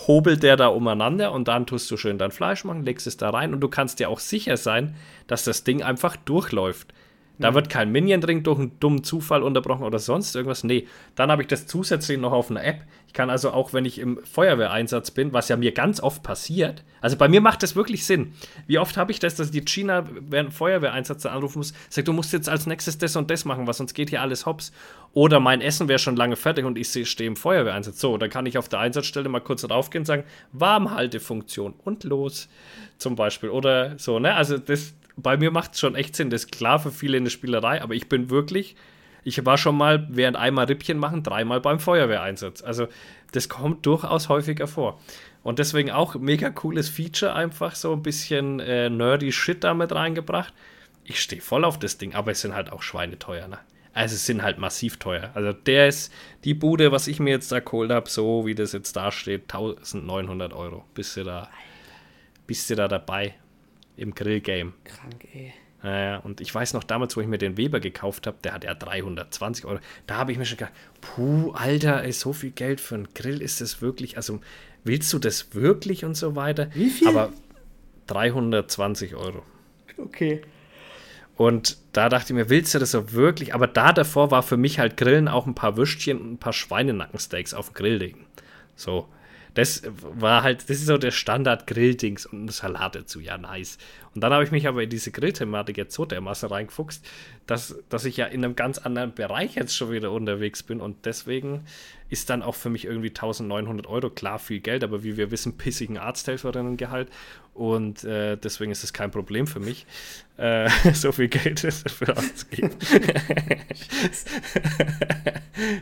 hobelt 0.06 0.44
der 0.44 0.58
da 0.58 0.68
umeinander 0.68 1.32
und 1.32 1.48
dann 1.48 1.66
tust 1.66 1.90
du 1.90 1.98
schön 1.98 2.20
dein 2.20 2.30
Fleisch 2.30 2.66
machen, 2.66 2.84
legst 2.84 3.08
es 3.08 3.18
da 3.18 3.32
rein 3.32 3.52
und 3.52 3.62
du 3.62 3.68
kannst 3.68 4.00
dir 4.00 4.10
auch 4.10 4.20
sicher 4.20 4.58
sein, 4.58 4.94
dass 5.26 5.44
das 5.44 5.64
Ding 5.64 5.82
einfach 5.82 6.18
durchläuft. 6.18 6.94
Da 7.38 7.54
wird 7.54 7.70
kein 7.70 7.92
Minion-Ring 7.92 8.44
durch 8.44 8.60
einen 8.60 8.80
dummen 8.80 9.04
Zufall 9.04 9.44
unterbrochen 9.44 9.84
oder 9.84 10.00
sonst 10.00 10.36
irgendwas. 10.36 10.64
Nee, 10.64 10.88
dann 11.16 11.32
habe 11.32 11.42
ich 11.42 11.48
das 11.48 11.68
zusätzlich 11.68 12.20
noch 12.20 12.32
auf 12.32 12.50
einer 12.50 12.64
App. 12.64 12.82
Ich 13.08 13.14
kann 13.14 13.30
also 13.30 13.52
auch, 13.52 13.74
wenn 13.74 13.86
ich 13.86 14.00
im 14.00 14.20
Feuerwehreinsatz 14.24 15.12
bin, 15.12 15.34
was 15.34 15.50
ja 15.50 15.58
mir 15.58 15.72
ganz 15.72 16.02
oft 16.02 16.24
passiert, 16.24 16.84
also 17.06 17.18
bei 17.18 17.28
mir 17.28 17.40
macht 17.40 17.62
das 17.62 17.76
wirklich 17.76 18.04
Sinn. 18.04 18.34
Wie 18.66 18.80
oft 18.80 18.98
habe 18.98 19.12
ich 19.12 19.20
das, 19.20 19.36
dass 19.36 19.52
die 19.52 19.62
China 19.62 20.06
während 20.28 20.54
Feuerwehreinsatz 20.54 21.26
anrufen 21.28 21.60
muss, 21.60 21.74
sagt, 21.88 22.08
du 22.08 22.14
musst 22.14 22.34
jetzt 22.34 22.50
als 22.50 22.66
nächstes 22.66 22.98
das 22.98 23.16
und 23.16 23.30
das 23.30 23.46
machen, 23.46 23.68
was 23.68 23.78
sonst 23.78 23.94
geht 23.94 24.10
hier 24.10 24.22
alles 24.22 24.48
hops. 24.48 24.72
Oder 25.14 25.40
mein 25.40 25.62
Essen 25.62 25.88
wäre 25.88 26.00
schon 26.00 26.16
lange 26.16 26.36
fertig 26.36 26.66
und 26.66 26.80
ich 26.80 27.10
stehe 27.10 27.28
im 27.28 27.36
Feuerwehreinsatz. 27.36 28.00
So, 28.00 28.18
dann 28.18 28.32
kann 28.32 28.48
ich 28.48 28.58
auf 28.58 28.70
der 28.70 28.80
Einsatzstelle 28.80 29.30
mal 29.30 29.40
kurz 29.40 29.70
raufgehen 29.70 30.02
und 30.02 30.06
sagen, 30.08 30.24
Warmhaltefunktion 30.52 31.76
und 31.84 32.06
los. 32.06 32.50
Zum 32.98 33.16
Beispiel. 33.16 33.50
Oder 33.50 34.00
so, 34.00 34.18
ne? 34.18 34.34
Also 34.34 34.58
das, 34.58 34.96
bei 35.18 35.38
mir 35.38 35.52
macht 35.52 35.74
es 35.74 35.80
schon 35.80 35.96
echt 35.96 36.16
Sinn. 36.16 36.30
Das 36.30 36.46
ist 36.46 36.52
klar 36.52 36.80
für 36.80 36.92
viele 36.92 37.18
eine 37.18 37.30
Spielerei, 37.30 37.82
aber 37.82 37.94
ich 37.94 38.10
bin 38.10 38.30
wirklich, 38.30 38.76
ich 39.24 39.44
war 39.46 39.58
schon 39.58 39.78
mal 39.78 40.08
während 40.10 40.38
einmal 40.38 40.66
Rippchen 40.66 40.98
machen, 40.98 41.24
dreimal 41.24 41.62
beim 41.62 41.80
Feuerwehreinsatz. 41.80 42.62
Also 42.62 42.88
das 43.32 43.50
kommt 43.50 43.86
durchaus 43.86 44.30
häufiger 44.30 44.68
vor. 44.68 45.00
Und 45.44 45.60
deswegen 45.60 45.92
auch 45.92 46.16
mega 46.16 46.50
cooles 46.50 46.90
Feature, 46.90 47.34
einfach 47.34 47.76
so 47.76 47.94
ein 47.94 48.02
bisschen 48.02 48.60
äh, 48.60 48.90
nerdy 48.90 49.32
Shit 49.32 49.64
damit 49.64 49.94
reingebracht. 49.94 50.54
Ich 51.04 51.22
stehe 51.22 51.42
voll 51.42 51.66
auf 51.66 51.78
das 51.78 51.98
Ding, 51.98 52.16
aber 52.16 52.32
es 52.32 52.42
sind 52.42 52.56
halt 52.56 52.72
auch 52.72 52.82
schweineteuer, 52.82 53.48
ne? 53.48 53.60
Also 53.94 54.16
es 54.16 54.26
sind 54.26 54.42
halt 54.42 54.58
massiv 54.58 54.98
teuer. 54.98 55.32
Also 55.36 55.54
der 55.54 55.88
ist, 55.88 56.12
die 56.44 56.54
Bude, 56.54 56.92
was 56.92 57.08
ich 57.08 57.20
mir 57.20 57.30
jetzt 57.30 57.52
da 57.52 57.62
geholt 57.62 57.92
habe, 57.92 58.10
so 58.10 58.46
wie 58.46 58.54
das 58.54 58.74
jetzt 58.74 58.96
da 58.98 59.10
steht, 59.10 59.54
1900 59.54 60.52
Euro. 60.52 60.84
Bist 60.94 61.16
du 61.16 61.24
da, 61.24 61.50
bist 62.46 62.70
du 62.70 62.76
da 62.76 62.90
dabei? 62.90 63.36
Im 63.98 64.16
Grillgame. 64.16 64.74
Krank, 64.84 65.28
ey. 65.34 65.54
Naja, 65.84 66.18
und 66.18 66.42
ich 66.42 66.54
weiß 66.54 66.74
noch 66.74 66.84
damals, 66.84 67.16
wo 67.16 67.22
ich 67.22 67.28
mir 67.28 67.38
den 67.38 67.58
Weber 67.58 67.80
gekauft 67.80 68.26
habe, 68.26 68.38
der 68.44 68.54
hat 68.54 68.64
ja 68.64 68.74
320 68.74 69.66
Euro. 69.66 69.80
Da 70.08 70.16
habe 70.16 70.32
ich 70.32 70.38
mir 70.40 70.46
schon 70.46 70.58
gedacht, 70.58 70.74
puh, 71.02 71.52
Alter, 71.52 72.04
ey, 72.04 72.12
so 72.12 72.34
viel 72.34 72.50
Geld 72.50 72.82
für 72.82 72.96
einen 72.96 73.14
Grill 73.14 73.40
ist 73.40 73.62
das 73.62 73.84
wirklich, 73.84 74.18
also 74.18 74.40
willst 74.84 75.14
du 75.14 75.20
das 75.20 75.54
wirklich 75.54 76.04
und 76.04 76.16
so 76.16 76.36
weiter? 76.36 76.70
Wie 76.74 76.90
viel? 76.90 77.08
Aber 77.08 77.32
320 78.08 79.16
Euro. 79.16 79.44
Okay. 79.98 80.42
Und 81.36 81.78
da 81.92 82.10
dachte 82.10 82.34
ich 82.34 82.36
mir, 82.36 82.50
willst 82.50 82.74
du 82.74 82.80
das 82.80 82.92
so 82.92 83.12
wirklich? 83.12 83.54
Aber 83.54 83.68
da 83.68 83.94
davor 83.94 84.32
war 84.32 84.42
für 84.42 84.58
mich 84.58 84.80
halt 84.80 84.98
Grillen 84.98 85.28
auch 85.28 85.46
ein 85.46 85.56
paar 85.56 85.78
Würstchen 85.78 86.20
und 86.20 86.34
ein 86.34 86.38
paar 86.38 86.54
Schweinenackensteaks 86.54 87.54
auf 87.54 87.70
den 87.70 87.74
Grill 87.76 87.98
legen. 87.98 88.26
So. 88.76 89.08
Das 89.56 89.82
war 89.98 90.44
halt, 90.44 90.70
das 90.70 90.78
ist 90.78 90.86
so 90.86 90.98
der 90.98 91.12
Standard-Grill-Dings 91.12 92.28
und 92.28 92.46
ein 92.46 92.50
Salat 92.50 92.96
dazu, 92.96 93.20
ja, 93.20 93.38
nice. 93.38 93.78
Und 94.14 94.22
dann 94.22 94.32
habe 94.32 94.44
ich 94.44 94.52
mich 94.52 94.68
aber 94.68 94.84
in 94.84 94.90
diese 94.90 95.12
Grill-Thematik 95.12 95.78
jetzt 95.78 95.96
so 95.96 96.06
dermaßen 96.06 96.50
reingefuchst, 96.50 97.06
dass, 97.48 97.76
dass 97.90 98.06
ich 98.06 98.18
ja 98.18 98.26
in 98.26 98.46
einem 98.46 98.56
ganz 98.56 98.78
anderen 98.78 99.14
Bereich 99.14 99.56
jetzt 99.56 99.76
schon 99.76 99.92
wieder 99.92 100.12
unterwegs 100.12 100.62
bin 100.62 100.80
und 100.80 101.06
deswegen 101.06 101.66
ist 102.10 102.30
dann 102.30 102.44
auch 102.44 102.56
für 102.56 102.70
mich 102.70 102.86
irgendwie 102.86 103.10
1900 103.10 103.88
Euro. 103.88 104.10
Klar, 104.10 104.40
viel 104.40 104.60
Geld, 104.60 104.84
aber 104.84 105.04
wie 105.04 105.18
wir 105.18 105.32
wissen, 105.32 105.58
pissigen 105.58 105.98
Arzthelferinnengehalt. 105.98 107.10
Und 107.56 108.04
äh, 108.04 108.36
deswegen 108.36 108.74
ist 108.74 108.84
es 108.84 108.92
kein 108.92 109.12
Problem 109.12 109.48
für 109.48 109.62
mich, 109.62 109.86
äh, 110.36 110.70
so 110.94 111.14
viel 111.14 111.30
Geld 111.30 111.64
dafür 111.64 112.18
auszugeben. 112.18 112.72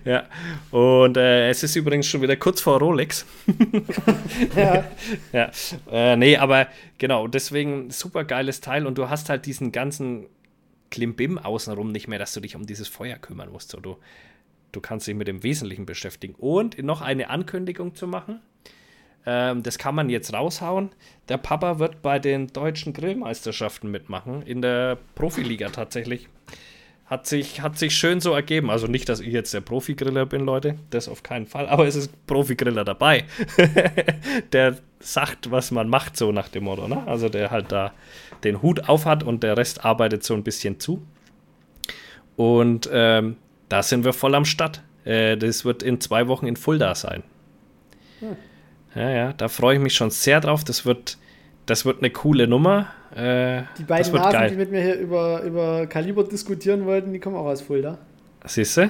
ja, 0.06 0.26
und 0.70 1.18
äh, 1.18 1.50
es 1.50 1.64
ist 1.64 1.76
übrigens 1.76 2.08
schon 2.08 2.22
wieder 2.22 2.36
kurz 2.36 2.62
vor 2.62 2.78
Rolex. 2.78 3.26
ja. 4.56 4.86
ja. 5.32 5.52
Äh, 5.92 6.16
nee, 6.16 6.38
aber 6.38 6.68
genau, 7.00 7.28
deswegen 7.28 7.90
super 7.90 8.24
geiles 8.24 8.62
Teil 8.62 8.86
und 8.86 9.00
du 9.00 9.10
hast 9.10 9.30
halt 9.30 9.48
diesen 9.48 9.72
ganzen 9.72 10.28
Klimbim 10.92 11.40
außenrum 11.40 11.92
nicht 11.92 12.08
mehr, 12.08 12.20
dass 12.20 12.36
du 12.36 12.40
dich 12.40 12.56
um 12.56 12.68
dieses 12.68 12.88
Feuer 12.88 13.18
kümmern 13.18 13.52
musst. 13.52 13.72
So, 13.72 13.80
du, 13.80 13.98
du 14.74 14.80
kannst 14.80 15.08
dich 15.08 15.16
mit 15.16 15.28
dem 15.28 15.42
Wesentlichen 15.42 15.88
beschäftigen. 15.88 16.36
Und 16.36 16.78
noch 16.84 17.02
eine 17.02 17.32
Ankündigung 17.32 17.96
zu 17.96 18.06
machen. 18.06 18.42
Ähm, 19.26 19.64
das 19.64 19.78
kann 19.78 19.96
man 19.96 20.10
jetzt 20.10 20.34
raushauen. 20.34 20.90
Der 21.30 21.38
Papa 21.38 21.80
wird 21.80 22.02
bei 22.02 22.20
den 22.20 22.48
deutschen 22.48 22.94
Grillmeisterschaften 22.94 23.90
mitmachen, 23.90 24.42
in 24.44 24.62
der 24.62 24.98
Profiliga 25.16 25.70
tatsächlich. 25.70 26.28
Hat 27.06 27.28
sich, 27.28 27.62
hat 27.62 27.78
sich 27.78 27.96
schön 27.96 28.22
so 28.22 28.34
ergeben. 28.34 28.70
Also 28.70 28.88
nicht, 28.88 29.08
dass 29.08 29.20
ich 29.20 29.34
jetzt 29.34 29.54
der 29.54 29.62
Profigriller 29.62 30.26
bin, 30.26 30.46
Leute. 30.46 30.76
Das 30.90 31.10
auf 31.10 31.22
keinen 31.22 31.46
Fall. 31.46 31.68
Aber 31.68 31.86
es 31.86 31.96
ist 31.96 32.26
Profigriller 32.28 32.86
dabei. 32.86 33.26
der 34.52 34.78
sagt, 35.00 35.52
was 35.52 35.70
man 35.72 35.90
macht, 35.90 36.18
so 36.18 36.32
nach 36.32 36.48
dem 36.48 36.64
Motto. 36.64 36.88
Ne? 36.88 37.06
Also 37.06 37.30
der 37.30 37.52
halt 37.52 37.72
da 37.72 37.94
den 38.44 38.62
Hut 38.62 38.90
auf 38.90 39.06
hat 39.06 39.24
und 39.24 39.44
der 39.44 39.58
Rest 39.58 39.86
arbeitet 39.86 40.24
so 40.24 40.34
ein 40.34 40.44
bisschen 40.44 40.80
zu. 40.80 41.06
Und 42.36 42.90
ähm, 42.92 43.36
da 43.70 43.84
sind 43.84 44.06
wir 44.06 44.14
voll 44.14 44.34
am 44.34 44.46
Start. 44.46 44.82
Äh, 45.06 45.38
das 45.38 45.66
wird 45.66 45.84
in 45.84 46.00
zwei 46.02 46.28
Wochen 46.28 46.48
in 46.48 46.56
Fulda 46.56 46.96
sein. 46.96 47.22
Hm. 48.20 48.38
Ja, 48.96 49.10
ja, 49.10 49.34
da 49.34 49.48
freue 49.48 49.76
ich 49.76 49.82
mich 49.82 49.96
schon 49.96 50.12
sehr 50.12 50.40
drauf. 50.40 50.64
Das 50.64 50.86
wird, 50.86 51.18
das 51.66 51.86
wird 51.86 52.00
eine 52.00 52.12
coole 52.12 52.48
Nummer. 52.48 52.88
Äh, 53.16 53.64
die 53.78 53.84
beiden 53.84 54.14
Nasen, 54.14 54.32
geil. 54.32 54.50
die 54.52 54.56
mit 54.56 54.72
mir 54.72 54.82
hier 54.82 54.96
über, 54.96 55.42
über 55.44 55.88
Kaliber 55.88 56.24
diskutieren 56.24 56.86
wollten, 56.86 57.14
die 57.14 57.20
kommen 57.20 57.36
auch 57.36 57.46
aus 57.46 57.62
Fulda. 57.62 57.98
Siehst 58.46 58.78
du? 58.78 58.90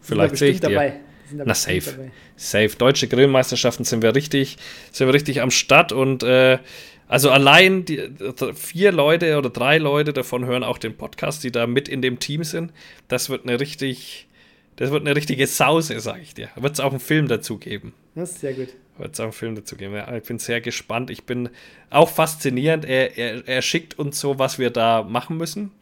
Vielleicht 0.00 0.36
sehe 0.36 0.50
ich 0.50 0.60
dir. 0.60 0.70
Dabei. 0.70 1.00
Na, 1.32 1.54
safe. 1.54 1.90
Dabei. 1.90 2.10
Safe. 2.36 2.70
Deutsche 2.76 3.08
Grillmeisterschaften 3.08 3.84
sind 3.84 4.02
wir 4.02 4.14
richtig, 4.14 4.56
sind 4.92 5.06
wir 5.06 5.14
richtig 5.14 5.42
am 5.42 5.50
Start 5.50 5.92
und 5.92 6.22
äh, 6.22 6.58
also 7.06 7.30
allein 7.30 7.84
die 7.84 8.10
vier 8.54 8.92
Leute 8.92 9.38
oder 9.38 9.50
drei 9.50 9.78
Leute 9.78 10.12
davon 10.12 10.44
hören 10.44 10.62
auch 10.62 10.78
den 10.78 10.96
Podcast, 10.96 11.42
die 11.42 11.50
da 11.50 11.66
mit 11.66 11.88
in 11.88 12.02
dem 12.02 12.18
Team 12.18 12.44
sind. 12.44 12.72
Das 13.08 13.30
wird 13.30 13.44
eine 13.44 13.60
richtig, 13.60 14.28
das 14.76 14.90
wird 14.90 15.06
eine 15.06 15.16
richtige 15.16 15.46
Sause, 15.46 15.98
sag 16.00 16.20
ich 16.20 16.34
dir. 16.34 16.48
Da 16.54 16.62
wird 16.62 16.74
es 16.74 16.80
auch 16.80 16.90
einen 16.90 17.00
Film 17.00 17.28
dazu 17.28 17.56
geben. 17.58 17.94
Das 18.14 18.32
ist 18.32 18.40
sehr 18.40 18.52
gut 18.52 18.68
wird 18.98 19.14
es 19.14 19.20
auch 19.20 19.24
einen 19.24 19.32
Film 19.32 19.54
dazu 19.54 19.76
geben. 19.76 19.94
Ja, 19.94 20.14
ich 20.14 20.24
bin 20.24 20.38
sehr 20.38 20.60
gespannt. 20.60 21.10
Ich 21.10 21.24
bin 21.24 21.50
auch 21.90 22.08
faszinierend. 22.08 22.84
Er, 22.84 23.16
er, 23.16 23.46
er 23.46 23.62
schickt 23.62 23.98
uns 23.98 24.20
so, 24.20 24.38
was 24.38 24.58
wir 24.58 24.70
da 24.70 25.02
machen 25.02 25.36
müssen. 25.36 25.72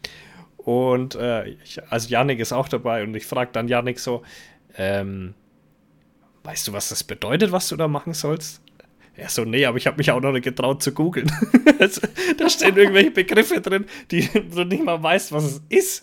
Und 0.57 1.15
äh, 1.15 1.49
ich, 1.49 1.81
also 1.91 2.09
Yannick 2.09 2.41
ist 2.41 2.53
auch 2.53 2.69
dabei 2.69 3.03
und 3.05 3.15
ich 3.15 3.27
frage 3.27 3.51
dann 3.53 3.69
Yannick 3.69 4.01
so, 4.01 4.23
ähm, 4.77 5.35
weißt 6.43 6.69
du, 6.69 6.73
was 6.73 6.89
das 6.89 7.05
bedeutet, 7.05 7.53
was 7.53 7.69
du 7.69 7.77
da 7.77 7.89
machen 7.89 8.15
sollst? 8.15 8.63
Er 9.15 9.31
so, 9.31 9.45
nee, 9.45 9.65
aber 9.65 9.79
ich 9.79 9.87
habe 9.87 9.97
mich 9.97 10.11
auch 10.11 10.21
noch 10.21 10.33
nicht 10.33 10.45
getraut 10.45 10.83
zu 10.83 10.93
googeln. 10.93 11.33
da 12.37 12.51
stehen 12.51 12.77
irgendwelche 12.77 13.13
Begriffe 13.13 13.63
drin, 13.63 13.87
die 14.11 14.29
du 14.29 14.65
nicht 14.65 14.85
mal 14.85 15.03
weißt, 15.03 15.33
was 15.33 15.45
es 15.45 15.63
ist. 15.71 16.03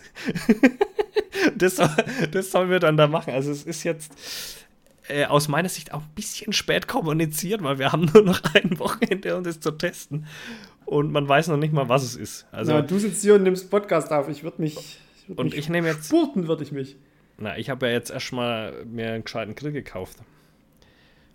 das, 1.56 1.76
soll, 1.76 1.90
das 2.32 2.50
sollen 2.50 2.70
wir 2.70 2.80
dann 2.80 2.96
da 2.96 3.06
machen. 3.06 3.32
Also 3.32 3.52
es 3.52 3.62
ist 3.64 3.84
jetzt, 3.84 4.63
äh, 5.08 5.26
aus 5.26 5.48
meiner 5.48 5.68
Sicht 5.68 5.92
auch 5.92 6.02
ein 6.02 6.14
bisschen 6.14 6.52
spät 6.52 6.88
kommuniziert, 6.88 7.62
weil 7.62 7.78
wir 7.78 7.92
haben 7.92 8.06
nur 8.14 8.22
noch 8.22 8.40
ein 8.54 8.78
Wochenende, 8.78 9.36
um 9.36 9.44
das 9.44 9.60
zu 9.60 9.70
testen. 9.72 10.26
Und 10.86 11.12
man 11.12 11.28
weiß 11.28 11.48
noch 11.48 11.56
nicht 11.56 11.72
mal, 11.72 11.88
was 11.88 12.02
es 12.02 12.16
ist. 12.16 12.46
Also, 12.52 12.72
Na, 12.72 12.82
du 12.82 12.98
sitzt 12.98 13.22
hier 13.22 13.34
und 13.34 13.42
nimmst 13.42 13.70
Podcast 13.70 14.12
auf. 14.12 14.28
Ich 14.28 14.44
würde 14.44 14.60
mich. 14.60 14.76
Ich 14.76 15.28
würd 15.28 15.38
und 15.38 15.46
mich 15.46 15.56
ich 15.56 15.68
nehme 15.68 15.88
jetzt. 15.88 16.06
Spurten 16.06 16.46
würde 16.48 16.62
ich 16.62 16.72
mich. 16.72 16.96
Na, 17.38 17.56
ich 17.58 17.70
habe 17.70 17.86
ja 17.86 17.92
jetzt 17.92 18.10
erstmal 18.10 18.84
mir 18.84 19.12
einen 19.12 19.24
gescheiten 19.24 19.54
Grill 19.54 19.72
gekauft. 19.72 20.18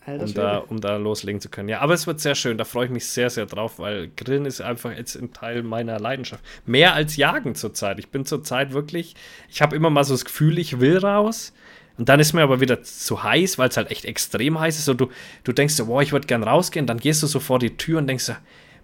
Alter, 0.06 0.26
um, 0.26 0.34
da, 0.34 0.58
um 0.58 0.82
da 0.82 0.98
loslegen 0.98 1.42
zu 1.42 1.50
können. 1.50 1.70
Ja, 1.70 1.82
aber 1.82 1.94
es 1.94 2.08
wird 2.08 2.20
sehr 2.20 2.36
schön. 2.36 2.58
Da 2.58 2.66
freue 2.66 2.86
ich 2.86 2.92
mich 2.92 3.06
sehr, 3.08 3.30
sehr 3.30 3.46
drauf, 3.46 3.80
weil 3.80 4.10
Grillen 4.16 4.46
ist 4.46 4.62
einfach 4.62 4.96
jetzt 4.96 5.16
ein 5.16 5.34
Teil 5.34 5.62
meiner 5.62 6.00
Leidenschaft. 6.00 6.44
Mehr 6.66 6.94
als 6.94 7.18
Jagen 7.18 7.56
zurzeit. 7.56 8.00
Ich 8.00 8.10
bin 8.10 8.26
zurzeit 8.26 8.74
wirklich. 8.74 9.16
Ich 9.50 9.62
habe 9.62 9.76
immer 9.76 9.90
mal 9.90 10.04
so 10.04 10.14
das 10.14 10.26
Gefühl, 10.26 10.58
ich 10.58 10.80
will 10.80 10.98
raus. 10.98 11.54
Und 12.00 12.08
dann 12.08 12.20
ist 12.22 12.32
mir 12.32 12.42
aber 12.42 12.62
wieder 12.62 12.82
zu 12.82 13.24
heiß, 13.24 13.58
weil 13.58 13.70
es 13.70 13.78
halt 13.78 13.92
echt 13.92 14.06
extrem 14.06 14.58
heiß 14.58 14.80
ist. 14.80 14.88
Und 14.88 15.02
du, 15.02 15.10
du 15.44 15.52
denkst 15.52 15.74
so, 15.74 15.88
boah, 15.88 16.02
ich 16.02 16.14
würde 16.14 16.28
gern 16.28 16.44
rausgehen. 16.44 16.88
Dann 16.88 16.98
gehst 16.98 17.22
du 17.22 17.28
so 17.28 17.42
vor 17.42 17.60
die 17.60 17.76
Tür 17.76 18.00
und 18.00 18.08
denkst 18.08 18.24
so, 18.24 18.34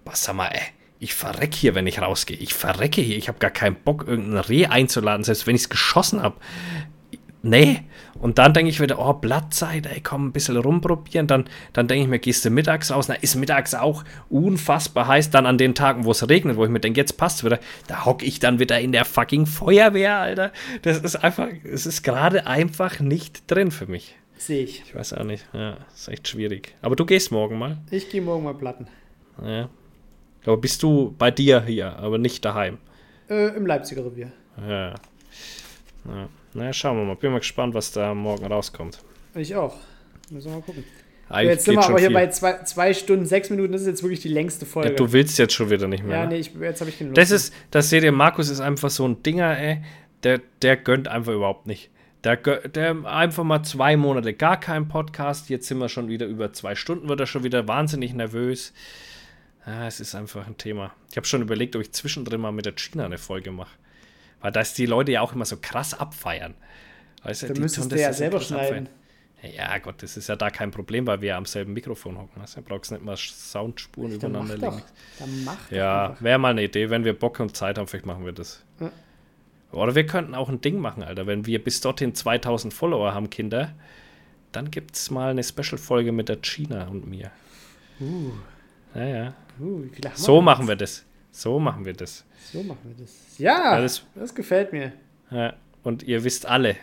was 0.03 0.25
sag 0.25 0.35
mal, 0.35 0.49
ey, 0.49 0.61
ich 0.99 1.15
verrecke 1.15 1.55
hier, 1.55 1.75
wenn 1.75 1.87
ich 1.87 2.01
rausgehe. 2.01 2.35
Ich 2.37 2.53
verrecke 2.53 3.01
hier. 3.01 3.17
Ich 3.17 3.29
habe 3.29 3.39
gar 3.39 3.51
keinen 3.51 3.75
Bock, 3.75 4.05
irgendein 4.05 4.39
Reh 4.39 4.65
einzuladen, 4.65 5.23
selbst 5.23 5.47
wenn 5.47 5.55
ich 5.55 5.63
es 5.63 5.69
geschossen 5.69 6.21
habe 6.21 6.35
nee. 7.45 7.81
Und 8.19 8.37
dann 8.37 8.53
denke 8.53 8.69
ich 8.69 8.79
wieder, 8.81 8.99
oh, 8.99 9.13
Blattzeit, 9.13 9.85
ey, 9.85 10.01
komm, 10.01 10.27
ein 10.27 10.31
bisschen 10.31 10.57
rumprobieren. 10.57 11.27
Dann, 11.27 11.45
dann 11.73 11.87
denke 11.87 12.03
ich 12.03 12.09
mir, 12.09 12.19
gehst 12.19 12.43
du 12.45 12.49
mittags 12.49 12.91
raus? 12.91 13.07
Na, 13.07 13.15
ist 13.15 13.35
mittags 13.35 13.73
auch 13.73 14.03
unfassbar 14.29 15.07
heiß. 15.07 15.29
Dann 15.29 15.45
an 15.45 15.57
den 15.57 15.75
Tagen, 15.75 16.05
wo 16.05 16.11
es 16.11 16.27
regnet, 16.27 16.57
wo 16.57 16.65
ich 16.65 16.71
mir 16.71 16.79
denke, 16.79 16.99
jetzt 16.99 17.17
passt 17.17 17.43
wieder, 17.43 17.59
da 17.87 18.05
hocke 18.05 18.25
ich 18.25 18.39
dann 18.39 18.59
wieder 18.59 18.79
in 18.79 18.91
der 18.91 19.05
fucking 19.05 19.45
Feuerwehr, 19.45 20.17
Alter. 20.17 20.51
Das 20.81 20.99
ist 20.99 21.15
einfach, 21.17 21.47
es 21.63 21.85
ist 21.85 22.03
gerade 22.03 22.47
einfach 22.47 22.99
nicht 22.99 23.49
drin 23.49 23.71
für 23.71 23.87
mich. 23.87 24.15
Sehe 24.37 24.63
ich. 24.63 24.83
Ich 24.85 24.95
weiß 24.95 25.13
auch 25.13 25.23
nicht. 25.23 25.45
Ja, 25.53 25.77
ist 25.93 26.09
echt 26.09 26.27
schwierig. 26.27 26.75
Aber 26.81 26.95
du 26.95 27.05
gehst 27.05 27.31
morgen 27.31 27.57
mal. 27.57 27.77
Ich 27.91 28.09
gehe 28.09 28.21
morgen 28.21 28.43
mal 28.43 28.53
platten. 28.53 28.87
Ja. 29.43 29.69
Aber 30.45 30.57
bist 30.57 30.83
du 30.83 31.15
bei 31.17 31.31
dir 31.31 31.63
hier, 31.63 31.95
aber 31.97 32.17
nicht 32.17 32.45
daheim? 32.45 32.77
Äh, 33.29 33.55
Im 33.55 33.65
Leipziger 33.65 34.05
Revier. 34.05 34.31
Ja. 34.67 34.89
ja. 34.89 36.29
Na, 36.55 36.71
schauen 36.71 36.97
wir 36.97 37.03
mal. 37.03 37.15
Bin 37.15 37.31
mal 37.31 37.39
gespannt, 37.39 37.73
was 37.73 37.91
da 37.91 38.13
morgen 38.13 38.45
rauskommt. 38.45 39.03
Ich 39.35 39.53
auch. 39.55 39.75
Müssen 40.29 40.49
wir 40.49 40.55
mal 40.55 40.61
gucken. 40.61 40.85
So, 41.27 41.37
jetzt 41.39 41.65
sind 41.65 41.75
wir 41.75 41.83
aber 41.83 41.99
hier 41.99 42.13
bei 42.13 42.27
zwei, 42.29 42.63
zwei, 42.63 42.93
Stunden, 42.93 43.25
sechs 43.25 43.49
Minuten. 43.49 43.73
Das 43.73 43.81
ist 43.81 43.87
jetzt 43.87 44.03
wirklich 44.03 44.21
die 44.21 44.29
längste 44.29 44.65
Folge. 44.65 44.89
Ja, 44.91 44.95
du 44.95 45.11
willst 45.11 45.37
jetzt 45.37 45.53
schon 45.53 45.69
wieder 45.69 45.87
nicht 45.87 46.05
mehr. 46.05 46.17
Ja, 46.17 46.23
ne? 46.23 46.33
nee, 46.33 46.39
ich, 46.39 46.53
jetzt 46.53 46.79
habe 46.79 46.89
ich 46.89 46.97
keine 46.97 47.09
Lust. 47.09 47.17
Das 47.17 47.31
ist, 47.31 47.53
das 47.71 47.89
seht 47.89 48.03
ihr, 48.03 48.11
Markus 48.13 48.49
ist 48.49 48.61
einfach 48.61 48.89
so 48.89 49.05
ein 49.05 49.21
Dinger, 49.21 49.57
ey. 49.57 49.83
Der, 50.23 50.39
der 50.61 50.77
gönnt 50.77 51.09
einfach 51.09 51.33
überhaupt 51.33 51.67
nicht. 51.67 51.89
Der, 52.23 52.37
der 52.37 53.05
einfach 53.05 53.43
mal 53.43 53.63
zwei 53.63 53.97
Monate 53.97 54.33
gar 54.33 54.57
kein 54.57 54.87
Podcast. 54.87 55.49
Jetzt 55.49 55.67
sind 55.67 55.79
wir 55.79 55.89
schon 55.89 56.07
wieder 56.07 56.25
über 56.25 56.53
zwei 56.53 56.73
Stunden, 56.75 57.09
wird 57.09 57.19
er 57.19 57.27
schon 57.27 57.43
wieder 57.43 57.67
wahnsinnig 57.67 58.13
nervös. 58.13 58.73
Ja, 59.67 59.87
es 59.87 59.99
ist 59.99 60.15
einfach 60.15 60.47
ein 60.47 60.57
Thema. 60.57 60.93
Ich 61.11 61.17
habe 61.17 61.27
schon 61.27 61.41
überlegt, 61.41 61.75
ob 61.75 61.81
ich 61.81 61.91
zwischendrin 61.91 62.39
mal 62.39 62.51
mit 62.51 62.65
der 62.65 62.73
China 62.75 63.05
eine 63.05 63.17
Folge 63.17 63.51
mache. 63.51 63.71
Weil 64.45 64.51
das 64.51 64.75
die 64.75 64.85
Leute 64.85 65.11
ja 65.11 65.21
auch 65.21 65.33
immer 65.33 65.45
so 65.45 65.57
krass 65.59 65.95
abfeiern. 65.95 66.53
Weißt 67.23 67.41
du, 67.41 67.47
Dann 67.47 67.61
müsstest 67.63 67.91
du 67.91 67.99
ja 67.99 68.13
selber 68.13 68.39
schneiden. 68.39 68.89
Ja, 69.41 69.75
Gott, 69.79 70.03
das 70.03 70.17
ist 70.17 70.29
ja 70.29 70.35
da 70.35 70.51
kein 70.51 70.69
Problem, 70.69 71.07
weil 71.07 71.19
wir 71.21 71.35
am 71.35 71.47
selben 71.47 71.73
Mikrofon 71.73 72.15
hocken. 72.15 72.39
Also, 72.39 72.61
du 72.61 72.67
brauchst 72.67 72.91
nicht 72.91 73.03
mal 73.03 73.17
Soundspuren 73.17 74.11
Ach, 74.11 74.15
übereinander 74.17 74.55
legen. 74.55 74.83
Dann 75.17 75.49
ja, 75.71 76.15
wäre 76.19 76.37
mal 76.37 76.51
eine 76.51 76.63
Idee, 76.63 76.91
wenn 76.91 77.03
wir 77.03 77.17
Bock 77.17 77.39
und 77.39 77.57
Zeit 77.57 77.79
haben, 77.79 77.87
vielleicht 77.87 78.05
machen 78.05 78.23
wir 78.23 78.33
das. 78.33 78.63
Ja. 78.79 78.91
Oder 79.71 79.95
wir 79.95 80.05
könnten 80.05 80.35
auch 80.35 80.49
ein 80.49 80.61
Ding 80.61 80.77
machen, 80.77 81.01
Alter. 81.01 81.25
Wenn 81.25 81.47
wir 81.47 81.63
bis 81.63 81.81
dorthin 81.81 82.13
2000 82.13 82.71
Follower 82.71 83.15
haben, 83.15 83.31
Kinder, 83.31 83.73
dann 84.51 84.69
gibt 84.69 84.95
es 84.95 85.09
mal 85.09 85.31
eine 85.31 85.43
Special-Folge 85.43 86.11
mit 86.11 86.29
der 86.29 86.37
China 86.43 86.87
und 86.89 87.07
mir. 87.07 87.31
Uh. 87.99 88.29
Ja, 88.93 89.05
ja. 89.05 89.33
Uh, 89.59 89.89
so 90.13 90.39
machen 90.39 90.67
wir 90.67 90.75
das. 90.75 91.03
So 91.31 91.57
machen 91.57 91.83
wir 91.83 91.93
das. 91.93 92.25
So 92.51 92.63
machen 92.63 92.79
wir 92.83 93.05
das. 93.05 93.37
Ja, 93.37 93.77
ja 93.77 93.81
das, 93.81 94.35
gefällt 94.35 94.71
mir. 94.71 94.93
Ja, 95.31 95.53
und 95.83 96.03
ihr 96.03 96.23
wisst 96.23 96.45
alle, 96.45 96.75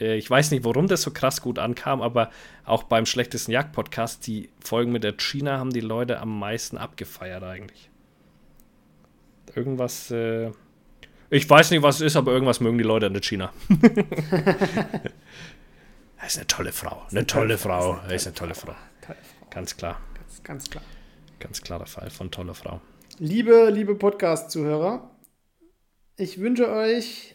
äh, 0.00 0.16
ich 0.16 0.28
weiß 0.28 0.50
nicht, 0.50 0.64
warum 0.64 0.88
das 0.88 1.02
so 1.02 1.10
krass 1.10 1.42
gut 1.42 1.58
ankam, 1.58 2.02
aber 2.02 2.30
auch 2.64 2.84
beim 2.84 3.06
schlechtesten 3.06 3.52
Jagd-Podcast, 3.52 4.26
die 4.26 4.50
Folgen 4.60 4.92
mit 4.92 5.04
der 5.04 5.16
China 5.16 5.58
haben 5.58 5.70
die 5.70 5.80
Leute 5.80 6.20
am 6.20 6.38
meisten 6.38 6.78
abgefeiert 6.78 7.42
eigentlich. 7.42 7.90
Irgendwas, 9.54 10.10
äh, 10.10 10.50
ich 11.28 11.48
weiß 11.48 11.70
nicht, 11.70 11.82
was 11.82 11.96
es 11.96 12.02
ist, 12.02 12.16
aber 12.16 12.32
irgendwas 12.32 12.60
mögen 12.60 12.78
die 12.78 12.84
Leute 12.84 13.06
an 13.06 13.12
der 13.12 13.22
China. 13.22 13.52
Er 16.20 16.26
ist 16.26 16.36
eine 16.36 16.46
tolle 16.46 16.70
Frau. 16.70 17.02
Eine 17.10 17.26
tolle 17.26 17.56
Frau. 17.56 17.98
Er 18.06 18.14
ist 18.14 18.26
eine 18.26 18.34
tolle 18.34 18.54
Frau. 18.54 18.74
Ganz 19.48 19.74
klar. 19.74 19.98
Ganz, 20.14 20.42
ganz 20.42 20.70
klar. 20.70 20.84
Ganz 21.38 21.62
klarer 21.62 21.86
Fall 21.86 22.10
von 22.10 22.30
toller 22.30 22.52
Frau. 22.52 22.82
Liebe, 23.18 23.70
liebe 23.70 23.94
Podcast-Zuhörer, 23.94 25.09
ich 26.20 26.38
wünsche 26.38 26.70
euch 26.70 27.34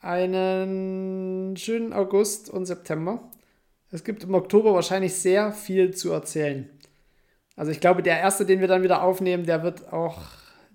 einen 0.00 1.56
schönen 1.56 1.92
August 1.92 2.50
und 2.50 2.66
September. 2.66 3.22
Es 3.90 4.02
gibt 4.02 4.24
im 4.24 4.34
Oktober 4.34 4.74
wahrscheinlich 4.74 5.14
sehr 5.14 5.52
viel 5.52 5.94
zu 5.94 6.10
erzählen. 6.12 6.68
Also 7.56 7.70
ich 7.70 7.78
glaube, 7.78 8.02
der 8.02 8.18
erste, 8.18 8.44
den 8.44 8.60
wir 8.60 8.66
dann 8.66 8.82
wieder 8.82 9.02
aufnehmen, 9.02 9.46
der 9.46 9.62
wird 9.62 9.92
auch, 9.92 10.20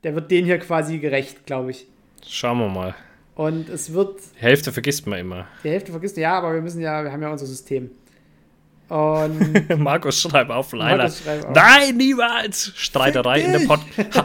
der 0.04 0.16
wird 0.16 0.32
den 0.32 0.46
hier 0.46 0.58
quasi 0.58 1.00
gerecht, 1.00 1.46
glaube 1.46 1.72
ich. 1.72 1.88
Schauen 2.26 2.60
wir 2.60 2.70
mal. 2.70 2.96
Und 3.36 3.68
es 3.68 3.94
wird. 3.94 4.20
Die 4.38 4.42
Hälfte 4.42 4.72
vergisst 4.72 5.06
man 5.06 5.20
immer. 5.20 5.48
Die 5.64 5.70
Hälfte 5.70 5.92
vergisst 5.92 6.16
man, 6.16 6.24
ja, 6.24 6.38
aber 6.38 6.54
wir 6.54 6.62
müssen 6.62 6.82
ja, 6.82 7.04
wir 7.04 7.12
haben 7.12 7.22
ja 7.22 7.30
unser 7.30 7.46
System. 7.46 7.92
Und 8.90 9.70
Markus, 9.80 10.20
schreib 10.20 10.50
auf. 10.50 10.74
Markus, 10.74 11.22
schreib 11.24 11.46
auf. 11.46 11.56
Nein, 11.56 11.98
niemals! 11.98 12.74
Streiterei 12.76 13.42
in 13.42 13.52
der 13.52 13.60
Pod 13.60 13.80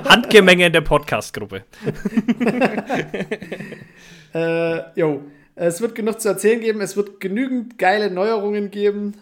Handgemenge 0.08 0.66
in 0.66 0.72
der 0.72 0.80
Podcast-Gruppe. 0.80 1.64
Äh, 4.34 4.98
jo, 4.98 5.22
es 5.54 5.80
wird 5.80 5.94
genug 5.94 6.20
zu 6.20 6.28
erzählen 6.28 6.60
geben. 6.60 6.80
Es 6.80 6.96
wird 6.96 7.20
genügend 7.20 7.78
geile 7.78 8.10
Neuerungen 8.10 8.72
geben. 8.72 9.12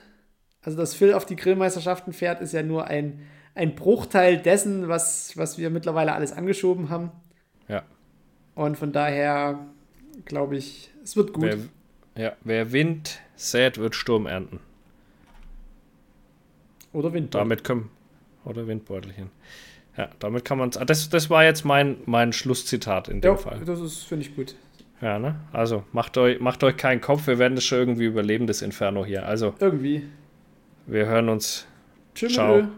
Also, 0.62 0.78
dass 0.78 0.94
Phil 0.94 1.12
auf 1.12 1.26
die 1.26 1.36
Grillmeisterschaften 1.36 2.14
fährt, 2.14 2.40
ist 2.40 2.54
ja 2.54 2.62
nur 2.62 2.86
ein, 2.86 3.20
ein 3.54 3.74
Bruchteil 3.74 4.38
dessen, 4.38 4.88
was, 4.88 5.36
was 5.36 5.58
wir 5.58 5.68
mittlerweile 5.68 6.14
alles 6.14 6.32
angeschoben 6.32 6.88
haben. 6.88 7.10
Ja. 7.68 7.82
Und 8.54 8.78
von 8.78 8.92
daher 8.92 9.58
glaube 10.24 10.56
ich, 10.56 10.90
es 11.04 11.14
wird 11.14 11.34
gut. 11.34 11.44
Wer, 12.14 12.24
ja, 12.24 12.32
wer 12.42 12.72
Wind 12.72 13.20
sät, 13.36 13.76
wird 13.76 13.94
Sturm 13.94 14.24
ernten. 14.24 14.60
Oder 16.92 17.12
Wind. 17.12 17.34
Damit 17.34 17.64
können. 17.64 17.90
Oder 18.44 18.66
Windbeutelchen. 18.66 19.30
Ja, 19.96 20.08
damit 20.18 20.44
kann 20.44 20.58
man 20.58 20.70
es. 20.70 20.78
Das, 20.86 21.08
das 21.10 21.30
war 21.30 21.44
jetzt 21.44 21.64
mein, 21.64 21.96
mein 22.06 22.32
Schlusszitat 22.32 23.08
in 23.08 23.20
dem 23.20 23.32
Ja, 23.32 23.36
Fall. 23.36 23.60
das 23.64 23.80
ist, 23.80 24.02
finde 24.04 24.26
ich 24.26 24.34
gut. 24.34 24.54
Ja, 25.00 25.18
ne? 25.18 25.36
Also 25.52 25.84
macht 25.92 26.16
euch, 26.16 26.40
macht 26.40 26.62
euch 26.64 26.76
keinen 26.76 27.00
Kopf, 27.00 27.26
wir 27.26 27.38
werden 27.38 27.54
das 27.56 27.64
schon 27.64 27.78
irgendwie 27.78 28.04
überleben, 28.04 28.46
das 28.46 28.62
Inferno 28.62 29.04
hier. 29.04 29.26
Also, 29.26 29.54
Irgendwie. 29.58 30.04
wir 30.86 31.06
hören 31.06 31.28
uns. 31.28 31.66
Tschüss. 32.14 32.34
Ciao. 32.34 32.68